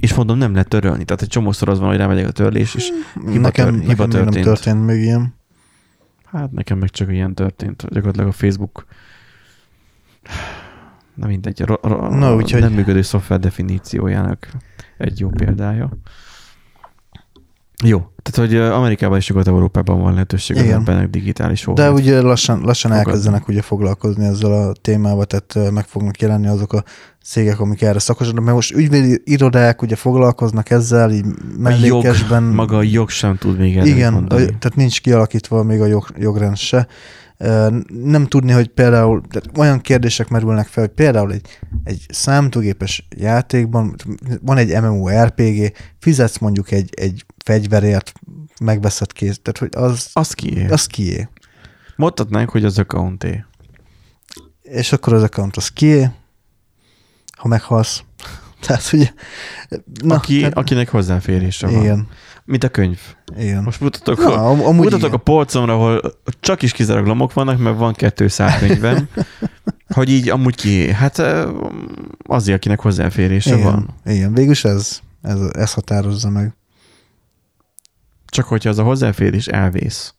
és 0.00 0.14
mondom, 0.14 0.38
nem 0.38 0.52
lehet 0.52 0.68
törölni. 0.68 1.04
Tehát 1.04 1.22
egy 1.22 1.28
csomószor 1.28 1.68
az 1.68 1.78
van, 1.78 1.88
hogy 1.88 1.96
rámegyek 1.96 2.28
a 2.28 2.32
törlés, 2.32 2.74
és 2.74 2.88
hiba, 3.14 3.38
nekem, 3.38 3.70
tör, 3.70 3.80
hiba 3.80 4.06
nekem 4.06 4.06
még 4.06 4.12
nem 4.12 4.24
történt. 4.24 4.44
történt 4.44 4.86
még 4.86 5.02
ilyen. 5.02 5.34
Hát 6.34 6.52
nekem 6.52 6.78
meg 6.78 6.90
csak 6.90 7.12
ilyen 7.12 7.34
történt. 7.34 7.82
Gyakorlatilag 7.88 8.28
a 8.28 8.32
Facebook 8.32 8.84
na 11.14 11.26
mindegy, 11.26 11.60
ro- 11.60 11.84
ro- 11.84 12.10
Na, 12.10 12.34
úgyhogy- 12.34 12.60
nem 12.60 12.72
működő 12.72 13.02
szoftver 13.02 13.40
definíciójának 13.40 14.48
egy 14.98 15.20
jó 15.20 15.28
példája. 15.28 15.88
Jó, 17.84 17.98
tehát 18.22 18.50
hogy 18.50 18.56
Amerikában 18.60 19.16
és 19.18 19.28
Nyugat-Európában 19.28 20.00
van 20.00 20.12
lehetőség 20.12 20.56
az 20.56 20.62
embernek 20.68 21.10
digitális 21.10 21.64
De 21.64 21.70
óvát. 21.70 21.92
ugye 21.92 22.20
lassan, 22.20 22.60
lassan 22.60 22.90
Fogadni. 22.90 23.10
elkezdenek 23.10 23.48
ugye 23.48 23.62
foglalkozni 23.62 24.24
ezzel 24.24 24.52
a 24.52 24.72
témával, 24.72 25.24
tehát 25.24 25.72
meg 25.72 25.84
fognak 25.84 26.20
jelenni 26.20 26.46
azok 26.46 26.72
a 26.72 26.84
cégek, 27.24 27.60
amik 27.60 27.82
erre 27.82 27.98
szakosodnak, 27.98 28.44
mert 28.44 28.56
most 28.56 28.74
ügyvédi 28.74 29.20
irodák 29.24 29.82
ugye 29.82 29.96
foglalkoznak 29.96 30.70
ezzel, 30.70 31.10
így 31.10 31.24
a 31.24 31.28
jog, 31.28 31.58
mellékesben. 31.58 32.42
maga 32.42 32.76
a 32.76 32.82
jog 32.82 33.10
sem 33.10 33.36
tud 33.36 33.58
még 33.58 33.76
erre 33.76 33.88
Igen, 33.88 34.14
a, 34.14 34.26
tehát 34.36 34.74
nincs 34.74 35.00
kialakítva 35.00 35.62
még 35.62 35.80
a 35.80 35.86
jog, 35.86 36.06
jogrend 36.18 36.56
se. 36.56 36.86
Nem 37.88 38.26
tudni, 38.26 38.52
hogy 38.52 38.68
például 38.68 39.22
tehát 39.30 39.58
olyan 39.58 39.80
kérdések 39.80 40.28
merülnek 40.28 40.66
fel, 40.66 40.84
hogy 40.84 40.92
például 40.92 41.32
egy, 41.32 41.58
egy 41.84 42.06
számítógépes 42.08 43.08
játékban 43.16 43.94
van 44.40 44.56
egy 44.56 44.80
MMORPG, 44.82 45.72
fizetsz 45.98 46.38
mondjuk 46.38 46.70
egy, 46.70 46.90
egy 46.96 47.24
fegyverért, 47.44 48.12
megveszed 48.60 49.12
kész, 49.12 49.40
tehát 49.42 49.58
hogy 49.58 49.84
az, 49.84 50.08
Az 50.12 50.32
kié. 50.32 50.66
az 50.68 50.86
kié. 50.86 51.28
Mondhatnánk, 51.96 52.50
hogy 52.50 52.64
az 52.64 52.78
accounté. 52.78 53.44
És 54.62 54.92
akkor 54.92 55.12
az 55.12 55.22
account 55.22 55.56
az 55.56 55.68
kié, 55.68 56.08
ha 57.44 57.50
meghalsz. 57.50 58.04
Tehát 58.66 58.90
ugye, 58.92 59.10
Na, 60.02 60.14
Aki, 60.14 60.38
tehát, 60.38 60.56
akinek 60.56 60.88
hozzáférése 60.88 61.66
van. 61.66 61.80
igen, 61.80 62.08
Mint 62.44 62.64
a 62.64 62.68
könyv. 62.68 62.98
igen. 63.36 63.62
Most 63.62 63.80
mutatok, 63.80 64.18
Na, 64.18 64.32
a, 64.32 64.48
am- 64.48 64.60
amúgy 64.60 64.76
mutatok 64.84 64.98
igen. 65.00 65.12
a 65.14 65.16
polcomra, 65.22 65.72
ahol 65.74 66.00
csak 66.40 66.62
is 66.62 66.72
kizárólag 66.72 67.06
lomok 67.08 67.32
vannak, 67.32 67.58
mert 67.58 67.76
van 67.78 67.92
kettő 67.92 68.26
könyvem, 68.58 69.08
hogy 69.94 70.10
így 70.10 70.28
amúgy 70.28 70.54
ki, 70.54 70.92
hát 70.92 71.18
ö, 71.18 71.50
azért, 72.26 72.56
akinek 72.56 72.80
hozzáférése 72.80 73.56
igen, 73.56 73.64
van. 73.64 73.88
igen, 74.04 74.34
végülis 74.34 74.64
ez, 74.64 75.00
ez, 75.22 75.38
ez 75.52 75.72
határozza 75.72 76.30
meg. 76.30 76.56
Csak 78.26 78.44
hogyha 78.44 78.70
az 78.70 78.78
a 78.78 78.82
hozzáférés 78.82 79.46
elvész. 79.46 80.14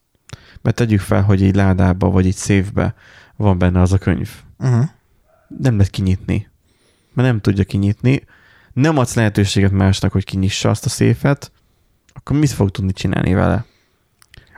Mert 0.62 0.76
tegyük 0.76 1.00
fel, 1.00 1.22
hogy 1.22 1.44
egy 1.44 1.56
ládába 1.56 2.10
vagy 2.10 2.26
egy 2.28 2.36
széfbe 2.36 2.94
van 3.36 3.58
benne 3.58 3.82
az 3.82 3.94
a 3.94 3.98
könyv. 3.98 4.30
Uh-huh. 4.60 4.86
Nem 5.60 5.76
lehet 5.76 5.92
kinyitni. 5.92 6.48
Mert 7.16 7.28
nem 7.28 7.42
tudja 7.42 7.64
kinyitni. 7.64 8.24
Nem 8.74 8.98
adsz 8.98 9.16
lehetőséget 9.16 9.72
másnak, 9.72 10.12
hogy 10.12 10.24
kinyissa 10.24 10.70
azt 10.70 10.86
a 10.86 10.90
széfet, 10.90 11.52
akkor 12.14 12.38
mit 12.38 12.52
fog 12.52 12.72
tudni 12.72 12.94
csinálni 12.94 13.34
vele? 13.34 13.66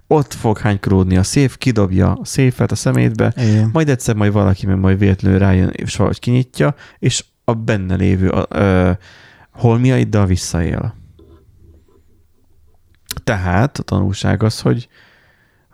Ott 0.08 0.34
fog 0.34 0.58
hánykolódni 0.58 1.18
a 1.18 1.24
széf, 1.24 1.58
kidobja 1.58 2.14
a 2.14 2.26
széfet 2.26 2.72
a 2.72 2.76
szemétbe, 2.76 3.34
Igen. 3.36 3.70
majd 3.74 3.90
egyszer 3.90 4.16
majd 4.16 4.32
valaki 4.32 4.66
meg 4.66 4.78
majd 4.78 5.00
véletlenül 5.00 5.40
rájön, 5.40 5.70
és 5.70 5.96
valahogy 5.96 6.20
kinyitja, 6.20 6.76
és 7.00 7.26
a 7.44 7.54
benne 7.54 7.96
lévő 7.96 8.32
ö, 8.50 8.92
holmiaiddal 9.52 10.26
visszaél. 10.26 10.96
Tehát 13.24 13.78
a 13.78 13.84
tanulság 13.84 14.44
az, 14.44 14.62
hogy 14.62 14.88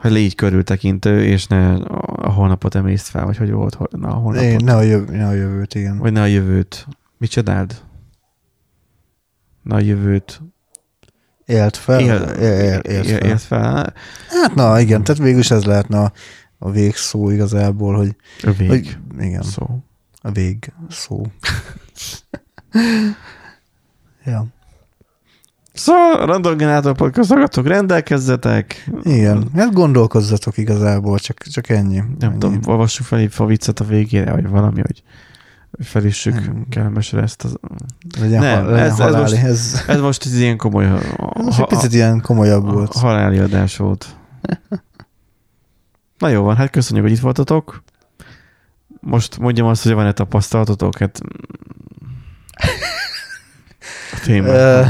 hogy 0.04 0.12
légy 0.12 0.36
körültekintő, 0.36 1.26
és 1.26 1.48
ne 1.48 1.74
a 1.76 2.32
holnapot 2.32 2.76
emészt 2.76 3.08
fel, 3.08 3.26
vagy 3.26 3.38
hogy 3.38 3.52
volt, 3.52 3.92
na 3.92 4.08
a 4.08 4.14
holnapot. 4.14 4.50
Én, 4.50 4.60
ne, 4.64 4.76
a 4.76 4.82
jövő, 4.82 5.16
ne 5.16 5.28
a 5.28 5.34
jövőt, 5.34 5.76
igen. 5.76 5.98
Vagy 5.98 6.12
ne 6.12 6.22
a 6.22 6.26
jövőt. 6.26 6.88
Mit 7.18 7.30
csodáld? 7.30 7.82
Ne 9.62 9.76
a 9.76 9.80
jövőt. 9.80 10.42
Élt 11.46 11.78
fel. 11.78 12.00
Él, 12.00 12.22
él, 12.22 12.80
élt 12.80 13.08
fel. 13.08 13.18
élt 13.20 13.42
fel. 13.42 13.94
Hát 14.30 14.56
na, 14.56 14.80
igen, 14.80 15.04
tehát 15.04 15.22
végülis 15.22 15.52
ez 15.52 15.64
lehetne 15.64 16.00
a, 16.00 16.12
a 16.58 16.72
végszó 16.72 17.30
igazából, 17.30 17.96
hogy, 17.96 18.16
A 18.42 18.52
vég. 18.52 18.70
hogy 18.70 18.98
igen, 19.20 19.44
Szó. 19.44 19.66
a 20.22 20.32
vég 20.32 20.74
szó. 20.90 21.22
ja. 24.26 24.46
Szóval, 25.74 26.26
Random 26.26 26.58
Generator 26.58 26.96
Podcast 26.96 27.30
hallgatók, 27.30 27.68
rendelkezzetek. 27.68 28.90
Igen, 29.04 29.48
hát 29.56 29.74
gondolkozzatok 29.74 30.58
igazából, 30.58 31.20
csak, 31.20 31.38
csak 31.38 31.70
ennyi. 31.70 31.96
Nem 31.98 32.30
ennyi. 32.30 32.38
tudom, 32.38 32.60
olvassuk 32.66 33.06
fel 33.06 33.20
egy 33.20 33.34
viccet 33.38 33.80
a 33.80 33.84
végére, 33.84 34.32
vagy 34.32 34.48
valami, 34.48 34.82
hogy 34.82 35.04
felissük 35.80 36.34
Nem. 36.34 36.66
kellemesre 36.70 37.22
ezt 37.22 37.44
az... 37.44 37.56
Legyen, 38.20 38.42
Nem, 38.42 38.64
ha, 38.64 38.70
legyen 38.70 38.86
ez- 38.86 39.00
ez 39.00 39.16
most- 39.16 39.34
ez, 39.44 39.84
Ez 39.88 40.00
most 40.00 40.26
ez 40.26 40.38
ilyen 40.40 40.58
komoly 40.58 40.86
ez 40.86 41.02
most 41.36 41.60
egy 41.60 41.66
picit 41.66 41.94
ilyen 41.94 42.22
komolyabb 42.22 42.72
volt. 42.72 42.94
haláli 42.94 43.38
adás 43.38 43.78
volt. 43.78 44.06
Na 46.18 46.28
jó 46.28 46.44
van, 46.44 46.56
hát 46.56 46.70
köszönjük, 46.70 47.06
hogy 47.06 47.16
itt 47.16 47.22
voltatok. 47.22 47.84
Most 49.00 49.38
mondjam 49.40 49.68
azt, 49.68 49.84
hogy 49.84 49.94
van-e 49.94 50.12
tapasztalatotok? 50.12 50.98
Hát... 50.98 51.20
A 54.14 54.20
téma. 54.26 54.48
Ö, 54.48 54.82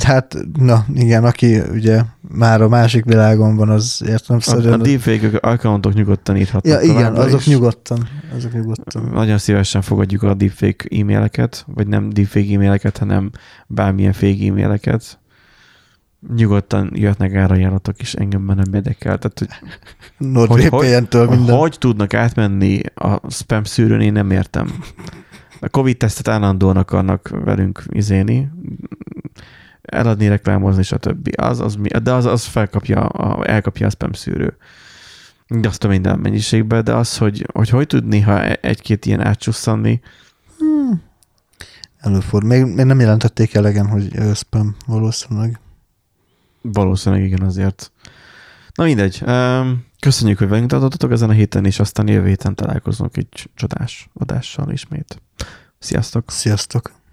hát, 0.00 0.36
na 0.58 0.84
igen, 0.94 1.24
aki 1.24 1.60
ugye 1.72 2.02
már 2.20 2.62
a 2.62 2.68
másik 2.68 3.04
világon 3.04 3.56
van, 3.56 3.68
az 3.68 3.98
a, 4.00 4.04
a 4.04 4.08
értelemszerűen... 4.08 4.82
deepfake 4.82 5.38
accountok 5.40 5.94
nyugodtan 5.94 6.36
írhatnak 6.36 6.72
ja, 6.72 6.80
igen, 6.80 7.14
azok 7.14 7.40
is. 7.40 7.46
nyugodtan. 7.46 8.08
Azok 8.36 8.52
nyugodtan. 8.52 9.10
Nagyon 9.12 9.38
szívesen 9.38 9.82
fogadjuk 9.82 10.22
a 10.22 10.34
deepfake 10.34 10.84
e-maileket, 11.00 11.64
vagy 11.74 11.86
nem 11.86 12.10
deepfake 12.10 12.54
e-maileket, 12.54 12.98
hanem 12.98 13.30
bármilyen 13.66 14.12
fake 14.12 14.46
e-maileket. 14.46 15.18
Nyugodtan 16.36 16.90
jöhetnek 16.94 17.34
árajánlatok 17.34 18.00
is, 18.00 18.14
engem 18.14 18.40
már 18.40 18.56
nem 18.56 18.74
érdekel. 18.74 19.18
Tehát, 19.18 19.38
hogy 19.38 19.48
NordVPN-től 20.16 21.28
minden. 21.28 21.56
Hogy 21.56 21.76
tudnak 21.78 22.14
átmenni 22.14 22.80
a 22.94 23.30
spam 23.30 23.64
szűrőn, 23.64 24.00
én 24.00 24.12
nem 24.12 24.30
értem. 24.30 24.74
A 25.64 25.68
Covid-tesztet 25.68 26.28
állandóan 26.28 26.76
akarnak 26.76 27.28
velünk 27.28 27.82
izéni, 27.88 28.50
eladni, 29.82 30.28
reklámozni, 30.28 30.82
stb. 30.82 31.28
Az, 31.36 31.60
az, 31.60 31.78
de 32.02 32.12
az, 32.12 32.24
az 32.24 32.44
felkapja, 32.44 33.00
a, 33.06 33.50
elkapja 33.50 33.86
a 33.86 33.90
spam 33.90 34.12
szűrő. 34.12 34.56
De 35.48 35.68
azt 35.68 35.84
a 35.84 35.88
minden 35.88 36.18
mennyiségben, 36.18 36.84
de 36.84 36.94
az, 36.94 37.18
hogy 37.18 37.46
hogy, 37.52 37.68
hogy 37.68 37.86
tud 37.86 38.06
néha 38.06 38.42
e- 38.42 38.58
egy-két 38.60 39.06
ilyen 39.06 39.20
átsusszanni, 39.20 40.00
Hmm. 40.58 41.02
Előfordul. 41.98 42.48
Még, 42.50 42.64
még 42.64 42.84
nem 42.84 43.00
jelentették 43.00 43.54
elegen, 43.54 43.86
hogy 43.86 44.08
ö, 44.16 44.34
spam 44.34 44.76
valószínűleg. 44.86 45.60
valószínűleg 46.62 47.24
igen 47.24 47.42
azért. 47.42 47.92
Na 48.74 48.84
mindegy. 48.84 49.22
Um, 49.26 49.84
köszönjük, 50.04 50.38
hogy 50.38 50.48
velünk 50.48 50.70
tartottatok 50.70 51.10
ezen 51.10 51.28
a 51.28 51.32
héten, 51.32 51.64
és 51.64 51.78
aztán 51.78 52.08
jövő 52.08 52.26
héten 52.26 52.54
találkozunk 52.54 53.16
egy 53.16 53.50
csodás 53.54 54.08
adással 54.12 54.70
ismét. 54.70 55.22
Sziasztok! 55.78 56.30
Sziasztok! 56.30 57.03